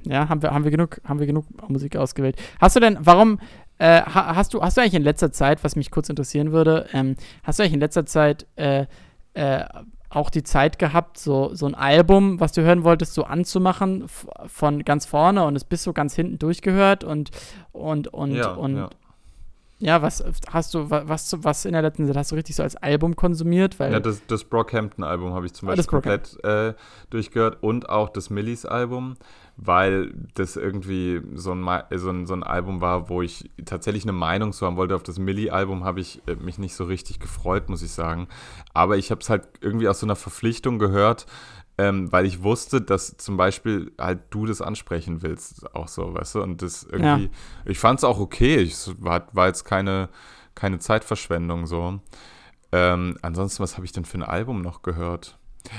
Ja, 0.04 0.28
haben 0.28 0.40
wir, 0.40 0.52
haben 0.52 0.64
wir 0.64 0.70
genug, 0.70 1.00
haben 1.04 1.18
wir 1.18 1.26
genug 1.26 1.44
Musik 1.68 1.96
ausgewählt. 1.96 2.36
Hast 2.60 2.76
du 2.76 2.80
denn, 2.80 2.96
warum, 3.00 3.40
äh, 3.78 4.00
ha, 4.02 4.34
hast 4.36 4.54
du, 4.54 4.62
hast 4.62 4.76
du 4.76 4.80
eigentlich 4.80 4.94
in 4.94 5.02
letzter 5.02 5.32
Zeit, 5.32 5.62
was 5.64 5.76
mich 5.76 5.90
kurz 5.90 6.08
interessieren 6.08 6.52
würde, 6.52 6.86
ähm, 6.92 7.16
hast 7.42 7.58
du 7.58 7.62
eigentlich 7.62 7.74
in 7.74 7.80
letzter 7.80 8.06
Zeit 8.06 8.46
äh, 8.56 8.86
äh, 9.34 9.64
auch 10.08 10.30
die 10.30 10.42
Zeit 10.44 10.78
gehabt, 10.78 11.18
so, 11.18 11.54
so 11.54 11.66
ein 11.66 11.74
Album, 11.74 12.40
was 12.40 12.52
du 12.52 12.62
hören 12.62 12.84
wolltest, 12.84 13.12
so 13.14 13.24
anzumachen, 13.24 14.06
von 14.46 14.84
ganz 14.84 15.04
vorne 15.04 15.44
und 15.44 15.56
es 15.56 15.64
bis 15.64 15.82
so 15.82 15.92
ganz 15.92 16.14
hinten 16.14 16.38
durchgehört 16.38 17.04
und 17.04 17.30
und 17.72 18.08
und 18.14 18.34
ja, 18.34 18.52
und 18.52 18.76
ja. 18.76 18.90
ja, 19.78 20.00
was 20.02 20.24
hast 20.50 20.72
du, 20.72 20.88
wa- 20.90 21.02
was, 21.06 21.34
was 21.42 21.64
in 21.66 21.72
der 21.72 21.82
letzten 21.82 22.06
Zeit 22.06 22.16
hast 22.16 22.30
du 22.32 22.36
richtig 22.36 22.56
so 22.56 22.62
als 22.62 22.76
Album 22.76 23.14
konsumiert? 23.16 23.78
Weil, 23.78 23.92
Ja, 23.92 24.00
das, 24.00 24.22
das 24.26 24.44
Brockhampton-Album 24.44 25.34
habe 25.34 25.44
ich 25.44 25.52
zum 25.52 25.68
Ah, 25.68 25.72
Beispiel 25.72 25.90
komplett 25.90 26.42
äh, 26.44 26.72
durchgehört 27.10 27.62
und 27.62 27.88
auch 27.90 28.08
das 28.08 28.30
Millis-Album, 28.30 29.16
weil 29.56 30.12
das 30.34 30.56
irgendwie 30.56 31.22
so 31.34 31.52
ein, 31.52 31.66
so, 31.94 32.10
ein, 32.10 32.26
so 32.26 32.34
ein 32.34 32.42
Album 32.42 32.80
war, 32.80 33.08
wo 33.08 33.22
ich 33.22 33.50
tatsächlich 33.64 34.04
eine 34.04 34.12
Meinung 34.12 34.52
zu 34.52 34.66
haben 34.66 34.76
wollte. 34.76 34.94
Auf 34.94 35.02
das 35.02 35.18
Milli-Album 35.18 35.84
habe 35.84 36.00
ich 36.00 36.20
äh, 36.26 36.36
mich 36.36 36.58
nicht 36.58 36.74
so 36.74 36.84
richtig 36.84 37.20
gefreut, 37.20 37.68
muss 37.70 37.82
ich 37.82 37.90
sagen. 37.90 38.28
Aber 38.74 38.98
ich 38.98 39.10
habe 39.10 39.22
es 39.22 39.30
halt 39.30 39.48
irgendwie 39.60 39.88
aus 39.88 40.00
so 40.00 40.06
einer 40.06 40.16
Verpflichtung 40.16 40.78
gehört, 40.78 41.26
ähm, 41.78 42.12
weil 42.12 42.26
ich 42.26 42.42
wusste, 42.42 42.82
dass 42.82 43.16
zum 43.16 43.38
Beispiel 43.38 43.92
halt 43.98 44.20
du 44.30 44.44
das 44.44 44.60
ansprechen 44.60 45.22
willst, 45.22 45.74
auch 45.74 45.88
so, 45.88 46.14
weißt 46.14 46.36
du? 46.36 46.42
Und 46.42 46.60
das 46.60 46.84
irgendwie, 46.84 47.30
ich 47.64 47.78
fand 47.78 48.00
es 48.00 48.04
auch 48.04 48.18
okay. 48.18 48.56
Ich, 48.56 48.72
es 48.72 48.94
war, 49.02 49.26
war 49.32 49.46
jetzt 49.46 49.64
keine, 49.64 50.10
keine 50.54 50.78
Zeitverschwendung 50.78 51.66
so. 51.66 52.00
Ähm, 52.72 53.16
ansonsten, 53.22 53.62
was 53.62 53.76
habe 53.76 53.86
ich 53.86 53.92
denn 53.92 54.04
für 54.04 54.18
ein 54.18 54.22
Album 54.22 54.60
noch 54.60 54.82
gehört? 54.82 55.38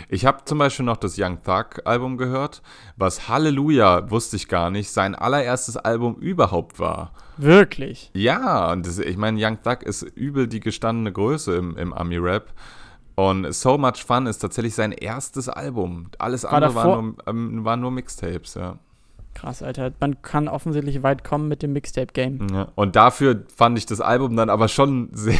Ich 0.09 0.25
habe 0.25 0.39
zum 0.45 0.57
Beispiel 0.57 0.85
noch 0.85 0.97
das 0.97 1.15
Young 1.19 1.43
Thug 1.43 1.81
Album 1.85 2.17
gehört, 2.17 2.61
was 2.95 3.27
Halleluja, 3.29 4.09
wusste 4.11 4.35
ich 4.35 4.47
gar 4.47 4.69
nicht, 4.71 4.89
sein 4.91 5.15
allererstes 5.15 5.77
Album 5.77 6.15
überhaupt 6.15 6.79
war. 6.79 7.11
wirklich. 7.37 8.09
Ja, 8.13 8.71
und 8.71 8.85
das, 8.85 8.99
ich 8.99 9.17
meine, 9.17 9.43
Young 9.45 9.59
Thug 9.63 9.83
ist 9.83 10.01
übel 10.03 10.47
die 10.47 10.59
gestandene 10.59 11.11
Größe 11.11 11.55
im, 11.55 11.77
im 11.77 11.93
Ami-Rap. 11.93 12.51
Und 13.15 13.51
So 13.53 13.77
Much 13.79 14.03
Fun 14.05 14.27
ist 14.27 14.39
tatsächlich 14.39 14.75
sein 14.75 14.91
erstes 14.91 15.49
Album. 15.49 16.09
Alles 16.19 16.45
andere 16.45 16.73
davor- 16.73 16.83
waren 16.97 17.05
nur, 17.05 17.15
ähm, 17.27 17.65
waren 17.65 17.79
nur 17.79 17.91
Mixtapes, 17.91 18.53
ja. 18.55 18.77
Krass, 19.33 19.61
Alter. 19.61 19.91
Man 19.99 20.21
kann 20.23 20.47
offensichtlich 20.47 21.03
weit 21.03 21.23
kommen 21.23 21.47
mit 21.47 21.61
dem 21.61 21.73
Mixtape-Game. 21.73 22.47
ja. 22.51 22.67
Und 22.75 22.95
dafür 22.95 23.43
fand 23.55 23.77
ich 23.77 23.85
das 23.85 24.01
Album 24.01 24.35
dann 24.35 24.49
aber 24.49 24.67
schon 24.67 25.09
sehr 25.13 25.37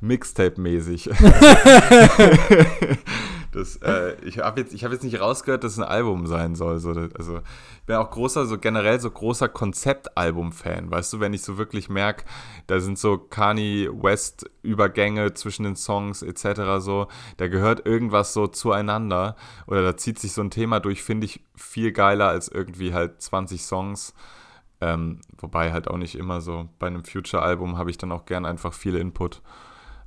Mixtape-mäßig. 0.00 1.10
das, 3.56 3.76
äh, 3.76 4.16
ich 4.22 4.40
habe 4.40 4.60
jetzt, 4.60 4.74
ich 4.74 4.84
hab 4.84 4.92
jetzt 4.92 5.02
nicht 5.02 5.18
rausgehört, 5.18 5.64
dass 5.64 5.72
es 5.72 5.78
ein 5.78 5.84
Album 5.84 6.26
sein 6.26 6.54
soll. 6.54 6.78
So, 6.78 6.90
also 6.90 7.38
ich 7.38 7.86
bin 7.86 7.96
auch 7.96 8.10
großer, 8.10 8.44
so 8.44 8.58
generell 8.58 9.00
so 9.00 9.10
großer 9.10 9.48
Konzeptalbum-Fan. 9.48 10.90
Weißt 10.90 11.14
du, 11.14 11.20
wenn 11.20 11.32
ich 11.32 11.40
so 11.40 11.56
wirklich 11.56 11.88
merke, 11.88 12.26
da 12.66 12.80
sind 12.80 12.98
so 12.98 13.16
Kanye 13.16 13.88
West-Übergänge 13.90 15.32
zwischen 15.32 15.62
den 15.62 15.74
Songs 15.74 16.20
etc. 16.20 16.80
so, 16.80 17.08
da 17.38 17.48
gehört 17.48 17.86
irgendwas 17.86 18.34
so 18.34 18.46
zueinander 18.46 19.36
oder 19.66 19.82
da 19.82 19.96
zieht 19.96 20.18
sich 20.18 20.34
so 20.34 20.42
ein 20.42 20.50
Thema 20.50 20.78
durch, 20.78 21.02
finde 21.02 21.24
ich 21.24 21.40
viel 21.54 21.92
geiler 21.92 22.28
als 22.28 22.48
irgendwie 22.48 22.92
halt 22.92 23.22
20 23.22 23.62
Songs. 23.62 24.12
Ähm, 24.82 25.22
wobei 25.38 25.72
halt 25.72 25.88
auch 25.88 25.96
nicht 25.96 26.14
immer 26.16 26.42
so. 26.42 26.68
Bei 26.78 26.88
einem 26.88 27.06
Future-Album 27.06 27.78
habe 27.78 27.88
ich 27.88 27.96
dann 27.96 28.12
auch 28.12 28.26
gern 28.26 28.44
einfach 28.44 28.74
viel 28.74 28.96
Input. 28.96 29.40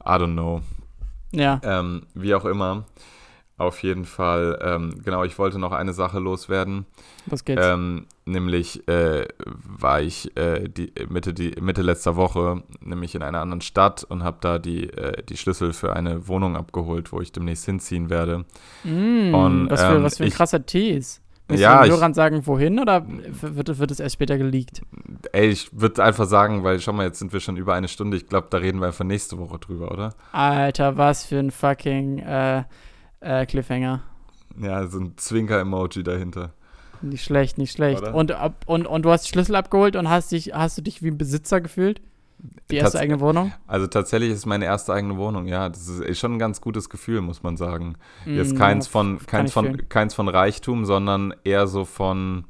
I 0.06 0.10
don't 0.10 0.34
know. 0.34 0.62
Ja. 1.32 1.60
Ähm, 1.64 2.06
wie 2.14 2.36
auch 2.36 2.46
immer. 2.46 2.86
Auf 3.60 3.84
jeden 3.84 4.06
Fall, 4.06 4.58
ähm, 4.64 5.02
genau, 5.04 5.26
ich 5.26 5.38
wollte 5.38 5.60
noch 5.60 5.74
eine 5.74 5.92
Sache 5.94 6.18
loswerden. 6.20 6.86
Was 7.26 7.44
geht's? 7.44 7.62
Ähm, 7.64 8.06
nämlich 8.26 8.88
äh, 8.88 9.28
war 9.64 10.02
ich 10.02 10.36
äh, 10.38 10.70
die, 10.70 10.94
Mitte, 11.10 11.34
die, 11.34 11.52
Mitte 11.60 11.82
letzter 11.82 12.16
Woche 12.16 12.64
nämlich 12.80 13.16
in 13.16 13.22
einer 13.22 13.42
anderen 13.42 13.60
Stadt 13.60 14.06
und 14.06 14.24
habe 14.24 14.38
da 14.40 14.60
die, 14.60 14.90
äh, 14.90 15.22
die 15.24 15.36
Schlüssel 15.36 15.74
für 15.74 15.94
eine 15.94 16.28
Wohnung 16.30 16.56
abgeholt, 16.56 17.12
wo 17.12 17.20
ich 17.20 17.34
demnächst 17.34 17.66
hinziehen 17.66 18.10
werde. 18.10 18.46
Mm, 18.86 19.34
und, 19.36 19.70
was, 19.70 19.82
für, 19.84 19.96
ähm, 19.96 20.04
was 20.04 20.18
für 20.18 20.24
ein 20.24 20.30
ich- 20.30 20.36
krasser 20.36 20.66
Tease. 20.66 21.20
Willst 21.50 21.64
Ja, 21.64 21.80
du 21.82 21.90
den 21.90 21.94
Hörern 21.98 22.14
sagen, 22.14 22.46
wohin 22.46 22.80
oder 22.80 23.04
wird, 23.08 23.80
wird 23.80 23.90
es 23.92 24.00
erst 24.00 24.14
später 24.14 24.38
geleakt? 24.38 24.84
Ey, 25.32 25.48
ich 25.50 25.70
würde 25.74 26.04
einfach 26.04 26.28
sagen, 26.28 26.64
weil 26.64 26.80
schau 26.80 26.94
mal, 26.94 27.08
jetzt 27.08 27.18
sind 27.18 27.34
wir 27.34 27.40
schon 27.40 27.58
über 27.58 27.74
eine 27.74 27.88
Stunde. 27.88 28.18
Ich 28.18 28.28
glaube, 28.30 28.48
da 28.52 28.60
reden 28.60 28.80
wir 28.80 28.86
einfach 28.88 29.04
nächste 29.04 29.38
Woche 29.40 29.58
drüber, 29.58 29.92
oder? 29.92 30.14
Alter, 30.32 30.96
was 30.98 31.26
für 31.26 31.40
ein 31.40 31.50
fucking 31.50 32.20
äh, 33.22 33.46
Cliffhanger. 33.46 34.02
Ja, 34.60 34.86
so 34.88 35.00
ein 35.00 35.14
Zwinker-Emoji 35.18 36.04
dahinter. 36.04 36.52
Nicht 37.02 37.24
schlecht, 37.24 37.58
nicht 37.58 37.72
schlecht. 37.72 38.02
Oder? 38.02 38.14
Und, 38.14 38.32
ab- 38.34 38.64
und, 38.66 38.86
und 38.86 39.04
du 39.04 39.12
hast 39.12 39.24
die 39.26 39.30
Schlüssel 39.30 39.56
abgeholt 39.56 39.96
und 39.96 40.10
hast 40.10 40.32
dich, 40.32 40.54
hast 40.54 40.78
du 40.78 40.82
dich 40.82 41.02
wie 41.02 41.08
ein 41.12 41.18
Besitzer 41.18 41.62
gefühlt? 41.62 42.02
Die 42.72 42.76
erste 42.78 42.98
Tats- 42.98 43.02
eigene 43.04 43.20
Wohnung? 43.20 43.52
Also 43.68 43.88
tatsächlich 43.88 44.32
ist 44.32 44.40
es 44.40 44.46
meine 44.46 44.66
erste 44.66 44.94
eigene 44.94 45.18
Wohnung, 45.18 45.48
ja. 45.48 45.70
Das 45.70 45.88
ist 45.88 46.20
schon 46.20 46.34
ein 46.36 46.40
ganz 46.40 46.62
gutes 46.62 46.90
Gefühl, 46.90 47.22
muss 47.22 47.44
man 47.44 47.58
sagen. 47.58 47.96
Jetzt 48.26 48.54
Mm, 48.54 48.58
keins 48.58 48.88
von, 48.88 49.20
keins 49.26 49.52
von, 49.54 49.66
fühlen. 49.66 49.90
keins 49.90 50.14
von 50.14 50.28
Reichtum, 50.28 50.86
sondern 50.86 51.34
eher 51.44 51.68
so 51.68 51.86
von. 51.86 52.46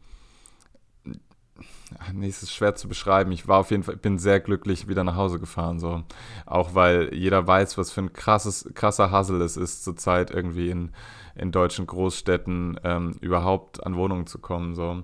Nee, 2.13 2.27
es 2.27 2.43
ist 2.43 2.53
schwer 2.53 2.75
zu 2.75 2.87
beschreiben. 2.87 3.31
Ich 3.31 3.47
war 3.47 3.59
auf 3.59 3.71
jeden 3.71 3.83
Fall, 3.83 3.97
bin 3.97 4.19
sehr 4.19 4.39
glücklich 4.39 4.87
wieder 4.87 5.03
nach 5.03 5.15
Hause 5.15 5.39
gefahren, 5.39 5.79
so. 5.79 6.03
Auch 6.45 6.75
weil 6.75 7.13
jeder 7.13 7.45
weiß, 7.45 7.77
was 7.77 7.91
für 7.91 8.01
ein 8.01 8.13
krasses, 8.13 8.69
krasser 8.73 9.11
Hassel 9.11 9.41
es 9.41 9.57
ist, 9.57 9.83
zurzeit 9.83 10.31
irgendwie 10.31 10.69
in, 10.69 10.91
in 11.35 11.51
deutschen 11.51 11.87
Großstädten 11.87 12.79
ähm, 12.83 13.15
überhaupt 13.21 13.85
an 13.85 13.95
Wohnungen 13.95 14.27
zu 14.27 14.39
kommen, 14.39 14.75
so. 14.75 15.03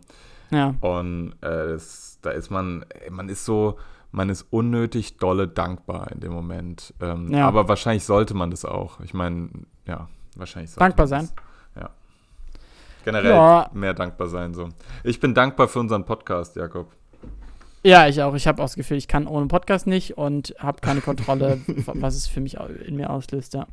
Ja. 0.51 0.75
Und 0.81 1.33
äh, 1.41 1.73
es, 1.73 2.19
da 2.21 2.31
ist 2.31 2.49
man, 2.51 2.85
man 3.09 3.29
ist 3.29 3.45
so, 3.45 3.77
man 4.11 4.29
ist 4.29 4.45
unnötig 4.49 5.17
dolle 5.17 5.47
dankbar 5.47 6.11
in 6.11 6.19
dem 6.19 6.31
Moment. 6.31 6.93
Ähm, 7.01 7.31
Ja. 7.31 7.47
Aber 7.47 7.67
wahrscheinlich 7.67 8.03
sollte 8.05 8.33
man 8.33 8.51
das 8.51 8.63
auch. 8.63 8.99
Ich 9.01 9.13
meine, 9.13 9.49
ja, 9.85 10.07
wahrscheinlich 10.35 10.71
sollte 10.71 10.79
Dankbar 10.79 11.05
man 11.05 11.09
sein. 11.09 11.29
Das. 11.35 11.44
Generell 13.05 13.31
Ja. 13.31 13.69
mehr 13.73 13.93
dankbar 13.93 14.27
sein. 14.27 14.53
So. 14.53 14.69
Ich 15.03 15.19
bin 15.21 15.33
dankbar 15.33 15.67
für 15.69 15.79
unseren 15.79 16.03
Podcast, 16.05 16.55
Jakob. 16.57 16.87
Ja, 17.83 18.07
ich 18.07 18.21
auch. 18.23 18.33
Ich 18.33 18.47
habe 18.47 18.61
auch 18.61 18.65
das 18.65 18.75
Gefühl, 18.75 18.97
ich 18.97 19.07
kann 19.07 19.27
ohne 19.27 19.45
Podcast 19.45 19.85
nicht 19.85 20.17
und 20.17 20.55
habe 20.57 20.81
keine 20.81 21.01
Kontrolle, 21.01 21.61
was 21.85 22.15
es 22.15 22.25
für 22.27 22.41
mich 22.41 22.57
in 22.85 22.95
mir 22.95 23.11
auslöst. 23.11 23.53
Ja. 23.53 23.67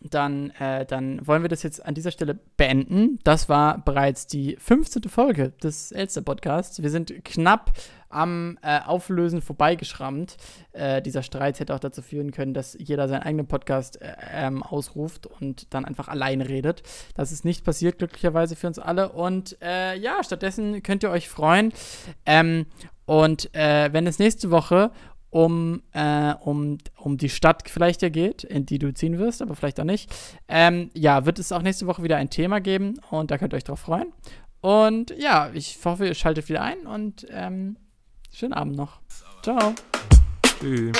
Dann, 0.00 0.50
äh, 0.58 0.86
dann 0.86 1.26
wollen 1.26 1.42
wir 1.42 1.48
das 1.48 1.62
jetzt 1.62 1.84
an 1.84 1.94
dieser 1.94 2.10
Stelle 2.10 2.38
beenden. 2.56 3.18
Das 3.24 3.48
war 3.48 3.78
bereits 3.78 4.26
die 4.26 4.56
15. 4.58 5.04
Folge 5.04 5.50
des 5.62 5.92
Elster 5.92 6.22
Podcasts. 6.22 6.82
Wir 6.82 6.90
sind 6.90 7.24
knapp 7.24 7.72
am 8.08 8.58
äh, 8.62 8.80
Auflösen 8.80 9.42
vorbeigeschrammt. 9.42 10.36
Äh, 10.72 11.02
dieser 11.02 11.22
Streit 11.22 11.60
hätte 11.60 11.74
auch 11.74 11.80
dazu 11.80 12.02
führen 12.02 12.30
können, 12.30 12.54
dass 12.54 12.76
jeder 12.78 13.08
seinen 13.08 13.22
eigenen 13.22 13.46
Podcast 13.46 14.00
äh, 14.00 14.14
ähm, 14.32 14.62
ausruft 14.62 15.26
und 15.26 15.72
dann 15.74 15.84
einfach 15.84 16.08
alleine 16.08 16.48
redet. 16.48 16.82
Das 17.14 17.32
ist 17.32 17.44
nicht 17.44 17.64
passiert, 17.64 17.98
glücklicherweise 17.98 18.56
für 18.56 18.66
uns 18.66 18.78
alle. 18.78 19.10
Und 19.10 19.58
äh, 19.62 19.96
ja, 19.96 20.22
stattdessen 20.22 20.82
könnt 20.82 21.02
ihr 21.02 21.10
euch 21.10 21.28
freuen. 21.28 21.72
Ähm, 22.24 22.66
und 23.04 23.54
äh, 23.54 23.92
wenn 23.92 24.06
es 24.06 24.18
nächste 24.18 24.50
Woche 24.50 24.90
um, 25.30 25.82
äh, 25.92 26.34
um, 26.40 26.78
um 26.96 27.18
die 27.18 27.28
Stadt 27.28 27.68
vielleicht 27.68 28.02
ja 28.02 28.08
geht, 28.08 28.44
in 28.44 28.66
die 28.66 28.78
du 28.78 28.92
ziehen 28.94 29.18
wirst, 29.18 29.42
aber 29.42 29.54
vielleicht 29.54 29.80
auch 29.80 29.84
nicht. 29.84 30.10
Ähm, 30.48 30.90
ja, 30.94 31.26
wird 31.26 31.38
es 31.38 31.52
auch 31.52 31.62
nächste 31.62 31.86
Woche 31.86 32.02
wieder 32.02 32.16
ein 32.16 32.30
Thema 32.30 32.60
geben 32.60 32.98
und 33.10 33.30
da 33.30 33.38
könnt 33.38 33.52
ihr 33.52 33.56
euch 33.56 33.64
drauf 33.64 33.80
freuen. 33.80 34.12
Und 34.60 35.14
ja, 35.18 35.50
ich 35.52 35.78
hoffe, 35.84 36.06
ihr 36.06 36.14
schaltet 36.14 36.48
wieder 36.48 36.62
ein 36.62 36.86
und 36.86 37.26
ähm, 37.30 37.76
schönen 38.32 38.54
Abend 38.54 38.76
noch. 38.76 39.00
Ciao. 39.42 39.74
Tschüss. 40.60 40.96